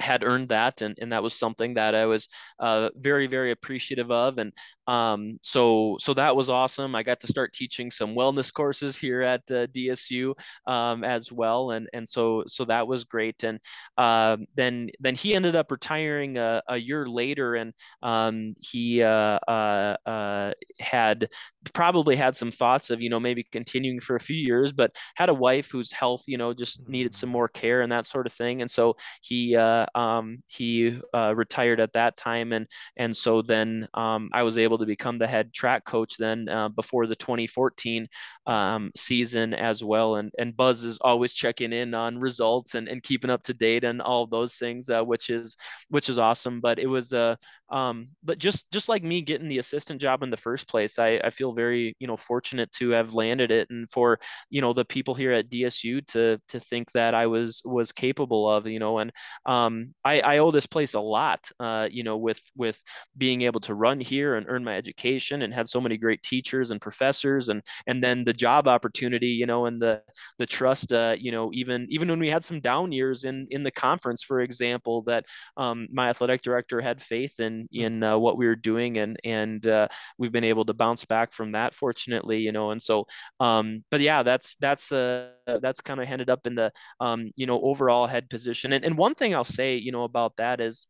had 0.00 0.24
earned 0.24 0.48
that 0.48 0.82
and, 0.82 0.96
and 1.00 1.12
that 1.12 1.22
was 1.22 1.34
something 1.38 1.74
that 1.74 1.94
i 1.94 2.06
was 2.06 2.28
uh, 2.58 2.90
very 2.96 3.26
very 3.26 3.50
appreciative 3.50 4.10
of 4.10 4.38
and 4.38 4.52
um, 4.86 5.38
so 5.42 5.96
so 6.00 6.14
that 6.14 6.34
was 6.34 6.50
awesome. 6.50 6.94
I 6.94 7.02
got 7.02 7.20
to 7.20 7.26
start 7.26 7.52
teaching 7.52 7.90
some 7.90 8.14
wellness 8.14 8.52
courses 8.52 8.98
here 8.98 9.22
at 9.22 9.42
uh, 9.50 9.66
dsu 9.68 10.34
um, 10.66 11.04
as 11.04 11.30
well 11.30 11.70
and 11.70 11.88
and 11.92 12.08
so 12.08 12.44
so 12.46 12.64
that 12.64 12.86
was 12.86 13.04
great 13.04 13.42
and 13.44 13.58
uh, 13.98 14.36
then 14.54 14.90
then 15.00 15.14
he 15.14 15.34
ended 15.34 15.56
up 15.56 15.70
retiring 15.70 16.38
a, 16.38 16.62
a 16.68 16.76
year 16.76 17.06
later 17.06 17.54
and 17.54 17.72
um, 18.02 18.54
he 18.58 19.02
uh, 19.02 19.38
uh, 19.48 19.96
uh, 20.06 20.52
had 20.78 21.28
probably 21.74 22.16
had 22.16 22.36
some 22.36 22.50
thoughts 22.50 22.90
of 22.90 23.00
you 23.00 23.08
know 23.08 23.20
maybe 23.20 23.44
continuing 23.52 24.00
for 24.00 24.16
a 24.16 24.20
few 24.20 24.36
years 24.36 24.72
but 24.72 24.94
had 25.14 25.28
a 25.28 25.34
wife 25.34 25.70
whose 25.70 25.92
health 25.92 26.24
you 26.26 26.36
know 26.36 26.52
just 26.52 26.88
needed 26.88 27.14
some 27.14 27.28
more 27.28 27.48
care 27.48 27.82
and 27.82 27.92
that 27.92 28.06
sort 28.06 28.26
of 28.26 28.32
thing 28.32 28.62
and 28.62 28.70
so 28.70 28.96
he 29.22 29.56
um, 29.56 30.42
he 30.48 30.98
retired 31.34 31.80
at 31.80 31.92
that 31.92 32.16
time 32.16 32.52
and 32.52 32.66
and 32.96 33.14
so 33.14 33.42
then 33.42 33.86
um, 33.94 34.28
i 34.32 34.42
was 34.42 34.58
able 34.58 34.71
able 34.72 34.78
to 34.78 34.86
become 34.86 35.18
the 35.18 35.26
head 35.26 35.52
track 35.52 35.84
coach 35.84 36.16
then 36.18 36.48
uh, 36.48 36.68
before 36.68 37.06
the 37.06 37.16
2014 37.16 38.08
um, 38.46 38.90
season 38.96 39.54
as 39.54 39.84
well. 39.84 40.16
And 40.16 40.30
and 40.38 40.56
Buzz 40.56 40.84
is 40.84 40.98
always 41.00 41.34
checking 41.34 41.72
in 41.72 41.94
on 41.94 42.18
results 42.18 42.74
and, 42.74 42.88
and 42.88 43.02
keeping 43.02 43.30
up 43.30 43.42
to 43.44 43.54
date 43.54 43.84
and 43.84 44.00
all 44.00 44.26
those 44.26 44.56
things, 44.56 44.90
uh, 44.90 45.02
which 45.02 45.30
is 45.30 45.56
which 45.88 46.08
is 46.08 46.18
awesome. 46.18 46.60
But 46.60 46.78
it 46.78 46.86
was 46.86 47.12
a 47.12 47.18
uh, 47.18 47.36
um, 47.72 48.08
but 48.22 48.38
just 48.38 48.70
just 48.70 48.90
like 48.90 49.02
me 49.02 49.22
getting 49.22 49.48
the 49.48 49.58
assistant 49.58 50.00
job 50.00 50.22
in 50.22 50.30
the 50.30 50.36
first 50.36 50.68
place, 50.68 50.98
I, 50.98 51.20
I 51.24 51.30
feel 51.30 51.52
very 51.52 51.96
you 51.98 52.06
know 52.06 52.18
fortunate 52.18 52.70
to 52.72 52.90
have 52.90 53.14
landed 53.14 53.50
it, 53.50 53.70
and 53.70 53.90
for 53.90 54.20
you 54.50 54.60
know 54.60 54.74
the 54.74 54.84
people 54.84 55.14
here 55.14 55.32
at 55.32 55.48
DSU 55.48 56.06
to 56.08 56.38
to 56.48 56.60
think 56.60 56.92
that 56.92 57.14
I 57.14 57.26
was 57.26 57.62
was 57.64 57.90
capable 57.90 58.48
of 58.48 58.66
you 58.66 58.78
know, 58.78 58.98
and 58.98 59.10
um, 59.46 59.94
I, 60.04 60.20
I 60.20 60.38
owe 60.38 60.50
this 60.50 60.66
place 60.66 60.92
a 60.92 61.00
lot, 61.00 61.50
uh, 61.58 61.88
you 61.90 62.04
know, 62.04 62.18
with 62.18 62.42
with 62.54 62.80
being 63.16 63.42
able 63.42 63.60
to 63.60 63.74
run 63.74 64.00
here 64.00 64.34
and 64.34 64.46
earn 64.48 64.61
my 64.64 64.76
education, 64.76 65.42
and 65.42 65.52
had 65.54 65.68
so 65.68 65.80
many 65.80 65.96
great 65.96 66.22
teachers 66.22 66.70
and 66.70 66.80
professors, 66.80 67.48
and 67.48 67.62
and 67.86 68.02
then 68.02 68.24
the 68.24 68.32
job 68.32 68.68
opportunity, 68.68 69.28
you 69.28 69.46
know, 69.46 69.66
and 69.66 69.80
the 69.80 70.02
the 70.38 70.46
trust, 70.46 70.92
uh, 70.92 71.14
you 71.18 71.32
know, 71.32 71.50
even 71.52 71.86
even 71.90 72.08
when 72.08 72.20
we 72.20 72.30
had 72.30 72.44
some 72.44 72.60
down 72.60 72.92
years 72.92 73.24
in 73.24 73.46
in 73.50 73.62
the 73.62 73.70
conference, 73.70 74.22
for 74.22 74.40
example, 74.40 75.02
that 75.02 75.24
um, 75.56 75.88
my 75.92 76.08
athletic 76.08 76.42
director 76.42 76.80
had 76.80 77.00
faith 77.02 77.40
in 77.40 77.68
in 77.72 78.02
uh, 78.02 78.18
what 78.18 78.36
we 78.36 78.46
were 78.46 78.56
doing 78.56 78.98
and 78.98 79.16
and 79.24 79.66
uh, 79.66 79.88
we've 80.18 80.32
been 80.32 80.44
able 80.44 80.64
to 80.64 80.74
bounce 80.74 81.04
back 81.04 81.32
from 81.32 81.52
that 81.52 81.74
fortunately 81.74 82.38
you 82.38 82.52
know 82.52 82.70
and 82.70 82.82
so 82.82 83.06
um 83.40 83.84
but 83.90 84.00
yeah 84.00 84.22
that's 84.22 84.56
that's 84.56 84.92
uh 84.92 85.28
that's 85.60 85.80
kind 85.80 86.00
of 86.00 86.08
ended 86.08 86.30
up 86.30 86.46
in 86.46 86.54
the 86.54 86.70
um 87.00 87.30
you 87.36 87.46
know 87.46 87.60
overall 87.62 88.06
head 88.06 88.28
position. 88.30 88.72
And, 88.72 88.84
and 88.84 88.96
one 88.96 89.14
thing 89.14 89.34
i'll 89.34 89.44
say 89.44 89.76
you 89.76 89.92
know 89.92 90.04
about 90.04 90.36
that 90.36 90.60
is 90.60 90.86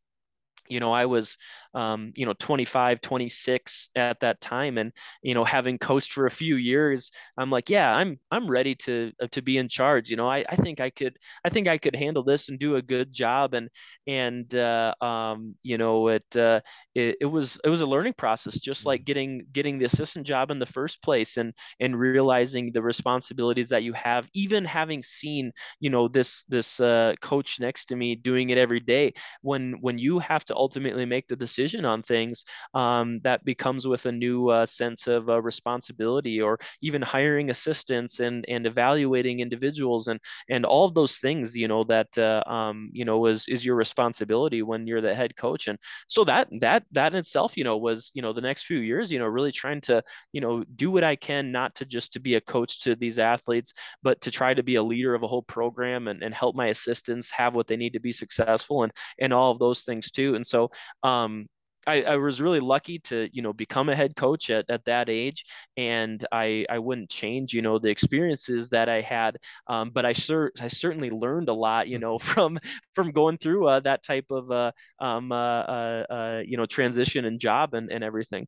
you 0.72 0.80
know 0.80 0.92
i 0.92 1.06
was 1.06 1.36
um, 1.74 2.12
you 2.16 2.26
know 2.26 2.34
25 2.38 3.00
26 3.00 3.88
at 3.96 4.20
that 4.20 4.40
time 4.40 4.78
and 4.78 4.92
you 5.22 5.34
know 5.34 5.44
having 5.44 5.78
coached 5.78 6.12
for 6.12 6.26
a 6.26 6.30
few 6.30 6.56
years 6.56 7.10
i'm 7.38 7.50
like 7.50 7.70
yeah 7.70 7.94
i'm 7.94 8.18
i'm 8.30 8.46
ready 8.50 8.74
to 8.74 9.12
uh, 9.22 9.26
to 9.32 9.42
be 9.42 9.58
in 9.58 9.68
charge. 9.68 10.10
You 10.10 10.16
know 10.16 10.28
i, 10.28 10.44
I 10.48 10.56
think 10.56 10.80
i 10.80 10.90
could 10.90 11.16
i 11.44 11.48
think 11.48 11.68
i 11.68 11.78
could 11.78 11.96
handle 11.96 12.22
this 12.22 12.48
and 12.48 12.58
do 12.58 12.76
a 12.76 12.82
good 12.82 13.12
job 13.12 13.54
and 13.54 13.68
and 14.06 14.54
uh, 14.54 14.94
um, 15.00 15.54
you 15.62 15.78
know 15.78 16.08
it, 16.08 16.36
uh, 16.36 16.60
it 16.94 17.16
it 17.22 17.26
was 17.26 17.58
it 17.64 17.68
was 17.68 17.80
a 17.80 17.86
learning 17.86 18.14
process 18.14 18.58
just 18.58 18.86
like 18.86 19.04
getting 19.04 19.46
getting 19.52 19.78
the 19.78 19.84
assistant 19.86 20.26
job 20.26 20.50
in 20.50 20.58
the 20.58 20.66
first 20.66 21.02
place 21.02 21.36
and 21.36 21.54
and 21.80 21.98
realizing 21.98 22.72
the 22.72 22.82
responsibilities 22.82 23.68
that 23.70 23.82
you 23.82 23.92
have 23.92 24.28
even 24.34 24.64
having 24.64 25.02
seen 25.02 25.52
you 25.80 25.90
know 25.90 26.08
this 26.08 26.44
this 26.44 26.80
uh, 26.80 27.14
coach 27.20 27.60
next 27.60 27.86
to 27.86 27.96
me 27.96 28.14
doing 28.14 28.50
it 28.50 28.58
every 28.58 28.80
day. 28.80 29.12
When 29.42 29.74
when 29.80 29.98
you 29.98 30.18
have 30.18 30.44
to 30.46 30.54
ultimately 30.64 31.04
make 31.04 31.26
the 31.28 31.42
decision 31.46 31.84
on 31.84 32.02
things 32.02 32.44
um, 32.74 33.20
that 33.26 33.44
becomes 33.44 33.82
with 33.92 34.06
a 34.06 34.12
new 34.12 34.38
uh, 34.48 34.66
sense 34.66 35.02
of 35.06 35.28
uh, 35.28 35.40
responsibility 35.50 36.40
or 36.40 36.58
even 36.80 37.02
hiring 37.02 37.50
assistants 37.50 38.20
and 38.20 38.44
and 38.54 38.66
evaluating 38.72 39.40
individuals 39.40 40.04
and 40.10 40.20
and 40.54 40.64
all 40.64 40.84
of 40.86 40.94
those 40.94 41.14
things 41.24 41.56
you 41.62 41.68
know 41.72 41.82
that 41.94 42.10
uh, 42.28 42.42
um, 42.56 42.90
you 42.92 43.04
know 43.04 43.18
is 43.26 43.40
is 43.48 43.64
your 43.66 43.76
responsibility 43.76 44.60
when 44.62 44.86
you're 44.86 45.00
the 45.00 45.14
head 45.14 45.34
coach. 45.36 45.68
And 45.68 45.78
so 46.06 46.20
that 46.24 46.48
that 46.60 46.84
that 46.92 47.12
in 47.12 47.18
itself 47.18 47.56
you 47.56 47.64
know 47.64 47.76
was 47.88 48.10
you 48.14 48.22
know 48.22 48.32
the 48.32 48.48
next 48.48 48.62
few 48.70 48.78
years 48.78 49.10
you 49.12 49.18
know 49.18 49.26
really 49.26 49.52
trying 49.52 49.80
to 49.82 50.02
you 50.32 50.40
know 50.40 50.64
do 50.76 50.90
what 50.90 51.04
I 51.04 51.16
can 51.16 51.52
not 51.52 51.74
to 51.76 51.84
just 51.84 52.12
to 52.14 52.20
be 52.20 52.34
a 52.36 52.40
coach 52.54 52.82
to 52.84 52.94
these 52.94 53.18
athletes 53.18 53.72
but 54.02 54.20
to 54.24 54.30
try 54.30 54.54
to 54.54 54.62
be 54.62 54.76
a 54.76 54.82
leader 54.92 55.14
of 55.14 55.22
a 55.22 55.30
whole 55.32 55.46
program 55.56 56.08
and, 56.08 56.22
and 56.22 56.34
help 56.34 56.54
my 56.54 56.68
assistants 56.68 57.30
have 57.30 57.54
what 57.54 57.66
they 57.66 57.76
need 57.76 57.92
to 57.94 58.00
be 58.00 58.12
successful 58.12 58.82
and 58.84 58.92
and 59.18 59.32
all 59.32 59.50
of 59.50 59.58
those 59.58 59.84
things 59.84 60.10
too. 60.10 60.34
And 60.34 60.41
so 60.46 60.70
um 61.02 61.46
I, 61.86 62.02
I, 62.02 62.16
was 62.16 62.40
really 62.40 62.60
lucky 62.60 63.00
to 63.00 63.28
you 63.32 63.42
know 63.42 63.52
become 63.52 63.88
a 63.88 63.96
head 63.96 64.14
coach 64.14 64.50
at, 64.50 64.66
at 64.68 64.84
that 64.84 65.08
age 65.08 65.44
and 65.76 66.24
I, 66.30 66.64
I 66.70 66.78
wouldn't 66.78 67.10
change 67.10 67.52
you 67.52 67.62
know 67.62 67.78
the 67.78 67.90
experiences 67.90 68.68
that 68.68 68.88
I 68.88 69.00
had. 69.00 69.38
Um, 69.66 69.90
but 69.90 70.04
I, 70.04 70.12
cer- 70.12 70.52
I 70.60 70.68
certainly 70.68 71.10
learned 71.10 71.48
a 71.48 71.52
lot 71.54 71.88
you 71.88 71.98
know 71.98 72.18
from 72.18 72.58
from 72.94 73.10
going 73.10 73.38
through 73.38 73.66
uh, 73.66 73.80
that 73.80 74.02
type 74.02 74.26
of 74.30 74.50
uh, 74.50 74.72
um, 75.00 75.32
uh, 75.32 75.34
uh, 75.34 76.04
uh 76.10 76.42
you 76.46 76.56
know 76.56 76.66
transition 76.66 77.24
and 77.24 77.40
job 77.40 77.74
and, 77.74 77.90
and 77.90 78.04
everything 78.04 78.46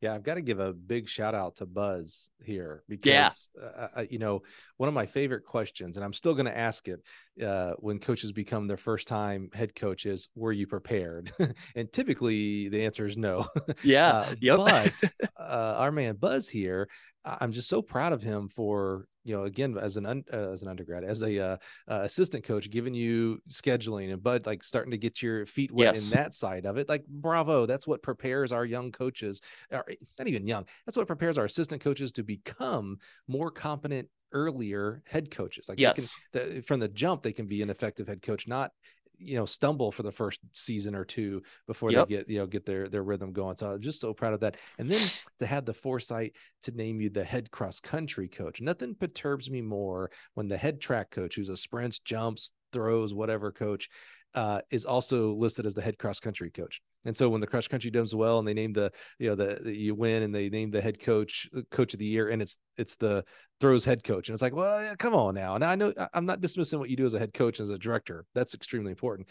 yeah, 0.00 0.14
I've 0.14 0.22
got 0.22 0.34
to 0.34 0.42
give 0.42 0.60
a 0.60 0.72
big 0.72 1.08
shout 1.08 1.34
out 1.34 1.56
to 1.56 1.66
Buzz 1.66 2.30
here 2.42 2.82
because, 2.88 3.48
yeah. 3.56 3.62
Uh, 3.62 3.88
uh, 3.96 4.04
you 4.10 4.18
know, 4.18 4.42
one 4.76 4.88
of 4.88 4.94
my 4.94 5.06
favorite 5.06 5.44
questions, 5.44 5.96
and 5.96 6.04
I'm 6.04 6.12
still 6.12 6.34
going 6.34 6.46
to 6.46 6.56
ask 6.56 6.88
it 6.88 7.00
uh, 7.42 7.72
when 7.78 7.98
coaches 7.98 8.32
become 8.32 8.66
their 8.66 8.76
first 8.76 9.08
time 9.08 9.48
head 9.54 9.74
coaches, 9.74 10.28
were 10.34 10.52
you 10.52 10.66
prepared? 10.66 11.32
and 11.74 11.92
typically 11.92 12.68
the 12.68 12.84
answer 12.84 13.06
is 13.06 13.16
no. 13.16 13.46
Yeah. 13.82 14.10
uh, 14.18 14.34
yep. 14.40 14.58
But 14.58 14.92
uh, 15.38 15.74
our 15.78 15.92
man 15.92 16.16
Buzz 16.16 16.48
here, 16.48 16.88
I'm 17.24 17.52
just 17.52 17.68
so 17.68 17.80
proud 17.80 18.12
of 18.12 18.22
him 18.22 18.48
for 18.48 19.06
you 19.24 19.34
know 19.34 19.44
again 19.44 19.76
as 19.78 19.96
an 19.96 20.06
un, 20.06 20.24
uh, 20.32 20.50
as 20.50 20.62
an 20.62 20.68
undergrad 20.68 21.04
as 21.04 21.22
a 21.22 21.38
uh, 21.38 21.56
uh, 21.88 22.00
assistant 22.02 22.44
coach 22.44 22.70
giving 22.70 22.94
you 22.94 23.40
scheduling 23.48 24.12
and 24.12 24.22
bud 24.22 24.46
like 24.46 24.62
starting 24.62 24.90
to 24.90 24.98
get 24.98 25.22
your 25.22 25.46
feet 25.46 25.72
wet 25.72 25.94
yes. 25.94 26.04
in 26.04 26.16
that 26.16 26.34
side 26.34 26.66
of 26.66 26.76
it 26.76 26.88
like 26.88 27.04
bravo 27.06 27.66
that's 27.66 27.86
what 27.86 28.02
prepares 28.02 28.52
our 28.52 28.64
young 28.64 28.92
coaches 28.92 29.40
or 29.72 29.84
not 30.18 30.28
even 30.28 30.46
young 30.46 30.64
that's 30.86 30.96
what 30.96 31.06
prepares 31.06 31.38
our 31.38 31.46
assistant 31.46 31.82
coaches 31.82 32.12
to 32.12 32.22
become 32.22 32.96
more 33.26 33.50
competent 33.50 34.08
earlier 34.32 35.02
head 35.06 35.30
coaches 35.30 35.66
like 35.68 35.78
yes. 35.78 36.16
Can, 36.32 36.56
the, 36.56 36.62
from 36.62 36.80
the 36.80 36.88
jump 36.88 37.22
they 37.22 37.32
can 37.32 37.46
be 37.46 37.62
an 37.62 37.70
effective 37.70 38.08
head 38.08 38.20
coach 38.20 38.46
not 38.48 38.72
you 39.18 39.36
know 39.36 39.46
stumble 39.46 39.92
for 39.92 40.02
the 40.02 40.12
first 40.12 40.40
season 40.52 40.94
or 40.94 41.04
two 41.04 41.42
before 41.66 41.90
yep. 41.90 42.08
they 42.08 42.16
get 42.16 42.28
you 42.28 42.38
know 42.38 42.46
get 42.46 42.66
their 42.66 42.88
their 42.88 43.02
rhythm 43.02 43.32
going 43.32 43.56
so 43.56 43.70
i'm 43.70 43.80
just 43.80 44.00
so 44.00 44.12
proud 44.12 44.34
of 44.34 44.40
that 44.40 44.56
and 44.78 44.90
then 44.90 45.00
to 45.38 45.46
have 45.46 45.64
the 45.64 45.74
foresight 45.74 46.34
to 46.62 46.72
name 46.72 47.00
you 47.00 47.10
the 47.10 47.24
head 47.24 47.50
cross 47.50 47.80
country 47.80 48.28
coach 48.28 48.60
nothing 48.60 48.94
perturbs 48.94 49.50
me 49.50 49.60
more 49.60 50.10
when 50.34 50.48
the 50.48 50.56
head 50.56 50.80
track 50.80 51.10
coach 51.10 51.36
who's 51.36 51.48
a 51.48 51.56
sprints 51.56 51.98
jumps 51.98 52.52
throws 52.72 53.14
whatever 53.14 53.52
coach 53.52 53.88
uh, 54.34 54.60
is 54.70 54.84
also 54.84 55.32
listed 55.34 55.66
as 55.66 55.74
the 55.74 55.82
head 55.82 55.98
cross 55.98 56.18
country 56.18 56.50
coach. 56.50 56.80
And 57.04 57.16
so 57.16 57.28
when 57.28 57.40
the 57.40 57.46
cross 57.46 57.68
country 57.68 57.90
does 57.90 58.14
well 58.14 58.38
and 58.38 58.48
they 58.48 58.54
name 58.54 58.72
the, 58.72 58.90
you 59.18 59.28
know, 59.28 59.34
the, 59.34 59.60
the, 59.62 59.76
you 59.76 59.94
win 59.94 60.22
and 60.22 60.34
they 60.34 60.48
name 60.48 60.70
the 60.70 60.80
head 60.80 60.98
coach, 60.98 61.48
uh, 61.56 61.60
coach 61.70 61.92
of 61.92 61.98
the 61.98 62.06
year, 62.06 62.28
and 62.28 62.40
it's 62.40 62.58
it's 62.76 62.96
the 62.96 63.24
throws 63.60 63.84
head 63.84 64.02
coach. 64.02 64.28
And 64.28 64.34
it's 64.34 64.42
like, 64.42 64.54
well, 64.54 64.82
yeah, 64.82 64.94
come 64.96 65.14
on 65.14 65.34
now. 65.34 65.54
And 65.54 65.64
I 65.64 65.76
know 65.76 65.92
I'm 66.12 66.26
not 66.26 66.40
dismissing 66.40 66.78
what 66.78 66.90
you 66.90 66.96
do 66.96 67.06
as 67.06 67.14
a 67.14 67.18
head 67.18 67.34
coach 67.34 67.60
as 67.60 67.70
a 67.70 67.78
director. 67.78 68.24
That's 68.34 68.54
extremely 68.54 68.90
important. 68.90 69.28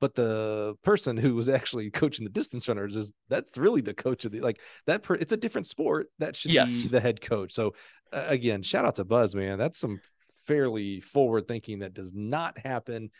But 0.00 0.14
the 0.14 0.74
person 0.82 1.16
who 1.16 1.34
was 1.34 1.48
actually 1.48 1.90
coaching 1.90 2.24
the 2.24 2.30
distance 2.30 2.66
runners 2.68 2.96
is 2.96 3.12
that's 3.28 3.58
really 3.58 3.82
the 3.82 3.94
coach 3.94 4.24
of 4.24 4.32
the 4.32 4.40
like 4.40 4.60
that. 4.86 5.02
Per, 5.02 5.14
it's 5.14 5.32
a 5.32 5.36
different 5.36 5.66
sport. 5.66 6.08
That 6.18 6.36
should 6.36 6.52
yes. 6.52 6.82
be 6.82 6.88
the 6.88 7.00
head 7.00 7.20
coach. 7.20 7.52
So 7.52 7.74
uh, 8.12 8.24
again, 8.26 8.62
shout 8.62 8.84
out 8.84 8.96
to 8.96 9.04
Buzz, 9.04 9.34
man. 9.34 9.58
That's 9.58 9.78
some 9.78 10.00
fairly 10.46 11.00
forward 11.00 11.46
thinking 11.46 11.80
that 11.80 11.94
does 11.94 12.12
not 12.12 12.58
happen 12.58 13.10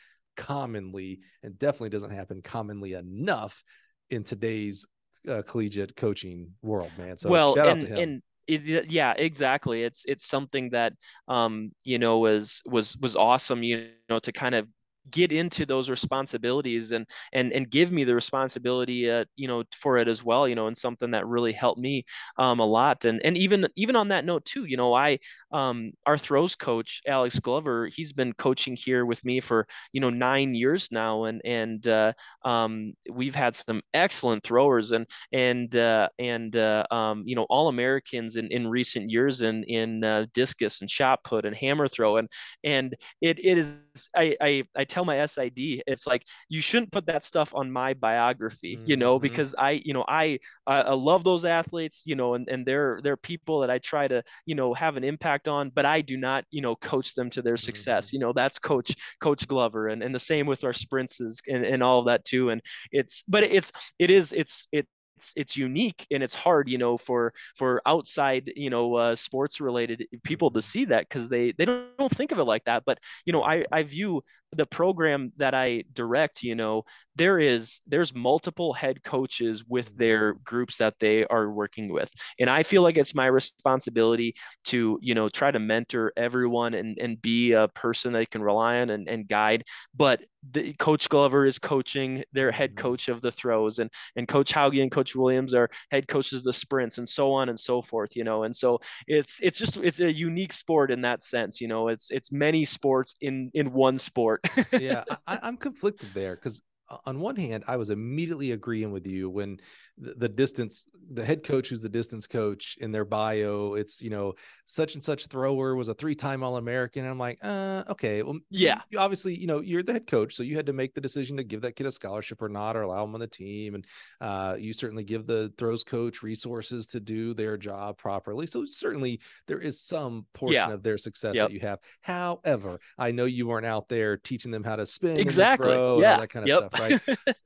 commonly 0.41 1.21
and 1.43 1.59
definitely 1.59 1.91
doesn't 1.91 2.11
happen 2.11 2.41
commonly 2.41 2.95
enough 2.95 3.63
in 4.09 4.25
today's 4.25 4.87
uh, 5.29 5.43
collegiate 5.43 5.95
coaching 5.95 6.51
world, 6.63 6.91
man. 6.99 7.19
So 7.19 7.29
well, 7.29 7.55
shout 7.55 7.69
and, 7.69 7.85
and 7.85 8.23
it, 8.47 8.91
yeah, 8.91 9.13
exactly. 9.17 9.83
It's 9.83 10.05
it's 10.09 10.27
something 10.27 10.71
that 10.71 10.95
um 11.29 11.73
you 11.85 11.99
know 11.99 12.19
was 12.19 12.63
was 12.65 12.97
was 12.97 13.17
awesome. 13.17 13.63
You 13.63 13.91
know 14.09 14.19
to 14.19 14.33
kind 14.33 14.55
of 14.55 14.67
get 15.11 15.33
into 15.33 15.65
those 15.67 15.89
responsibilities 15.91 16.93
and 16.93 17.07
and 17.33 17.53
and 17.53 17.71
give 17.71 17.91
me 17.93 18.05
the 18.05 18.15
responsibility 18.15 19.11
uh, 19.11 19.25
you 19.37 19.49
know 19.49 19.63
for 19.73 19.97
it 19.99 20.09
as 20.09 20.23
well 20.25 20.47
you 20.49 20.55
know 20.55 20.67
and 20.67 20.77
something 20.77 21.13
that 21.13 21.27
really 21.27 21.53
helped 21.53 21.81
me 21.81 22.05
um, 22.39 22.61
a 22.61 22.65
lot. 22.67 23.05
And 23.05 23.21
and 23.25 23.37
even 23.37 23.67
even 23.77 23.97
on 23.97 24.09
that 24.09 24.25
note 24.25 24.45
too 24.45 24.65
you 24.65 24.77
know 24.77 24.95
i 24.95 25.19
um, 25.53 25.93
our 26.07 26.19
throws 26.19 26.55
coach 26.57 27.01
alex 27.07 27.39
glover 27.41 27.87
he's 27.87 28.13
been 28.13 28.33
coaching 28.35 28.77
here 28.77 29.05
with 29.05 29.25
me 29.25 29.41
for 29.41 29.67
you 29.93 30.01
know 30.01 30.11
nine 30.11 30.55
years 30.55 30.89
now. 30.91 31.25
And 31.25 31.41
and 31.45 31.87
uh, 31.87 32.13
um, 32.45 32.93
we've 33.11 33.35
had 33.35 33.55
some 33.57 33.83
excellent 33.95 34.43
throwers 34.43 34.93
and 34.93 35.07
and 35.33 35.75
uh, 35.77 36.09
and 36.19 36.55
uh, 36.57 36.85
um, 36.91 37.23
you 37.27 37.35
know 37.37 37.47
all 37.51 37.69
americans 37.69 38.37
in 38.37 38.49
in 38.49 38.67
recent 38.69 39.11
years 39.11 39.43
in 39.43 39.65
in 39.65 40.05
uh, 40.05 40.27
discus 40.35 40.81
and 40.81 40.91
shot 40.91 41.23
put 41.25 41.45
and 41.45 41.57
hammer 41.57 41.89
throw. 41.89 42.17
And 42.17 42.29
and 42.65 42.95
it, 43.21 43.39
it 43.45 43.59
is 43.59 43.87
I, 44.15 44.37
I 44.41 44.65
i 44.77 44.85
tell 44.91 45.05
my 45.05 45.25
SID, 45.25 45.83
it's 45.87 46.07
like 46.07 46.25
you 46.49 46.61
shouldn't 46.61 46.93
put 46.93 47.07
that 47.07 47.25
stuff 47.25 47.55
on 47.55 47.71
my 47.71 47.95
biography, 47.95 48.77
mm-hmm. 48.77 48.91
you 48.91 48.97
know, 48.97 49.17
mm-hmm. 49.17 49.23
because 49.23 49.55
I, 49.59 49.83
you 49.85 49.95
know, 49.95 50.05
I, 50.07 50.39
I 50.67 50.93
love 50.93 51.25
those 51.25 51.45
athletes, 51.45 52.03
you 52.05 52.17
know, 52.17 52.35
and, 52.35 52.49
and 52.49 52.67
they're 52.67 53.01
they're 53.03 53.17
people 53.17 53.61
that 53.61 53.71
I 53.71 53.79
try 53.79 54.09
to, 54.09 54.23
you 54.47 54.55
know, 54.55 54.75
have 54.75 54.97
an 54.97 55.05
impact 55.05 55.49
on, 55.49 55.71
but 55.71 55.87
I 55.87 56.01
do 56.01 56.17
not, 56.17 56.45
you 56.51 56.61
know, 56.61 56.77
coach 56.77 57.15
them 57.15 57.31
to 57.31 57.43
their 57.43 57.57
success. 57.57 58.09
Mm-hmm. 58.09 58.17
You 58.17 58.21
know, 58.21 58.33
that's 58.33 58.59
Coach 58.59 58.95
Coach 59.21 59.47
Glover, 59.47 59.89
and 59.89 60.03
and 60.03 60.15
the 60.15 60.21
same 60.21 60.47
with 60.47 60.65
our 60.65 60.73
sprints 60.73 61.21
and 61.21 61.65
and 61.65 61.83
all 61.83 62.01
of 62.01 62.07
that 62.07 62.25
too. 62.25 62.51
And 62.51 62.61
it's, 62.93 63.23
but 63.29 63.45
it's 63.45 63.73
it 63.99 64.11
is 64.11 64.33
it's 64.33 64.67
it 64.73 64.87
it's 65.21 65.33
it's 65.37 65.57
unique 65.57 66.07
and 66.11 66.23
it's 66.23 66.35
hard 66.35 66.67
you 66.69 66.79
know 66.79 66.97
for 66.97 67.33
for 67.55 67.83
outside 67.85 68.51
you 68.57 68.71
know 68.71 68.95
uh, 68.95 69.15
sports 69.15 69.61
related 69.61 70.07
people 70.25 70.51
to 70.51 70.63
see 70.63 70.87
that 70.87 71.07
because 71.09 71.29
they 71.29 71.53
they 71.53 71.67
don't, 71.67 71.97
don't 71.99 72.17
think 72.17 72.33
of 72.33 72.39
it 72.39 72.45
like 72.45 72.65
that 72.65 72.83
but 72.87 72.99
you 73.27 73.33
know 73.33 73.43
i 73.45 73.65
i 73.71 73.83
view 73.83 74.23
the 74.53 74.65
program 74.65 75.31
that 75.37 75.55
i 75.55 75.85
direct 75.93 76.43
you 76.43 76.55
know 76.55 76.83
there 77.21 77.39
is 77.39 77.83
there's 77.87 78.15
multiple 78.15 78.73
head 78.73 79.05
coaches 79.05 79.63
with 79.69 79.95
their 79.99 80.33
groups 80.43 80.79
that 80.79 80.95
they 81.01 81.27
are 81.27 81.51
working 81.51 81.93
with. 81.93 82.11
And 82.39 82.49
i 82.49 82.63
feel 82.63 82.81
like 82.81 82.97
it's 82.97 83.15
my 83.15 83.27
responsibility 83.27 84.35
to 84.65 84.99
you 85.03 85.15
know 85.15 85.29
try 85.29 85.51
to 85.51 85.59
mentor 85.59 86.15
everyone 86.17 86.73
and 86.73 86.99
and 86.99 87.21
be 87.21 87.53
a 87.53 87.69
person 87.69 88.15
they 88.15 88.25
can 88.25 88.43
rely 88.43 88.81
on 88.81 88.89
and, 88.89 89.07
and 89.07 89.29
guide. 89.29 89.65
But 89.95 90.23
the 90.53 90.73
coach 90.79 91.11
glover 91.11 91.45
is 91.45 91.59
coaching 91.59 92.25
their 92.33 92.51
head 92.51 92.71
mm-hmm. 92.71 92.89
coach 92.89 93.11
of 93.11 93.21
the 93.21 93.31
throws. 93.31 93.81
And 93.81 93.91
and 94.17 94.27
coach 94.27 94.51
hauge 94.51 94.79
and 94.79 94.91
coach 94.91 95.15
williams 95.15 95.53
are 95.53 95.69
head 95.91 96.09
coaches 96.09 96.39
of 96.39 96.45
the 96.45 96.55
sprints 96.55 96.97
and 96.97 97.07
so 97.07 97.33
on 97.33 97.51
and 97.51 97.61
so 97.61 97.83
forth 97.83 98.17
you 98.17 98.25
know. 98.25 98.45
And 98.45 98.57
so 98.57 98.81
it's 99.07 99.41
it's 99.43 99.59
just 99.59 99.77
it's 99.77 100.01
a 100.01 100.11
unique 100.11 100.55
sport 100.55 100.91
in 100.91 101.03
that 101.03 101.23
sense 101.23 101.61
you 101.61 101.69
know. 101.69 101.89
It's 101.89 102.11
it's 102.11 102.33
many 102.33 102.65
sports 102.65 103.15
in 103.21 103.51
in 103.53 103.75
one 103.75 103.99
sport. 103.99 104.41
Yeah 104.81 105.05
I, 105.27 105.39
i'm 105.43 105.57
conflicted 105.57 106.09
there 106.15 106.37
because 106.37 106.63
on 107.07 107.21
one 107.21 107.37
hand, 107.37 107.65
I 107.67 107.77
was 107.77 107.91
immediately 107.91 108.53
agreeing 108.53 108.93
with 108.93 109.07
you 109.07 109.31
when 109.31 109.59
the, 109.99 110.15
the, 110.15 110.29
distance, 110.29 110.89
the 111.13 111.25
head 111.25 111.45
coach 111.45 111.69
who's 111.69 111.83
the 111.83 111.89
distance 111.89 112.27
coach 112.27 112.77
in 112.81 112.91
their 112.91 113.05
bio, 113.05 113.75
it's, 113.75 114.01
you 114.01 114.11
know, 114.11 114.35
such 114.67 114.95
and 114.95 115.03
such 115.03 115.27
thrower 115.27 115.75
was 115.75 115.89
a 115.89 115.95
three 115.95 116.15
time 116.15 116.43
All 116.43 116.57
American. 116.57 117.03
And 117.03 117.11
I'm 117.11 117.19
like, 117.19 117.39
uh, 117.43 117.85
okay. 117.89 118.23
Well, 118.23 118.39
yeah. 118.51 118.81
You, 118.91 118.99
obviously, 118.99 119.35
you 119.35 119.47
know, 119.47 119.61
you're 119.61 119.83
the 119.83 119.93
head 119.93 120.07
coach. 120.07 120.35
So 120.35 120.43
you 120.43 120.57
had 120.57 120.67
to 120.67 120.73
make 120.73 120.95
the 120.95 121.01
decision 121.01 121.37
to 121.37 121.45
give 121.45 121.61
that 121.63 121.77
kid 121.77 121.87
a 121.87 121.93
scholarship 121.93 122.41
or 122.41 122.49
not, 122.49 122.77
or 122.77 122.83
allow 122.83 123.05
him 123.05 123.15
on 123.15 123.21
the 123.21 123.27
team. 123.27 123.75
And 123.75 123.87
uh, 124.21 124.57
you 124.59 124.73
certainly 124.73 125.05
give 125.05 125.27
the 125.27 125.53
throws 125.59 125.85
coach 125.85 126.23
resources 126.23 126.87
to 126.89 127.01
do 127.01 127.35
their 127.35 127.57
job 127.57 127.99
properly. 127.99 128.47
So 128.47 128.65
certainly 128.67 129.21
there 129.47 129.59
is 129.59 129.81
some 129.81 130.27
portion 130.35 130.55
yeah. 130.55 130.73
of 130.73 130.83
their 130.83 130.99
success 130.99 131.35
yep. 131.35 131.49
that 131.49 131.55
you 131.55 131.61
have. 131.61 131.81
However, 132.01 132.79
I 132.99 133.11
know 133.11 133.25
you 133.25 133.49
weren't 133.49 133.67
out 133.67 133.89
there 133.89 134.17
teaching 134.17 134.51
them 134.51 134.65
how 134.65 134.77
to 134.77 134.87
spin 134.87 135.19
exactly. 135.19 135.71
yeah. 136.01 136.19
that 136.19 136.31
kind 136.31 136.45
of 136.45 136.49
yep. 136.49 136.59
stuff 136.59 136.80
right? 136.81 137.01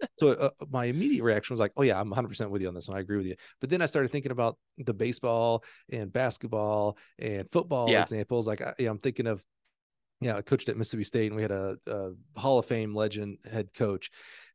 so 0.19 0.29
uh, 0.29 0.51
my 0.71 0.87
immediate 0.87 1.23
reaction 1.23 1.55
was 1.55 1.61
like, 1.61 1.73
oh 1.77 1.83
yeah, 1.83 2.01
I'm 2.01 2.11
100% 2.11 2.51
with 2.51 2.63
you 2.63 2.69
on 2.69 2.75
this 2.75 2.89
one. 2.89 2.97
I 2.97 3.01
agree 3.01 3.17
with 3.17 3.27
you. 3.27 3.37
But 3.61 3.71
then 3.71 3.83
I 3.83 3.87
started 3.87 4.11
thinking 4.11 4.33
about 4.33 4.57
the 4.79 4.95
baseball 4.95 5.65
and 5.91 6.13
basketball 6.13 6.97
and 7.19 7.51
football 7.51 7.91
yeah. 7.91 8.03
examples. 8.03 8.47
Like 8.47 8.61
I, 8.63 8.75
you 8.79 8.87
know, 8.87 8.93
I'm 8.93 8.99
thinking 8.99 9.27
of, 9.27 9.45
yeah, 10.21 10.37
I 10.37 10.43
coached 10.43 10.69
at 10.69 10.77
Mississippi 10.77 11.05
State 11.05 11.27
and 11.27 11.37
we 11.37 11.43
had 11.43 11.51
a, 11.51 11.77
a 11.87 12.11
Hall 12.41 12.59
of 12.59 12.67
Fame 12.67 12.95
legend 12.95 13.39
head 13.51 13.75
coach. 13.75 14.11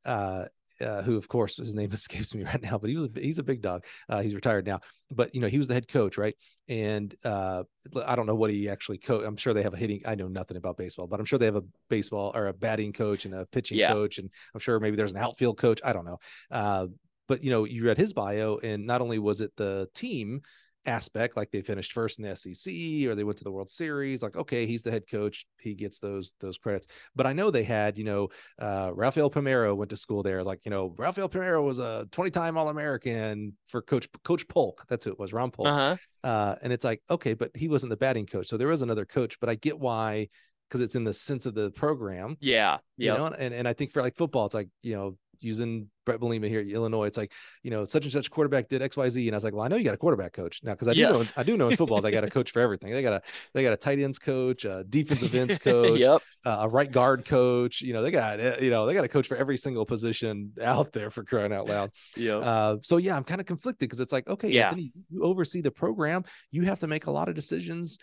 Uh, 0.05 0.45
uh, 0.81 1.01
who 1.01 1.17
of 1.17 1.27
course 1.27 1.57
his 1.57 1.73
name 1.73 1.91
escapes 1.93 2.33
me 2.33 2.43
right 2.43 2.61
now, 2.61 2.77
but 2.77 2.89
he 2.89 2.95
was 2.95 3.05
a, 3.05 3.19
he's 3.19 3.39
a 3.39 3.43
big 3.43 3.61
dog. 3.61 3.85
Uh, 4.07 4.21
he's 4.21 4.35
retired 4.35 4.65
now, 4.65 4.79
but 5.11 5.33
you 5.33 5.41
know 5.41 5.47
he 5.47 5.57
was 5.57 5.67
the 5.67 5.73
head 5.73 5.87
coach, 5.87 6.17
right? 6.17 6.35
And 6.67 7.13
uh, 7.23 7.63
I 8.05 8.15
don't 8.15 8.25
know 8.25 8.35
what 8.35 8.51
he 8.51 8.69
actually 8.69 8.99
coach. 8.99 9.25
I'm 9.25 9.37
sure 9.37 9.53
they 9.53 9.63
have 9.63 9.73
a 9.73 9.77
hitting. 9.77 10.01
I 10.05 10.15
know 10.15 10.27
nothing 10.27 10.57
about 10.57 10.77
baseball, 10.77 11.07
but 11.07 11.19
I'm 11.19 11.25
sure 11.25 11.39
they 11.39 11.45
have 11.45 11.55
a 11.55 11.63
baseball 11.89 12.31
or 12.35 12.47
a 12.47 12.53
batting 12.53 12.93
coach 12.93 13.25
and 13.25 13.33
a 13.33 13.45
pitching 13.47 13.77
yeah. 13.77 13.91
coach, 13.91 14.17
and 14.17 14.29
I'm 14.53 14.59
sure 14.59 14.79
maybe 14.79 14.95
there's 14.95 15.11
an 15.11 15.17
outfield 15.17 15.57
coach. 15.57 15.81
I 15.83 15.93
don't 15.93 16.05
know. 16.05 16.19
Uh, 16.51 16.87
but 17.27 17.43
you 17.43 17.51
know, 17.51 17.63
you 17.63 17.85
read 17.85 17.97
his 17.97 18.13
bio, 18.13 18.57
and 18.57 18.85
not 18.85 19.01
only 19.01 19.19
was 19.19 19.41
it 19.41 19.55
the 19.55 19.87
team 19.93 20.41
aspect, 20.85 21.37
like 21.37 21.51
they 21.51 21.61
finished 21.61 21.91
first 21.91 22.19
in 22.19 22.25
the 22.25 22.35
SEC 22.35 22.73
or 23.07 23.15
they 23.15 23.23
went 23.23 23.37
to 23.37 23.43
the 23.43 23.51
World 23.51 23.69
Series. 23.69 24.21
Like, 24.21 24.35
okay, 24.35 24.65
he's 24.65 24.83
the 24.83 24.91
head 24.91 25.03
coach, 25.09 25.45
he 25.59 25.73
gets 25.73 25.99
those 25.99 26.33
those 26.39 26.57
credits. 26.57 26.87
But 27.15 27.27
I 27.27 27.33
know 27.33 27.51
they 27.51 27.63
had, 27.63 27.97
you 27.97 28.03
know, 28.03 28.29
uh, 28.59 28.91
Rafael 28.93 29.29
Palmeiro 29.29 29.75
went 29.75 29.89
to 29.91 29.97
school 29.97 30.23
there. 30.23 30.43
Like, 30.43 30.59
you 30.65 30.71
know, 30.71 30.93
Rafael 30.97 31.29
Palmeiro 31.29 31.63
was 31.63 31.79
a 31.79 32.07
20 32.11 32.31
time 32.31 32.57
All 32.57 32.69
American 32.69 33.53
for 33.67 33.81
Coach 33.81 34.07
Coach 34.23 34.47
Polk. 34.47 34.85
That's 34.89 35.05
who 35.05 35.11
it 35.11 35.19
was, 35.19 35.33
Ron 35.33 35.51
Polk. 35.51 35.67
Uh-huh. 35.67 35.97
Uh, 36.23 36.55
and 36.61 36.73
it's 36.73 36.83
like, 36.83 37.01
okay, 37.09 37.33
but 37.33 37.51
he 37.55 37.69
wasn't 37.69 37.89
the 37.89 37.97
batting 37.97 38.25
coach, 38.25 38.47
so 38.47 38.57
there 38.57 38.67
was 38.67 38.81
another 38.81 39.05
coach. 39.05 39.39
But 39.39 39.49
I 39.49 39.55
get 39.55 39.79
why 39.79 40.27
because 40.69 40.81
it's 40.81 40.95
in 40.95 41.03
the 41.03 41.13
sense 41.13 41.45
of 41.45 41.55
the 41.55 41.71
program. 41.71 42.37
Yeah. 42.39 42.77
Yeah. 42.95 43.13
You 43.13 43.17
know, 43.17 43.25
and, 43.27 43.53
and 43.53 43.67
I 43.67 43.73
think 43.73 43.91
for 43.91 44.01
like 44.01 44.15
football, 44.15 44.45
it's 44.45 44.53
like, 44.53 44.69
you 44.83 44.95
know, 44.95 45.17
using 45.41 45.89
Bret 46.05 46.19
Bielema 46.19 46.47
here 46.47 46.61
at 46.61 46.67
Illinois. 46.67 47.05
It's 47.05 47.17
like, 47.17 47.31
you 47.63 47.71
know, 47.71 47.85
such 47.85 48.03
and 48.03 48.11
such 48.11 48.31
quarterback 48.31 48.67
did 48.69 48.81
X, 48.81 48.97
Y, 48.97 49.09
Z. 49.09 49.27
And 49.27 49.35
I 49.35 49.37
was 49.37 49.43
like, 49.43 49.53
well, 49.53 49.63
I 49.63 49.67
know 49.67 49.75
you 49.75 49.83
got 49.83 49.93
a 49.93 49.97
quarterback 49.97 50.33
coach 50.33 50.61
now. 50.63 50.75
Cause 50.75 50.87
I 50.87 50.93
do 50.93 50.99
yes. 50.99 51.35
know, 51.35 51.41
I 51.41 51.43
do 51.43 51.57
know 51.57 51.69
in 51.69 51.77
football, 51.77 52.01
they 52.01 52.11
got 52.11 52.23
a 52.23 52.29
coach 52.31 52.51
for 52.51 52.61
everything. 52.61 52.91
They 52.91 53.01
got 53.01 53.13
a, 53.13 53.21
they 53.53 53.63
got 53.63 53.73
a 53.73 53.77
tight 53.77 53.99
ends 53.99 54.19
coach, 54.19 54.65
a 54.65 54.83
defensive 54.89 55.35
ends 55.35 55.59
coach, 55.59 55.99
yep. 55.99 56.21
uh, 56.45 56.57
a 56.61 56.69
right 56.69 56.91
guard 56.91 57.25
coach. 57.25 57.81
You 57.81 57.93
know, 57.93 58.01
they 58.01 58.11
got, 58.11 58.39
eh, 58.39 58.57
you 58.61 58.69
know, 58.69 58.85
they 58.85 58.93
got 58.93 59.03
a 59.03 59.09
coach 59.09 59.27
for 59.27 59.37
every 59.37 59.57
single 59.57 59.85
position 59.85 60.53
out 60.61 60.91
there 60.93 61.09
for 61.09 61.23
crying 61.23 61.53
out 61.53 61.67
loud. 61.67 61.91
Yeah. 62.15 62.37
Uh, 62.37 62.77
so 62.83 62.97
yeah, 62.97 63.15
I'm 63.15 63.23
kind 63.23 63.41
of 63.41 63.47
conflicted 63.47 63.87
because 63.87 63.99
it's 63.99 64.13
like, 64.13 64.27
okay, 64.27 64.49
yeah, 64.49 64.67
Anthony, 64.67 64.91
you 65.09 65.23
oversee 65.23 65.61
the 65.61 65.71
program. 65.71 66.23
You 66.51 66.63
have 66.63 66.79
to 66.79 66.87
make 66.87 67.05
a 67.05 67.11
lot 67.11 67.29
of 67.29 67.35
decisions 67.35 67.99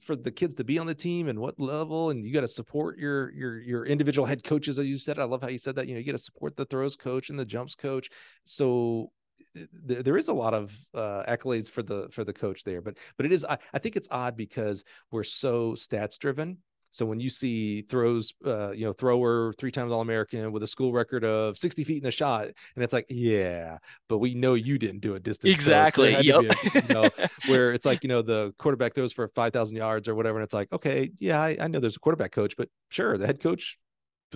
for 0.00 0.16
the 0.16 0.30
kids 0.30 0.54
to 0.56 0.64
be 0.64 0.78
on 0.78 0.86
the 0.86 0.94
team 0.94 1.28
and 1.28 1.38
what 1.38 1.58
level 1.60 2.10
and 2.10 2.24
you 2.24 2.32
got 2.32 2.40
to 2.40 2.48
support 2.48 2.98
your 2.98 3.32
your 3.32 3.60
your 3.60 3.86
individual 3.86 4.26
head 4.26 4.42
coaches 4.42 4.78
as 4.78 4.86
you 4.86 4.98
said. 4.98 5.18
I 5.18 5.24
love 5.24 5.42
how 5.42 5.48
you 5.48 5.58
said 5.58 5.76
that 5.76 5.86
you 5.86 5.94
know 5.94 6.00
you 6.00 6.06
got 6.06 6.12
to 6.12 6.18
support 6.18 6.56
the 6.56 6.64
throws 6.64 6.96
coach 6.96 7.30
and 7.30 7.38
the 7.38 7.44
jumps 7.44 7.74
coach. 7.74 8.10
So 8.44 9.10
th- 9.54 10.04
there 10.04 10.16
is 10.16 10.28
a 10.28 10.34
lot 10.34 10.54
of 10.54 10.76
uh, 10.94 11.24
accolades 11.28 11.70
for 11.70 11.82
the 11.82 12.08
for 12.10 12.24
the 12.24 12.32
coach 12.32 12.64
there 12.64 12.80
but 12.80 12.96
but 13.16 13.26
it 13.26 13.32
is 13.32 13.44
I, 13.44 13.58
I 13.72 13.78
think 13.78 13.96
it's 13.96 14.08
odd 14.10 14.36
because 14.36 14.84
we're 15.10 15.24
so 15.24 15.72
stats 15.72 16.18
driven 16.18 16.58
so 16.90 17.04
when 17.04 17.20
you 17.20 17.28
see 17.28 17.82
throws, 17.82 18.32
uh, 18.44 18.70
you 18.70 18.84
know, 18.84 18.92
thrower 18.92 19.52
three 19.58 19.70
times 19.70 19.92
All 19.92 20.00
American 20.00 20.52
with 20.52 20.62
a 20.62 20.66
school 20.66 20.92
record 20.92 21.24
of 21.24 21.58
60 21.58 21.84
feet 21.84 21.98
in 21.98 22.02
the 22.02 22.10
shot, 22.10 22.46
and 22.46 22.84
it's 22.84 22.92
like, 22.92 23.06
yeah, 23.08 23.78
but 24.08 24.18
we 24.18 24.34
know 24.34 24.54
you 24.54 24.78
didn't 24.78 25.00
do 25.00 25.14
a 25.14 25.20
distance. 25.20 25.54
Exactly. 25.54 26.16
Yep. 26.20 26.44
A, 26.44 26.54
you 26.74 26.94
know, 26.94 27.10
where 27.46 27.72
it's 27.72 27.86
like, 27.86 28.02
you 28.02 28.08
know, 28.08 28.22
the 28.22 28.54
quarterback 28.58 28.94
throws 28.94 29.12
for 29.12 29.28
5,000 29.28 29.76
yards 29.76 30.08
or 30.08 30.14
whatever. 30.14 30.38
And 30.38 30.44
it's 30.44 30.54
like, 30.54 30.72
okay, 30.72 31.10
yeah, 31.18 31.40
I, 31.40 31.56
I 31.60 31.68
know 31.68 31.80
there's 31.80 31.96
a 31.96 32.00
quarterback 32.00 32.32
coach, 32.32 32.56
but 32.56 32.68
sure, 32.88 33.18
the 33.18 33.26
head 33.26 33.40
coach 33.40 33.78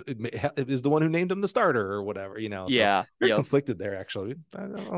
is 0.07 0.81
the 0.81 0.89
one 0.89 1.01
who 1.01 1.09
named 1.09 1.31
him 1.31 1.41
the 1.41 1.47
starter 1.47 1.91
or 1.91 2.03
whatever, 2.03 2.39
you 2.39 2.49
know. 2.49 2.67
So 2.67 2.75
yeah, 2.75 3.03
yep. 3.19 3.35
conflicted 3.35 3.77
there 3.77 3.95
actually. 3.95 4.35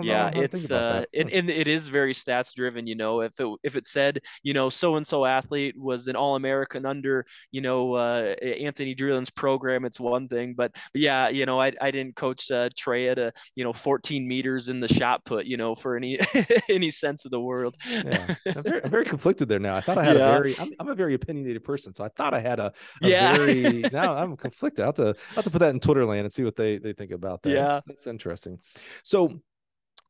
yeah, 0.02 0.32
it's 0.34 0.72
uh, 0.72 1.06
it, 1.12 1.32
and 1.32 1.50
it 1.50 1.68
is 1.68 1.88
very 1.88 2.14
stats 2.14 2.54
driven. 2.54 2.88
You 2.88 2.96
know, 2.96 3.22
if 3.22 3.40
it 3.40 3.48
if 3.64 3.76
it 3.76 3.86
said 3.86 4.20
you 4.44 4.54
know 4.54 4.70
so 4.70 4.96
and 4.96 5.06
so 5.06 5.26
athlete 5.26 5.78
was 5.78 6.08
an 6.08 6.16
All 6.16 6.36
American 6.36 6.86
under 6.86 7.26
you 7.52 7.62
know 7.62 7.94
uh, 7.94 8.36
Anthony 8.42 8.96
Dreeland's 8.96 9.30
program, 9.30 9.86
it's 9.86 10.00
one 10.00 10.28
thing. 10.28 10.54
But, 10.54 10.74
but 10.74 11.02
yeah, 11.02 11.30
you 11.30 11.46
know, 11.46 11.60
I 11.62 11.72
I 11.82 11.92
didn't 11.92 12.16
coach 12.16 12.50
uh, 12.52 12.70
Trey 12.76 13.10
at 13.10 13.20
a 13.20 13.34
you 13.56 13.64
know 13.64 13.74
14 13.74 14.28
meters 14.28 14.70
in 14.70 14.80
the 14.80 14.88
shot 14.88 15.24
put, 15.26 15.46
you 15.46 15.58
know, 15.58 15.76
for 15.76 15.96
any 15.96 16.20
any 16.70 16.92
sense 16.92 17.26
of 17.26 17.32
the 17.32 17.40
world. 17.40 17.76
yeah, 17.88 18.36
I'm 18.46 18.64
very, 18.64 18.84
I'm 18.84 18.92
very 18.92 19.06
conflicted 19.06 19.50
there 19.50 19.60
now. 19.60 19.76
I 19.76 19.82
thought 19.82 19.98
I 19.98 20.04
had 20.04 20.18
yeah. 20.18 20.30
a 20.30 20.32
very 20.32 20.56
I'm, 20.60 20.70
I'm, 20.80 20.90
a 20.90 20.96
very 20.96 21.14
opinionated 21.14 21.64
person, 21.64 21.94
so 21.94 22.04
I 22.04 22.10
thought 22.10 22.34
I 22.34 22.40
had 22.40 22.60
a, 22.60 22.74
a 23.02 23.08
yeah. 23.08 23.36
very 23.36 23.82
now 23.92 24.16
I'm 24.16 24.36
conflicted. 24.38 24.86
I 24.86 24.92
have 24.98 25.16
to 25.16 25.22
I 25.32 25.36
have 25.36 25.44
to 25.46 25.52
put 25.52 25.60
that 25.60 25.70
in 25.70 25.80
Twitter 25.80 26.06
land 26.06 26.22
and 26.22 26.34
see 26.34 26.44
what 26.44 26.56
they 26.56 26.78
they 26.78 26.94
think 26.94 27.12
about 27.12 27.42
that. 27.44 27.50
Yeah, 27.50 27.64
that's, 27.64 27.86
that's 27.86 28.08
interesting. 28.08 28.60
So 29.04 29.40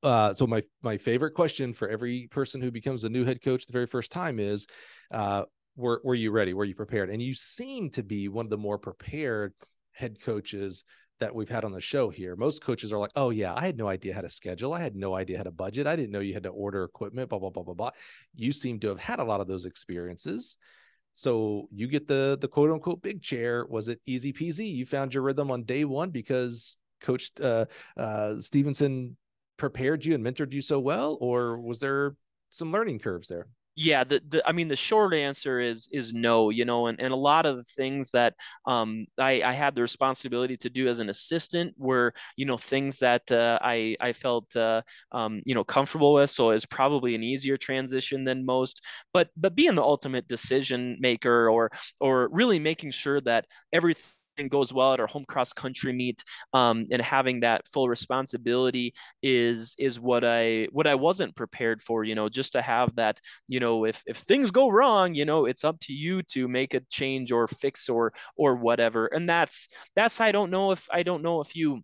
uh, 0.04 0.34
so 0.34 0.46
my 0.46 0.62
my 0.82 0.98
favorite 0.98 1.32
question 1.32 1.74
for 1.74 1.88
every 1.88 2.28
person 2.28 2.62
who 2.62 2.72
becomes 2.72 3.04
a 3.04 3.10
new 3.10 3.24
head 3.24 3.42
coach 3.42 3.66
the 3.66 3.74
very 3.74 3.88
first 3.88 4.12
time 4.12 4.40
is, 4.40 4.68
uh, 5.12 5.44
were 5.76 6.02
were 6.04 6.16
you 6.16 6.32
ready? 6.32 6.54
Were 6.54 6.66
you 6.66 6.76
prepared? 6.76 7.10
And 7.10 7.22
you 7.22 7.34
seem 7.34 7.90
to 7.92 8.04
be 8.04 8.28
one 8.28 8.46
of 8.46 8.50
the 8.50 8.58
more 8.58 8.78
prepared 8.78 9.54
head 9.94 10.20
coaches 10.22 10.84
that 11.20 11.34
we've 11.34 11.50
had 11.50 11.64
on 11.64 11.72
the 11.72 11.80
show 11.80 12.10
here. 12.10 12.36
Most 12.36 12.62
coaches 12.62 12.92
are 12.92 13.00
like, 13.00 13.12
"Oh 13.16 13.30
yeah, 13.30 13.54
I 13.56 13.66
had 13.66 13.78
no 13.78 13.88
idea 13.88 14.14
how 14.14 14.22
to 14.22 14.30
schedule. 14.30 14.74
I 14.74 14.82
had 14.82 14.96
no 14.96 15.16
idea 15.16 15.38
how 15.38 15.44
to 15.44 15.52
budget. 15.52 15.88
I 15.88 15.96
didn't 15.96 16.12
know 16.12 16.20
you 16.20 16.34
had 16.34 16.44
to 16.44 16.50
order 16.50 16.84
equipment." 16.84 17.30
Blah 17.30 17.40
blah 17.40 17.50
blah 17.50 17.64
blah 17.64 17.74
blah. 17.74 17.92
You 18.36 18.52
seem 18.52 18.80
to 18.82 18.90
have 18.90 19.00
had 19.00 19.20
a 19.20 19.24
lot 19.24 19.40
of 19.40 19.48
those 19.48 19.66
experiences. 19.66 20.58
So 21.14 21.68
you 21.72 21.88
get 21.88 22.08
the 22.08 22.38
the 22.42 22.48
quote 22.48 22.72
unquote 22.72 23.02
big 23.02 23.22
chair. 23.22 23.66
Was 23.70 23.88
it 23.88 24.02
easy 24.06 24.34
peasy? 24.34 24.72
You 24.72 24.86
found 24.86 25.14
your 25.14 25.24
rhythm 25.24 25.52
on 25.52 25.64
day 25.64 25.86
one 25.86 26.10
because 26.10 26.78
Coach 27.02 27.32
uh, 27.40 27.66
uh, 27.96 28.40
Stevenson 28.40 29.16
prepared 29.58 30.06
you 30.06 30.16
and 30.16 30.26
mentored 30.26 30.52
you 30.52 30.62
so 30.62 30.80
well, 30.80 31.18
or 31.22 31.60
was 31.60 31.80
there 31.80 32.16
some 32.50 32.72
learning 32.72 33.00
curves 33.00 33.28
there? 33.28 33.48
Yeah 33.76 34.04
the, 34.04 34.22
the 34.30 34.44
i 34.48 34.52
mean 34.52 34.68
the 34.68 34.76
short 34.76 35.14
answer 35.14 35.60
is 35.60 35.88
is 35.92 36.14
no 36.14 36.50
you 36.50 36.64
know 36.66 36.88
and, 36.88 37.00
and 37.02 37.12
a 37.12 37.16
lot 37.16 37.46
of 37.46 37.58
the 37.58 37.64
things 37.64 38.12
that 38.12 38.34
um 38.68 39.06
i 39.20 39.42
i 39.44 39.52
had 39.52 39.76
the 39.76 39.82
responsibility 39.82 40.56
to 40.56 40.70
do 40.70 40.88
as 40.88 41.00
an 41.00 41.10
assistant 41.10 41.74
were 41.78 42.14
you 42.38 42.46
know 42.46 42.58
things 42.58 43.00
that 43.00 43.30
uh, 43.32 43.58
i 43.62 43.96
i 44.00 44.14
felt 44.14 44.56
uh, 44.56 44.82
um 45.12 45.42
you 45.46 45.56
know 45.56 45.64
comfortable 45.64 46.14
with 46.14 46.30
so 46.30 46.52
it's 46.52 46.66
probably 46.66 47.16
an 47.16 47.24
easier 47.24 47.58
transition 47.58 48.24
than 48.24 48.46
most. 48.46 48.84
But 49.14 49.30
but 49.38 49.56
being 49.56 49.76
the 49.76 49.84
ultimate 49.84 50.28
decision 50.28 50.98
maker 51.00 51.50
or 51.50 51.72
or 52.00 52.30
really 52.32 52.60
making 52.60 52.92
sure 52.92 53.22
that 53.22 53.46
everything 53.72 54.04
goes 54.50 54.74
well 54.74 54.94
at 54.94 55.00
our 55.00 55.08
home 55.08 55.26
cross 55.28 55.54
country 55.54 55.94
meet 55.94 56.24
um, 56.54 56.86
and 56.92 57.02
having 57.02 57.40
that 57.42 57.68
full 57.68 57.88
responsibility 57.88 58.94
is 59.22 59.76
is 59.78 60.00
what 60.00 60.24
i 60.24 60.68
what 60.72 60.88
i 60.88 60.96
wasn't 60.96 61.36
prepared 61.36 61.82
for 61.82 62.04
you 62.04 62.16
know 62.16 62.30
just 62.30 62.54
to 62.54 62.62
have 62.62 62.94
that 62.96 63.20
you 63.48 63.60
know 63.60 63.86
if 63.86 64.04
if 64.08 64.18
things 64.18 64.52
go 64.52 64.70
wrong 64.70 65.14
you 65.14 65.26
know 65.26 65.46
it's 65.46 65.64
up 65.64 65.80
to 65.80 65.94
you 65.94 66.22
to 66.24 66.48
make 66.48 66.74
a 66.74 66.82
change 66.90 67.32
or 67.32 67.48
fix 67.48 67.90
or 67.90 68.14
or 68.36 68.56
whatever. 68.56 69.08
And 69.08 69.30
that's 69.30 69.70
that's 69.96 70.20
i 70.22 70.32
don't 70.32 70.52
know 70.52 70.72
if 70.72 70.88
i 70.92 71.04
don't 71.04 71.22
know 71.24 71.42
if 71.42 71.56
you 71.56 71.82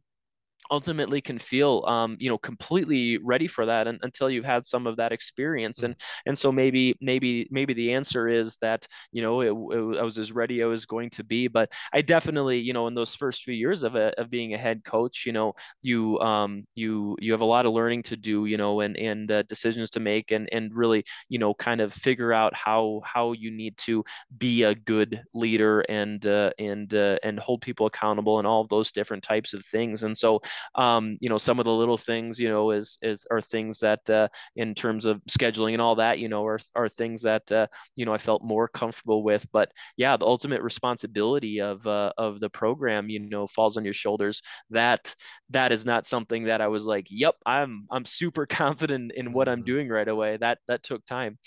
ultimately 0.71 1.21
can 1.21 1.37
feel 1.37 1.83
um, 1.87 2.17
you 2.19 2.29
know 2.29 2.37
completely 2.37 3.17
ready 3.17 3.47
for 3.47 3.65
that 3.65 3.87
and, 3.87 3.99
until 4.03 4.29
you've 4.29 4.45
had 4.45 4.65
some 4.65 4.87
of 4.87 4.97
that 4.97 5.11
experience. 5.11 5.83
And 5.83 5.95
and 6.25 6.37
so 6.37 6.51
maybe 6.51 6.95
maybe 7.01 7.47
maybe 7.51 7.73
the 7.73 7.93
answer 7.93 8.27
is 8.27 8.57
that 8.57 8.87
you 9.11 9.21
know 9.21 9.41
it, 9.41 9.51
it, 9.77 9.99
I 9.99 10.03
was 10.03 10.17
as 10.17 10.31
ready 10.31 10.63
I 10.63 10.67
was 10.67 10.85
going 10.85 11.09
to 11.11 11.23
be. 11.23 11.47
But 11.47 11.71
I 11.93 12.01
definitely 12.01 12.59
you 12.59 12.73
know 12.73 12.87
in 12.87 12.95
those 12.95 13.15
first 13.15 13.43
few 13.43 13.53
years 13.53 13.83
of 13.83 13.95
a, 13.95 14.19
of 14.19 14.29
being 14.29 14.53
a 14.53 14.57
head 14.57 14.83
coach 14.83 15.25
you 15.25 15.31
know 15.31 15.53
you 15.81 16.19
um 16.19 16.65
you 16.75 17.15
you 17.19 17.31
have 17.31 17.41
a 17.41 17.45
lot 17.45 17.65
of 17.65 17.73
learning 17.73 18.03
to 18.03 18.17
do 18.17 18.45
you 18.45 18.57
know 18.57 18.81
and 18.81 18.97
and 18.97 19.31
uh, 19.31 19.43
decisions 19.43 19.89
to 19.91 19.99
make 19.99 20.31
and 20.31 20.49
and 20.51 20.73
really 20.73 21.03
you 21.29 21.39
know 21.39 21.53
kind 21.53 21.81
of 21.81 21.93
figure 21.93 22.33
out 22.33 22.53
how 22.53 23.01
how 23.03 23.31
you 23.33 23.51
need 23.51 23.75
to 23.77 24.03
be 24.37 24.63
a 24.63 24.75
good 24.75 25.23
leader 25.33 25.81
and 25.89 26.25
uh, 26.27 26.51
and 26.59 26.93
uh, 26.93 27.17
and 27.23 27.39
hold 27.39 27.61
people 27.61 27.85
accountable 27.85 28.37
and 28.39 28.47
all 28.47 28.61
of 28.61 28.69
those 28.69 28.91
different 28.91 29.23
types 29.23 29.53
of 29.53 29.65
things. 29.65 30.03
And 30.03 30.17
so 30.17 30.41
um, 30.75 31.17
you 31.21 31.29
know, 31.29 31.37
some 31.37 31.59
of 31.59 31.65
the 31.65 31.73
little 31.73 31.97
things, 31.97 32.39
you 32.39 32.49
know, 32.49 32.71
is, 32.71 32.97
is 33.01 33.25
are 33.31 33.41
things 33.41 33.79
that 33.79 34.09
uh, 34.09 34.27
in 34.55 34.75
terms 34.75 35.05
of 35.05 35.21
scheduling 35.29 35.73
and 35.73 35.81
all 35.81 35.95
that, 35.95 36.19
you 36.19 36.29
know, 36.29 36.45
are 36.45 36.59
are 36.75 36.89
things 36.89 37.21
that 37.23 37.51
uh, 37.51 37.67
you 37.95 38.05
know 38.05 38.13
I 38.13 38.17
felt 38.17 38.43
more 38.43 38.67
comfortable 38.67 39.23
with. 39.23 39.45
But 39.51 39.71
yeah, 39.97 40.17
the 40.17 40.25
ultimate 40.25 40.61
responsibility 40.61 41.61
of 41.61 41.85
uh, 41.85 42.11
of 42.17 42.39
the 42.39 42.49
program, 42.49 43.09
you 43.09 43.19
know, 43.19 43.47
falls 43.47 43.77
on 43.77 43.85
your 43.85 43.93
shoulders. 43.93 44.41
That 44.69 45.13
that 45.49 45.71
is 45.71 45.85
not 45.85 46.05
something 46.05 46.45
that 46.45 46.61
I 46.61 46.67
was 46.67 46.85
like, 46.85 47.07
yep, 47.09 47.35
I'm 47.45 47.85
I'm 47.91 48.05
super 48.05 48.45
confident 48.45 49.13
in 49.15 49.33
what 49.33 49.49
I'm 49.49 49.59
mm-hmm. 49.59 49.65
doing 49.65 49.89
right 49.89 50.07
away. 50.07 50.37
That 50.37 50.59
that 50.67 50.83
took 50.83 51.05
time 51.05 51.37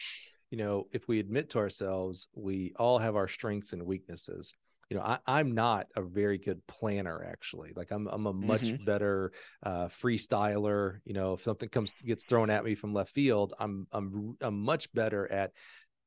you 0.50 0.58
know, 0.58 0.86
if 0.92 1.08
we 1.08 1.18
admit 1.18 1.48
to 1.48 1.58
ourselves, 1.58 2.28
we 2.34 2.74
all 2.78 2.98
have 2.98 3.16
our 3.16 3.26
strengths 3.26 3.72
and 3.72 3.86
weaknesses 3.86 4.54
you 4.92 4.98
know, 4.98 5.18
I, 5.26 5.40
am 5.40 5.54
not 5.54 5.86
a 5.96 6.02
very 6.02 6.36
good 6.36 6.60
planner 6.66 7.24
actually. 7.26 7.72
Like 7.74 7.90
I'm, 7.90 8.06
I'm 8.08 8.26
a 8.26 8.32
much 8.34 8.64
mm-hmm. 8.64 8.84
better 8.84 9.32
uh, 9.62 9.88
freestyler. 9.88 10.98
You 11.06 11.14
know, 11.14 11.32
if 11.32 11.42
something 11.44 11.70
comes 11.70 11.94
gets 12.04 12.24
thrown 12.24 12.50
at 12.50 12.62
me 12.62 12.74
from 12.74 12.92
left 12.92 13.14
field, 13.14 13.54
I'm, 13.58 13.86
I'm, 13.90 14.36
I'm 14.42 14.60
much 14.60 14.92
better 14.92 15.26
at 15.32 15.52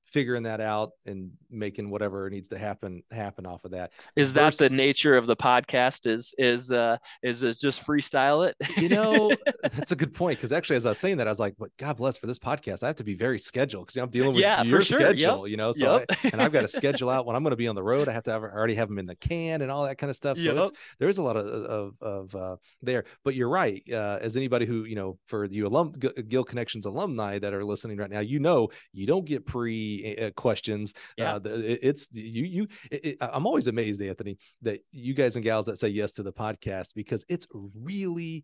figuring 0.05 0.43
that 0.43 0.61
out 0.61 0.91
and 1.05 1.31
making 1.49 1.89
whatever 1.89 2.29
needs 2.29 2.47
to 2.49 2.57
happen 2.57 3.03
happen 3.11 3.45
off 3.45 3.65
of 3.65 3.71
that. 3.71 3.91
Is 4.15 4.31
Versus, 4.31 4.57
that 4.57 4.69
the 4.69 4.75
nature 4.75 5.15
of 5.15 5.27
the 5.27 5.35
podcast? 5.35 6.07
Is 6.07 6.33
is 6.37 6.71
uh 6.71 6.97
is 7.23 7.43
is 7.43 7.59
just 7.59 7.85
freestyle 7.85 8.47
it? 8.47 8.55
you 8.77 8.89
know, 8.89 9.31
that's 9.63 9.91
a 9.91 9.95
good 9.95 10.13
point 10.13 10.39
because 10.39 10.51
actually, 10.51 10.77
as 10.77 10.85
I 10.85 10.89
was 10.89 10.99
saying 10.99 11.17
that, 11.17 11.27
I 11.27 11.31
was 11.31 11.39
like, 11.39 11.55
"But 11.57 11.69
God 11.77 11.97
bless 11.97 12.17
for 12.17 12.27
this 12.27 12.39
podcast, 12.39 12.83
I 12.83 12.87
have 12.87 12.95
to 12.97 13.03
be 13.03 13.15
very 13.15 13.39
scheduled 13.39 13.87
because 13.87 14.01
I'm 14.01 14.09
dealing 14.09 14.33
with 14.33 14.41
yeah, 14.41 14.63
your 14.63 14.81
sure. 14.81 14.99
schedule." 14.99 15.47
Yep. 15.47 15.51
You 15.51 15.57
know, 15.57 15.71
so 15.71 15.97
yep. 15.97 16.05
I, 16.23 16.29
and 16.31 16.41
I've 16.41 16.51
got 16.51 16.61
to 16.61 16.67
schedule 16.75 17.09
out 17.09 17.25
when 17.25 17.35
I'm 17.35 17.43
going 17.43 17.51
to 17.51 17.57
be 17.57 17.67
on 17.67 17.75
the 17.75 17.83
road. 17.83 18.07
I 18.07 18.13
have 18.13 18.23
to 18.23 18.31
have, 18.31 18.43
already 18.43 18.75
have 18.75 18.87
them 18.87 18.99
in 18.99 19.05
the 19.05 19.15
can 19.15 19.61
and 19.61 19.71
all 19.71 19.83
that 19.85 19.97
kind 19.97 20.09
of 20.09 20.15
stuff. 20.15 20.37
So 20.37 20.53
yep. 20.53 20.71
there's 20.99 21.17
a 21.17 21.23
lot 21.23 21.37
of 21.37 21.45
of, 21.45 21.93
of 22.01 22.35
uh, 22.35 22.55
there. 22.81 23.05
But 23.23 23.35
you're 23.35 23.49
right. 23.49 23.81
Uh, 23.91 24.19
as 24.21 24.35
anybody 24.35 24.65
who 24.65 24.83
you 24.83 24.95
know, 24.95 25.17
for 25.27 25.45
you 25.45 25.67
alum 25.67 25.93
Gill 26.27 26.43
Connections 26.43 26.85
alumni 26.85 27.39
that 27.39 27.53
are 27.53 27.65
listening 27.65 27.97
right 27.97 28.09
now, 28.09 28.19
you 28.19 28.39
know, 28.39 28.69
you 28.93 29.07
don't 29.07 29.25
get 29.25 29.45
pre 29.45 29.94
questions. 30.35 30.93
Yeah. 31.17 31.35
Uh, 31.35 31.41
it's 31.43 32.07
you, 32.11 32.45
you, 32.45 32.67
it, 32.91 33.17
I'm 33.21 33.45
always 33.45 33.67
amazed, 33.67 34.01
Anthony, 34.01 34.37
that 34.61 34.79
you 34.91 35.13
guys 35.13 35.35
and 35.35 35.43
gals 35.43 35.65
that 35.67 35.77
say 35.77 35.89
yes 35.89 36.13
to 36.13 36.23
the 36.23 36.33
podcast 36.33 36.93
because 36.95 37.25
it's 37.29 37.47
really, 37.53 38.43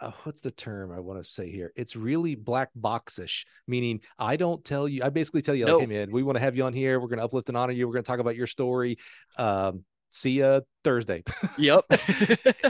uh, 0.00 0.12
what's 0.24 0.40
the 0.40 0.50
term 0.50 0.92
I 0.92 1.00
want 1.00 1.24
to 1.24 1.30
say 1.30 1.50
here? 1.50 1.72
It's 1.76 1.96
really 1.96 2.34
black 2.34 2.70
boxish, 2.78 3.44
meaning 3.66 4.00
I 4.18 4.36
don't 4.36 4.64
tell 4.64 4.88
you, 4.88 5.02
I 5.02 5.10
basically 5.10 5.42
tell 5.42 5.54
you, 5.54 5.66
like, 5.66 5.80
hey, 5.80 5.86
man, 5.86 6.10
we 6.10 6.22
want 6.22 6.36
to 6.36 6.40
have 6.40 6.56
you 6.56 6.64
on 6.64 6.72
here. 6.72 7.00
We're 7.00 7.08
going 7.08 7.18
to 7.18 7.24
uplift 7.24 7.48
and 7.48 7.56
honor 7.56 7.72
you. 7.72 7.86
We're 7.86 7.94
going 7.94 8.04
to 8.04 8.08
talk 8.08 8.20
about 8.20 8.36
your 8.36 8.46
story. 8.46 8.98
Um, 9.36 9.84
see 10.10 10.40
ya 10.40 10.60
Thursday. 10.84 11.22
Yep. 11.58 11.84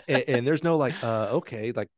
and, 0.09 0.25
and, 0.29 0.47
there's 0.47 0.65
no 0.65 0.77
like, 0.77 0.95
uh, 1.03 1.29
okay, 1.33 1.73
like 1.73 1.89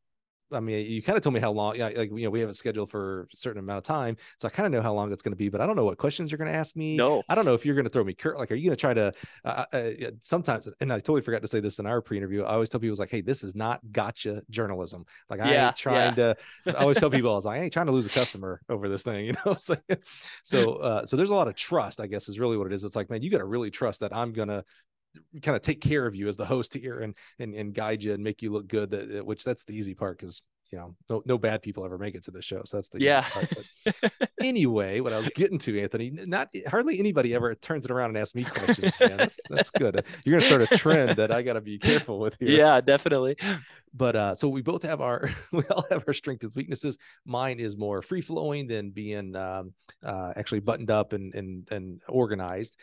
I 0.52 0.60
mean, 0.60 0.86
you 0.90 1.02
kind 1.02 1.16
of 1.16 1.22
told 1.22 1.35
me 1.35 1.40
how 1.40 1.52
long, 1.52 1.77
yeah, 1.77 1.90
like, 1.94 2.10
you 2.10 2.24
know, 2.24 2.31
we 2.31 2.40
have 2.40 2.48
it 2.48 2.56
scheduled 2.56 2.90
for 2.90 3.28
a 3.32 3.36
certain 3.36 3.60
amount 3.60 3.78
of 3.78 3.85
time. 3.85 4.16
So 4.39 4.48
I 4.48 4.51
kind 4.51 4.66
of 4.66 4.72
know 4.72 4.82
how 4.82 4.93
long 4.93 5.12
it's 5.12 5.22
going 5.22 5.32
to 5.32 5.36
be, 5.36 5.48
but 5.48 5.60
I 5.60 5.66
don't 5.66 5.77
know 5.77 5.85
what 5.85 5.98
questions 5.98 6.31
you're 6.31 6.39
going 6.39 6.51
to 6.51 6.56
ask 6.56 6.77
me. 6.77 6.97
No, 6.97 7.22
I 7.28 7.35
don't 7.35 7.44
know 7.44 7.55
if 7.55 7.64
you're 7.64 7.74
going 7.74 7.85
to 7.85 7.90
throw 7.90 8.05
me 8.05 8.14
cur- 8.14 8.36
like, 8.36 8.51
are 8.51 8.55
you 8.55 8.64
going 8.66 8.77
to 8.77 8.81
try 8.81 8.94
to, 8.94 9.12
uh, 9.44 9.64
uh, 9.72 9.77
uh 9.77 10.10
sometimes, 10.20 10.68
and 10.81 10.93
I 10.93 10.97
totally 10.97 11.22
forgot 11.22 11.43
to 11.43 11.48
say 11.48 11.60
this 11.60 11.78
in 11.78 11.86
our 11.86 12.01
pre-interview. 12.01 12.43
I 12.43 12.55
always 12.55 12.70
tell 12.70 12.81
people 12.81 12.97
like, 12.98 13.10
Hey, 13.10 13.20
this 13.20 13.44
is 13.44 13.55
not 13.55 13.81
gotcha 13.93 14.43
journalism. 14.51 15.05
Like 15.28 15.40
I 15.40 15.66
ain't 15.66 15.77
trying 15.77 16.16
yeah. 16.16 16.35
to, 16.35 16.36
I 16.66 16.82
always 16.82 16.98
tell 16.98 17.10
people 17.10 17.32
I 17.32 17.35
was 17.35 17.44
like, 17.47 17.60
I 17.60 17.64
ain't 17.64 17.72
trying 17.72 17.86
to 17.86 17.93
lose 17.93 18.06
a 18.06 18.10
customer 18.10 18.60
over 18.68 18.89
this 18.89 19.02
thing, 19.02 19.24
you 19.27 19.35
know? 19.44 19.55
so, 19.55 19.77
so, 20.43 20.72
uh, 20.82 21.06
so 21.06 21.16
there's 21.16 21.31
a 21.31 21.35
lot 21.35 21.48
of 21.48 21.55
trust, 21.55 22.01
I 22.01 22.06
guess 22.06 22.28
is 22.28 22.39
really 22.39 22.56
what 22.56 22.66
it 22.66 22.72
is. 22.72 22.85
It's 22.85 22.97
like, 22.97 23.10
man, 23.10 23.22
you 23.22 23.31
got 23.31 23.39
to 23.39 23.44
really 23.44 23.70
trust 23.70 24.01
that 24.01 24.14
I'm 24.14 24.32
going 24.32 24.48
to 24.48 24.64
kind 25.43 25.57
of 25.57 25.62
take 25.62 25.81
care 25.81 26.07
of 26.07 26.15
you 26.15 26.28
as 26.28 26.37
the 26.37 26.45
host 26.45 26.74
here 26.74 27.01
and 27.01 27.15
and, 27.39 27.55
and 27.55 27.74
guide 27.74 28.03
you 28.03 28.12
and 28.15 28.23
make 28.23 28.43
you 28.43 28.51
look 28.51 28.69
good 28.69 28.91
that 28.91 29.24
which 29.24 29.45
that's 29.45 29.65
the 29.65 29.74
easy 29.74 29.95
part 29.95 30.19
because 30.19 30.43
you 30.70 30.78
know, 30.78 30.95
no, 31.09 31.23
no 31.27 31.39
bad 31.39 31.62
people 31.62 31.85
ever 31.85 31.99
make 31.99 32.15
it 32.15 32.23
to 32.24 32.31
the 32.31 32.41
show. 32.41 32.62
So 32.65 32.77
that's 32.77 32.91
the 32.91 33.01
yeah. 33.01 33.27
anyway, 34.43 35.01
what 35.01 35.12
I 35.12 35.19
was 35.19 35.28
getting 35.35 35.59
to, 35.61 35.81
Anthony, 35.81 36.11
not 36.11 36.55
hardly 36.69 36.99
anybody 37.01 37.35
ever 37.35 37.55
turns 37.57 37.85
it 37.85 37.91
around 37.91 38.11
and 38.11 38.19
asks 38.19 38.37
me 38.37 38.45
questions. 38.45 38.95
Man, 39.01 39.16
that's 39.16 39.41
that's 39.49 39.70
good. 39.70 40.05
You're 40.24 40.39
gonna 40.39 40.49
start 40.49 40.70
a 40.70 40.78
trend 40.78 41.16
that 41.16 41.32
I 41.32 41.43
got 41.43 41.55
to 41.55 41.61
be 41.61 41.78
careful 41.78 42.20
with 42.20 42.37
here. 42.39 42.51
Yeah, 42.51 42.81
definitely. 42.81 43.37
But 43.93 44.15
uh, 44.15 44.35
so 44.37 44.49
we 44.49 44.62
both 44.62 44.85
have 44.85 45.01
our 45.01 45.31
we 45.53 45.65
all 45.70 45.85
have 45.91 46.05
our 46.07 46.15
strengths 46.15 46.45
and 46.45 46.55
weaknesses. 46.55 46.99
Mine 47.24 47.59
is 47.59 47.77
more 47.77 48.01
free 48.01 48.23
flowing 48.23 48.69
than 48.69 48.91
being 48.91 49.35
um, 49.35 49.74
uh, 50.05 50.32
actually 50.37 50.61
buttoned 50.61 50.91
up 50.91 51.12
and 51.12 51.35
and 51.35 51.69
and 51.73 52.01
organized. 52.09 52.77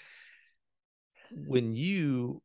When 1.32 1.76
you 1.76 2.42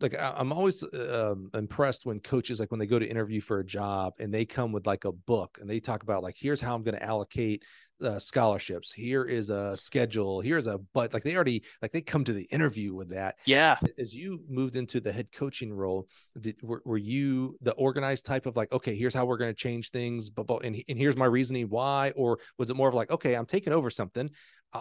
like 0.00 0.16
I'm 0.18 0.52
always 0.52 0.82
um, 0.82 1.50
impressed 1.54 2.06
when 2.06 2.20
coaches 2.20 2.58
like 2.58 2.70
when 2.70 2.80
they 2.80 2.86
go 2.86 2.98
to 2.98 3.06
interview 3.08 3.40
for 3.40 3.60
a 3.60 3.64
job 3.64 4.14
and 4.18 4.32
they 4.32 4.44
come 4.44 4.72
with 4.72 4.86
like 4.86 5.04
a 5.04 5.12
book 5.12 5.58
and 5.60 5.68
they 5.68 5.80
talk 5.80 6.02
about 6.02 6.22
like 6.22 6.36
here's 6.38 6.60
how 6.60 6.74
I'm 6.74 6.82
going 6.82 6.96
to 6.96 7.02
allocate 7.02 7.64
uh, 8.02 8.18
scholarships. 8.18 8.92
Here 8.92 9.24
is 9.24 9.50
a 9.50 9.76
schedule. 9.76 10.40
Here's 10.40 10.66
a 10.66 10.78
but 10.94 11.12
like 11.12 11.22
they 11.22 11.34
already 11.34 11.64
like 11.82 11.92
they 11.92 12.00
come 12.00 12.24
to 12.24 12.32
the 12.32 12.44
interview 12.44 12.94
with 12.94 13.10
that. 13.10 13.36
Yeah. 13.44 13.76
As 13.98 14.14
you 14.14 14.42
moved 14.48 14.76
into 14.76 15.00
the 15.00 15.12
head 15.12 15.28
coaching 15.32 15.72
role, 15.72 16.08
did 16.40 16.56
were, 16.62 16.80
were 16.86 16.96
you 16.96 17.58
the 17.60 17.72
organized 17.72 18.24
type 18.24 18.46
of 18.46 18.56
like 18.56 18.72
okay 18.72 18.94
here's 18.94 19.14
how 19.14 19.26
we're 19.26 19.36
going 19.36 19.52
to 19.52 19.60
change 19.60 19.90
things, 19.90 20.30
but, 20.30 20.46
but 20.46 20.64
and 20.64 20.82
and 20.88 20.98
here's 20.98 21.16
my 21.16 21.26
reasoning 21.26 21.66
why, 21.68 22.12
or 22.16 22.38
was 22.58 22.70
it 22.70 22.76
more 22.76 22.88
of 22.88 22.94
like 22.94 23.10
okay 23.10 23.34
I'm 23.34 23.46
taking 23.46 23.72
over 23.72 23.90
something. 23.90 24.30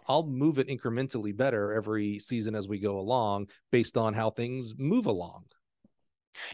I'll 0.08 0.28
move 0.28 0.60
it 0.60 0.68
incrementally 0.68 1.36
better 1.36 1.74
every 1.74 2.20
season 2.20 2.56
as 2.56 2.68
we 2.68 2.80
go 2.80 3.00
along 3.00 3.48
based 3.72 3.98
on 3.98 4.14
how 4.14 4.30
things 4.30 4.78
move 4.78 5.08
along. 5.08 5.46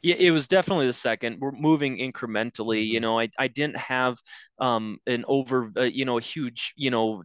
Yeah, 0.02 0.16
it 0.18 0.32
was 0.32 0.48
definitely 0.48 0.88
the 0.88 0.94
second. 0.94 1.40
We're 1.40 1.52
moving 1.52 1.98
incrementally. 1.98 2.86
You 2.86 2.96
mm-hmm. 2.96 3.02
know, 3.02 3.20
I, 3.20 3.30
I 3.38 3.48
didn't 3.48 3.78
have 3.78 4.18
um, 4.60 4.98
an 5.08 5.26
over, 5.28 5.72
uh, 5.78 5.84
you 5.84 6.06
know, 6.06 6.18
a 6.18 6.22
huge, 6.22 6.74
you 6.76 6.90
know, 6.90 7.24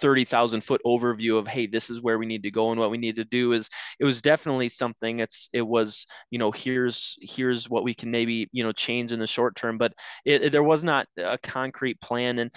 30,000 0.00 0.60
foot 0.62 0.80
overview 0.84 1.38
of, 1.38 1.46
hey, 1.46 1.66
this 1.66 1.90
is 1.90 2.02
where 2.02 2.18
we 2.18 2.26
need 2.26 2.42
to 2.42 2.50
go 2.50 2.70
and 2.70 2.80
what 2.80 2.90
we 2.90 2.98
need 2.98 3.16
to 3.16 3.24
do 3.24 3.52
is 3.52 3.68
it 3.98 4.04
was 4.04 4.20
definitely 4.20 4.68
something 4.68 5.20
it's, 5.20 5.48
it 5.52 5.62
was, 5.62 6.06
you 6.30 6.38
know, 6.38 6.50
here's, 6.50 7.16
here's 7.20 7.68
what 7.70 7.84
we 7.84 7.94
can 7.94 8.10
maybe, 8.10 8.48
you 8.52 8.62
know, 8.62 8.72
change 8.72 9.12
in 9.12 9.20
the 9.20 9.26
short 9.26 9.56
term, 9.56 9.78
but 9.78 9.94
it, 10.24 10.44
it, 10.44 10.52
there 10.52 10.62
was 10.62 10.84
not 10.84 11.06
a 11.16 11.38
concrete 11.38 12.00
plan. 12.00 12.38
And 12.38 12.50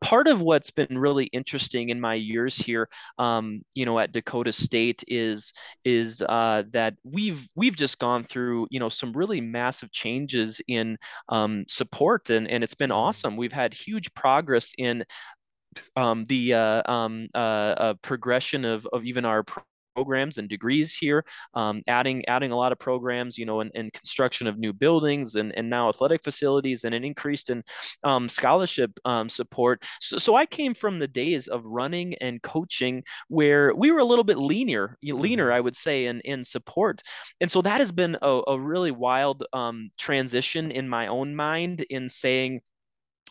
part 0.00 0.28
of 0.28 0.40
what's 0.40 0.70
been 0.70 0.98
really 0.98 1.26
interesting 1.26 1.88
in 1.88 2.00
my 2.00 2.14
years 2.14 2.56
here, 2.56 2.88
um, 3.18 3.62
you 3.74 3.86
know, 3.86 3.98
at 3.98 4.12
Dakota 4.12 4.52
State 4.52 5.02
is, 5.08 5.52
is 5.84 6.22
uh, 6.28 6.64
that 6.72 6.94
we've, 7.04 7.46
we've 7.56 7.76
just 7.76 7.98
gone 7.98 8.24
through, 8.24 8.66
you 8.70 8.80
know, 8.80 8.88
some 8.88 9.12
really 9.12 9.40
massive 9.40 9.90
changes 9.92 10.60
in 10.68 10.98
um, 11.30 11.64
support 11.68 12.28
and, 12.30 12.48
and 12.48 12.62
it's 12.62 12.74
been 12.74 12.90
mm-hmm. 12.90 12.98
awesome. 12.98 13.36
We've 13.36 13.52
had 13.52 13.61
had 13.62 13.74
huge 13.74 14.12
progress 14.14 14.72
in 14.78 15.04
um, 15.96 16.24
the 16.24 16.54
uh, 16.54 16.82
um, 16.90 17.28
uh, 17.34 17.38
uh, 17.38 17.94
progression 18.02 18.64
of, 18.64 18.86
of 18.92 19.04
even 19.04 19.24
our 19.24 19.44
programs 19.94 20.38
and 20.38 20.48
degrees 20.48 20.94
here, 20.94 21.24
um, 21.54 21.82
adding 21.86 22.24
adding 22.28 22.50
a 22.50 22.56
lot 22.56 22.72
of 22.72 22.78
programs, 22.78 23.36
you 23.38 23.44
know, 23.44 23.60
and, 23.60 23.70
and 23.74 23.92
construction 23.92 24.46
of 24.46 24.58
new 24.58 24.72
buildings 24.72 25.34
and, 25.34 25.52
and 25.56 25.68
now 25.68 25.88
athletic 25.88 26.22
facilities 26.22 26.84
and 26.84 26.94
an 26.94 27.04
increase 27.04 27.44
in 27.50 27.62
um, 28.04 28.28
scholarship 28.28 28.90
um, 29.04 29.28
support. 29.28 29.82
So, 30.00 30.18
so 30.18 30.34
I 30.34 30.46
came 30.46 30.74
from 30.74 30.98
the 30.98 31.08
days 31.08 31.48
of 31.48 31.64
running 31.64 32.14
and 32.16 32.42
coaching 32.42 33.02
where 33.28 33.74
we 33.74 33.90
were 33.90 34.00
a 34.00 34.04
little 34.04 34.24
bit 34.24 34.38
leaner, 34.38 34.96
leaner, 35.02 35.48
mm-hmm. 35.48 35.56
I 35.56 35.60
would 35.60 35.76
say, 35.76 36.06
in, 36.06 36.20
in 36.20 36.44
support. 36.44 37.02
And 37.40 37.50
so 37.50 37.62
that 37.62 37.80
has 37.80 37.92
been 37.92 38.16
a, 38.22 38.42
a 38.48 38.58
really 38.58 38.92
wild 38.92 39.44
um, 39.52 39.90
transition 39.98 40.70
in 40.70 40.88
my 40.88 41.06
own 41.06 41.34
mind 41.36 41.84
in 41.90 42.08
saying, 42.08 42.60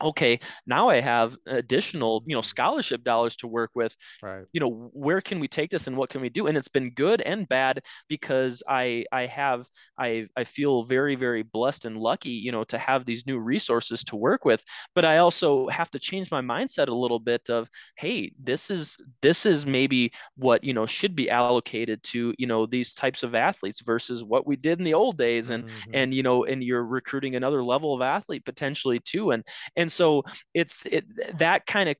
okay 0.01 0.39
now 0.65 0.89
i 0.89 0.99
have 0.99 1.35
additional 1.47 2.23
you 2.25 2.35
know 2.35 2.41
scholarship 2.41 3.03
dollars 3.03 3.35
to 3.35 3.47
work 3.47 3.71
with. 3.75 3.95
Right. 4.21 4.45
You 4.53 4.59
know 4.59 4.89
where 4.93 5.21
can 5.21 5.39
we 5.39 5.47
take 5.47 5.71
this 5.71 5.87
and 5.87 5.97
what 5.97 6.09
can 6.09 6.21
we 6.21 6.29
do? 6.29 6.47
And 6.47 6.57
it's 6.57 6.67
been 6.67 6.91
good 6.91 7.21
and 7.21 7.47
bad 7.47 7.83
because 8.07 8.63
i 8.67 9.05
i 9.11 9.25
have 9.25 9.65
i 9.97 10.27
i 10.35 10.43
feel 10.43 10.83
very 10.83 11.15
very 11.15 11.43
blessed 11.43 11.85
and 11.85 11.97
lucky 11.97 12.29
you 12.29 12.51
know 12.51 12.63
to 12.65 12.77
have 12.77 13.05
these 13.05 13.25
new 13.27 13.39
resources 13.39 14.03
to 14.05 14.15
work 14.15 14.45
with. 14.45 14.63
But 14.95 15.05
i 15.05 15.17
also 15.17 15.67
have 15.67 15.91
to 15.91 15.99
change 15.99 16.31
my 16.31 16.41
mindset 16.41 16.87
a 16.87 16.95
little 16.95 17.19
bit 17.19 17.49
of 17.49 17.69
hey 17.97 18.31
this 18.39 18.71
is 18.71 18.97
this 19.21 19.45
is 19.45 19.65
maybe 19.65 20.11
what 20.35 20.63
you 20.63 20.73
know 20.73 20.85
should 20.85 21.15
be 21.15 21.29
allocated 21.29 22.01
to 22.03 22.33
you 22.37 22.47
know 22.47 22.65
these 22.65 22.93
types 22.93 23.23
of 23.23 23.35
athletes 23.35 23.81
versus 23.81 24.23
what 24.23 24.47
we 24.47 24.55
did 24.55 24.79
in 24.79 24.85
the 24.85 24.93
old 24.93 25.17
days 25.17 25.49
and 25.49 25.65
mm-hmm. 25.65 25.91
and 25.93 26.13
you 26.13 26.23
know 26.23 26.45
and 26.45 26.63
you're 26.63 26.85
recruiting 26.85 27.35
another 27.35 27.63
level 27.63 27.93
of 27.93 28.01
athlete 28.01 28.45
potentially 28.45 28.99
too. 28.99 29.31
And 29.31 29.43
and 29.75 29.90
so 29.91 30.23
it's 30.53 30.85
it 30.85 31.05
that 31.37 31.65
kind 31.65 31.89
of 31.89 31.99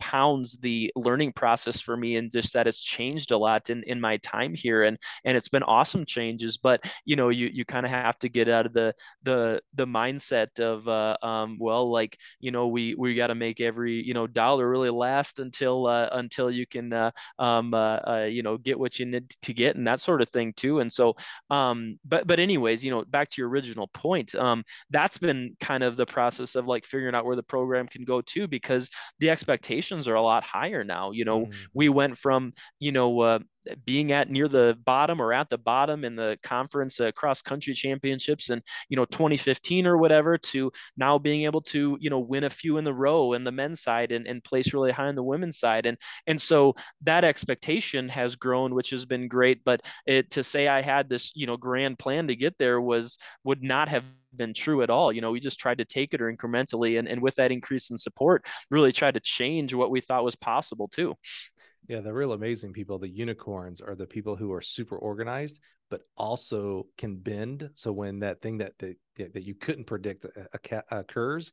compounds 0.00 0.56
the 0.58 0.92
learning 0.96 1.32
process 1.32 1.80
for 1.80 1.96
me 1.96 2.16
and 2.16 2.30
just 2.30 2.52
that 2.54 2.66
it's 2.66 2.82
changed 2.82 3.30
a 3.30 3.38
lot 3.38 3.70
in, 3.70 3.82
in 3.84 4.00
my 4.00 4.16
time 4.18 4.54
here 4.54 4.84
and 4.84 4.98
and 5.24 5.36
it's 5.36 5.48
been 5.48 5.62
awesome 5.64 6.04
changes 6.04 6.56
but 6.56 6.84
you 7.04 7.16
know 7.16 7.28
you 7.28 7.48
you 7.52 7.64
kind 7.64 7.86
of 7.86 7.92
have 7.92 8.18
to 8.18 8.28
get 8.28 8.48
out 8.48 8.66
of 8.66 8.72
the 8.72 8.94
the 9.22 9.60
the 9.74 9.86
mindset 9.86 10.58
of 10.60 10.86
uh, 10.88 11.16
um, 11.22 11.56
well 11.58 11.90
like 11.90 12.16
you 12.40 12.50
know 12.50 12.68
we 12.68 12.94
we 12.94 13.14
got 13.14 13.28
to 13.28 13.34
make 13.34 13.60
every 13.60 14.02
you 14.02 14.14
know 14.14 14.26
dollar 14.26 14.68
really 14.68 14.90
last 14.90 15.38
until 15.38 15.86
uh, 15.86 16.08
until 16.12 16.50
you 16.50 16.66
can 16.66 16.92
uh, 16.92 17.10
um, 17.38 17.74
uh, 17.74 17.98
uh, 18.06 18.28
you 18.30 18.42
know 18.42 18.56
get 18.56 18.78
what 18.78 18.98
you 18.98 19.06
need 19.06 19.28
to 19.42 19.52
get 19.52 19.76
and 19.76 19.86
that 19.86 20.00
sort 20.00 20.22
of 20.22 20.28
thing 20.28 20.52
too. 20.54 20.80
And 20.80 20.92
so 20.92 21.14
um 21.50 21.98
but 22.04 22.26
but 22.26 22.38
anyways 22.40 22.84
you 22.84 22.90
know 22.90 23.04
back 23.04 23.28
to 23.28 23.40
your 23.40 23.48
original 23.48 23.88
point 23.88 24.34
um 24.34 24.62
that's 24.90 25.18
been 25.18 25.56
kind 25.60 25.82
of 25.82 25.96
the 25.96 26.06
process 26.06 26.54
of 26.54 26.66
like 26.66 26.84
figuring 26.84 27.14
out 27.14 27.24
where 27.24 27.36
the 27.36 27.42
program 27.42 27.86
can 27.86 28.04
go 28.04 28.20
to 28.20 28.46
because 28.48 28.88
the 29.18 29.30
expectation 29.30 29.89
expectations 29.90 30.08
are 30.08 30.14
a 30.14 30.22
lot 30.22 30.44
higher 30.44 30.84
now. 30.84 31.10
You 31.12 31.24
know, 31.24 31.46
mm. 31.46 31.54
we 31.74 31.88
went 31.88 32.18
from, 32.18 32.52
you 32.78 32.92
know, 32.92 33.20
uh, 33.20 33.38
being 33.84 34.12
at 34.12 34.30
near 34.30 34.48
the 34.48 34.78
bottom 34.84 35.20
or 35.20 35.32
at 35.32 35.48
the 35.48 35.58
bottom 35.58 36.04
in 36.04 36.16
the 36.16 36.38
conference 36.42 37.00
uh, 37.00 37.10
cross 37.12 37.42
country 37.42 37.74
championships 37.74 38.50
and 38.50 38.62
you 38.88 38.96
know 38.96 39.04
2015 39.06 39.86
or 39.86 39.96
whatever 39.96 40.38
to 40.38 40.70
now 40.96 41.18
being 41.18 41.44
able 41.44 41.60
to 41.60 41.96
you 42.00 42.10
know 42.10 42.18
win 42.18 42.44
a 42.44 42.50
few 42.50 42.78
in 42.78 42.84
the 42.84 42.94
row 42.94 43.32
in 43.34 43.44
the 43.44 43.52
men's 43.52 43.80
side 43.80 44.12
and, 44.12 44.26
and 44.26 44.42
place 44.44 44.72
really 44.72 44.92
high 44.92 45.08
on 45.08 45.14
the 45.14 45.22
women's 45.22 45.58
side 45.58 45.86
and 45.86 45.98
and 46.26 46.40
so 46.40 46.74
that 47.02 47.24
expectation 47.24 48.08
has 48.08 48.36
grown 48.36 48.74
which 48.74 48.90
has 48.90 49.04
been 49.04 49.28
great 49.28 49.62
but 49.64 49.82
it 50.06 50.30
to 50.30 50.42
say 50.42 50.68
i 50.68 50.80
had 50.80 51.08
this 51.08 51.32
you 51.34 51.46
know 51.46 51.56
grand 51.56 51.98
plan 51.98 52.26
to 52.26 52.36
get 52.36 52.56
there 52.58 52.80
was 52.80 53.18
would 53.44 53.62
not 53.62 53.88
have 53.88 54.04
been 54.36 54.54
true 54.54 54.82
at 54.82 54.90
all. 54.90 55.12
You 55.12 55.20
know, 55.20 55.32
we 55.32 55.40
just 55.40 55.58
tried 55.58 55.78
to 55.78 55.84
take 55.84 56.14
it 56.14 56.22
or 56.22 56.32
incrementally, 56.32 56.98
and, 56.98 57.08
and 57.08 57.20
with 57.20 57.34
that 57.36 57.50
increase 57.50 57.90
in 57.90 57.98
support, 57.98 58.46
really 58.70 58.92
tried 58.92 59.14
to 59.14 59.20
change 59.20 59.74
what 59.74 59.90
we 59.90 60.00
thought 60.00 60.24
was 60.24 60.36
possible 60.36 60.88
too. 60.88 61.14
Yeah, 61.88 62.00
the 62.00 62.12
real 62.12 62.32
amazing 62.32 62.72
people, 62.72 62.98
the 62.98 63.08
unicorns, 63.08 63.80
are 63.80 63.94
the 63.94 64.06
people 64.06 64.36
who 64.36 64.52
are 64.52 64.60
super 64.60 64.96
organized, 64.96 65.60
but 65.90 66.02
also 66.16 66.86
can 66.96 67.16
bend. 67.16 67.70
So 67.74 67.92
when 67.92 68.20
that 68.20 68.40
thing 68.42 68.58
that 68.58 68.78
that, 68.78 68.96
that 69.16 69.42
you 69.42 69.54
couldn't 69.54 69.86
predict 69.86 70.24
uh, 70.24 70.82
occurs, 70.90 71.52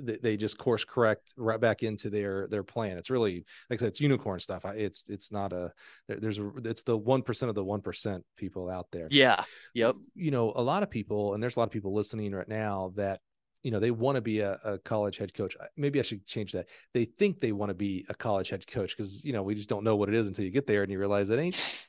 they 0.00 0.36
just 0.36 0.58
course 0.58 0.84
correct 0.84 1.32
right 1.36 1.60
back 1.60 1.82
into 1.82 2.10
their 2.10 2.48
their 2.48 2.64
plan. 2.64 2.96
It's 2.96 3.10
really 3.10 3.44
like 3.70 3.78
I 3.78 3.82
said, 3.82 3.88
it's 3.88 4.00
unicorn 4.00 4.40
stuff. 4.40 4.64
It's 4.64 5.08
it's 5.08 5.30
not 5.30 5.52
a 5.52 5.72
there's 6.08 6.38
a, 6.38 6.50
it's 6.64 6.82
the 6.82 6.96
one 6.96 7.22
percent 7.22 7.48
of 7.48 7.54
the 7.54 7.64
one 7.64 7.80
percent 7.80 8.24
people 8.36 8.70
out 8.70 8.86
there. 8.90 9.06
Yeah. 9.10 9.44
Yep. 9.74 9.96
You 10.14 10.30
know, 10.30 10.52
a 10.56 10.62
lot 10.62 10.82
of 10.82 10.90
people, 10.90 11.34
and 11.34 11.42
there's 11.42 11.56
a 11.56 11.58
lot 11.60 11.68
of 11.68 11.72
people 11.72 11.94
listening 11.94 12.32
right 12.32 12.48
now 12.48 12.92
that 12.96 13.20
you 13.68 13.72
know 13.72 13.80
they 13.80 13.90
want 13.90 14.16
to 14.16 14.22
be 14.22 14.40
a, 14.40 14.58
a, 14.64 14.78
college 14.78 15.18
head 15.18 15.34
coach. 15.34 15.54
Maybe 15.76 16.00
i 16.00 16.02
should 16.02 16.24
change 16.24 16.52
that. 16.52 16.68
They 16.94 17.04
think 17.04 17.38
they 17.38 17.52
want 17.52 17.68
to 17.68 17.74
be 17.74 18.06
a 18.08 18.14
college 18.14 18.48
head 18.48 18.66
coach 18.66 18.96
because 18.96 19.22
you 19.26 19.34
know 19.34 19.42
we 19.42 19.54
just 19.54 19.68
don't 19.68 19.84
know 19.84 19.94
what 19.94 20.08
it 20.08 20.14
is 20.14 20.26
until 20.26 20.46
you 20.46 20.50
get 20.50 20.66
there 20.66 20.82
and 20.82 20.90
you 20.90 20.98
realize 20.98 21.28
it 21.28 21.38
ain't 21.38 21.86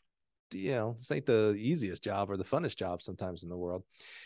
you 0.51 0.71
know 0.71 0.95
this 0.97 1.09
ain't 1.09 1.25
the 1.25 1.55
easiest 1.57 2.03
job 2.03 2.29
or 2.29 2.35
the 2.35 2.43
funnest 2.43 2.75
job 2.75 3.01
sometimes 3.01 3.43
in 3.43 3.49
the 3.49 3.55
world. 3.55 3.83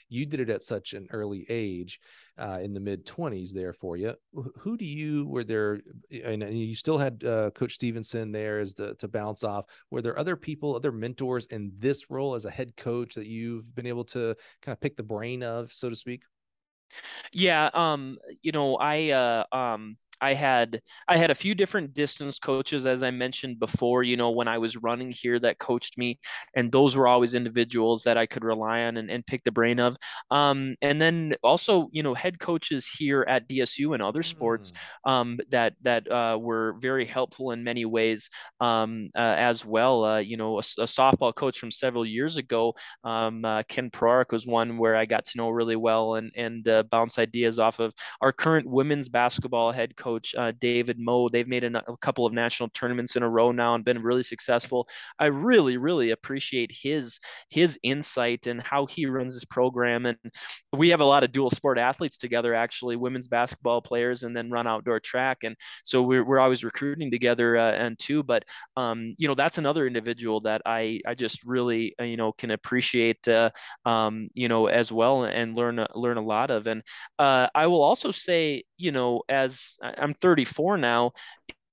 You 0.09 0.25
did 0.25 0.39
it 0.39 0.49
at 0.49 0.63
such 0.63 0.93
an 0.93 1.07
early 1.11 1.45
age 1.47 1.99
uh, 2.39 2.59
in 2.63 2.73
the 2.73 2.79
mid 2.79 3.05
20s 3.05 3.51
there 3.51 3.73
for 3.73 3.97
you. 3.97 4.15
Who 4.57 4.75
do 4.75 4.85
you 4.85 5.27
were 5.27 5.43
there 5.43 5.79
and, 6.11 6.41
you 6.41 6.73
still 6.75 6.97
had 6.97 7.23
uh, 7.23 7.51
coach 7.51 7.73
stevenson 7.73 8.31
there 8.31 8.61
as 8.61 8.73
the 8.73 8.95
to 8.95 9.07
bounce 9.07 9.43
off. 9.43 9.65
Were 9.91 10.01
there 10.01 10.17
other 10.17 10.35
people 10.35 10.75
other 10.75 10.91
mentors 10.91 11.45
in 11.47 11.71
this 11.77 12.09
role 12.09 12.33
as 12.33 12.45
a 12.45 12.51
head 12.51 12.75
coach 12.77 13.13
that 13.13 13.27
you've 13.27 13.75
been 13.75 13.85
able 13.85 14.05
to 14.05 14.35
kind 14.63 14.73
of 14.73 14.81
pick 14.81 14.97
the 14.97 15.03
brain 15.03 15.43
of 15.43 15.71
so 15.71 15.87
to 15.87 15.95
speak 15.95 16.23
yeah 17.31 17.69
um 17.73 18.17
you 18.41 18.51
know 18.51 18.75
i 18.77 19.09
uh 19.11 19.43
um 19.51 19.97
I 20.23 20.33
had 20.33 20.79
I 21.09 21.17
had 21.17 21.31
a 21.31 21.35
few 21.35 21.53
different 21.53 21.93
distance 21.93 22.39
coaches 22.39 22.85
as 22.85 23.03
I 23.03 23.11
mentioned 23.11 23.59
before, 23.59 24.03
you 24.03 24.15
know, 24.15 24.31
when 24.31 24.47
I 24.47 24.57
was 24.57 24.77
running 24.77 25.11
here 25.11 25.37
that 25.39 25.59
coached 25.59 25.97
me 25.97 26.17
and 26.55 26.71
those 26.71 26.95
were 26.95 27.09
always 27.09 27.33
individuals 27.33 28.03
that 28.03 28.17
I 28.17 28.25
could 28.25 28.45
rely 28.45 28.85
on 28.85 28.95
and, 28.95 29.11
and 29.11 29.25
pick 29.25 29.43
the 29.43 29.51
brain 29.51 29.81
of. 29.81 29.97
Um, 30.31 30.75
and 30.81 31.01
then 31.01 31.35
also, 31.43 31.89
you 31.91 32.03
know, 32.03 32.13
head 32.13 32.39
coaches 32.39 32.87
here 32.87 33.25
at 33.27 33.49
DSU 33.49 33.93
and 33.93 34.01
other 34.01 34.23
sports 34.23 34.71
mm. 34.71 35.11
um, 35.11 35.39
that 35.49 35.73
that 35.81 36.09
uh, 36.09 36.37
were 36.39 36.77
very 36.79 37.05
helpful 37.05 37.51
in 37.51 37.61
many 37.61 37.83
ways 37.83 38.29
um, 38.61 39.09
uh, 39.15 39.35
as 39.37 39.65
well. 39.65 40.05
Uh, 40.05 40.19
you 40.19 40.37
know, 40.37 40.55
a, 40.55 40.59
a, 40.79 40.87
softball 40.93 41.35
coach 41.35 41.59
from 41.59 41.71
several 41.71 42.05
years 42.05 42.37
ago, 42.37 42.73
um, 43.03 43.43
uh, 43.43 43.63
Ken 43.67 43.89
Proark 43.89 44.31
was 44.31 44.47
one 44.47 44.77
where 44.77 44.95
I 44.95 45.05
got 45.05 45.25
to 45.25 45.37
know 45.37 45.49
really 45.49 45.75
well 45.75 46.15
and 46.15 46.31
and 46.35 46.65
uh, 46.69 46.83
bounce 46.83 47.19
ideas 47.19 47.59
off 47.59 47.79
of. 47.79 47.93
Our 48.21 48.31
current 48.31 48.65
women's 48.67 49.09
basketball 49.09 49.73
head 49.73 49.97
coach 49.97 50.12
coach 50.13 50.35
uh, 50.35 50.51
David 50.59 50.99
Moe. 50.99 51.27
They've 51.27 51.47
made 51.47 51.63
a, 51.63 51.91
a, 51.91 51.97
couple 51.97 52.25
of 52.25 52.33
national 52.33 52.69
tournaments 52.69 53.15
in 53.15 53.23
a 53.23 53.29
row 53.29 53.51
now 53.51 53.75
and 53.75 53.83
been 53.83 54.01
really 54.01 54.23
successful. 54.23 54.87
I 55.19 55.25
really, 55.25 55.77
really 55.77 56.11
appreciate 56.11 56.71
his 56.71 57.19
his 57.49 57.79
insight 57.83 58.47
and 58.47 58.61
how 58.61 58.85
he 58.85 59.05
runs 59.05 59.33
his 59.33 59.45
program. 59.45 60.05
And 60.05 60.17
we 60.71 60.89
have 60.89 61.01
a 61.01 61.05
lot 61.05 61.23
of 61.23 61.31
dual 61.31 61.49
sport 61.49 61.77
athletes 61.77 62.17
together, 62.17 62.53
actually, 62.53 62.95
women's 62.95 63.27
basketball 63.27 63.81
players, 63.81 64.23
and 64.23 64.35
then 64.35 64.51
run 64.51 64.67
outdoor 64.67 64.99
track. 64.99 65.43
And 65.43 65.55
so 65.83 66.01
we're 66.01 66.25
we're 66.25 66.39
always 66.39 66.63
recruiting 66.63 67.11
together 67.11 67.57
uh, 67.57 67.71
and 67.71 67.97
too. 67.97 68.23
But 68.23 68.43
um, 68.77 69.15
you 69.17 69.27
know, 69.27 69.35
that's 69.35 69.57
another 69.57 69.87
individual 69.87 70.41
that 70.41 70.61
I 70.65 71.01
I 71.07 71.15
just 71.15 71.43
really 71.43 71.95
uh, 71.99 72.05
you 72.05 72.17
know 72.17 72.31
can 72.33 72.51
appreciate 72.51 73.27
uh, 73.27 73.49
um, 73.85 74.29
you 74.33 74.47
know 74.47 74.67
as 74.67 74.91
well 74.91 75.23
and 75.23 75.55
learn 75.57 75.83
learn 75.95 76.17
a 76.17 76.21
lot 76.21 76.51
of. 76.51 76.67
And 76.67 76.83
uh, 77.19 77.47
I 77.55 77.67
will 77.67 77.81
also 77.81 78.11
say, 78.11 78.63
you 78.77 78.91
know, 78.91 79.23
as 79.29 79.77
I'm 79.97 80.13
34 80.13 80.77
now 80.77 81.13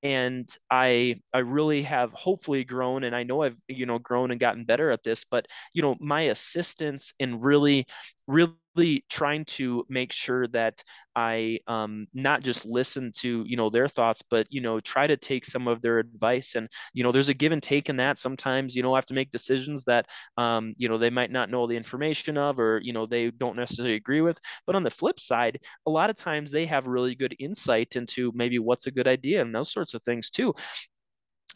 and 0.02 0.48
i 0.70 1.20
i 1.34 1.38
really 1.38 1.82
have 1.82 2.10
hopefully 2.12 2.64
grown 2.64 3.04
and 3.04 3.14
i 3.14 3.22
know 3.22 3.42
i've 3.42 3.56
you 3.68 3.84
know 3.84 3.98
grown 3.98 4.30
and 4.30 4.40
gotten 4.40 4.64
better 4.64 4.90
at 4.90 5.02
this 5.02 5.24
but 5.24 5.46
you 5.74 5.82
know 5.82 5.94
my 6.00 6.22
assistance 6.22 7.12
in 7.18 7.38
really 7.40 7.86
really 8.26 9.04
trying 9.10 9.44
to 9.44 9.84
make 9.88 10.12
sure 10.12 10.46
that 10.48 10.82
I 11.16 11.58
um, 11.66 12.06
not 12.14 12.42
just 12.42 12.64
listen 12.64 13.10
to 13.18 13.44
you 13.46 13.56
know 13.56 13.68
their 13.70 13.88
thoughts, 13.88 14.22
but 14.22 14.46
you 14.50 14.60
know 14.60 14.80
try 14.80 15.06
to 15.06 15.16
take 15.16 15.44
some 15.44 15.66
of 15.68 15.82
their 15.82 15.98
advice. 15.98 16.54
And 16.54 16.68
you 16.94 17.02
know 17.02 17.12
there's 17.12 17.28
a 17.28 17.34
give 17.34 17.52
and 17.52 17.62
take 17.62 17.88
in 17.88 17.96
that. 17.96 18.18
Sometimes 18.18 18.76
you 18.76 18.82
know 18.82 18.94
I 18.94 18.98
have 18.98 19.06
to 19.06 19.14
make 19.14 19.30
decisions 19.32 19.84
that 19.84 20.06
um, 20.36 20.74
you 20.76 20.88
know 20.88 20.98
they 20.98 21.10
might 21.10 21.30
not 21.32 21.50
know 21.50 21.66
the 21.66 21.76
information 21.76 22.38
of, 22.38 22.60
or 22.60 22.80
you 22.82 22.92
know 22.92 23.06
they 23.06 23.30
don't 23.30 23.56
necessarily 23.56 23.94
agree 23.94 24.20
with. 24.20 24.38
But 24.66 24.76
on 24.76 24.82
the 24.84 24.90
flip 24.90 25.18
side, 25.20 25.58
a 25.86 25.90
lot 25.90 26.10
of 26.10 26.16
times 26.16 26.50
they 26.50 26.66
have 26.66 26.86
really 26.86 27.14
good 27.14 27.34
insight 27.38 27.96
into 27.96 28.32
maybe 28.34 28.58
what's 28.58 28.86
a 28.86 28.90
good 28.92 29.08
idea 29.08 29.42
and 29.42 29.54
those 29.54 29.72
sorts 29.72 29.94
of 29.94 30.02
things 30.02 30.30
too 30.30 30.54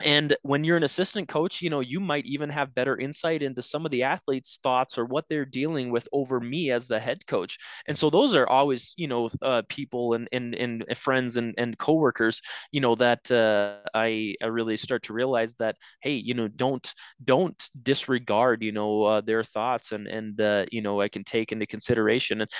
and 0.02 0.36
when 0.42 0.64
you're 0.64 0.76
an 0.76 0.82
assistant 0.82 1.28
coach 1.28 1.62
you 1.62 1.70
know 1.70 1.80
you 1.80 2.00
might 2.00 2.26
even 2.26 2.50
have 2.50 2.74
better 2.74 2.96
insight 2.98 3.42
into 3.42 3.62
some 3.62 3.84
of 3.84 3.92
the 3.92 4.02
athletes 4.02 4.58
thoughts 4.62 4.98
or 4.98 5.04
what 5.04 5.24
they're 5.28 5.44
dealing 5.44 5.90
with 5.90 6.08
over 6.12 6.40
me 6.40 6.70
as 6.72 6.88
the 6.88 6.98
head 6.98 7.24
coach. 7.26 7.58
And 7.86 7.96
so 7.96 8.10
those 8.10 8.34
are 8.34 8.48
always 8.48 8.94
you 8.96 9.06
know 9.06 9.30
uh, 9.42 9.62
people 9.68 10.14
and, 10.14 10.28
and 10.32 10.54
and 10.54 10.84
friends 10.96 11.36
and 11.36 11.54
and 11.58 11.78
coworkers 11.78 12.40
you 12.72 12.80
know 12.80 12.94
that 12.96 13.30
uh, 13.30 13.78
I, 13.94 14.34
I 14.42 14.46
really 14.46 14.76
start 14.76 15.02
to 15.04 15.12
realize 15.12 15.54
that 15.54 15.76
hey 16.02 16.14
you 16.14 16.34
know 16.34 16.48
don't 16.48 16.92
don't 17.22 17.62
disregard 17.82 18.62
you 18.62 18.72
know 18.72 19.02
uh, 19.04 19.20
their 19.20 19.44
thoughts 19.44 19.92
and 19.92 20.06
and 20.08 20.40
uh, 20.40 20.66
you 20.72 20.82
know 20.82 21.00
i 21.00 21.08
can 21.08 21.24
take 21.24 21.52
into 21.52 21.66
consideration. 21.66 22.40
And 22.40 22.50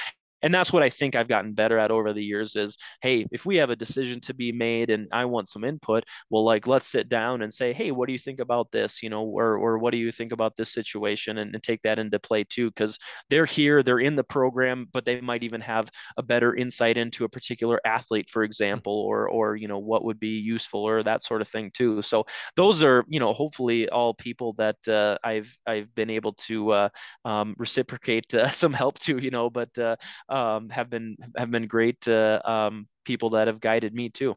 and 0.45 0.55
that's 0.55 0.73
what 0.73 0.83
I 0.83 0.91
think 0.91 1.17
I've 1.17 1.29
gotten 1.29 1.55
better 1.55 1.79
at 1.79 1.91
over 1.91 2.13
the 2.13 2.25
years 2.25 2.55
is, 2.55 2.79
hey, 3.03 3.27
if 3.33 3.47
we 3.47 3.57
have 3.57 3.71
a 3.71 3.77
decision 3.77 4.21
to 4.21 4.35
be 4.35 4.53
made 4.53 4.91
and 4.91 5.09
I 5.11 5.25
want 5.25 5.49
some 5.49 5.65
input, 5.65 6.05
well, 6.31 6.45
like 6.45 6.67
let's 6.69 6.87
sit 6.87 7.09
down 7.09 7.43
and 7.43 7.53
say, 7.53 7.73
hey, 7.73 7.91
what 7.91 8.07
do 8.07 8.13
you 8.13 8.19
think 8.19 8.41
about 8.41 8.71
this? 8.71 9.03
You 9.03 9.11
know, 9.11 9.25
or 9.25 9.57
or 9.59 9.79
what 9.79 9.91
do 9.93 9.97
you 9.99 10.13
think 10.13 10.33
about 10.33 10.57
this 10.57 10.73
situation, 10.73 11.39
and, 11.39 11.55
and 11.55 11.63
take 11.65 11.83
that 11.83 11.99
into 11.99 12.21
play 12.21 12.45
too, 12.45 12.71
because 12.71 12.99
they're 13.31 13.47
here, 13.47 13.83
they're 13.83 13.99
in 14.01 14.15
the 14.17 14.25
program, 14.25 14.87
but 14.93 15.05
they 15.05 15.21
might 15.21 15.43
even 15.43 15.61
have 15.63 15.91
a 16.17 16.23
better 16.23 16.55
insight 16.55 16.97
into 16.97 17.25
a 17.25 17.29
particular 17.29 17.81
athlete, 17.87 18.29
for 18.31 18.45
example, 18.45 18.93
or 18.93 19.29
or 19.29 19.57
you 19.57 19.69
know 19.69 19.79
what 19.79 20.05
would 20.05 20.21
be 20.21 20.39
useful 20.39 20.81
or 20.87 21.03
that 21.03 21.25
sort 21.25 21.41
of 21.43 21.49
thing 21.49 21.71
too. 21.75 22.03
So 22.03 22.27
those 22.57 22.83
are 22.83 23.05
you 23.09 23.21
know 23.21 23.33
hopefully 23.33 23.89
all 23.89 24.15
people 24.15 24.53
that 24.55 24.77
uh, 24.89 25.17
I've 25.25 25.57
I've 25.67 25.95
been 25.95 26.11
able 26.11 26.35
to 26.49 26.71
uh, 26.73 26.89
um, 27.25 27.55
reciprocate 27.59 28.33
uh, 28.35 28.51
some 28.51 28.73
help 28.73 28.99
to, 29.01 29.19
you 29.19 29.31
know, 29.31 29.51
but 29.51 29.77
uh, 29.79 29.97
um, 30.35 30.69
have 30.71 30.91
been 30.91 31.17
have 31.37 31.51
been 31.51 31.67
great 31.67 32.07
uh, 32.09 32.41
um, 32.45 32.89
people 33.05 33.31
that 33.31 33.47
have 33.47 33.61
guided 33.61 33.95
me 33.95 34.09
too. 34.09 34.37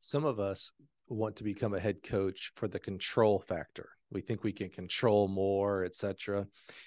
Some 0.00 0.24
of 0.24 0.38
us 0.38 0.72
want 1.08 1.36
to 1.36 1.44
become 1.44 1.74
a 1.74 1.80
head 1.80 2.02
coach 2.02 2.52
for 2.54 2.68
the 2.68 2.78
control 2.78 3.40
factor. 3.40 3.90
We 4.10 4.20
think 4.20 4.44
we 4.44 4.52
can 4.52 4.70
control 4.70 5.26
more, 5.26 5.84
etc. 5.84 6.46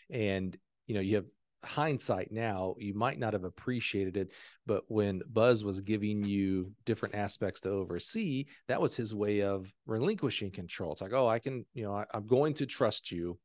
And 0.10 0.58
you 0.88 0.96
know, 0.96 1.02
you 1.02 1.16
have 1.16 1.26
hindsight 1.64 2.32
now, 2.32 2.76
you 2.80 2.94
might 2.94 3.20
not 3.20 3.34
have 3.34 3.44
appreciated 3.44 4.18
it, 4.18 4.32
but 4.66 4.84
when 4.88 5.22
Buzz 5.32 5.64
was 5.64 5.80
giving 5.82 6.24
you 6.24 6.72
different 6.86 7.16
aspects 7.16 7.62
to 7.62 7.70
oversee, 7.70 8.46
that 8.68 8.82
was 8.82 8.96
his 8.96 9.14
way 9.14 9.42
of 9.42 9.72
relinquishing 9.86 10.52
control. 10.52 10.92
It's 10.92 11.02
like, 11.02 11.14
oh, 11.14 11.28
I 11.28 11.40
can, 11.40 11.66
you 11.74 11.84
know, 11.84 11.94
I, 11.94 12.06
I'm 12.14 12.26
going 12.26 12.56
to 12.56 12.66
trust 12.66 13.12
you 13.12 13.38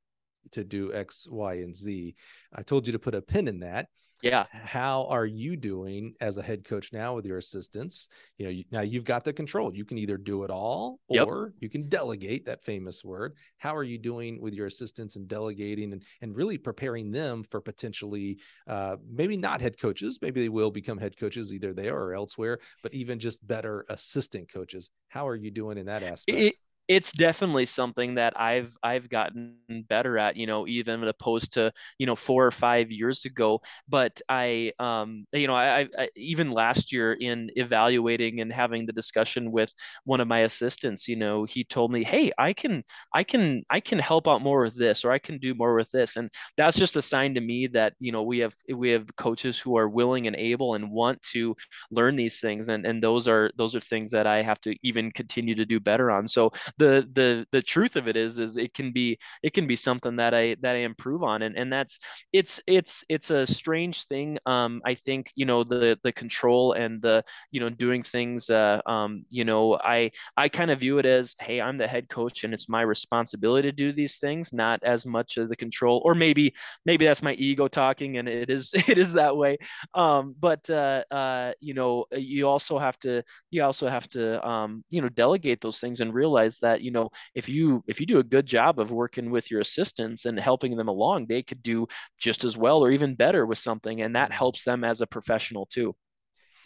to 0.52 0.64
do 0.64 0.94
X, 0.94 1.26
Y, 1.28 1.54
and 1.54 1.74
Z. 1.74 2.14
I 2.54 2.62
told 2.62 2.86
you 2.86 2.92
to 2.92 2.98
put 2.98 3.14
a 3.14 3.20
pin 3.20 3.48
in 3.48 3.60
that. 3.60 3.88
Yeah. 4.22 4.46
How 4.50 5.06
are 5.08 5.26
you 5.26 5.56
doing 5.56 6.14
as 6.20 6.36
a 6.36 6.42
head 6.42 6.64
coach 6.64 6.92
now 6.92 7.14
with 7.14 7.26
your 7.26 7.38
assistants? 7.38 8.08
You 8.38 8.46
know, 8.46 8.50
you, 8.50 8.64
now 8.70 8.80
you've 8.80 9.04
got 9.04 9.24
the 9.24 9.32
control. 9.32 9.74
You 9.74 9.84
can 9.84 9.98
either 9.98 10.16
do 10.16 10.44
it 10.44 10.50
all 10.50 11.00
or 11.08 11.16
yep. 11.46 11.54
you 11.60 11.68
can 11.68 11.88
delegate 11.88 12.46
that 12.46 12.64
famous 12.64 13.04
word. 13.04 13.34
How 13.58 13.74
are 13.74 13.84
you 13.84 13.98
doing 13.98 14.40
with 14.40 14.54
your 14.54 14.66
assistants 14.66 15.16
and 15.16 15.28
delegating 15.28 15.92
and, 15.92 16.02
and 16.22 16.34
really 16.34 16.58
preparing 16.58 17.10
them 17.10 17.44
for 17.50 17.60
potentially 17.60 18.38
uh, 18.66 18.96
maybe 19.08 19.36
not 19.36 19.60
head 19.60 19.78
coaches? 19.78 20.18
Maybe 20.22 20.40
they 20.40 20.48
will 20.48 20.70
become 20.70 20.98
head 20.98 21.16
coaches 21.16 21.52
either 21.52 21.72
there 21.72 21.96
or 21.96 22.14
elsewhere, 22.14 22.58
but 22.82 22.94
even 22.94 23.18
just 23.18 23.46
better 23.46 23.84
assistant 23.88 24.52
coaches. 24.52 24.90
How 25.08 25.28
are 25.28 25.36
you 25.36 25.50
doing 25.50 25.78
in 25.78 25.86
that 25.86 26.02
aspect? 26.02 26.38
It, 26.38 26.54
it's 26.88 27.12
definitely 27.12 27.66
something 27.66 28.14
that 28.14 28.38
I've 28.40 28.72
I've 28.82 29.08
gotten 29.08 29.56
better 29.88 30.18
at, 30.18 30.36
you 30.36 30.46
know, 30.46 30.66
even 30.68 31.02
opposed 31.04 31.52
to 31.54 31.72
you 31.98 32.06
know 32.06 32.14
four 32.16 32.46
or 32.46 32.50
five 32.52 32.92
years 32.92 33.24
ago. 33.24 33.60
But 33.88 34.20
I, 34.28 34.72
um, 34.78 35.26
you 35.32 35.46
know, 35.48 35.54
I, 35.56 35.88
I 35.98 36.08
even 36.16 36.50
last 36.52 36.92
year 36.92 37.12
in 37.18 37.50
evaluating 37.56 38.40
and 38.40 38.52
having 38.52 38.86
the 38.86 38.92
discussion 38.92 39.50
with 39.50 39.72
one 40.04 40.20
of 40.20 40.28
my 40.28 40.40
assistants, 40.40 41.08
you 41.08 41.16
know, 41.16 41.44
he 41.44 41.64
told 41.64 41.90
me, 41.92 42.04
"Hey, 42.04 42.30
I 42.38 42.52
can 42.52 42.84
I 43.12 43.24
can 43.24 43.62
I 43.70 43.80
can 43.80 43.98
help 43.98 44.28
out 44.28 44.42
more 44.42 44.62
with 44.62 44.76
this, 44.76 45.04
or 45.04 45.10
I 45.12 45.18
can 45.18 45.38
do 45.38 45.54
more 45.54 45.74
with 45.74 45.90
this," 45.90 46.16
and 46.16 46.30
that's 46.56 46.78
just 46.78 46.96
a 46.96 47.02
sign 47.02 47.34
to 47.34 47.40
me 47.40 47.66
that 47.68 47.94
you 48.00 48.12
know 48.12 48.22
we 48.22 48.38
have 48.38 48.54
we 48.74 48.90
have 48.90 49.14
coaches 49.16 49.58
who 49.58 49.76
are 49.76 49.88
willing 49.88 50.26
and 50.26 50.36
able 50.36 50.74
and 50.74 50.90
want 50.90 51.20
to 51.32 51.56
learn 51.90 52.16
these 52.16 52.40
things, 52.40 52.68
and 52.68 52.86
and 52.86 53.02
those 53.02 53.28
are 53.28 53.50
those 53.56 53.74
are 53.74 53.80
things 53.80 54.10
that 54.12 54.26
I 54.26 54.42
have 54.42 54.60
to 54.62 54.74
even 54.82 55.10
continue 55.10 55.54
to 55.54 55.66
do 55.66 55.80
better 55.80 56.10
on. 56.10 56.28
So 56.28 56.52
the 56.78 57.08
the 57.12 57.46
the 57.52 57.62
truth 57.62 57.96
of 57.96 58.08
it 58.08 58.16
is 58.16 58.38
is 58.38 58.56
it 58.56 58.74
can 58.74 58.92
be 58.92 59.18
it 59.42 59.52
can 59.54 59.66
be 59.66 59.76
something 59.76 60.16
that 60.16 60.34
I 60.34 60.56
that 60.60 60.76
I 60.76 60.80
improve 60.80 61.22
on 61.22 61.42
and 61.42 61.56
and 61.56 61.72
that's 61.72 61.98
it's 62.32 62.60
it's 62.66 63.04
it's 63.08 63.30
a 63.30 63.46
strange 63.46 64.04
thing 64.04 64.38
um 64.46 64.82
I 64.84 64.94
think 64.94 65.30
you 65.34 65.46
know 65.46 65.64
the 65.64 65.98
the 66.02 66.12
control 66.12 66.72
and 66.72 67.00
the 67.00 67.24
you 67.50 67.60
know 67.60 67.70
doing 67.70 68.02
things 68.02 68.50
uh 68.50 68.80
um 68.86 69.24
you 69.30 69.44
know 69.44 69.78
I 69.82 70.10
I 70.36 70.48
kind 70.48 70.70
of 70.70 70.80
view 70.80 70.98
it 70.98 71.06
as 71.06 71.34
hey 71.40 71.60
I'm 71.60 71.76
the 71.76 71.86
head 71.86 72.08
coach 72.08 72.44
and 72.44 72.52
it's 72.52 72.68
my 72.68 72.82
responsibility 72.82 73.68
to 73.68 73.72
do 73.72 73.92
these 73.92 74.18
things 74.18 74.52
not 74.52 74.82
as 74.82 75.06
much 75.06 75.36
of 75.36 75.48
the 75.48 75.56
control 75.56 76.02
or 76.04 76.14
maybe 76.14 76.54
maybe 76.84 77.04
that's 77.06 77.22
my 77.22 77.32
ego 77.34 77.68
talking 77.68 78.18
and 78.18 78.28
it 78.28 78.50
is 78.50 78.72
it 78.88 78.98
is 78.98 79.12
that 79.14 79.36
way. 79.36 79.58
Um 79.94 80.34
but 80.38 80.68
uh 80.70 81.04
uh 81.10 81.52
you 81.60 81.74
know 81.74 82.06
you 82.12 82.48
also 82.48 82.78
have 82.78 82.98
to 83.00 83.22
you 83.50 83.62
also 83.62 83.88
have 83.88 84.08
to 84.10 84.46
um 84.46 84.84
you 84.90 85.00
know 85.00 85.08
delegate 85.08 85.60
those 85.60 85.80
things 85.80 86.00
and 86.00 86.12
realize 86.12 86.58
that 86.58 86.65
that 86.66 86.82
you 86.82 86.90
know 86.90 87.08
if 87.34 87.48
you 87.48 87.82
if 87.86 88.00
you 88.00 88.06
do 88.06 88.18
a 88.18 88.30
good 88.34 88.46
job 88.46 88.80
of 88.80 88.90
working 88.90 89.30
with 89.30 89.50
your 89.50 89.60
assistants 89.60 90.26
and 90.26 90.38
helping 90.38 90.76
them 90.76 90.88
along 90.88 91.26
they 91.26 91.42
could 91.42 91.62
do 91.62 91.86
just 92.18 92.44
as 92.44 92.58
well 92.58 92.84
or 92.84 92.90
even 92.90 93.14
better 93.14 93.46
with 93.46 93.58
something 93.58 94.02
and 94.02 94.14
that 94.16 94.30
mm-hmm. 94.30 94.38
helps 94.38 94.64
them 94.64 94.84
as 94.84 95.00
a 95.00 95.06
professional 95.06 95.66
too. 95.66 95.94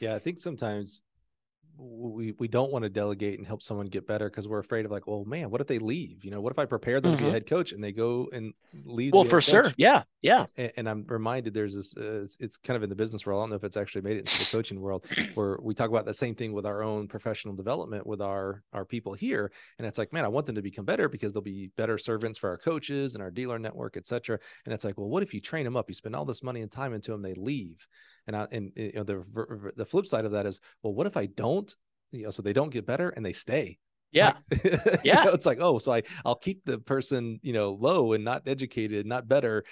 Yeah 0.00 0.14
i 0.14 0.18
think 0.18 0.40
sometimes 0.40 1.02
we 1.80 2.32
we 2.38 2.48
don't 2.48 2.70
want 2.70 2.82
to 2.82 2.88
delegate 2.88 3.38
and 3.38 3.46
help 3.46 3.62
someone 3.62 3.86
get 3.86 4.06
better 4.06 4.28
because 4.28 4.46
we're 4.46 4.58
afraid 4.58 4.84
of 4.84 4.90
like, 4.90 5.06
well, 5.06 5.24
man, 5.24 5.50
what 5.50 5.60
if 5.60 5.66
they 5.66 5.78
leave? 5.78 6.24
You 6.24 6.30
know, 6.30 6.40
what 6.40 6.52
if 6.52 6.58
I 6.58 6.66
prepare 6.66 7.00
them 7.00 7.12
mm-hmm. 7.12 7.18
to 7.18 7.22
be 7.22 7.24
a 7.24 7.28
mm-hmm. 7.28 7.34
head 7.34 7.46
coach 7.46 7.72
and 7.72 7.82
they 7.82 7.92
go 7.92 8.28
and 8.32 8.52
leave? 8.84 9.12
Well, 9.12 9.24
for 9.24 9.40
sure, 9.40 9.72
yeah, 9.76 10.02
yeah. 10.22 10.46
And, 10.56 10.72
and 10.76 10.88
I'm 10.88 11.04
reminded 11.08 11.54
there's 11.54 11.74
this. 11.74 11.96
Uh, 11.96 12.22
it's, 12.22 12.36
it's, 12.38 12.56
kind 12.56 12.76
of 12.76 12.82
in 12.82 12.90
the 12.90 12.96
business 12.96 13.24
world. 13.24 13.40
I 13.40 13.42
don't 13.42 13.50
know 13.50 13.56
if 13.56 13.64
it's 13.64 13.76
actually 13.76 14.02
made 14.02 14.16
it 14.16 14.20
into 14.20 14.38
the 14.38 14.56
coaching 14.56 14.80
world 14.80 15.06
where 15.34 15.58
we 15.62 15.74
talk 15.74 15.88
about 15.88 16.04
the 16.04 16.14
same 16.14 16.34
thing 16.34 16.52
with 16.52 16.66
our 16.66 16.82
own 16.82 17.08
professional 17.08 17.54
development 17.54 18.06
with 18.06 18.20
our 18.20 18.62
our 18.72 18.84
people 18.84 19.14
here. 19.14 19.50
And 19.78 19.86
it's 19.86 19.98
like, 19.98 20.12
man, 20.12 20.24
I 20.24 20.28
want 20.28 20.46
them 20.46 20.56
to 20.56 20.62
become 20.62 20.84
better 20.84 21.08
because 21.08 21.32
they'll 21.32 21.42
be 21.42 21.70
better 21.76 21.96
servants 21.98 22.38
for 22.38 22.50
our 22.50 22.58
coaches 22.58 23.14
and 23.14 23.22
our 23.22 23.30
dealer 23.30 23.58
network, 23.58 23.96
etc. 23.96 24.38
And 24.64 24.74
it's 24.74 24.84
like, 24.84 24.98
well, 24.98 25.08
what 25.08 25.22
if 25.22 25.32
you 25.32 25.40
train 25.40 25.64
them 25.64 25.76
up? 25.76 25.88
You 25.88 25.94
spend 25.94 26.14
all 26.14 26.24
this 26.24 26.42
money 26.42 26.60
and 26.60 26.70
time 26.70 26.92
into 26.92 27.10
them, 27.10 27.22
they 27.22 27.34
leave. 27.34 27.86
And 28.30 28.36
I, 28.36 28.46
and 28.52 28.70
you 28.76 28.92
know 28.94 29.02
the 29.02 29.72
the 29.74 29.84
flip 29.84 30.06
side 30.06 30.24
of 30.24 30.30
that 30.30 30.46
is, 30.46 30.60
well, 30.84 30.94
what 30.94 31.08
if 31.08 31.16
I 31.16 31.26
don't? 31.26 31.74
You 32.12 32.26
know, 32.26 32.30
so 32.30 32.42
they 32.42 32.52
don't 32.52 32.70
get 32.70 32.86
better 32.86 33.08
and 33.08 33.26
they 33.26 33.32
stay. 33.32 33.78
Yeah, 34.12 34.34
like, 34.52 35.00
yeah. 35.04 35.24
know, 35.24 35.32
it's 35.32 35.46
like, 35.46 35.58
oh, 35.60 35.80
so 35.80 35.92
I 35.92 36.04
I'll 36.24 36.36
keep 36.36 36.64
the 36.64 36.78
person 36.78 37.40
you 37.42 37.52
know 37.52 37.72
low 37.72 38.12
and 38.12 38.24
not 38.24 38.42
educated, 38.46 39.04
not 39.04 39.26
better, 39.26 39.64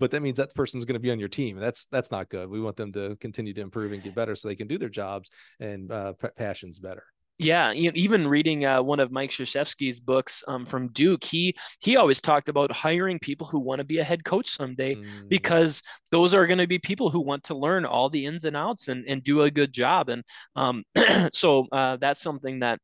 but 0.00 0.10
that 0.10 0.20
means 0.20 0.38
that 0.38 0.52
person's 0.56 0.84
going 0.84 0.94
to 0.94 1.00
be 1.00 1.12
on 1.12 1.20
your 1.20 1.28
team. 1.28 1.60
That's 1.60 1.86
that's 1.86 2.10
not 2.10 2.28
good. 2.28 2.50
We 2.50 2.60
want 2.60 2.74
them 2.74 2.90
to 2.94 3.14
continue 3.20 3.54
to 3.54 3.60
improve 3.60 3.92
and 3.92 4.02
get 4.02 4.16
better 4.16 4.34
so 4.34 4.48
they 4.48 4.56
can 4.56 4.66
do 4.66 4.78
their 4.78 4.88
jobs 4.88 5.30
and 5.60 5.92
uh, 5.92 6.14
passions 6.36 6.80
better. 6.80 7.04
Yeah, 7.38 7.72
you 7.72 7.90
know, 7.90 7.92
even 7.94 8.26
reading 8.26 8.64
uh, 8.64 8.82
one 8.82 8.98
of 8.98 9.12
Mike 9.12 9.28
Krzyzewski's 9.28 10.00
books 10.00 10.42
um, 10.48 10.64
from 10.64 10.88
Duke, 10.88 11.22
he 11.22 11.54
he 11.80 11.96
always 11.96 12.22
talked 12.22 12.48
about 12.48 12.72
hiring 12.72 13.18
people 13.18 13.46
who 13.46 13.58
want 13.58 13.78
to 13.78 13.84
be 13.84 13.98
a 13.98 14.04
head 14.04 14.24
coach 14.24 14.48
someday 14.48 14.94
mm. 14.94 15.28
because 15.28 15.82
those 16.10 16.32
are 16.32 16.46
going 16.46 16.58
to 16.58 16.66
be 16.66 16.78
people 16.78 17.10
who 17.10 17.20
want 17.20 17.44
to 17.44 17.54
learn 17.54 17.84
all 17.84 18.08
the 18.08 18.24
ins 18.24 18.44
and 18.44 18.56
outs 18.56 18.88
and, 18.88 19.04
and 19.06 19.22
do 19.22 19.42
a 19.42 19.50
good 19.50 19.70
job. 19.70 20.08
And 20.08 20.22
um, 20.54 20.82
so 21.32 21.66
uh, 21.72 21.96
that's 21.96 22.22
something 22.22 22.60
that 22.60 22.78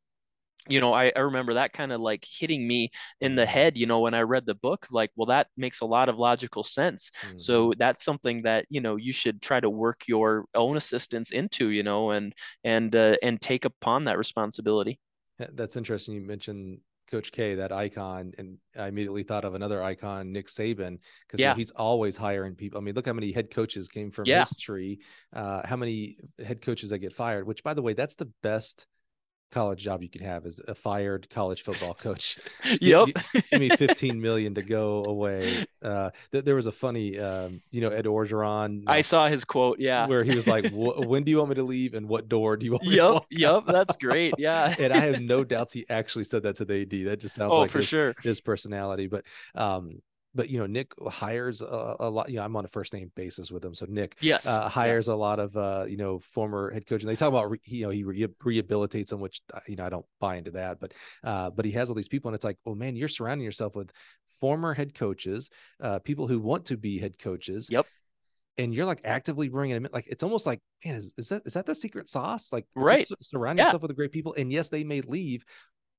you 0.69 0.81
know, 0.81 0.93
I, 0.93 1.13
I 1.17 1.21
remember 1.21 1.55
that 1.55 1.73
kind 1.73 1.93
of 1.93 2.01
like 2.01 2.25
hitting 2.29 2.67
me 2.67 2.91
in 3.21 3.35
the 3.35 3.47
head, 3.47 3.77
you 3.77 3.87
know, 3.87 4.01
when 4.01 4.15
I 4.15 4.23
read 4.23 4.47
the 4.47 4.55
book, 4.55 4.87
like, 4.91 5.11
well, 5.17 5.27
that 5.27 5.49
makes 5.57 5.81
a 5.81 5.87
lot 5.87 6.09
of 6.09 6.19
logical 6.19 6.63
sense. 6.63 7.11
Mm-hmm. 7.27 7.37
So 7.37 7.73
that's 7.79 8.05
something 8.05 8.43
that, 8.43 8.67
you 8.71 8.81
know, 8.81 8.97
you 8.97 9.13
should 9.13 9.43
try 9.43 9.59
to 9.59 9.69
work 9.69 10.03
your 10.07 10.45
own 10.55 10.77
assistance 10.77 11.33
into, 11.33 11.71
you 11.71 11.83
know, 11.83 12.11
and, 12.11 12.33
and, 12.63 12.95
uh, 12.95 13.17
and 13.23 13.41
take 13.41 13.65
upon 13.65 14.05
that 14.05 14.19
responsibility. 14.19 15.01
That's 15.39 15.77
interesting. 15.77 16.15
You 16.15 16.21
mentioned 16.21 16.79
Coach 17.11 17.33
K, 17.33 17.57
that 17.57 17.73
icon, 17.73 18.33
and 18.39 18.57
I 18.79 18.87
immediately 18.87 19.23
thought 19.23 19.45
of 19.45 19.55
another 19.55 19.83
icon, 19.83 20.33
Nick 20.33 20.47
Saban, 20.47 20.99
because 21.27 21.41
yeah. 21.41 21.55
he's 21.55 21.71
always 21.73 22.17
hiring 22.17 22.55
people. 22.55 22.79
I 22.79 22.83
mean, 22.83 22.95
look 22.95 23.07
how 23.07 23.13
many 23.13 23.33
head 23.33 23.51
coaches 23.51 23.89
came 23.89 24.11
from 24.11 24.27
yeah. 24.27 24.45
his 24.45 24.57
tree. 24.57 25.01
Uh, 25.33 25.67
how 25.67 25.77
many 25.77 26.17
head 26.43 26.63
coaches 26.63 26.91
that 26.91 27.01
get 27.01 27.13
fired? 27.13 27.47
Which, 27.47 27.63
by 27.65 27.75
the 27.75 27.83
way, 27.83 27.93
that's 27.93 28.15
the 28.15 28.31
best 28.43 28.87
college 29.53 29.81
job 29.81 30.03
you 30.03 30.09
could 30.09 30.23
have 30.23 30.47
is 30.47 30.61
a 30.67 30.75
fired 30.75 31.29
college 31.31 31.63
football 31.63 31.95
coach. 31.95 32.39
yep. 32.81 33.07
give, 33.07 33.51
give, 33.51 33.61
me 33.61 33.69
15 33.77 34.21
million 34.21 34.55
to 34.55 34.63
go 34.63 35.05
away. 35.05 35.65
Uh, 35.83 36.11
th- 36.33 36.45
there 36.45 36.57
was 36.57 36.67
a 36.67 36.73
funny, 36.73 37.19
um, 37.19 37.61
you 37.71 37.81
know, 37.81 37.91
Ed 37.91 38.07
Orgeron. 38.07 38.85
I 38.87 39.03
saw 39.03 39.29
his 39.29 39.45
quote. 39.45 39.79
Yeah. 39.79 40.07
Where 40.07 40.25
he 40.25 40.35
was 40.35 40.49
like, 40.49 40.67
when 40.73 41.23
do 41.23 41.31
you 41.31 41.39
want 41.39 41.51
me 41.51 41.55
to 41.57 41.63
leave? 41.63 41.95
And 41.95 42.09
what 42.09 42.29
door 42.29 42.57
do 42.57 42.65
you 42.65 42.73
want 42.73 42.85
Yep. 42.85 43.25
yep. 43.31 43.65
That's 43.67 43.97
great. 43.97 44.35
Yeah. 44.39 44.75
and 44.79 44.93
I 44.93 44.99
have 44.99 45.21
no 45.21 45.45
doubts 45.45 45.73
he 45.73 45.87
actually 45.89 46.25
said 46.25 46.43
that 46.45 46.57
to 46.57 46.65
the 46.65 46.83
AD. 46.83 47.07
That 47.07 47.21
just 47.21 47.35
sounds 47.35 47.53
oh, 47.53 47.61
like 47.61 47.71
for 47.71 47.79
his, 47.79 47.89
sure. 47.89 48.15
his 48.23 48.41
personality. 48.41 49.07
But, 49.07 49.25
um, 49.55 50.01
but 50.35 50.49
you 50.49 50.59
know 50.59 50.67
Nick 50.67 50.93
hires 51.09 51.61
a, 51.61 51.97
a, 52.01 52.11
lot. 52.11 52.29
You 52.29 52.37
know, 52.37 52.43
I'm 52.43 52.57
on 52.57 52.65
a 52.65 52.69
first 52.69 52.93
name 52.93 53.11
basis 53.15 53.51
with 53.51 53.65
him, 53.65 53.75
so 53.75 53.87
Nick 53.89 54.17
yes 54.21 54.47
uh, 54.47 54.69
hires 54.69 55.09
yeah. 55.09 55.15
a 55.15 55.17
lot 55.17 55.39
of 55.39 55.57
uh, 55.57 55.85
you 55.89 55.97
know 55.97 56.19
former 56.19 56.71
head 56.71 56.87
coach, 56.87 57.03
and 57.03 57.11
they 57.11 57.17
talk 57.17 57.29
about 57.29 57.51
re, 57.51 57.59
you 57.65 57.83
know 57.83 57.91
he 57.91 58.05
re- 58.05 58.27
rehabilitates 58.43 59.09
them, 59.09 59.21
which 59.21 59.43
you 59.67 59.77
know 59.77 59.85
I 59.85 59.91
don't 59.91 60.07
buy 60.21 60.37
into 60.37 60.53
that, 60.53 60.81
but 60.81 60.93
uh, 61.25 61.51
but 61.51 61.65
he 61.65 61.73
has 61.73 61.89
all 61.89 61.95
these 61.95 62.09
people, 62.09 62.29
and 62.29 62.35
it's 62.35 62.45
like, 62.45 62.59
oh 62.67 62.75
man, 62.75 62.97
you're 62.97 63.09
surrounding 63.09 63.45
yourself 63.45 63.77
with 63.77 63.93
former 64.43 64.75
head 64.75 64.93
coaches, 64.93 65.51
uh, 65.81 66.01
people 66.01 66.27
who 66.27 66.41
want 66.41 66.67
to 66.67 66.77
be 66.77 66.99
head 66.99 67.19
coaches. 67.19 67.69
Yep. 67.71 67.87
And 68.59 68.75
you're 68.75 68.85
like 68.85 69.01
actively 69.05 69.49
bringing 69.49 69.75
them 69.75 69.87
in. 69.87 69.93
Like 69.93 70.09
it's 70.09 70.23
almost 70.23 70.45
like, 70.45 70.61
man, 70.85 70.97
is, 70.97 71.15
is 71.17 71.31
that 71.31 71.43
is 71.47 71.55
that 71.55 71.65
the 71.65 71.75
secret 71.75 72.11
sauce? 72.11 72.53
Like, 72.53 72.67
right, 72.77 73.07
surround 73.23 73.59
yeah. 73.59 73.65
yourself 73.65 73.81
with 73.81 73.89
the 73.89 73.95
great 73.95 74.13
people. 74.13 74.35
And 74.35 74.53
yes, 74.53 74.69
they 74.69 74.85
may 74.85 75.01
leave, 75.01 75.45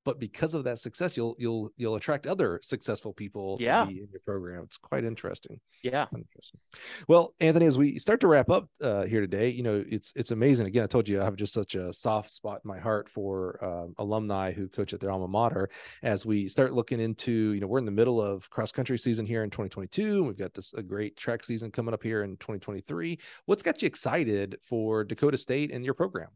but 0.05 0.19
because 0.19 0.53
of 0.53 0.63
that 0.63 0.79
success 0.79 1.15
you'll 1.15 1.35
you'll 1.37 1.69
you'll 1.77 1.95
attract 1.95 2.27
other 2.27 2.59
successful 2.63 3.13
people 3.13 3.57
yeah. 3.59 3.85
to 3.85 3.91
be 3.91 3.99
in 3.99 4.07
your 4.11 4.21
program. 4.25 4.63
It's 4.63 4.77
quite 4.77 5.03
interesting. 5.03 5.59
Yeah. 5.83 6.05
Interesting. 6.13 6.59
well 7.07 7.33
anthony 7.39 7.65
as 7.65 7.77
we 7.77 7.99
start 7.99 8.19
to 8.21 8.27
wrap 8.27 8.49
up 8.49 8.69
uh, 8.81 9.03
here 9.03 9.21
today 9.21 9.49
you 9.49 9.63
know 9.63 9.83
it's 9.87 10.11
it's 10.15 10.31
amazing. 10.31 10.67
Again 10.67 10.83
i 10.83 10.87
told 10.87 11.07
you 11.07 11.21
i 11.21 11.23
have 11.23 11.35
just 11.35 11.53
such 11.53 11.75
a 11.75 11.91
soft 11.93 12.31
spot 12.31 12.61
in 12.63 12.67
my 12.67 12.79
heart 12.79 13.09
for 13.09 13.63
um, 13.63 13.93
alumni 13.97 14.51
who 14.51 14.67
coach 14.67 14.93
at 14.93 14.99
their 14.99 15.11
alma 15.11 15.27
mater. 15.27 15.69
As 16.01 16.25
we 16.25 16.47
start 16.47 16.73
looking 16.73 16.99
into 16.99 17.31
you 17.31 17.59
know 17.59 17.67
we're 17.67 17.79
in 17.79 17.85
the 17.85 17.91
middle 17.91 18.21
of 18.21 18.49
cross 18.49 18.71
country 18.71 18.97
season 18.97 19.25
here 19.25 19.43
in 19.43 19.49
2022 19.49 20.23
we've 20.23 20.37
got 20.37 20.53
this 20.53 20.73
a 20.73 20.83
great 20.83 21.15
track 21.17 21.43
season 21.43 21.71
coming 21.71 21.93
up 21.93 22.03
here 22.03 22.23
in 22.23 22.37
2023 22.37 23.19
what's 23.45 23.63
got 23.63 23.81
you 23.81 23.85
excited 23.85 24.57
for 24.63 25.03
dakota 25.03 25.37
state 25.37 25.71
and 25.71 25.85
your 25.85 25.93
program 25.93 26.29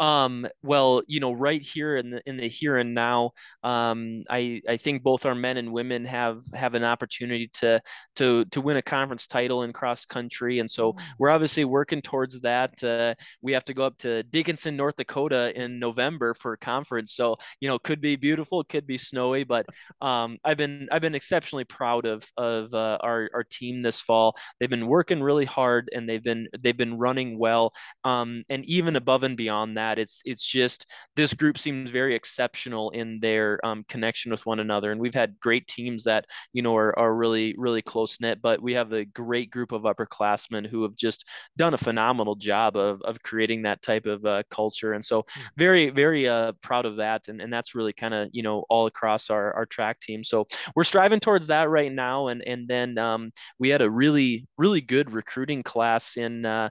Um, 0.00 0.46
well, 0.62 1.02
you 1.06 1.20
know, 1.20 1.32
right 1.32 1.62
here 1.62 1.98
in 1.98 2.10
the 2.10 2.22
in 2.24 2.38
the 2.38 2.48
here 2.48 2.78
and 2.78 2.94
now, 2.94 3.32
um, 3.62 4.22
I 4.30 4.62
I 4.66 4.78
think 4.78 5.02
both 5.02 5.26
our 5.26 5.34
men 5.34 5.58
and 5.58 5.72
women 5.72 6.06
have 6.06 6.40
have 6.54 6.74
an 6.74 6.84
opportunity 6.84 7.48
to 7.54 7.82
to 8.16 8.46
to 8.46 8.60
win 8.62 8.78
a 8.78 8.82
conference 8.82 9.26
title 9.26 9.62
in 9.62 9.74
cross 9.74 10.06
country, 10.06 10.58
and 10.58 10.70
so 10.70 10.94
mm. 10.94 11.02
we're 11.18 11.28
obviously 11.28 11.66
working 11.66 12.00
towards 12.00 12.40
that. 12.40 12.82
Uh, 12.82 13.14
we 13.42 13.52
have 13.52 13.64
to 13.66 13.74
go 13.74 13.84
up 13.84 13.98
to 13.98 14.22
Dickinson, 14.22 14.74
North 14.74 14.96
Dakota, 14.96 15.52
in 15.54 15.78
November 15.78 16.32
for 16.32 16.54
a 16.54 16.58
conference, 16.58 17.12
so 17.12 17.36
you 17.60 17.68
know, 17.68 17.78
could 17.78 18.00
be 18.00 18.16
beautiful, 18.16 18.64
could 18.64 18.86
be 18.86 18.96
snowy, 18.96 19.44
but 19.44 19.66
um, 20.00 20.38
I've 20.44 20.56
been 20.56 20.88
I've 20.90 21.02
been 21.02 21.14
exceptionally 21.14 21.64
proud 21.64 22.06
of 22.06 22.24
of 22.38 22.72
uh, 22.72 22.96
our 23.02 23.28
our 23.34 23.44
team 23.44 23.80
this 23.80 24.00
fall. 24.00 24.34
They've 24.58 24.70
been 24.70 24.86
working 24.86 25.22
really 25.22 25.44
hard, 25.44 25.90
and 25.94 26.08
they've 26.08 26.24
been 26.24 26.48
they've 26.58 26.74
been 26.74 26.96
running 26.96 27.38
well, 27.38 27.74
um, 28.04 28.44
and 28.48 28.64
even 28.64 28.96
above 28.96 29.24
and 29.24 29.36
beyond 29.36 29.76
that 29.76 29.89
that. 29.90 29.98
It's 29.98 30.22
it's 30.24 30.44
just 30.44 30.86
this 31.16 31.34
group 31.34 31.58
seems 31.58 31.90
very 31.90 32.14
exceptional 32.14 32.90
in 32.90 33.20
their 33.20 33.64
um, 33.64 33.84
connection 33.88 34.30
with 34.30 34.46
one 34.46 34.60
another, 34.60 34.92
and 34.92 35.00
we've 35.00 35.14
had 35.14 35.38
great 35.40 35.66
teams 35.66 36.04
that 36.04 36.26
you 36.52 36.62
know 36.62 36.76
are, 36.76 36.98
are 36.98 37.14
really 37.14 37.54
really 37.58 37.82
close 37.82 38.20
knit. 38.20 38.40
But 38.40 38.62
we 38.62 38.74
have 38.74 38.92
a 38.92 39.04
great 39.04 39.50
group 39.50 39.72
of 39.72 39.82
upperclassmen 39.82 40.66
who 40.66 40.82
have 40.82 40.94
just 40.94 41.26
done 41.56 41.74
a 41.74 41.78
phenomenal 41.78 42.36
job 42.36 42.76
of 42.76 43.02
of 43.02 43.22
creating 43.22 43.62
that 43.62 43.82
type 43.82 44.06
of 44.06 44.24
uh, 44.24 44.42
culture, 44.50 44.92
and 44.92 45.04
so 45.04 45.24
hmm. 45.28 45.42
very 45.56 45.90
very 45.90 46.28
uh, 46.28 46.52
proud 46.62 46.86
of 46.86 46.96
that, 46.96 47.28
and 47.28 47.40
and 47.40 47.52
that's 47.52 47.74
really 47.74 47.92
kind 47.92 48.14
of 48.14 48.28
you 48.32 48.42
know 48.42 48.64
all 48.68 48.86
across 48.86 49.30
our 49.30 49.52
our 49.54 49.66
track 49.66 50.00
team. 50.00 50.22
So 50.24 50.46
we're 50.74 50.84
striving 50.84 51.20
towards 51.20 51.48
that 51.48 51.68
right 51.68 51.92
now, 51.92 52.28
and 52.28 52.42
and 52.46 52.68
then 52.68 52.98
um, 52.98 53.32
we 53.58 53.68
had 53.68 53.82
a 53.82 53.90
really 53.90 54.46
really 54.56 54.80
good 54.80 55.12
recruiting 55.12 55.62
class 55.62 56.16
in 56.16 56.46
uh, 56.46 56.70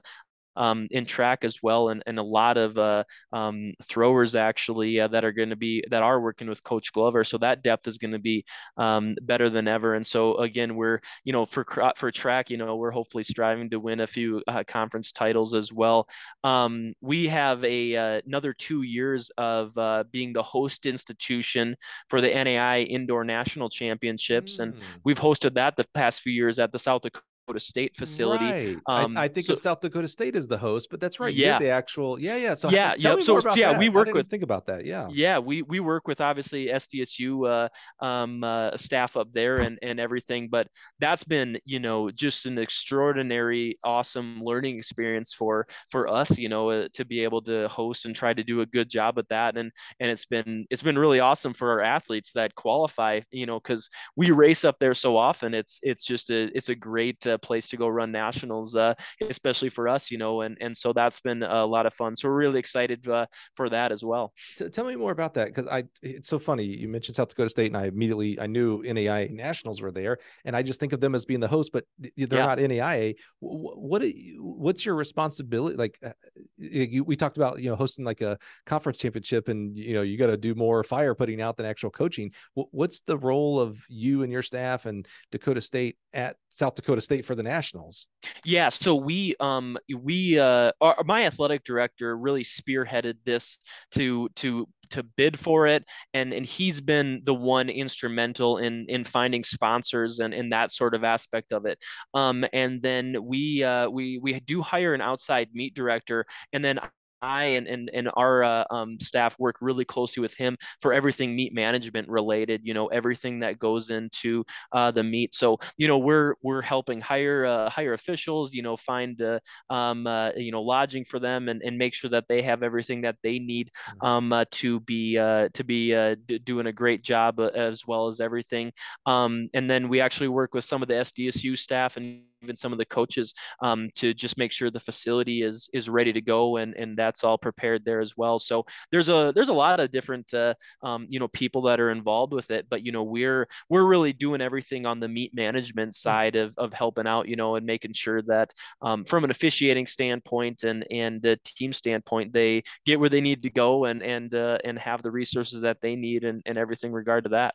um, 0.56 0.88
in 0.90 1.04
track 1.04 1.44
as 1.44 1.58
well, 1.62 1.88
and, 1.90 2.02
and 2.06 2.18
a 2.18 2.22
lot 2.22 2.56
of 2.56 2.78
uh, 2.78 3.04
um, 3.32 3.72
throwers 3.82 4.34
actually 4.34 5.00
uh, 5.00 5.08
that 5.08 5.24
are 5.24 5.32
going 5.32 5.50
to 5.50 5.56
be 5.56 5.84
that 5.90 6.02
are 6.02 6.20
working 6.20 6.48
with 6.48 6.62
Coach 6.62 6.92
Glover. 6.92 7.24
So 7.24 7.38
that 7.38 7.62
depth 7.62 7.86
is 7.86 7.98
going 7.98 8.12
to 8.12 8.18
be 8.18 8.44
um, 8.76 9.14
better 9.22 9.48
than 9.48 9.68
ever. 9.68 9.94
And 9.94 10.06
so 10.06 10.36
again, 10.36 10.76
we're 10.76 11.00
you 11.24 11.32
know 11.32 11.46
for 11.46 11.64
for 11.96 12.10
track, 12.10 12.50
you 12.50 12.56
know, 12.56 12.76
we're 12.76 12.90
hopefully 12.90 13.24
striving 13.24 13.70
to 13.70 13.80
win 13.80 14.00
a 14.00 14.06
few 14.06 14.42
uh, 14.46 14.64
conference 14.66 15.12
titles 15.12 15.54
as 15.54 15.72
well. 15.72 16.08
Um, 16.44 16.94
we 17.00 17.28
have 17.28 17.64
a 17.64 17.96
uh, 17.96 18.20
another 18.26 18.52
two 18.52 18.82
years 18.82 19.30
of 19.38 19.76
uh, 19.78 20.04
being 20.10 20.32
the 20.32 20.42
host 20.42 20.86
institution 20.86 21.76
for 22.08 22.20
the 22.20 22.28
NAIA 22.28 22.86
Indoor 22.88 23.24
National 23.24 23.68
Championships, 23.68 24.58
mm. 24.58 24.64
and 24.64 24.74
we've 25.04 25.18
hosted 25.18 25.54
that 25.54 25.76
the 25.76 25.84
past 25.94 26.22
few 26.22 26.32
years 26.32 26.58
at 26.58 26.72
the 26.72 26.78
South 26.78 27.02
Dakota 27.02 27.24
Dakota 27.50 27.60
State 27.60 27.96
facility. 27.96 28.44
Right. 28.44 28.76
Um, 28.86 29.16
I, 29.16 29.24
I, 29.24 29.28
think 29.28 29.46
so, 29.46 29.54
of 29.54 29.58
South 29.58 29.80
Dakota 29.80 30.08
State 30.08 30.36
as 30.36 30.46
the 30.46 30.56
host, 30.56 30.88
but 30.90 31.00
that's 31.00 31.18
right. 31.18 31.34
Yeah, 31.34 31.58
the 31.58 31.68
actual. 31.68 32.18
Yeah, 32.20 32.36
yeah. 32.36 32.54
So 32.54 32.70
yeah, 32.70 32.94
yeah. 32.96 33.16
So 33.16 33.40
yeah, 33.54 33.72
that. 33.72 33.78
we 33.78 33.88
work 33.88 34.12
with. 34.12 34.28
Think 34.28 34.42
about 34.42 34.66
that. 34.66 34.84
Yeah. 34.84 35.08
Yeah, 35.10 35.38
we 35.38 35.62
we 35.62 35.80
work 35.80 36.06
with 36.06 36.20
obviously 36.20 36.66
SDSU 36.66 37.48
uh, 37.48 38.04
um, 38.04 38.44
uh, 38.44 38.76
staff 38.76 39.16
up 39.16 39.32
there 39.32 39.58
and 39.58 39.78
and 39.82 39.98
everything, 39.98 40.48
but 40.48 40.68
that's 41.00 41.24
been 41.24 41.58
you 41.64 41.80
know 41.80 42.10
just 42.10 42.46
an 42.46 42.58
extraordinary, 42.58 43.78
awesome 43.82 44.40
learning 44.42 44.78
experience 44.78 45.34
for 45.34 45.66
for 45.90 46.08
us. 46.08 46.38
You 46.38 46.48
know, 46.48 46.70
uh, 46.70 46.88
to 46.94 47.04
be 47.04 47.24
able 47.24 47.42
to 47.42 47.68
host 47.68 48.06
and 48.06 48.14
try 48.14 48.32
to 48.32 48.44
do 48.44 48.60
a 48.60 48.66
good 48.66 48.88
job 48.88 49.18
at 49.18 49.28
that, 49.28 49.56
and 49.56 49.72
and 49.98 50.10
it's 50.10 50.26
been 50.26 50.66
it's 50.70 50.82
been 50.82 50.98
really 50.98 51.20
awesome 51.20 51.54
for 51.54 51.70
our 51.70 51.80
athletes 51.80 52.32
that 52.32 52.54
qualify. 52.54 53.20
You 53.32 53.46
know, 53.46 53.58
because 53.58 53.88
we 54.16 54.30
race 54.30 54.64
up 54.64 54.76
there 54.78 54.94
so 54.94 55.16
often. 55.16 55.54
It's 55.54 55.80
it's 55.82 56.06
just 56.06 56.30
a 56.30 56.50
it's 56.54 56.68
a 56.68 56.74
great 56.74 57.26
uh, 57.26 57.38
place 57.42 57.68
to 57.70 57.76
go 57.76 57.88
run 57.88 58.12
nationals, 58.12 58.76
uh, 58.76 58.94
especially 59.28 59.68
for 59.68 59.88
us, 59.88 60.10
you 60.10 60.18
know, 60.18 60.42
and 60.42 60.56
and 60.60 60.76
so 60.76 60.92
that's 60.92 61.20
been 61.20 61.42
a 61.42 61.64
lot 61.64 61.86
of 61.86 61.94
fun. 61.94 62.14
So 62.16 62.28
we're 62.28 62.36
really 62.36 62.58
excited 62.58 63.06
uh, 63.08 63.26
for 63.54 63.68
that 63.68 63.92
as 63.92 64.04
well. 64.04 64.32
Tell 64.72 64.86
me 64.86 64.96
more 64.96 65.12
about 65.12 65.34
that 65.34 65.48
because 65.48 65.66
I 65.66 65.84
it's 66.02 66.28
so 66.28 66.38
funny. 66.38 66.64
You 66.64 66.88
mentioned 66.88 67.16
South 67.16 67.28
Dakota 67.28 67.50
State, 67.50 67.68
and 67.68 67.76
I 67.76 67.86
immediately 67.86 68.38
I 68.38 68.46
knew 68.46 68.82
NAIA 68.82 69.30
nationals 69.30 69.80
were 69.80 69.92
there, 69.92 70.18
and 70.44 70.56
I 70.56 70.62
just 70.62 70.80
think 70.80 70.92
of 70.92 71.00
them 71.00 71.14
as 71.14 71.24
being 71.24 71.40
the 71.40 71.48
host, 71.48 71.70
but 71.72 71.84
they're 71.98 72.12
yeah. 72.16 72.46
not 72.46 72.58
NAIA. 72.58 73.14
What 73.40 74.02
what's 74.38 74.84
your 74.84 74.94
responsibility? 74.94 75.76
Like 75.76 75.98
uh, 76.04 76.10
you, 76.56 77.04
we 77.04 77.16
talked 77.16 77.36
about, 77.36 77.60
you 77.60 77.70
know, 77.70 77.76
hosting 77.76 78.04
like 78.04 78.20
a 78.20 78.38
conference 78.66 78.98
championship, 78.98 79.48
and 79.48 79.76
you 79.76 79.94
know 79.94 80.02
you 80.02 80.16
got 80.16 80.28
to 80.28 80.36
do 80.36 80.54
more 80.54 80.82
fire 80.84 81.14
putting 81.14 81.40
out 81.40 81.56
than 81.56 81.66
actual 81.66 81.90
coaching. 81.90 82.32
What's 82.54 83.00
the 83.00 83.18
role 83.18 83.60
of 83.60 83.78
you 83.88 84.22
and 84.22 84.32
your 84.32 84.42
staff 84.42 84.86
and 84.86 85.06
Dakota 85.30 85.60
State 85.60 85.96
at 86.12 86.36
South 86.48 86.74
Dakota 86.74 87.00
State 87.00 87.24
for 87.24 87.34
the 87.34 87.42
Nationals? 87.42 88.06
Yeah, 88.44 88.68
so 88.68 88.94
we 88.96 89.34
um 89.40 89.78
we 89.94 90.38
uh 90.38 90.72
our, 90.80 90.96
my 91.04 91.24
athletic 91.24 91.64
director 91.64 92.16
really 92.16 92.44
spearheaded 92.44 93.14
this 93.24 93.58
to 93.92 94.28
to 94.36 94.68
to 94.90 95.02
bid 95.02 95.38
for 95.38 95.66
it 95.66 95.84
and 96.14 96.32
and 96.32 96.44
he's 96.44 96.80
been 96.80 97.22
the 97.24 97.34
one 97.34 97.68
instrumental 97.68 98.58
in 98.58 98.84
in 98.88 99.04
finding 99.04 99.44
sponsors 99.44 100.18
and 100.18 100.34
in 100.34 100.50
that 100.50 100.72
sort 100.72 100.94
of 100.94 101.04
aspect 101.04 101.52
of 101.52 101.64
it 101.64 101.78
um 102.14 102.44
and 102.52 102.82
then 102.82 103.16
we 103.22 103.62
uh 103.62 103.88
we 103.88 104.18
we 104.18 104.38
do 104.40 104.60
hire 104.60 104.92
an 104.92 105.00
outside 105.00 105.48
meet 105.54 105.74
director 105.74 106.26
and 106.52 106.64
then 106.64 106.80
I 107.22 107.44
and 107.44 107.66
and, 107.66 107.90
and 107.92 108.10
our 108.14 108.42
uh, 108.42 108.64
um, 108.70 108.98
staff 109.00 109.38
work 109.38 109.56
really 109.60 109.84
closely 109.84 110.20
with 110.20 110.34
him 110.34 110.56
for 110.80 110.92
everything 110.92 111.34
meet 111.34 111.54
management 111.54 112.08
related. 112.08 112.62
You 112.64 112.74
know, 112.74 112.86
everything 112.88 113.40
that 113.40 113.58
goes 113.58 113.90
into 113.90 114.44
uh, 114.72 114.90
the 114.90 115.02
meet. 115.02 115.34
So 115.34 115.58
you 115.76 115.88
know, 115.88 115.98
we're 115.98 116.34
we're 116.42 116.62
helping 116.62 117.00
hire 117.00 117.44
uh, 117.44 117.70
hire 117.70 117.92
officials. 117.92 118.52
You 118.52 118.62
know, 118.62 118.76
find 118.76 119.20
uh, 119.20 119.40
um, 119.68 120.06
uh, 120.06 120.30
you 120.36 120.52
know 120.52 120.62
lodging 120.62 121.04
for 121.04 121.18
them 121.18 121.48
and, 121.48 121.62
and 121.62 121.76
make 121.78 121.94
sure 121.94 122.10
that 122.10 122.26
they 122.28 122.42
have 122.42 122.62
everything 122.62 123.02
that 123.02 123.16
they 123.22 123.38
need 123.38 123.70
mm-hmm. 123.88 124.06
um, 124.06 124.32
uh, 124.32 124.44
to 124.52 124.80
be 124.80 125.14
to 125.14 125.64
be 125.64 125.90
d- 126.26 126.38
doing 126.38 126.66
a 126.66 126.72
great 126.72 127.02
job 127.02 127.40
as 127.40 127.86
well 127.86 128.08
as 128.08 128.20
everything. 128.20 128.72
Um, 129.06 129.48
and 129.54 129.70
then 129.70 129.88
we 129.88 130.00
actually 130.00 130.28
work 130.28 130.54
with 130.54 130.64
some 130.64 130.82
of 130.82 130.88
the 130.88 130.94
SDSU 130.94 131.56
staff 131.58 131.96
and 131.96 132.22
even 132.42 132.56
some 132.56 132.72
of 132.72 132.78
the 132.78 132.84
coaches 132.84 133.34
um, 133.60 133.88
to 133.94 134.14
just 134.14 134.38
make 134.38 134.52
sure 134.52 134.70
the 134.70 134.80
facility 134.80 135.42
is 135.42 135.68
is 135.72 135.88
ready 135.88 136.12
to 136.12 136.20
go 136.20 136.56
and 136.56 136.74
and 136.74 136.96
that's 136.96 137.24
all 137.24 137.38
prepared 137.38 137.84
there 137.84 138.00
as 138.00 138.16
well. 138.16 138.38
So 138.38 138.64
there's 138.90 139.08
a 139.08 139.32
there's 139.34 139.48
a 139.48 139.54
lot 139.54 139.80
of 139.80 139.90
different 139.90 140.32
uh, 140.34 140.54
um, 140.82 141.06
you 141.08 141.18
know 141.18 141.28
people 141.28 141.62
that 141.62 141.80
are 141.80 141.90
involved 141.90 142.32
with 142.32 142.50
it, 142.50 142.66
but 142.70 142.84
you 142.84 142.92
know 142.92 143.02
we're 143.02 143.46
we're 143.68 143.86
really 143.86 144.12
doing 144.12 144.40
everything 144.40 144.86
on 144.86 145.00
the 145.00 145.08
meet 145.08 145.34
management 145.34 145.92
mm. 145.92 145.94
side 145.94 146.36
of 146.36 146.54
of 146.56 146.72
helping 146.72 147.06
out, 147.06 147.28
you 147.28 147.36
know, 147.36 147.56
and 147.56 147.66
making 147.66 147.92
sure 147.92 148.22
that 148.22 148.52
um, 148.82 149.04
from 149.04 149.24
an 149.24 149.30
officiating 149.30 149.86
standpoint 149.86 150.64
and 150.64 150.84
and 150.90 151.22
the 151.22 151.38
team 151.44 151.72
standpoint, 151.72 152.32
they 152.32 152.62
get 152.84 153.00
where 153.00 153.08
they 153.08 153.20
need 153.20 153.42
to 153.42 153.50
go 153.50 153.84
and 153.84 154.02
and 154.02 154.34
uh, 154.34 154.58
and 154.64 154.78
have 154.78 155.02
the 155.02 155.10
resources 155.10 155.60
that 155.60 155.80
they 155.80 155.96
need 155.96 156.24
and, 156.24 156.42
and 156.46 156.58
everything 156.58 156.92
regard 156.92 157.24
to 157.24 157.30
that. 157.30 157.54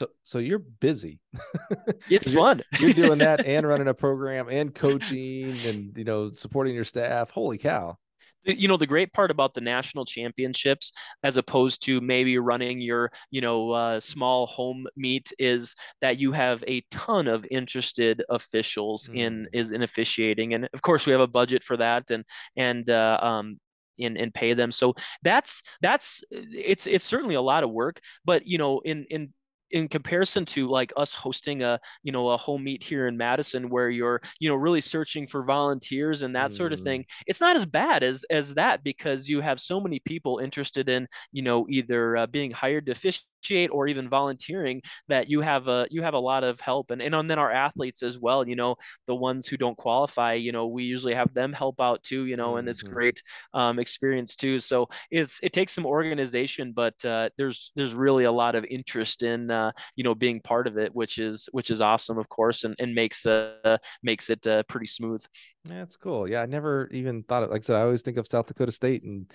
So 0.00 0.08
so 0.24 0.38
you're 0.38 0.58
busy. 0.80 1.20
It's 2.08 2.32
you're, 2.32 2.42
fun. 2.42 2.62
you're 2.80 2.94
doing 2.94 3.18
that 3.18 3.44
and 3.46 3.66
running 3.66 3.86
a 3.86 3.94
program 3.94 4.48
and 4.48 4.74
coaching 4.74 5.54
and 5.66 5.96
you 5.96 6.04
know 6.04 6.32
supporting 6.32 6.74
your 6.74 6.84
staff. 6.84 7.30
Holy 7.30 7.58
cow. 7.58 7.98
You 8.44 8.66
know 8.66 8.78
the 8.78 8.86
great 8.86 9.12
part 9.12 9.30
about 9.30 9.52
the 9.52 9.60
national 9.60 10.06
championships, 10.06 10.92
as 11.22 11.36
opposed 11.36 11.84
to 11.84 12.00
maybe 12.00 12.38
running 12.38 12.80
your 12.80 13.12
you 13.30 13.42
know 13.42 13.72
uh, 13.72 14.00
small 14.00 14.46
home 14.46 14.86
meet, 14.96 15.30
is 15.38 15.74
that 16.00 16.18
you 16.18 16.32
have 16.32 16.64
a 16.66 16.82
ton 16.90 17.28
of 17.28 17.46
interested 17.50 18.24
officials 18.30 19.08
mm. 19.08 19.16
in 19.16 19.48
is 19.52 19.70
in 19.70 19.82
officiating, 19.82 20.54
and 20.54 20.66
of 20.72 20.80
course 20.80 21.04
we 21.06 21.12
have 21.12 21.20
a 21.20 21.28
budget 21.28 21.62
for 21.62 21.76
that, 21.76 22.10
and 22.10 22.24
and 22.56 22.88
uh, 22.88 23.18
um, 23.20 23.60
and, 24.00 24.16
and 24.16 24.32
pay 24.32 24.54
them. 24.54 24.70
So 24.70 24.94
that's 25.22 25.62
that's 25.82 26.24
it's 26.30 26.86
it's 26.86 27.04
certainly 27.04 27.34
a 27.34 27.42
lot 27.42 27.62
of 27.62 27.70
work. 27.70 28.00
But 28.24 28.46
you 28.46 28.56
know, 28.56 28.80
in 28.80 29.04
in 29.10 29.34
in 29.70 29.88
comparison 29.88 30.44
to 30.44 30.68
like 30.68 30.92
us 30.96 31.14
hosting 31.14 31.62
a 31.62 31.78
you 32.02 32.12
know 32.12 32.30
a 32.30 32.36
home 32.36 32.64
meet 32.64 32.82
here 32.82 33.06
in 33.06 33.16
Madison 33.16 33.68
where 33.68 33.90
you're 33.90 34.20
you 34.38 34.48
know 34.48 34.56
really 34.56 34.80
searching 34.80 35.26
for 35.26 35.44
volunteers 35.44 36.22
and 36.22 36.34
that 36.34 36.50
mm. 36.50 36.56
sort 36.56 36.72
of 36.72 36.80
thing 36.80 37.04
it's 37.26 37.40
not 37.40 37.56
as 37.56 37.66
bad 37.66 38.02
as 38.02 38.24
as 38.30 38.54
that 38.54 38.82
because 38.82 39.28
you 39.28 39.40
have 39.40 39.60
so 39.60 39.80
many 39.80 40.00
people 40.00 40.38
interested 40.38 40.88
in 40.88 41.06
you 41.32 41.42
know 41.42 41.66
either 41.68 42.16
uh, 42.16 42.26
being 42.26 42.50
hired 42.50 42.86
to 42.86 42.94
fish 42.94 43.22
or 43.70 43.88
even 43.88 44.08
volunteering 44.08 44.82
that 45.08 45.30
you 45.30 45.40
have 45.40 45.68
a 45.68 45.86
you 45.90 46.02
have 46.02 46.14
a 46.14 46.18
lot 46.18 46.44
of 46.44 46.60
help 46.60 46.90
and, 46.90 47.00
and 47.02 47.30
then 47.30 47.38
our 47.38 47.50
athletes 47.50 48.02
as 48.02 48.18
well 48.18 48.46
you 48.46 48.54
know 48.54 48.76
the 49.06 49.14
ones 49.14 49.46
who 49.46 49.56
don't 49.56 49.76
qualify 49.76 50.34
you 50.34 50.52
know 50.52 50.66
we 50.66 50.84
usually 50.84 51.14
have 51.14 51.32
them 51.34 51.52
help 51.52 51.80
out 51.80 52.02
too 52.02 52.26
you 52.26 52.36
know 52.36 52.56
and 52.56 52.68
it's 52.68 52.82
mm-hmm. 52.82 52.94
great 52.94 53.22
um, 53.54 53.78
experience 53.78 54.36
too. 54.36 54.60
So 54.60 54.88
it's 55.10 55.40
it 55.42 55.52
takes 55.52 55.72
some 55.72 55.86
organization 55.86 56.72
but 56.72 56.94
uh, 57.04 57.30
there's 57.36 57.72
there's 57.76 57.94
really 57.94 58.24
a 58.24 58.32
lot 58.32 58.54
of 58.54 58.64
interest 58.64 59.22
in 59.22 59.50
uh, 59.50 59.72
you 59.96 60.04
know 60.04 60.14
being 60.14 60.40
part 60.40 60.66
of 60.66 60.78
it 60.78 60.94
which 60.94 61.18
is 61.18 61.48
which 61.52 61.70
is 61.70 61.80
awesome 61.80 62.18
of 62.18 62.28
course 62.28 62.64
and, 62.64 62.74
and 62.78 62.94
makes 62.94 63.26
uh 63.26 63.76
makes 64.02 64.30
it 64.30 64.46
uh, 64.46 64.62
pretty 64.64 64.86
smooth. 64.86 65.24
That's 65.64 65.96
cool. 65.96 66.28
Yeah 66.28 66.42
i 66.42 66.46
never 66.46 66.88
even 66.92 67.22
thought 67.24 67.42
of 67.42 67.50
like 67.50 67.62
i 67.62 67.64
said 67.64 67.76
i 67.76 67.82
always 67.82 68.02
think 68.02 68.16
of 68.16 68.26
south 68.26 68.46
dakota 68.46 68.72
state 68.72 69.02
and 69.02 69.30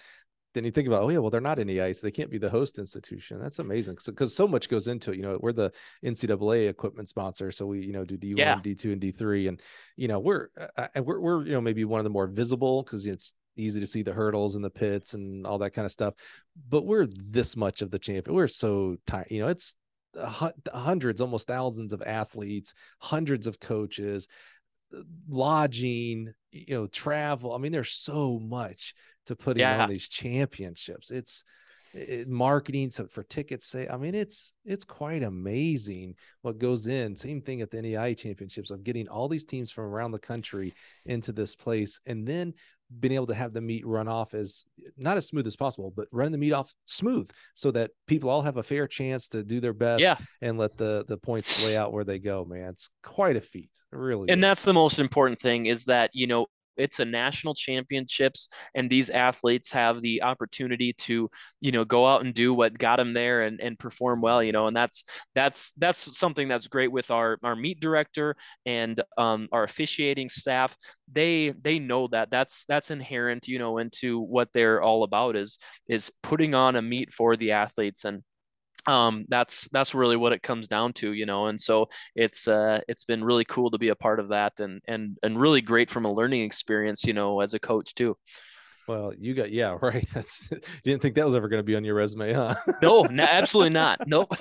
then 0.55 0.63
you 0.63 0.71
think 0.71 0.87
about, 0.87 1.03
oh 1.03 1.09
yeah, 1.09 1.19
well 1.19 1.29
they're 1.29 1.41
not 1.41 1.59
NAIA, 1.59 1.95
so 1.95 2.01
they 2.01 2.11
can't 2.11 2.31
be 2.31 2.39
the 2.39 2.49
host 2.49 2.79
institution. 2.79 3.39
That's 3.39 3.59
amazing 3.59 3.97
because 4.05 4.33
so, 4.33 4.45
so, 4.45 4.47
much 4.47 4.69
goes 4.69 4.87
into 4.87 5.11
it. 5.11 5.17
You 5.17 5.23
know, 5.23 5.37
we're 5.41 5.53
the 5.53 5.71
NCAA 6.03 6.69
equipment 6.69 7.09
sponsor, 7.09 7.51
so 7.51 7.67
we 7.67 7.85
you 7.85 7.93
know 7.93 8.05
do 8.05 8.17
D 8.17 8.33
one, 8.33 8.61
D 8.61 8.73
two, 8.73 8.91
and 8.91 9.01
D 9.01 9.11
three, 9.11 9.47
and 9.47 9.61
you 9.97 10.07
know 10.07 10.19
we're 10.19 10.47
uh, 10.59 10.87
uh 10.95 11.03
we're 11.03 11.19
we're 11.19 11.45
you 11.45 11.51
know 11.51 11.61
maybe 11.61 11.85
one 11.85 11.99
of 11.99 12.05
the 12.05 12.09
more 12.09 12.27
visible 12.27 12.81
because 12.81 13.05
it's 13.05 13.35
easy 13.57 13.79
to 13.79 13.87
see 13.87 14.01
the 14.01 14.13
hurdles 14.13 14.55
and 14.55 14.63
the 14.63 14.69
pits 14.69 15.13
and 15.13 15.45
all 15.45 15.59
that 15.59 15.71
kind 15.71 15.85
of 15.85 15.91
stuff. 15.91 16.13
But 16.69 16.85
we're 16.85 17.07
this 17.07 17.55
much 17.55 17.81
of 17.81 17.91
the 17.91 17.99
champion. 17.99 18.35
We're 18.35 18.47
so 18.47 18.95
tight. 19.05 19.27
You 19.29 19.41
know, 19.41 19.47
it's 19.47 19.75
hundreds, 20.73 21.21
almost 21.21 21.47
thousands 21.47 21.93
of 21.93 22.01
athletes, 22.01 22.73
hundreds 22.99 23.47
of 23.47 23.59
coaches, 23.59 24.27
lodging, 25.27 26.33
you 26.51 26.75
know, 26.75 26.87
travel. 26.87 27.53
I 27.53 27.57
mean, 27.57 27.71
there's 27.71 27.91
so 27.91 28.39
much 28.39 28.93
to 29.25 29.35
putting 29.35 29.61
yeah. 29.61 29.83
on 29.83 29.89
these 29.89 30.09
championships. 30.09 31.11
It's 31.11 31.43
it, 31.95 32.27
marketing 32.27 32.91
so 32.91 33.07
for 33.07 33.23
tickets 33.23 33.67
say 33.67 33.87
i 33.87 33.95
mean 33.95 34.13
it's 34.13 34.53
it's 34.65 34.83
quite 34.83 35.23
amazing 35.23 36.13
what 36.41 36.57
goes 36.57 36.87
in 36.87 37.15
same 37.15 37.41
thing 37.41 37.61
at 37.61 37.71
the 37.71 37.77
NAIA 37.77 38.17
championships 38.17 38.69
of 38.69 38.83
getting 38.83 39.07
all 39.07 39.27
these 39.27 39.45
teams 39.45 39.71
from 39.71 39.85
around 39.85 40.11
the 40.11 40.19
country 40.19 40.73
into 41.05 41.31
this 41.31 41.55
place 41.55 41.99
and 42.05 42.27
then 42.27 42.53
being 42.99 43.13
able 43.13 43.25
to 43.25 43.33
have 43.33 43.51
the 43.53 43.61
meet 43.61 43.85
run 43.85 44.07
off 44.07 44.33
as 44.33 44.65
not 44.97 45.17
as 45.17 45.25
smooth 45.25 45.47
as 45.47 45.55
possible 45.55 45.91
but 45.95 46.07
run 46.11 46.31
the 46.31 46.37
meet 46.37 46.53
off 46.53 46.73
smooth 46.85 47.29
so 47.55 47.71
that 47.71 47.91
people 48.07 48.29
all 48.29 48.41
have 48.41 48.57
a 48.57 48.63
fair 48.63 48.87
chance 48.87 49.27
to 49.29 49.43
do 49.43 49.59
their 49.59 49.73
best 49.73 50.01
yeah. 50.01 50.17
and 50.41 50.57
let 50.57 50.77
the 50.77 51.03
the 51.07 51.17
points 51.17 51.65
lay 51.65 51.75
out 51.75 51.93
where 51.93 52.03
they 52.03 52.19
go 52.19 52.45
man 52.45 52.69
it's 52.69 52.89
quite 53.01 53.35
a 53.35 53.41
feat 53.41 53.71
really 53.91 54.29
and 54.29 54.39
is. 54.39 54.41
that's 54.41 54.63
the 54.63 54.73
most 54.73 54.99
important 54.99 55.39
thing 55.39 55.65
is 55.65 55.85
that 55.85 56.11
you 56.13 56.27
know 56.27 56.45
it's 56.77 56.99
a 56.99 57.05
national 57.05 57.53
championships 57.53 58.49
and 58.75 58.89
these 58.89 59.09
athletes 59.09 59.71
have 59.71 60.01
the 60.01 60.21
opportunity 60.21 60.93
to 60.93 61.29
you 61.61 61.71
know 61.71 61.85
go 61.85 62.05
out 62.05 62.23
and 62.23 62.33
do 62.33 62.53
what 62.53 62.77
got 62.77 62.97
them 62.97 63.13
there 63.13 63.41
and, 63.41 63.59
and 63.61 63.79
perform 63.79 64.21
well 64.21 64.43
you 64.43 64.51
know 64.51 64.67
and 64.67 64.75
that's 64.75 65.05
that's 65.33 65.71
that's 65.77 66.17
something 66.17 66.47
that's 66.47 66.67
great 66.67 66.91
with 66.91 67.11
our 67.11 67.37
our 67.43 67.55
meet 67.55 67.79
director 67.79 68.35
and 68.65 69.01
um, 69.17 69.47
our 69.51 69.63
officiating 69.63 70.29
staff. 70.29 70.75
They 71.11 71.51
they 71.61 71.79
know 71.79 72.07
that. 72.07 72.31
That's 72.31 72.65
that's 72.65 72.91
inherent 72.91 73.47
you 73.47 73.59
know 73.59 73.77
into 73.77 74.19
what 74.19 74.49
they're 74.53 74.81
all 74.81 75.03
about 75.03 75.35
is 75.35 75.57
is 75.87 76.11
putting 76.23 76.55
on 76.55 76.75
a 76.75 76.81
meet 76.81 77.13
for 77.13 77.35
the 77.35 77.51
athletes. 77.51 78.05
And 78.05 78.23
um, 78.87 79.25
that's 79.29 79.67
that's 79.71 79.95
really 79.95 80.17
what 80.17 80.33
it 80.33 80.43
comes 80.43 80.67
down 80.67 80.93
to, 80.93 81.13
you 81.13 81.25
know. 81.25 81.47
And 81.47 81.59
so 81.59 81.89
it's 82.15 82.47
uh, 82.47 82.81
it's 82.87 83.03
been 83.03 83.23
really 83.23 83.45
cool 83.45 83.71
to 83.71 83.77
be 83.77 83.89
a 83.89 83.95
part 83.95 84.19
of 84.19 84.29
that, 84.29 84.59
and 84.59 84.81
and 84.87 85.17
and 85.23 85.39
really 85.39 85.61
great 85.61 85.89
from 85.89 86.05
a 86.05 86.11
learning 86.11 86.43
experience, 86.43 87.03
you 87.05 87.13
know, 87.13 87.41
as 87.41 87.53
a 87.53 87.59
coach 87.59 87.93
too. 87.95 88.17
Well, 88.87 89.13
you 89.17 89.33
got 89.33 89.51
yeah, 89.51 89.77
right. 89.81 90.07
That's 90.13 90.51
you 90.51 90.59
didn't 90.83 91.01
think 91.01 91.15
that 91.15 91.25
was 91.25 91.35
ever 91.35 91.47
going 91.47 91.59
to 91.59 91.63
be 91.63 91.75
on 91.75 91.83
your 91.83 91.95
resume, 91.95 92.33
huh? 92.33 92.55
no, 92.81 93.03
no, 93.03 93.23
absolutely 93.29 93.71
not. 93.71 94.07
Nope. 94.07 94.33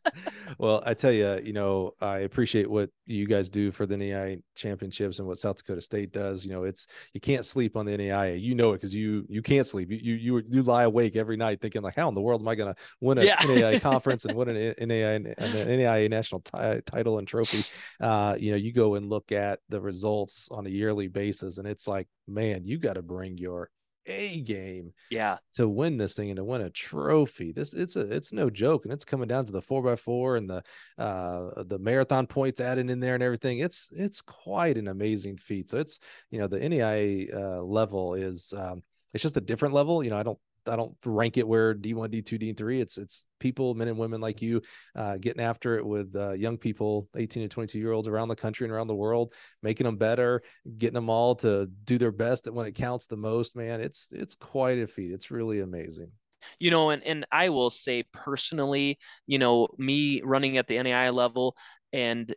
well, 0.58 0.82
I 0.84 0.94
tell 0.94 1.12
you, 1.12 1.40
you 1.42 1.52
know, 1.52 1.92
I 2.00 2.18
appreciate 2.18 2.68
what 2.68 2.90
you 3.06 3.26
guys 3.26 3.50
do 3.50 3.70
for 3.70 3.86
the 3.86 3.96
NAIA 3.96 4.42
championships 4.56 5.18
and 5.18 5.28
what 5.28 5.38
South 5.38 5.56
Dakota 5.56 5.80
State 5.80 6.12
does. 6.12 6.44
You 6.44 6.52
know, 6.52 6.64
it's 6.64 6.86
you 7.12 7.20
can't 7.20 7.44
sleep 7.44 7.76
on 7.76 7.86
the 7.86 7.96
NAIA. 7.96 8.40
You 8.40 8.54
know 8.54 8.72
it 8.72 8.76
because 8.76 8.94
you 8.94 9.24
you 9.28 9.42
can't 9.42 9.66
sleep. 9.66 9.90
You 9.90 10.14
you 10.14 10.42
you 10.48 10.62
lie 10.62 10.84
awake 10.84 11.16
every 11.16 11.36
night 11.36 11.60
thinking 11.60 11.82
like, 11.82 11.96
how 11.96 12.08
in 12.08 12.14
the 12.14 12.20
world 12.20 12.40
am 12.40 12.48
I 12.48 12.54
going 12.54 12.74
to 12.74 12.80
win 13.00 13.18
a 13.18 13.24
yeah. 13.24 13.38
NAIA 13.38 13.80
conference 13.80 14.24
and 14.24 14.36
win 14.36 14.48
an 14.48 14.56
NAIA 14.56 15.16
an 15.16 15.34
NAIA 15.38 16.10
national 16.10 16.40
t- 16.40 16.80
title 16.86 17.18
and 17.18 17.28
trophy? 17.28 17.70
Uh, 18.00 18.36
you 18.38 18.50
know, 18.50 18.56
you 18.56 18.72
go 18.72 18.94
and 18.94 19.08
look 19.08 19.30
at 19.30 19.60
the 19.68 19.80
results 19.80 20.48
on 20.50 20.66
a 20.66 20.70
yearly 20.70 21.08
basis, 21.08 21.58
and 21.58 21.68
it's 21.68 21.86
like, 21.86 22.08
man, 22.26 22.64
you 22.64 22.78
got 22.78 22.94
to 22.94 23.02
bring 23.02 23.38
your 23.38 23.70
a 24.06 24.40
game 24.40 24.92
yeah. 25.10 25.38
to 25.56 25.68
win 25.68 25.96
this 25.96 26.14
thing 26.14 26.30
and 26.30 26.36
to 26.36 26.44
win 26.44 26.62
a 26.62 26.70
trophy. 26.70 27.52
This 27.52 27.72
it's 27.72 27.96
a 27.96 28.10
it's 28.10 28.32
no 28.32 28.50
joke 28.50 28.84
and 28.84 28.92
it's 28.92 29.04
coming 29.04 29.28
down 29.28 29.46
to 29.46 29.52
the 29.52 29.62
four 29.62 29.82
by 29.82 29.96
four 29.96 30.36
and 30.36 30.48
the 30.48 30.62
uh 30.98 31.62
the 31.64 31.78
marathon 31.78 32.26
points 32.26 32.60
added 32.60 32.90
in 32.90 33.00
there 33.00 33.14
and 33.14 33.22
everything. 33.22 33.58
It's 33.58 33.88
it's 33.92 34.20
quite 34.20 34.76
an 34.76 34.88
amazing 34.88 35.36
feat. 35.36 35.70
So 35.70 35.78
it's 35.78 35.98
you 36.30 36.38
know 36.38 36.46
the 36.46 36.60
NAIA 36.60 37.34
uh, 37.34 37.62
level 37.62 38.14
is 38.14 38.52
um 38.56 38.82
it's 39.12 39.22
just 39.22 39.36
a 39.36 39.40
different 39.40 39.74
level. 39.74 40.02
You 40.02 40.10
know 40.10 40.18
i 40.18 40.22
don't 40.22 40.38
I 40.68 40.76
don't 40.76 40.96
rank 41.04 41.36
it 41.36 41.46
where 41.46 41.74
D1, 41.74 42.10
D2, 42.10 42.54
D3. 42.54 42.80
It's 42.80 42.98
it's 42.98 43.24
people, 43.38 43.74
men 43.74 43.88
and 43.88 43.98
women 43.98 44.20
like 44.20 44.42
you, 44.42 44.62
uh, 44.96 45.18
getting 45.18 45.42
after 45.42 45.76
it 45.76 45.86
with 45.86 46.14
uh, 46.16 46.32
young 46.32 46.56
people, 46.56 47.08
18 47.16 47.42
and 47.42 47.50
22 47.50 47.78
year 47.78 47.92
olds 47.92 48.08
around 48.08 48.28
the 48.28 48.36
country 48.36 48.64
and 48.64 48.72
around 48.72 48.86
the 48.86 48.94
world, 48.94 49.32
making 49.62 49.84
them 49.84 49.96
better, 49.96 50.42
getting 50.78 50.94
them 50.94 51.10
all 51.10 51.34
to 51.36 51.66
do 51.84 51.98
their 51.98 52.12
best 52.12 52.50
when 52.50 52.66
it 52.66 52.74
counts 52.74 53.06
the 53.06 53.16
most. 53.16 53.56
Man, 53.56 53.80
it's 53.80 54.08
it's 54.12 54.34
quite 54.34 54.78
a 54.78 54.86
feat. 54.86 55.12
It's 55.12 55.30
really 55.30 55.60
amazing 55.60 56.10
you 56.58 56.70
know 56.70 56.90
and 56.90 57.02
and 57.04 57.26
i 57.32 57.48
will 57.48 57.70
say 57.70 58.02
personally 58.12 58.98
you 59.26 59.38
know 59.38 59.66
me 59.78 60.20
running 60.22 60.58
at 60.58 60.66
the 60.66 60.76
NAIA 60.76 61.12
level 61.12 61.56
and 61.92 62.34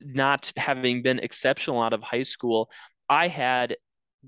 not 0.00 0.52
having 0.56 1.02
been 1.02 1.18
exceptional 1.20 1.80
out 1.80 1.92
of 1.92 2.02
high 2.02 2.22
school 2.22 2.70
i 3.08 3.28
had 3.28 3.76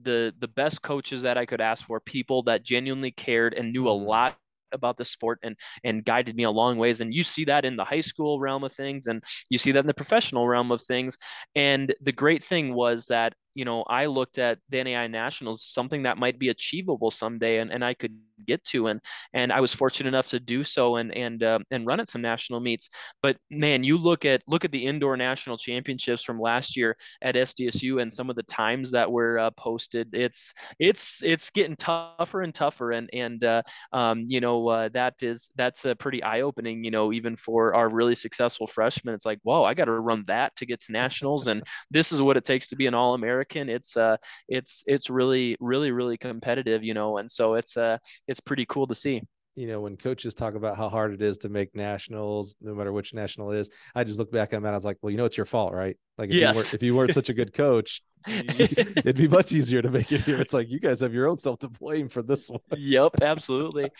the 0.00 0.34
the 0.38 0.48
best 0.48 0.82
coaches 0.82 1.22
that 1.22 1.38
I 1.38 1.46
could 1.46 1.60
ask 1.60 1.84
for, 1.84 2.00
people 2.00 2.42
that 2.44 2.62
genuinely 2.62 3.10
cared 3.10 3.54
and 3.54 3.72
knew 3.72 3.88
a 3.88 3.92
mm-hmm. 3.92 4.06
lot 4.06 4.36
about 4.72 4.96
the 4.96 5.04
sport 5.04 5.38
and 5.42 5.56
and 5.84 6.04
guided 6.04 6.36
me 6.36 6.44
a 6.44 6.50
long 6.50 6.78
ways 6.78 7.00
and 7.00 7.12
you 7.12 7.24
see 7.24 7.44
that 7.44 7.64
in 7.64 7.76
the 7.76 7.84
high 7.84 8.00
school 8.00 8.38
realm 8.38 8.64
of 8.64 8.72
things 8.72 9.08
and 9.08 9.22
you 9.48 9.58
see 9.58 9.72
that 9.72 9.80
in 9.80 9.86
the 9.86 9.94
professional 9.94 10.46
realm 10.46 10.70
of 10.70 10.80
things 10.82 11.18
and 11.54 11.94
the 12.00 12.12
great 12.12 12.42
thing 12.42 12.72
was 12.72 13.06
that 13.06 13.34
you 13.54 13.64
know 13.64 13.82
I 13.88 14.06
looked 14.06 14.38
at 14.38 14.58
the 14.68 14.78
NAIA 14.78 15.10
Nationals 15.10 15.64
something 15.64 16.02
that 16.02 16.18
might 16.18 16.38
be 16.38 16.48
achievable 16.48 17.10
someday 17.10 17.58
and, 17.58 17.70
and 17.72 17.84
I 17.84 17.94
could 17.94 18.16
get 18.46 18.64
to 18.64 18.86
and 18.86 19.00
and 19.34 19.52
I 19.52 19.60
was 19.60 19.74
fortunate 19.74 20.08
enough 20.08 20.28
to 20.28 20.40
do 20.40 20.64
so 20.64 20.96
and 20.96 21.14
and 21.14 21.42
uh, 21.42 21.58
and 21.70 21.86
run 21.86 22.00
at 22.00 22.08
some 22.08 22.22
national 22.22 22.60
meets. 22.60 22.88
But 23.22 23.36
man 23.50 23.84
you 23.84 23.98
look 23.98 24.24
at 24.24 24.42
look 24.46 24.64
at 24.64 24.72
the 24.72 24.84
indoor 24.84 25.16
national 25.16 25.58
championships 25.58 26.22
from 26.22 26.40
last 26.40 26.76
year 26.76 26.96
at 27.22 27.34
SDSU 27.34 28.00
and 28.00 28.12
some 28.12 28.30
of 28.30 28.36
the 28.36 28.42
times 28.44 28.90
that 28.92 29.10
were 29.10 29.38
uh, 29.38 29.50
posted. 29.52 30.08
It's 30.14 30.54
it's 30.78 31.22
it's 31.22 31.50
getting 31.50 31.76
tougher 31.76 32.42
and 32.42 32.54
tougher 32.54 32.92
and 32.92 33.10
and 33.12 33.44
uh, 33.44 33.62
um, 33.92 34.24
you 34.26 34.40
know 34.40 34.68
uh, 34.68 34.88
that 34.94 35.14
is 35.22 35.50
that's 35.56 35.84
a 35.84 35.94
pretty 35.94 36.22
eye 36.22 36.40
opening 36.40 36.84
you 36.84 36.90
know 36.90 37.12
even 37.12 37.36
for 37.36 37.74
our 37.74 37.88
really 37.88 38.14
successful 38.14 38.66
freshmen. 38.66 39.14
It's 39.14 39.26
like 39.26 39.38
whoa 39.42 39.64
I 39.64 39.74
got 39.74 39.86
to 39.86 39.92
run 39.92 40.24
that 40.26 40.56
to 40.56 40.66
get 40.66 40.80
to 40.82 40.92
nationals 40.92 41.46
and 41.46 41.62
this 41.90 42.12
is 42.12 42.22
what 42.22 42.36
it 42.36 42.44
takes 42.44 42.68
to 42.68 42.76
be 42.76 42.86
an 42.86 42.94
all 42.94 43.14
American 43.14 43.39
it's 43.50 43.96
uh 43.96 44.16
it's 44.48 44.82
it's 44.86 45.10
really 45.10 45.56
really 45.60 45.90
really 45.90 46.16
competitive 46.16 46.82
you 46.84 46.94
know 46.94 47.18
and 47.18 47.30
so 47.30 47.54
it's 47.54 47.76
uh 47.76 47.98
it's 48.28 48.40
pretty 48.40 48.66
cool 48.66 48.86
to 48.86 48.94
see 48.94 49.22
you 49.56 49.66
know, 49.66 49.80
when 49.80 49.96
coaches 49.96 50.32
talk 50.32 50.54
about 50.54 50.76
how 50.76 50.88
hard 50.88 51.12
it 51.12 51.20
is 51.20 51.36
to 51.38 51.48
make 51.48 51.74
nationals, 51.74 52.56
no 52.60 52.74
matter 52.74 52.92
which 52.92 53.12
national 53.12 53.50
is, 53.50 53.68
I 53.94 54.04
just 54.04 54.18
look 54.18 54.32
back 54.32 54.48
at 54.48 54.50
them 54.52 54.64
and 54.64 54.72
I 54.72 54.76
was 54.76 54.84
like, 54.84 54.96
well, 55.02 55.10
you 55.10 55.16
know, 55.18 55.24
it's 55.24 55.36
your 55.36 55.44
fault, 55.44 55.74
right? 55.74 55.98
Like, 56.16 56.30
if, 56.30 56.36
yes. 56.36 56.54
you, 56.54 56.58
weren't, 56.58 56.74
if 56.74 56.82
you 56.82 56.94
weren't 56.94 57.12
such 57.12 57.28
a 57.28 57.34
good 57.34 57.52
coach, 57.52 58.00
it'd 58.26 59.16
be 59.16 59.28
much 59.28 59.52
easier 59.52 59.82
to 59.82 59.90
make 59.90 60.12
it 60.12 60.22
here. 60.22 60.40
It's 60.40 60.54
like 60.54 60.70
you 60.70 60.78
guys 60.78 61.00
have 61.00 61.12
your 61.12 61.28
own 61.28 61.38
self 61.38 61.58
to 61.60 61.68
blame 61.68 62.08
for 62.08 62.22
this 62.22 62.48
one. 62.48 62.60
yep, 62.76 63.12
absolutely. 63.22 63.90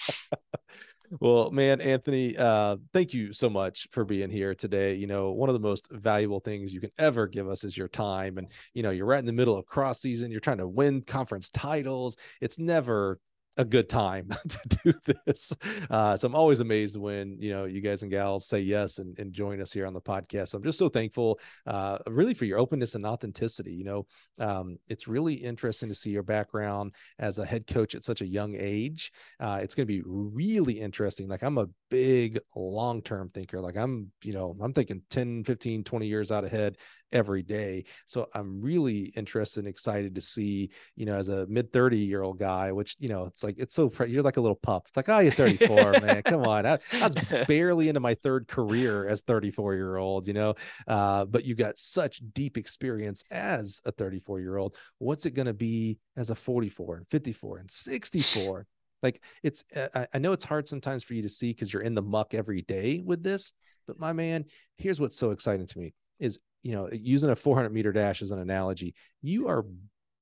well, 1.19 1.51
man, 1.51 1.81
Anthony, 1.81 2.37
uh, 2.37 2.77
thank 2.93 3.13
you 3.13 3.33
so 3.33 3.51
much 3.51 3.89
for 3.91 4.05
being 4.05 4.31
here 4.31 4.55
today. 4.55 4.95
You 4.95 5.09
know, 5.09 5.33
one 5.33 5.49
of 5.49 5.55
the 5.55 5.59
most 5.61 5.89
valuable 5.91 6.41
things 6.41 6.73
you 6.73 6.81
can 6.81 6.93
ever 6.99 7.27
give 7.27 7.49
us 7.49 7.65
is 7.65 7.77
your 7.77 7.89
time. 7.89 8.39
And, 8.39 8.47
you 8.75 8.83
know, 8.83 8.91
you're 8.91 9.07
right 9.07 9.19
in 9.19 9.27
the 9.27 9.33
middle 9.33 9.59
of 9.59 9.67
cross 9.67 10.01
season, 10.01 10.31
you're 10.31 10.41
trying 10.41 10.59
to 10.59 10.69
win 10.69 11.03
conference 11.03 11.51
titles. 11.51 12.17
It's 12.41 12.59
never 12.59 13.19
a 13.57 13.65
good 13.65 13.89
time 13.89 14.31
to 14.49 14.79
do 14.85 14.95
this. 15.27 15.53
Uh, 15.91 16.17
so 16.17 16.27
I'm 16.27 16.35
always 16.35 16.61
amazed 16.61 16.97
when 16.97 17.37
you 17.41 17.51
know 17.51 17.65
you 17.65 17.81
guys 17.81 18.03
and 18.03 18.11
gals 18.11 18.47
say 18.47 18.61
yes 18.61 18.99
and, 18.99 19.19
and 19.19 19.33
join 19.33 19.61
us 19.61 19.73
here 19.73 19.87
on 19.87 19.95
the 19.95 20.01
podcast. 20.01 20.55
I'm 20.55 20.63
just 20.63 20.79
so 20.79 20.89
thankful, 20.89 21.39
uh, 21.67 21.99
really 22.07 22.35
for 22.35 22.45
your 22.45 22.59
openness 22.59 22.95
and 22.95 23.05
authenticity. 23.05 23.73
You 23.73 23.85
know, 23.85 24.07
um, 24.39 24.79
it's 24.89 25.09
really 25.09 25.35
interesting 25.35 25.89
to 25.89 25.95
see 25.95 26.11
your 26.11 26.23
background 26.23 26.95
as 27.19 27.39
a 27.39 27.45
head 27.45 27.67
coach 27.67 27.95
at 27.95 28.05
such 28.05 28.21
a 28.21 28.27
young 28.27 28.55
age. 28.59 29.13
Uh, 29.39 29.61
it's 29.63 29.75
going 29.75 29.87
to 29.87 29.93
be 29.93 30.03
really 30.05 30.81
interesting. 30.81 31.29
Like 31.29 31.43
I'm 31.43 31.59
a 31.59 31.69
big 31.91 32.39
long 32.55 33.03
term 33.03 33.31
thinker. 33.31 33.61
Like 33.61 33.77
I'm, 33.77 34.11
you 34.23 34.33
know, 34.33 34.57
I'm 34.61 34.73
thinking 34.73 35.03
10, 35.11 35.45
15, 35.45 35.85
20 35.85 36.07
years 36.07 36.31
out 36.33 36.45
ahead 36.45 36.77
every 37.13 37.43
day. 37.43 37.85
So 38.07 38.29
I'm 38.35 38.61
really 38.61 39.13
interested 39.17 39.61
and 39.61 39.69
excited 39.69 40.15
to 40.15 40.21
see, 40.21 40.71
you 40.97 41.07
know, 41.07 41.15
as 41.15 41.29
a 41.29 41.47
mid 41.47 41.73
30 41.73 41.99
year 41.99 42.23
old 42.23 42.39
guy, 42.39 42.73
which, 42.73 42.97
you 42.99 43.09
know, 43.09 43.25
it's 43.27 43.43
like, 43.43 43.59
it's 43.59 43.75
so, 43.75 43.93
you're 44.07 44.23
like 44.23 44.37
a 44.37 44.41
little 44.41 44.57
pup. 44.57 44.85
It's 44.89 44.97
like, 44.97 45.09
oh, 45.09 45.19
you're 45.21 45.33
34, 45.33 45.93
man. 46.01 46.23
Come 46.23 46.45
on. 46.45 46.67
I, 46.67 46.79
I, 46.93 47.03
was 47.03 47.15
barely 47.47 47.89
into 47.89 48.01
my 48.01 48.15
third 48.15 48.49
career 48.49 49.07
as 49.07 49.23
34 49.23 49.75
year 49.75 49.97
old, 49.97 50.27
you 50.27 50.33
know, 50.33 50.55
uh, 50.87 51.25
but 51.25 51.45
you 51.45 51.55
got 51.55 51.79
such 51.79 52.21
deep 52.33 52.57
experience 52.57 53.25
as 53.31 53.81
a 53.85 53.93
34 53.93 54.41
year 54.41 54.57
old. 54.57 54.77
What's 54.99 55.27
it 55.27 55.33
going 55.33 55.47
to 55.47 55.55
be 55.55 55.99
as 56.17 56.31
a 56.31 56.35
44 56.35 56.99
and 56.99 57.09
54 57.09 57.59
and 57.59 57.71
64? 57.71 58.67
Like 59.03 59.23
it's, 59.43 59.65
uh, 59.75 60.05
I 60.13 60.19
know 60.19 60.33
it's 60.33 60.45
hard 60.45 60.69
sometimes 60.69 61.03
for 61.03 61.15
you 61.15 61.23
to 61.23 61.29
see 61.31 61.55
because 61.55 61.73
you're 61.73 61.81
in 61.81 61.95
the 61.95 62.03
muck 62.03 62.35
every 62.35 62.61
day 62.61 63.01
with 63.03 63.23
this, 63.23 63.55
but 63.87 63.99
my 63.99 64.13
man, 64.13 64.45
here's 64.77 65.01
what's 65.01 65.17
so 65.17 65.31
exciting 65.31 65.67
to 65.67 65.79
me 65.79 65.95
is 66.19 66.39
you 66.63 66.73
know, 66.73 66.89
using 66.93 67.31
a 67.31 67.37
400 67.37 67.71
meter 67.71 67.93
dash 67.93 68.23
as 68.23 68.31
an 68.31 68.39
analogy, 68.39 68.95
you 69.23 69.49
are 69.49 69.65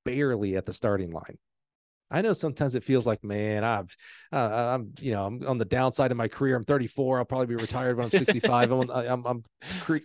barely 0.04 0.56
at 0.56 0.66
the 0.66 0.72
starting 0.72 1.10
line. 1.10 1.38
I 2.10 2.22
know 2.22 2.32
sometimes 2.32 2.74
it 2.74 2.84
feels 2.84 3.06
like, 3.06 3.22
man, 3.22 3.64
I've, 3.64 3.94
uh, 4.32 4.36
uh 4.36 4.70
I'm, 4.74 4.94
you 4.98 5.10
know, 5.10 5.26
I'm 5.26 5.46
on 5.46 5.58
the 5.58 5.66
downside 5.66 6.10
of 6.10 6.16
my 6.16 6.28
career. 6.28 6.56
I'm 6.56 6.64
34. 6.64 7.18
I'll 7.18 7.24
probably 7.24 7.46
be 7.46 7.56
retired 7.56 7.96
when 7.96 8.06
I'm 8.06 8.10
65. 8.10 8.72
I'm, 8.72 8.90
I'm, 8.90 9.26
I'm 9.26 9.44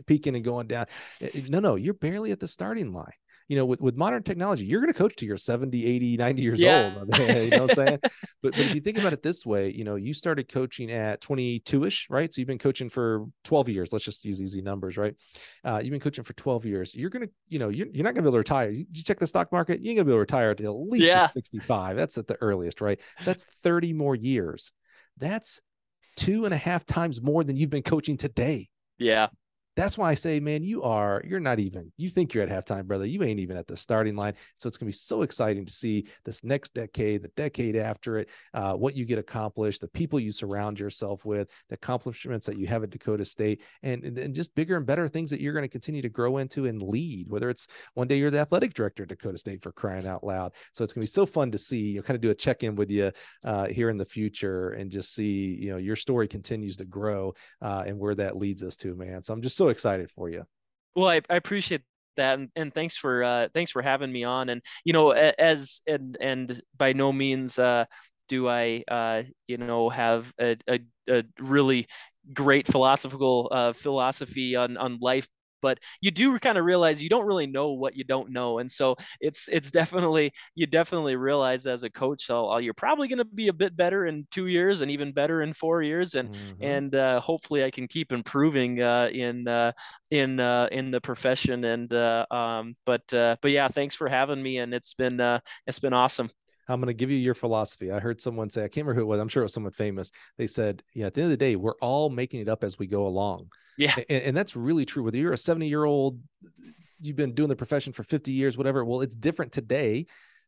peaking 0.06 0.36
and 0.36 0.44
going 0.44 0.68
down. 0.68 0.88
Eh, 1.22 1.30
eh, 1.34 1.42
no, 1.48 1.60
no, 1.60 1.76
you're 1.76 1.94
barely 1.94 2.32
at 2.32 2.42
the 2.42 2.48
starting 2.48 2.92
line. 2.92 3.14
You 3.48 3.58
know, 3.58 3.66
with, 3.66 3.82
with 3.82 3.96
modern 3.96 4.24
technology, 4.24 4.66
you're 4.66 4.82
going 4.82 4.92
to 4.92 4.98
coach 4.98 5.16
to 5.18 5.26
your 5.26 5.38
70, 5.38 5.86
80, 5.86 6.18
90 6.18 6.42
years 6.42 6.60
yeah. 6.60 6.96
old. 6.98 7.18
you 7.18 7.50
know 7.50 7.62
what 7.62 7.72
I'm 7.72 7.76
saying? 7.76 8.00
but, 8.02 8.12
but 8.42 8.60
if 8.60 8.76
you 8.76 8.82
think 8.82 8.98
about 8.98 9.14
it 9.14 9.22
this 9.22 9.46
way, 9.46 9.72
you 9.72 9.84
know, 9.84 9.96
you 9.96 10.14
started 10.14 10.48
coaching 10.48 10.92
at 10.92 11.22
22 11.22 11.86
ish, 11.86 12.08
right? 12.10 12.34
So 12.34 12.40
you've 12.40 12.48
been 12.48 12.58
coaching 12.58 12.90
for 12.90 13.26
12 13.44 13.70
years. 13.70 13.94
Let's 13.94 14.06
just 14.06 14.24
use 14.26 14.42
easy 14.42 14.62
numbers, 14.62 14.98
right? 14.98 15.16
Uh, 15.64 15.80
you've 15.84 15.92
been 15.92 16.00
coaching 16.00 16.24
for 16.24 16.34
12 16.34 16.66
years. 16.66 16.96
You're 16.96 17.10
going 17.10 17.26
to, 17.26 17.32
you 17.50 17.60
know, 17.60 17.70
you're, 17.70 17.88
you're 17.88 18.04
not 18.04 18.14
going 18.14 18.24
to 18.24 18.24
be 18.24 18.28
able 18.28 18.34
to 18.34 18.40
retire. 18.40 18.70
You, 18.70 18.86
you, 18.92 19.04
check 19.04 19.20
the 19.20 19.28
stock 19.28 19.52
market, 19.52 19.82
you 19.82 19.90
ain't 19.90 19.98
going 19.98 20.06
to 20.06 20.10
be 20.10 20.12
able 20.12 20.18
to 20.18 20.22
retire 20.22 20.52
until 20.52 20.82
at 20.82 20.90
least 20.90 21.08
yeah. 21.08 21.28
65. 21.28 21.96
That's 21.96 22.18
at 22.18 22.28
the 22.28 22.38
earliest, 22.42 22.82
right? 22.82 23.00
So 23.20 23.26
that's 23.26 23.46
30 23.64 23.94
more 23.94 24.16
years. 24.16 24.72
That's 25.18 25.60
two 26.16 26.46
and 26.46 26.54
a 26.54 26.58
half 26.58 26.86
times 26.86 27.22
more 27.22 27.44
than 27.44 27.58
you've 27.58 27.70
been 27.70 27.84
coaching 27.84 28.18
today. 28.18 28.70
Yeah 28.98 29.28
that's 29.76 29.98
why 29.98 30.12
I 30.12 30.16
say, 30.16 30.40
man, 30.40 30.64
you 30.64 30.84
are, 30.84 31.22
you're 31.26 31.40
not 31.40 31.60
even, 31.60 31.92
you 31.98 32.10
think 32.10 32.34
you're 32.34 32.44
at 32.44 32.50
halftime, 32.50 32.86
brother. 32.86 33.06
You 33.06 33.24
ain't 33.24 33.40
even 33.40 33.58
at 33.58 33.68
the 33.68 33.76
starting 33.76 34.16
line. 34.16 34.34
So 34.58 34.68
it's 34.68 34.78
going 34.78 34.88
to 34.88 34.96
be 34.96 34.98
so 34.98 35.24
exciting 35.24 35.66
to 35.66 35.72
see 35.72 36.08
this 36.26 36.44
next 36.44 36.74
decade, 36.74 37.24
the 37.24 37.30
decade 37.30 37.76
after 37.76 38.20
it, 38.20 38.30
uh, 38.54 38.74
what 38.74 38.96
you 38.96 39.06
get 39.06 39.18
accomplished, 39.18 39.82
the 39.82 39.88
people 39.88 40.20
you 40.20 40.32
surround 40.32 40.80
yourself 40.80 41.26
with, 41.26 41.50
the 41.70 41.76
accomplishments 41.76 42.46
that 42.46 42.58
you 42.58 42.68
have 42.68 42.84
at 42.84 42.92
Dakota 42.92 43.26
State, 43.26 43.62
and, 43.82 44.04
and, 44.04 44.18
and 44.18 44.36
just 44.36 44.54
bigger 44.54 44.78
and 44.78 44.86
better 44.86 45.08
things 45.08 45.30
that 45.32 45.42
you're 45.42 45.54
going 45.54 45.66
to 45.66 45.70
continue 45.70 46.02
to 46.02 46.10
grow 46.10 46.38
into 46.38 46.66
and 46.66 46.82
lead, 46.82 47.30
whether 47.30 47.50
it's 47.50 47.68
one 47.96 48.08
day 48.08 48.18
you're 48.18 48.30
the 48.30 48.40
athletic 48.40 48.74
director 48.74 49.04
at 49.04 49.10
Dakota 49.10 49.38
State 49.38 49.64
for 49.64 49.72
crying 49.72 50.06
out 50.06 50.24
loud. 50.24 50.52
So 50.74 50.84
it's 50.84 50.94
going 50.94 51.06
to 51.06 51.12
be 51.12 51.14
so 51.14 51.26
fun 51.26 51.52
to 51.52 51.58
see, 51.58 51.80
you 51.80 51.96
know, 51.96 52.04
kind 52.04 52.16
of 52.16 52.22
do 52.22 52.30
a 52.30 52.36
check 52.36 52.64
in 52.64 52.76
with 52.76 52.92
you 52.92 53.12
uh, 53.44 53.68
here 53.68 53.90
in 53.90 53.98
the 53.98 54.06
future 54.06 54.72
and 54.72 54.92
just 54.92 55.16
see, 55.16 55.58
you 55.60 55.72
know, 55.72 55.78
your 55.78 55.96
story 55.96 56.28
continues 56.28 56.78
to 56.78 56.86
grow 56.86 57.34
uh, 57.62 57.84
and 57.88 57.98
where 57.98 58.16
that 58.16 58.38
leads 58.38 58.64
us 58.64 58.78
to, 58.78 58.96
man. 58.96 59.24
So 59.24 59.34
I'm 59.34 59.42
just 59.42 59.58
so 59.58 59.63
so 59.64 59.70
excited 59.70 60.12
for 60.12 60.30
you. 60.30 60.46
Well, 60.96 61.08
I, 61.08 61.22
I 61.30 61.36
appreciate 61.36 61.82
that 62.18 62.38
and, 62.38 62.50
and 62.56 62.74
thanks 62.74 62.96
for 62.96 63.24
uh, 63.24 63.48
thanks 63.54 63.72
for 63.72 63.82
having 63.82 64.12
me 64.12 64.24
on 64.24 64.50
and 64.50 64.62
you 64.86 64.94
know 64.94 65.12
as 65.12 65.82
and 65.88 66.16
and 66.22 66.62
by 66.78 66.94
no 66.94 67.12
means 67.12 67.58
uh, 67.58 67.86
do 68.30 68.48
I 68.48 68.84
uh, 68.88 69.24
you 69.48 69.58
know 69.58 69.90
have 69.90 70.32
a, 70.40 70.56
a, 70.70 70.80
a 71.10 71.24
really 71.40 71.88
great 72.34 72.68
philosophical 72.68 73.50
uh, 73.52 73.74
philosophy 73.74 74.56
on 74.56 74.78
on 74.78 75.00
life 75.02 75.28
but 75.64 75.80
you 76.02 76.12
do 76.12 76.38
kind 76.38 76.60
of 76.60 76.66
realize 76.66 77.02
you 77.02 77.10
don't 77.10 77.26
really 77.26 77.48
know 77.48 77.72
what 77.72 77.96
you 77.96 78.04
don't 78.04 78.30
know 78.30 78.60
and 78.60 78.70
so 78.70 78.96
it's 79.22 79.48
it's 79.48 79.72
definitely 79.72 80.32
you 80.54 80.68
definitely 80.68 81.16
realize 81.16 81.66
as 81.66 81.84
a 81.84 81.90
coach 81.90 82.26
so 82.26 82.58
you're 82.58 82.74
probably 82.76 83.08
going 83.08 83.18
to 83.18 83.26
be 83.26 83.48
a 83.48 83.54
bit 83.54 83.76
better 83.76 84.06
in 84.06 84.28
two 84.30 84.48
years 84.48 84.82
and 84.82 84.92
even 84.92 85.12
better 85.12 85.42
in 85.42 85.54
four 85.54 85.82
years 85.82 86.14
and 86.14 86.30
mm-hmm. 86.30 86.64
and 86.64 86.94
uh, 86.94 87.20
hopefully 87.20 87.64
i 87.64 87.72
can 87.72 87.88
keep 87.88 88.12
improving 88.12 88.82
uh, 88.82 89.10
in 89.12 89.48
uh, 89.48 89.72
in 90.12 90.40
uh, 90.40 90.68
in 90.72 90.92
the 90.92 91.02
profession 91.02 91.64
and 91.64 91.94
uh, 91.94 92.26
um, 92.30 92.76
but 92.86 93.12
uh, 93.14 93.36
but 93.42 93.52
yeah 93.52 93.68
thanks 93.68 93.96
for 93.96 94.08
having 94.08 94.44
me 94.44 94.60
and 94.60 94.74
it's 94.74 94.94
been 94.94 95.20
it's 95.66 95.80
been 95.80 95.94
awesome 95.94 96.30
I'm 96.68 96.80
going 96.80 96.88
to 96.88 96.94
give 96.94 97.12
you 97.12 97.18
your 97.18 97.34
philosophy. 97.34 97.92
I 97.92 98.00
heard 98.00 98.22
someone 98.22 98.50
say, 98.50 98.62
I 98.64 98.68
can't 98.68 98.86
remember 98.86 98.96
who 98.96 99.02
it 99.02 99.10
was. 99.10 99.20
I'm 99.20 99.28
sure 99.28 99.44
it 99.44 99.46
was 99.46 99.54
someone 99.54 99.74
famous. 99.74 100.12
They 100.38 100.48
said, 100.48 100.84
yeah, 100.94 101.08
at 101.08 101.14
the 101.14 101.22
end 101.22 101.32
of 101.32 101.38
the 101.38 101.46
day, 101.46 101.56
we're 101.56 101.78
all 101.82 102.10
making 102.10 102.42
it 102.42 102.50
up 102.50 102.64
as 102.64 102.80
we 102.80 102.88
go 102.88 103.06
along. 103.06 103.50
Yeah. 103.78 103.96
And, 104.10 104.24
and 104.24 104.38
that's 104.38 104.56
really 104.56 104.86
true. 104.86 105.04
Whether 105.04 105.18
you're 105.18 105.34
a 105.34 105.38
70 105.38 105.68
year 105.68 105.84
old, 105.84 106.20
you've 107.02 107.16
been 107.16 107.34
doing 107.34 107.50
the 107.50 107.56
profession 107.56 107.92
for 107.94 108.04
50 108.04 108.32
years, 108.32 108.58
whatever. 108.58 108.86
Well, 108.86 109.02
it's 109.02 109.16
different 109.16 109.52
today 109.52 110.06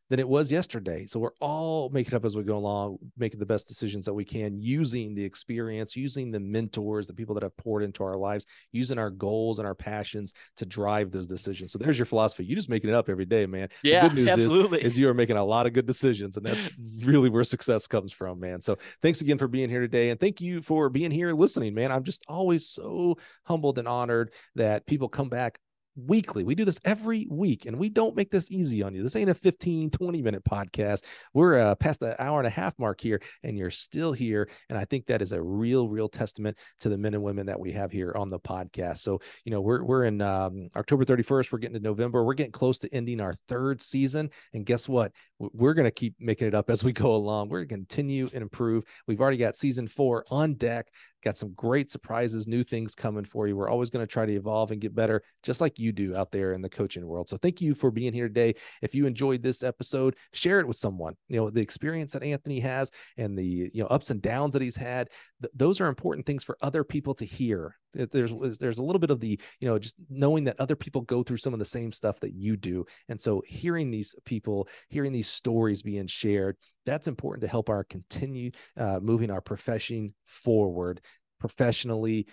than 0.08 0.20
it 0.20 0.28
was 0.28 0.52
yesterday. 0.52 1.06
So 1.06 1.18
we're 1.18 1.30
all 1.40 1.88
making 1.90 2.14
up 2.14 2.24
as 2.24 2.36
we 2.36 2.44
go 2.44 2.56
along, 2.56 2.98
making 3.16 3.40
the 3.40 3.46
best 3.46 3.66
decisions 3.66 4.04
that 4.04 4.14
we 4.14 4.24
can, 4.24 4.60
using 4.60 5.14
the 5.14 5.24
experience, 5.24 5.96
using 5.96 6.30
the 6.30 6.38
mentors, 6.38 7.06
the 7.06 7.14
people 7.14 7.34
that 7.34 7.42
have 7.42 7.56
poured 7.56 7.82
into 7.82 8.04
our 8.04 8.16
lives, 8.16 8.46
using 8.72 8.98
our 8.98 9.10
goals 9.10 9.58
and 9.58 9.66
our 9.66 9.74
passions 9.74 10.32
to 10.56 10.66
drive 10.66 11.10
those 11.10 11.26
decisions. 11.26 11.72
So 11.72 11.78
there's 11.78 11.98
your 11.98 12.06
philosophy. 12.06 12.44
You 12.44 12.54
just 12.54 12.68
making 12.68 12.90
it 12.90 12.94
up 12.94 13.08
every 13.08 13.24
day, 13.24 13.46
man. 13.46 13.68
Yeah, 13.82 14.02
the 14.02 14.08
good 14.08 14.16
news 14.18 14.28
absolutely. 14.28 14.78
Is, 14.78 14.92
is 14.92 14.98
you 14.98 15.08
are 15.08 15.14
making 15.14 15.36
a 15.36 15.44
lot 15.44 15.66
of 15.66 15.72
good 15.72 15.86
decisions, 15.86 16.36
and 16.36 16.46
that's 16.46 16.70
really 17.02 17.28
where 17.28 17.44
success 17.44 17.86
comes 17.86 18.12
from, 18.12 18.38
man. 18.38 18.60
So 18.60 18.78
thanks 19.02 19.20
again 19.20 19.38
for 19.38 19.48
being 19.48 19.70
here 19.70 19.80
today, 19.80 20.10
and 20.10 20.20
thank 20.20 20.40
you 20.40 20.62
for 20.62 20.88
being 20.88 21.10
here 21.10 21.32
listening, 21.32 21.74
man. 21.74 21.90
I'm 21.90 22.04
just 22.04 22.24
always 22.28 22.68
so 22.68 23.18
humbled 23.44 23.78
and 23.78 23.88
honored 23.88 24.32
that 24.54 24.86
people 24.86 25.08
come 25.08 25.28
back 25.28 25.58
weekly. 25.96 26.44
We 26.44 26.54
do 26.54 26.64
this 26.64 26.78
every 26.84 27.26
week 27.30 27.66
and 27.66 27.78
we 27.78 27.88
don't 27.88 28.16
make 28.16 28.30
this 28.30 28.50
easy 28.50 28.82
on 28.82 28.94
you. 28.94 29.02
This 29.02 29.16
ain't 29.16 29.30
a 29.30 29.34
15, 29.34 29.90
20 29.90 30.22
minute 30.22 30.44
podcast. 30.44 31.04
We're 31.34 31.58
uh, 31.58 31.74
past 31.74 32.00
the 32.00 32.20
hour 32.22 32.38
and 32.38 32.46
a 32.46 32.50
half 32.50 32.78
mark 32.78 33.00
here 33.00 33.20
and 33.42 33.56
you're 33.56 33.70
still 33.70 34.12
here. 34.12 34.48
And 34.68 34.78
I 34.78 34.84
think 34.84 35.06
that 35.06 35.22
is 35.22 35.32
a 35.32 35.42
real, 35.42 35.88
real 35.88 36.08
testament 36.08 36.58
to 36.80 36.88
the 36.88 36.98
men 36.98 37.14
and 37.14 37.22
women 37.22 37.46
that 37.46 37.58
we 37.58 37.72
have 37.72 37.90
here 37.90 38.12
on 38.16 38.28
the 38.28 38.38
podcast. 38.38 38.98
So, 38.98 39.20
you 39.44 39.52
know, 39.52 39.60
we're, 39.60 39.82
we're 39.82 40.04
in 40.04 40.20
um, 40.20 40.68
October 40.76 41.04
31st, 41.04 41.52
we're 41.52 41.58
getting 41.58 41.76
to 41.76 41.82
November. 41.82 42.24
We're 42.24 42.34
getting 42.34 42.52
close 42.52 42.78
to 42.80 42.94
ending 42.94 43.20
our 43.20 43.34
third 43.48 43.80
season. 43.80 44.30
And 44.52 44.66
guess 44.66 44.88
what? 44.88 45.12
We're 45.38 45.74
going 45.74 45.84
to 45.84 45.90
keep 45.90 46.14
making 46.20 46.48
it 46.48 46.54
up 46.54 46.70
as 46.70 46.84
we 46.84 46.92
go 46.92 47.14
along. 47.14 47.48
We're 47.48 47.64
going 47.64 47.68
to 47.68 47.74
continue 47.76 48.28
and 48.32 48.42
improve. 48.42 48.84
We've 49.06 49.20
already 49.20 49.36
got 49.36 49.56
season 49.56 49.88
four 49.88 50.24
on 50.30 50.54
deck. 50.54 50.88
Got 51.26 51.36
some 51.36 51.54
great 51.54 51.90
surprises, 51.90 52.46
new 52.46 52.62
things 52.62 52.94
coming 52.94 53.24
for 53.24 53.48
you. 53.48 53.56
We're 53.56 53.68
always 53.68 53.90
going 53.90 54.06
to 54.06 54.10
try 54.10 54.26
to 54.26 54.32
evolve 54.32 54.70
and 54.70 54.80
get 54.80 54.94
better, 54.94 55.24
just 55.42 55.60
like 55.60 55.76
you 55.76 55.90
do 55.90 56.14
out 56.14 56.30
there 56.30 56.52
in 56.52 56.62
the 56.62 56.68
coaching 56.68 57.04
world. 57.04 57.28
So 57.28 57.36
thank 57.36 57.60
you 57.60 57.74
for 57.74 57.90
being 57.90 58.12
here 58.12 58.28
today. 58.28 58.54
If 58.80 58.94
you 58.94 59.06
enjoyed 59.06 59.42
this 59.42 59.64
episode, 59.64 60.14
share 60.32 60.60
it 60.60 60.68
with 60.68 60.76
someone. 60.76 61.14
You 61.26 61.38
know, 61.38 61.50
the 61.50 61.60
experience 61.60 62.12
that 62.12 62.22
Anthony 62.22 62.60
has 62.60 62.92
and 63.16 63.36
the, 63.36 63.68
you 63.74 63.82
know, 63.82 63.88
ups 63.88 64.10
and 64.10 64.22
downs 64.22 64.52
that 64.52 64.62
he's 64.62 64.76
had, 64.76 65.10
th- 65.42 65.50
those 65.52 65.80
are 65.80 65.88
important 65.88 66.26
things 66.26 66.44
for 66.44 66.56
other 66.60 66.84
people 66.84 67.14
to 67.14 67.24
hear 67.24 67.74
there's 67.96 68.58
there's 68.58 68.78
a 68.78 68.82
little 68.82 68.98
bit 68.98 69.10
of 69.10 69.20
the 69.20 69.38
you 69.60 69.68
know 69.68 69.78
just 69.78 69.96
knowing 70.08 70.44
that 70.44 70.60
other 70.60 70.76
people 70.76 71.02
go 71.02 71.22
through 71.22 71.38
some 71.38 71.52
of 71.52 71.58
the 71.58 71.64
same 71.64 71.92
stuff 71.92 72.20
that 72.20 72.34
you 72.34 72.56
do. 72.56 72.84
And 73.08 73.20
so 73.20 73.42
hearing 73.46 73.90
these 73.90 74.14
people 74.24 74.68
hearing 74.88 75.12
these 75.12 75.28
stories 75.28 75.82
being 75.82 76.06
shared 76.06 76.56
that's 76.84 77.08
important 77.08 77.42
to 77.42 77.48
help 77.48 77.68
our 77.68 77.84
continue 77.84 78.50
uh, 78.76 79.00
moving 79.02 79.30
our 79.30 79.40
profession 79.40 80.14
forward 80.26 81.00
professionally 81.38 82.26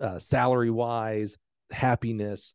uh, 0.00 0.18
salary 0.18 0.70
wise 0.70 1.36
happiness 1.70 2.54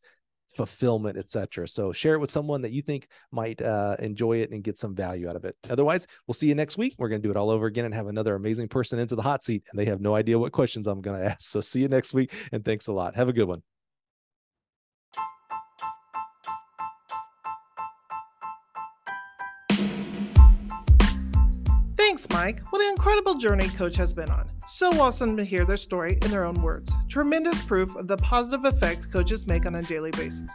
fulfillment, 0.54 1.18
etc. 1.18 1.68
So 1.68 1.92
share 1.92 2.14
it 2.14 2.18
with 2.18 2.30
someone 2.30 2.62
that 2.62 2.72
you 2.72 2.82
think 2.82 3.08
might 3.30 3.60
uh, 3.62 3.96
enjoy 3.98 4.38
it 4.38 4.50
and 4.50 4.62
get 4.62 4.78
some 4.78 4.94
value 4.94 5.28
out 5.28 5.36
of 5.36 5.44
it. 5.44 5.56
Otherwise, 5.70 6.06
we'll 6.26 6.34
see 6.34 6.48
you 6.48 6.54
next 6.54 6.76
week. 6.76 6.94
We're 6.98 7.08
going 7.08 7.22
to 7.22 7.26
do 7.26 7.30
it 7.30 7.36
all 7.36 7.50
over 7.50 7.66
again 7.66 7.84
and 7.84 7.94
have 7.94 8.06
another 8.06 8.34
amazing 8.34 8.68
person 8.68 8.98
into 8.98 9.16
the 9.16 9.22
hot 9.22 9.42
seat, 9.42 9.64
and 9.70 9.78
they 9.78 9.86
have 9.86 10.00
no 10.00 10.14
idea 10.14 10.38
what 10.38 10.52
questions 10.52 10.86
I'm 10.86 11.00
going 11.00 11.18
to 11.20 11.26
ask. 11.26 11.42
So 11.42 11.60
see 11.60 11.80
you 11.80 11.88
next 11.88 12.14
week, 12.14 12.32
and 12.52 12.64
thanks 12.64 12.86
a 12.86 12.92
lot. 12.92 13.14
Have 13.16 13.28
a 13.28 13.32
good 13.32 13.48
one. 13.48 13.73
Thanks, 22.24 22.42
Mike. 22.42 22.72
What 22.72 22.80
an 22.80 22.88
incredible 22.90 23.34
journey 23.34 23.68
Coach 23.68 23.96
has 23.96 24.14
been 24.14 24.30
on. 24.30 24.48
So 24.66 24.98
awesome 25.00 25.36
to 25.36 25.44
hear 25.44 25.66
their 25.66 25.76
story 25.76 26.18
in 26.22 26.30
their 26.30 26.44
own 26.44 26.62
words. 26.62 26.90
Tremendous 27.08 27.60
proof 27.62 27.94
of 27.96 28.08
the 28.08 28.16
positive 28.18 28.64
effects 28.64 29.04
coaches 29.04 29.46
make 29.46 29.66
on 29.66 29.74
a 29.74 29.82
daily 29.82 30.10
basis. 30.12 30.50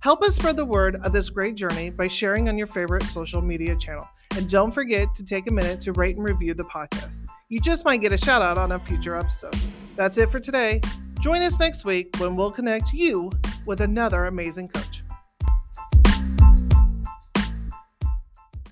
Help 0.00 0.22
us 0.22 0.36
spread 0.36 0.56
the 0.56 0.64
word 0.64 0.96
of 1.04 1.12
this 1.12 1.28
great 1.28 1.56
journey 1.56 1.90
by 1.90 2.06
sharing 2.06 2.48
on 2.48 2.56
your 2.56 2.66
favorite 2.66 3.02
social 3.02 3.42
media 3.42 3.76
channel. 3.76 4.08
And 4.34 4.48
don't 4.48 4.70
forget 4.70 5.14
to 5.14 5.22
take 5.22 5.46
a 5.46 5.52
minute 5.52 5.82
to 5.82 5.92
rate 5.92 6.16
and 6.16 6.24
review 6.24 6.54
the 6.54 6.64
podcast. 6.64 7.20
You 7.50 7.60
just 7.60 7.84
might 7.84 8.00
get 8.00 8.12
a 8.12 8.18
shout 8.18 8.40
out 8.40 8.56
on 8.56 8.72
a 8.72 8.78
future 8.78 9.14
episode. 9.16 9.56
That's 9.96 10.16
it 10.16 10.30
for 10.30 10.40
today. 10.40 10.80
Join 11.20 11.42
us 11.42 11.60
next 11.60 11.84
week 11.84 12.16
when 12.16 12.34
we'll 12.34 12.52
connect 12.52 12.94
you 12.94 13.30
with 13.66 13.82
another 13.82 14.24
amazing 14.24 14.68
coach. 14.68 14.99